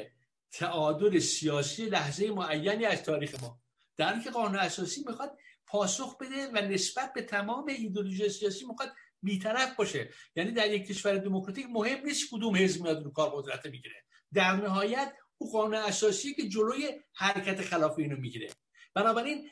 تعادل 0.52 1.18
سیاسی 1.18 1.84
لحظه 1.86 2.30
معینی 2.30 2.84
از 2.84 3.02
تاریخ 3.02 3.42
ما. 3.42 3.60
در 3.96 4.12
اینکه 4.12 4.30
قانون 4.30 4.58
اساسی 4.58 5.04
می‌خواد 5.06 5.38
پاسخ 5.68 6.18
بده 6.18 6.48
و 6.48 6.56
نسبت 6.56 7.12
به 7.12 7.22
تمام 7.22 7.66
ایدولوژی 7.68 8.28
سیاسی 8.28 8.66
می‌خواد 8.66 8.92
بیطرف 9.22 9.76
باشه. 9.76 10.10
یعنی 10.36 10.50
در 10.50 10.70
یک 10.70 10.86
کشور 10.86 11.16
دموکراتیک 11.16 11.66
مهم 11.70 12.04
نیست 12.04 12.30
کدوم 12.30 12.56
حزب 12.56 12.82
میاد 12.82 13.04
رو 13.04 13.10
کار 13.10 13.30
قدرت 13.30 13.66
می‌گیره. 13.66 14.04
در 14.32 14.52
نهایت 14.52 15.12
او 15.38 15.52
قانون 15.52 15.74
اساسی 15.74 16.34
که 16.34 16.48
جلوی 16.48 17.00
حرکت 17.14 17.60
خلاف 17.60 17.98
اینو 17.98 18.16
می‌گیره. 18.16 18.50
بنابراین 18.94 19.50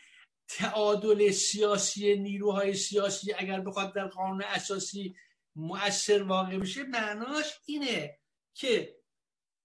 تعادل 0.49 1.31
سیاسی 1.31 2.17
نیروهای 2.17 2.75
سیاسی 2.75 3.33
اگر 3.33 3.61
بخواد 3.61 3.95
در 3.95 4.07
قانون 4.07 4.43
اساسی 4.43 5.17
مؤثر 5.57 6.23
واقع 6.23 6.59
بشه 6.59 6.83
معناش 6.83 7.61
اینه 7.67 8.19
که 8.55 8.97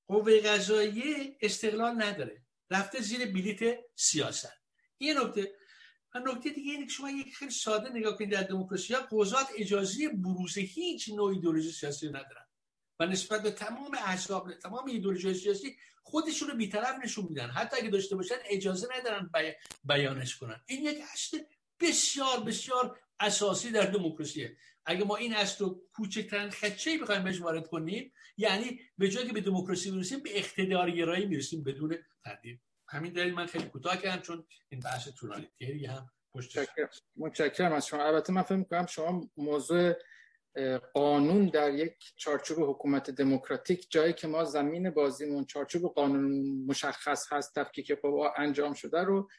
قوه 0.08 0.40
قضاییه 0.40 1.38
استقلال 1.42 2.04
نداره. 2.04 2.46
رفته 2.72 3.02
زیر 3.02 3.26
بلیت 3.26 3.78
سیاست. 3.96 4.62
این 4.98 5.18
نکته 5.18 5.52
و 6.16 6.20
نکته 6.20 6.50
دیگه 6.50 6.72
اینه 6.72 6.86
که 6.86 6.92
شما 6.92 7.10
یک 7.10 7.36
خیلی 7.36 7.52
ساده 7.52 7.90
نگاه 7.90 8.18
کنید 8.18 8.32
در 8.32 8.44
دموکراسی 8.44 8.94
ها 8.94 9.02
قضات 9.12 9.48
اجازه 9.58 10.10
بروز 10.10 10.58
هیچ 10.58 11.10
نوع 11.10 11.32
ایدولوژی 11.32 11.72
سیاسی 11.72 12.08
ندارن. 12.08 12.48
و 13.00 13.06
نسبت 13.06 13.44
به 13.44 13.52
تمام 13.52 13.92
احزاب 13.94 14.54
تمام 14.54 14.86
ایدولوژی 14.86 15.34
سیاسی 15.34 15.76
خودشون 16.04 16.48
رو 16.50 16.58
بیطرف 16.58 16.96
نشون 17.04 17.26
میدن. 17.30 17.50
حتی 17.50 17.78
اگه 17.78 17.90
داشته 17.90 18.16
باشن 18.16 18.36
اجازه 18.46 18.88
ندارن 18.98 19.30
بیانش 19.84 20.38
کنن. 20.38 20.62
این 20.66 20.86
یک 20.86 20.98
اصل 21.14 21.40
بسیار 21.80 22.40
بسیار 22.40 23.00
اساسی 23.20 23.72
در 23.72 23.86
دموکراسیه. 23.86 24.58
اگه 24.86 25.04
ما 25.04 25.16
این 25.16 25.34
اصل 25.34 25.66
رو 25.66 25.82
کوچکترین 25.94 26.50
خدشه 26.50 26.98
بخوایم 26.98 27.24
بهش 27.24 27.42
وارد 27.42 27.68
کنیم 27.68 28.14
یعنی 28.38 28.80
به 28.98 29.10
جای 29.10 29.28
که 29.28 29.34
به 29.34 29.42
دموکراسی 29.42 29.92
برسیم 29.92 30.20
به 30.20 30.38
اقتدارگرایی 30.38 31.26
می‌رسیم 31.26 31.64
بدون 31.64 31.98
تردید. 32.24 32.62
همین 32.92 33.14
دلیل 33.14 33.34
من 33.34 33.46
خیلی 33.46 33.66
کوتاه 33.66 33.98
کردم 33.98 34.22
چون 34.22 34.46
این 34.70 34.82
بحث 34.82 35.08
طولانی 35.08 35.50
دیگه 35.58 35.92
هم 35.92 36.10
پشت 36.34 36.60
متشکرم. 37.16 37.74
از 37.74 37.88
شما. 37.88 38.04
البته 38.04 38.34
من 38.34 38.42
فکر 38.42 38.56
می‌کنم 38.56 38.86
شما 38.86 39.30
موضوع 39.38 39.94
قانون 40.94 41.46
در 41.46 41.74
یک 41.74 42.14
چارچوب 42.16 42.70
حکومت 42.70 43.10
دموکراتیک 43.10 43.88
جایی 43.90 44.14
که 44.14 44.28
ما 44.28 44.44
زمین 44.44 44.90
بازیمون 44.90 45.46
چارچوب 45.46 45.94
قانون 45.94 46.42
مشخص 46.66 47.34
هست 47.34 47.56
تفکیک 47.56 47.92
قوا 47.92 48.34
انجام 48.38 48.74
شده 48.74 49.04
رو 49.04 49.30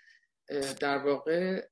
در 0.80 0.98
واقع 0.98 1.68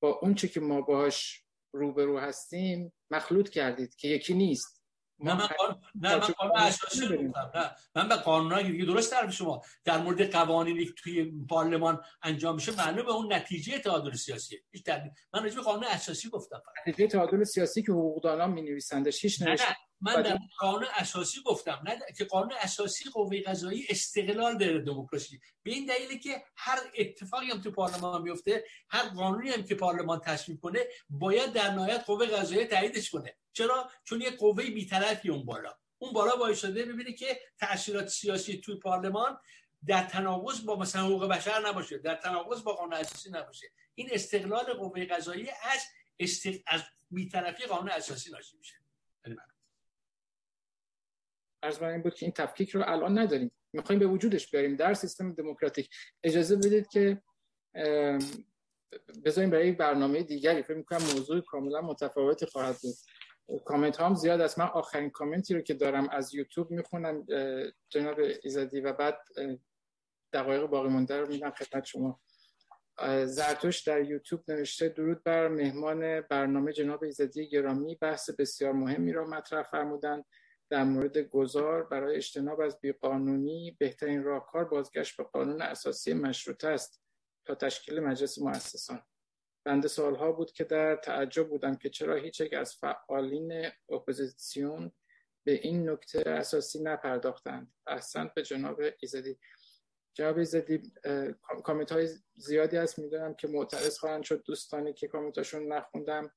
با 0.00 0.18
اون 0.22 0.34
چی 0.34 0.48
که 0.48 0.60
ما 0.60 0.80
باش 0.80 1.44
روبرو 1.72 2.18
هستیم 2.18 2.92
مخلوط 3.10 3.48
کردید 3.48 3.94
که 3.94 4.08
یکی 4.08 4.34
نیست. 4.34 4.83
نه 5.24 5.34
من 5.34 5.46
قانون 5.46 5.82
نه 5.94 6.16
من 6.16 6.20
قانون 6.20 6.56
اساسی 6.56 7.06
نه 7.08 7.70
من 7.94 8.08
به 8.08 8.16
قانونایی 8.16 8.72
دیگه 8.72 8.84
درست 8.84 9.10
طرف 9.10 9.32
شما. 9.32 9.62
در 9.84 9.98
مورد 9.98 10.30
قوانینی 10.30 10.84
که 10.84 10.92
توی 10.92 11.32
پارلمان 11.48 12.00
انجام 12.22 12.54
میشه 12.54 12.76
معلومه 12.76 13.10
اون 13.10 13.32
نتیجه 13.32 13.78
تعادل 13.78 14.12
سیاسیه 14.12 14.62
هیچ 14.70 14.88
من 15.34 15.42
راجع 15.42 15.56
به 15.56 15.62
قانون 15.62 15.84
اساسی 15.84 16.28
گفتم 16.28 16.62
نتیجه 16.86 17.08
تعادل 17.08 17.44
سیاسی 17.44 17.82
که 17.82 17.92
حقوقدانان 17.92 18.50
می 18.50 18.62
نویسندش 18.62 19.24
هیچ 19.24 19.42
نه. 19.42 19.56
من 20.04 20.22
در 20.22 20.38
قانون 20.58 20.88
اساسی 20.94 21.42
گفتم 21.42 21.82
نه 21.86 21.98
که 22.18 22.24
قانون 22.24 22.52
اساسی 22.60 23.10
قوه 23.10 23.40
قضایی 23.40 23.86
استقلال 23.88 24.58
داره 24.58 24.78
دموکراسی. 24.78 25.40
به 25.62 25.70
این 25.70 25.86
دلیلی 25.86 26.18
که 26.18 26.42
هر 26.56 26.78
اتفاقی 26.98 27.46
هم 27.46 27.60
تو 27.60 27.70
پارلمان 27.70 28.22
میفته 28.22 28.64
هر 28.88 29.08
قانونی 29.08 29.50
هم 29.50 29.64
که 29.64 29.74
پارلمان 29.74 30.20
تصویب 30.20 30.60
کنه 30.60 30.80
باید 31.10 31.52
در 31.52 31.70
نهایت 31.70 32.04
قوه 32.06 32.26
قضایی 32.26 32.64
تاییدش 32.64 33.10
کنه. 33.10 33.36
چرا؟ 33.52 33.90
چون 34.04 34.20
یه 34.20 34.30
قوه 34.30 34.70
بی‌طرفی 34.70 35.30
اون 35.30 35.44
بالا. 35.44 35.74
اون 35.98 36.12
بالا 36.12 36.36
وایساده 36.36 36.84
ببینه 36.84 37.12
که 37.12 37.40
تاثیرات 37.58 38.08
سیاسی 38.08 38.58
توی 38.58 38.76
پارلمان 38.76 39.38
در 39.86 40.04
تناقض 40.04 40.60
با 40.60 40.76
مثلا 40.76 41.02
حقوق 41.02 41.28
بشر 41.28 41.68
نباشه 41.68 41.98
در 41.98 42.14
تناقض 42.14 42.62
با 42.62 42.72
قانون 42.72 42.94
اساسی 42.94 43.30
نباشه. 43.30 43.66
این 43.94 44.08
استقلال 44.12 44.72
قوه 44.72 45.04
قضایی 45.04 45.50
از 45.50 45.80
است... 46.20 46.46
از 46.66 46.82
بی‌طرفی 47.10 47.66
قانون 47.66 47.90
اساسی 47.90 48.30
ناشی 48.30 48.56
میشه. 48.56 48.74
عرض 51.64 51.82
این 51.82 52.02
بود 52.02 52.14
که 52.14 52.26
این 52.26 52.32
تفکیک 52.32 52.70
رو 52.70 52.82
الان 52.86 53.18
نداریم. 53.18 53.52
می‌خوایم 53.72 53.98
به 53.98 54.06
وجودش 54.06 54.50
بیاریم. 54.50 54.76
در 54.76 54.94
سیستم 54.94 55.32
دموکراتیک 55.32 55.90
اجازه 56.24 56.56
بدید 56.56 56.88
که 56.88 57.22
بذاریم 59.24 59.50
برای 59.50 59.68
یک 59.68 59.76
برنامه 59.76 60.22
دیگری. 60.22 60.62
فکر 60.62 60.76
می‌کنم 60.76 60.98
موضوع 60.98 61.40
کاملا 61.40 61.80
متفاوتی 61.80 62.46
خواهد 62.46 62.76
بود. 62.82 62.94
کامنت 63.64 64.00
هم 64.00 64.14
زیاد 64.14 64.40
است. 64.40 64.58
من 64.58 64.66
آخرین 64.66 65.10
کامنتی 65.10 65.54
رو 65.54 65.60
که 65.60 65.74
دارم 65.74 66.08
از 66.08 66.34
یوتیوب 66.34 66.70
می‌خونم 66.70 67.26
جناب 67.88 68.20
ایزدی 68.42 68.80
و 68.80 68.92
بعد 68.92 69.18
دقایق 70.32 70.66
باقی 70.66 70.88
مونده 70.88 71.20
رو 71.20 71.28
میدم 71.28 71.50
خدمت 71.50 71.84
شما. 71.84 72.20
زرتوش 73.24 73.82
در 73.82 74.02
یوتیوب 74.02 74.42
نوشته 74.48 74.88
درود 74.88 75.22
بر 75.22 75.48
مهمان 75.48 76.20
برنامه 76.20 76.72
جناب 76.72 77.04
ایزدی 77.04 77.48
گرامی. 77.48 77.94
بحث 78.00 78.30
بسیار 78.30 78.72
مهمی 78.72 79.12
را 79.12 79.24
مطرح 79.24 79.62
فرمودند. 79.62 80.24
در 80.70 80.84
مورد 80.84 81.18
گذار 81.18 81.82
برای 81.82 82.16
اجتناب 82.16 82.60
از 82.60 82.80
بیقانونی 82.80 83.76
بهترین 83.80 84.22
راهکار 84.22 84.64
بازگشت 84.64 85.16
به 85.16 85.24
قانون 85.24 85.62
اساسی 85.62 86.14
مشروطه 86.14 86.68
است 86.68 87.02
تا 87.44 87.54
تشکیل 87.54 88.00
مجلس 88.00 88.38
مؤسسان. 88.38 89.02
بنده 89.64 89.88
سالها 89.88 90.32
بود 90.32 90.52
که 90.52 90.64
در 90.64 90.96
تعجب 90.96 91.48
بودم 91.48 91.76
که 91.76 91.90
چرا 91.90 92.14
هیچ 92.14 92.40
یک 92.40 92.52
از 92.52 92.74
فعالین 92.74 93.70
اپوزیسیون 93.88 94.92
به 95.46 95.52
این 95.52 95.90
نکته 95.90 96.30
اساسی 96.30 96.82
نپرداختند. 96.82 97.74
احسن 97.86 98.30
به 98.34 98.42
جناب 98.42 98.80
ایزدی. 99.00 99.38
جناب 100.14 100.38
ایزدی 100.38 100.92
کامنت 101.64 101.92
های 101.92 102.08
زیادی 102.34 102.76
هست 102.76 102.98
می‌دونم 102.98 103.34
که 103.34 103.48
معترض 103.48 103.98
خواهند 103.98 104.22
شد. 104.22 104.42
دوستانی 104.44 104.92
که 104.92 105.08
کامنتاشون 105.08 105.72
نخوندم 105.72 106.32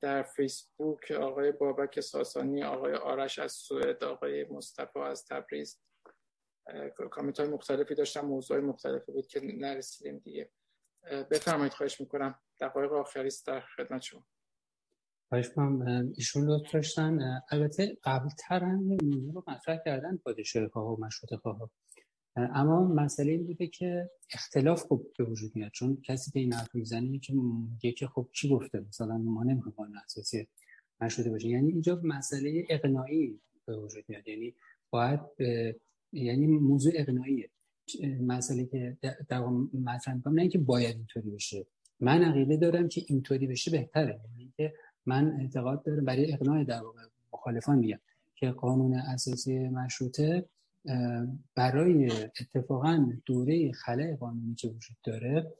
در 0.00 0.22
فیسبوک 0.22 1.10
آقای 1.10 1.52
بابک 1.52 2.00
ساسانی 2.00 2.64
آقای 2.64 2.94
آرش 2.94 3.38
از 3.38 3.52
سوئد 3.52 4.04
آقای 4.04 4.44
مصطفی 4.44 4.98
از 4.98 5.26
تبریز. 5.26 5.80
کامنت 7.10 7.40
های 7.40 7.48
مختلفی 7.48 7.94
داشتم 7.94 8.20
موضوع 8.20 8.60
مختلفی 8.60 9.12
بود 9.12 9.26
که 9.26 9.40
نرسیدیم 9.44 10.18
دیگه. 10.18 10.50
بفرمایید 11.30 11.72
خواهش 11.72 12.00
می‌کنم. 12.00 12.40
دقایق 12.60 12.92
آخری 12.92 13.26
است 13.26 13.46
در 13.46 13.60
خدمت 13.60 14.02
شما. 14.02 14.26
خواهش 15.28 15.48
می‌کنم. 15.48 16.12
ایشون 16.16 16.50
لطف 16.50 16.74
داشتن. 16.74 17.40
البته 17.50 17.98
قبل 18.04 18.28
تر 18.38 18.60
هم 18.60 18.98
رو 19.34 19.44
مطرح 19.48 19.78
کردن 19.84 20.16
پادشاه 20.16 20.68
خواه 20.68 20.86
و 20.86 21.04
مشروط 21.04 21.40
خواه 21.40 21.70
اما 22.36 22.84
مسئله 22.84 23.32
این 23.32 23.46
بوده 23.46 23.66
که 23.66 24.10
اختلاف 24.34 24.82
خوب 24.82 25.12
به 25.18 25.24
وجود 25.24 25.56
میاد 25.56 25.70
چون 25.70 25.98
کسی 26.04 26.30
که 26.30 26.40
این 26.40 26.52
حرف 26.52 26.74
می‌زنه 26.74 27.18
که 27.18 27.32
میگه 27.34 27.92
که 27.92 28.06
خب 28.06 28.28
چی 28.32 28.48
گفته؟ 28.48 28.80
مثلا 28.88 29.18
ما 29.18 29.44
نمی‌خوایم 29.44 29.74
قانون 29.76 29.96
اساسی 30.04 30.46
مشروطه 31.00 31.30
باشه. 31.30 31.48
یعنی 31.48 31.72
اینجا 31.72 32.00
مسئله 32.04 32.64
اقناعی 32.70 33.40
به 33.66 33.76
وجود 33.76 34.04
میاد. 34.08 34.28
یعنی 34.28 34.54
باید 34.90 35.20
یعنی 36.12 36.46
موضوع 36.46 36.92
اقناعیه. 36.94 37.50
مسئله 38.20 38.66
که 38.66 38.96
در 39.28 39.40
مطرح 39.84 40.14
می‌کنم 40.14 40.34
نه 40.34 40.40
اینکه 40.40 40.58
باید 40.58 40.96
اینطوری 40.96 41.30
بشه. 41.30 41.66
من 42.00 42.22
عقیده 42.22 42.56
دارم 42.56 42.88
که 42.88 43.02
اینطوری 43.06 43.46
بشه 43.46 43.70
بهتره. 43.70 44.20
یعنی 44.38 44.52
که 44.56 44.74
من 45.06 45.40
اعتقاد 45.40 45.84
دارم 45.84 46.04
برای 46.04 46.32
اقناع 46.32 46.64
در 46.64 46.82
واقع 46.82 47.02
مخالفان 47.32 47.78
میگم 47.78 47.98
که 48.34 48.50
قانون 48.50 48.94
اساسی 48.94 49.68
مشروطه 49.68 50.48
برای 51.54 52.10
اتفاقا 52.40 53.12
دوره 53.26 53.72
خلای 53.72 54.16
قانونی 54.16 54.54
که 54.54 54.68
وجود 54.68 54.96
داره 55.04 55.52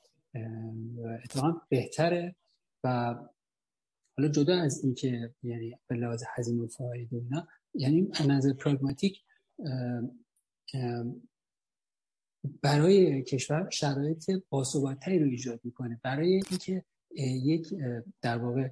اتفاقا 1.25 1.61
بهتره 1.69 2.37
و 2.85 3.17
حالا 4.19 4.29
جدا 4.29 4.57
از 4.61 4.85
اینکه 4.85 5.35
یعنی 5.43 5.79
به 5.87 5.97
لحاظ 5.97 6.25
هزینه 6.37 6.63
و 6.63 6.83
اینا 7.11 7.49
یعنی 7.75 8.09
نظر 8.29 8.53
پراگماتیک 8.53 9.23
برای 12.63 13.23
کشور 13.23 13.71
شرایط 13.71 14.31
باثباتتری 14.49 15.19
رو 15.19 15.27
ایجاد 15.27 15.61
می‌کنه. 15.65 16.01
برای 16.03 16.33
اینکه 16.33 16.85
یک 17.45 17.75
در 18.23 18.39
واقع 18.39 18.69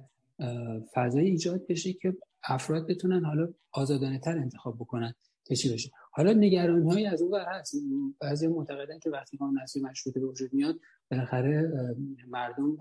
فضای 0.93 1.25
ایجاد 1.25 1.67
بشه 1.67 1.93
که 1.93 2.17
افراد 2.43 2.87
بتونن 2.87 3.25
حالا 3.25 3.53
آزادانه 3.71 4.19
تر 4.19 4.37
انتخاب 4.37 4.75
بکنن. 4.75 5.13
چی 5.55 5.73
بشه 5.73 5.91
حالا 6.11 6.33
نگرانی 6.33 6.91
هایی 6.91 7.05
از 7.05 7.21
اون 7.21 7.39
هست. 7.39 7.75
بعضی 8.21 8.47
معتقدن 8.47 8.99
که 8.99 9.09
وقتی 9.09 9.37
قانون 9.37 9.59
اساسی 9.59 9.81
مشروطه 9.81 10.19
به 10.19 10.25
وجود 10.25 10.53
میاد 10.53 10.79
بالاخره 11.11 11.71
مردم 12.27 12.77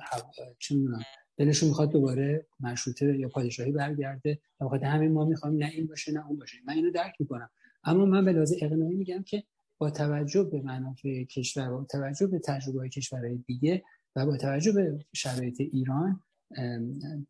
چه 0.58 0.74
می‌دونم 0.74 1.00
دلشون 1.36 1.68
می‌خواد 1.68 1.90
دوباره 1.90 2.46
مشروطه 2.60 3.18
یا 3.18 3.28
پادشاهی 3.28 3.72
برگرده 3.72 4.40
و 4.60 4.86
همین 4.86 5.12
ما 5.12 5.24
می‌خوایم 5.24 5.56
نه 5.56 5.66
این 5.66 5.86
باشه 5.86 6.12
نه 6.12 6.26
اون 6.26 6.38
باشه. 6.38 6.56
من 6.66 6.74
اینو 6.74 6.90
درک 6.90 7.14
می‌کنم. 7.18 7.50
اما 7.84 8.04
من 8.04 8.24
به 8.24 8.32
لحاظ 8.32 8.54
اقناعی 8.60 8.94
میگم 8.94 9.22
که 9.22 9.44
با 9.78 9.90
توجه 9.90 10.42
به 10.44 10.62
منافع 10.62 11.24
کشور 11.24 11.70
با 11.70 11.86
توجه 11.90 12.26
به 12.26 12.38
تجربه 12.38 12.88
کشورهای 12.88 13.36
دیگه 13.36 13.84
و 14.16 14.26
با 14.26 14.36
توجه 14.36 14.72
به 14.72 14.98
شرایط 15.12 15.60
ایران 15.60 16.22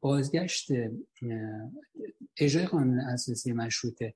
بازگشت 0.01 0.69
اجرای 2.37 2.67
قانون 2.67 3.01
اساسی 3.01 3.53
مشروطه 3.53 4.15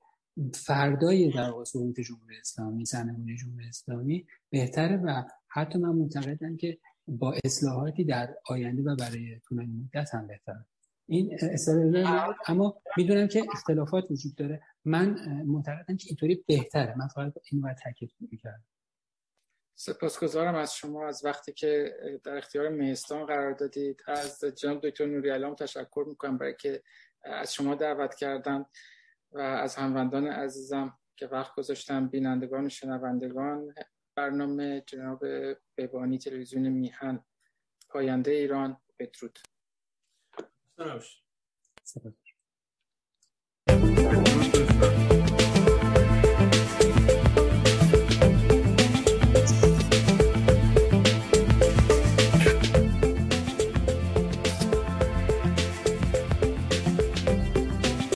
فردای 0.53 1.31
در 1.31 1.49
واقع 1.49 1.63
سقوط 1.63 1.99
جمهوری 1.99 2.37
اسلامی 2.37 2.85
سرنگونی 2.85 3.35
جمهوری 3.35 3.67
اسلامی 3.67 4.27
بهتره 4.49 4.97
و 4.97 5.23
حتی 5.47 5.79
من 5.79 5.89
معتقدم 5.89 6.57
که 6.57 6.77
با 7.07 7.35
اصلاحاتی 7.45 8.03
در 8.03 8.35
آینده 8.45 8.81
و 8.81 8.95
برای 8.95 9.39
طولانی 9.39 9.73
مدت 9.73 10.13
هم 10.13 10.27
بهتره. 10.27 10.65
این 11.07 11.37
استدلال 11.41 12.35
اما 12.47 12.81
می‌دونم 12.97 13.27
که 13.27 13.43
اختلافات 13.53 14.11
وجود 14.11 14.35
داره. 14.35 14.61
من 14.85 15.15
معتقدم 15.45 15.97
که 15.97 16.05
اینطوری 16.07 16.43
بهتره. 16.47 16.97
من 16.97 17.07
فقط 17.07 17.33
این 17.51 17.61
باید 17.61 17.77
تاکید 17.83 18.11
می‌کردم. 18.31 18.63
سپاسگزارم 19.75 20.55
از 20.55 20.75
شما 20.75 21.07
از 21.07 21.25
وقتی 21.25 21.53
که 21.53 21.93
در 22.23 22.37
اختیار 22.37 22.69
مهستان 22.69 23.25
قرار 23.25 23.53
دادید. 23.53 24.01
از 24.07 24.43
جناب 24.57 24.89
دکتر 24.89 25.05
نوری 25.05 25.29
علام 25.29 25.55
تشکر 25.55 26.05
می‌کنم 26.07 26.37
برای 26.37 26.55
که 26.59 26.83
از 27.23 27.53
شما 27.53 27.75
دعوت 27.75 28.15
کردن. 28.15 28.65
و 29.33 29.39
از 29.39 29.75
هموندان 29.75 30.27
عزیزم 30.27 30.99
که 31.15 31.27
وقت 31.27 31.55
گذاشتم 31.55 32.07
بینندگان 32.07 32.65
و 32.65 32.69
شنوندگان 32.69 33.73
برنامه 34.15 34.83
جناب 34.87 35.23
ببانی 35.77 36.17
تلویزیون 36.17 36.69
میهن 36.69 37.25
پاینده 37.89 38.31
ایران 38.31 38.77
بدرود. 38.99 39.39
سلام. 41.83 42.15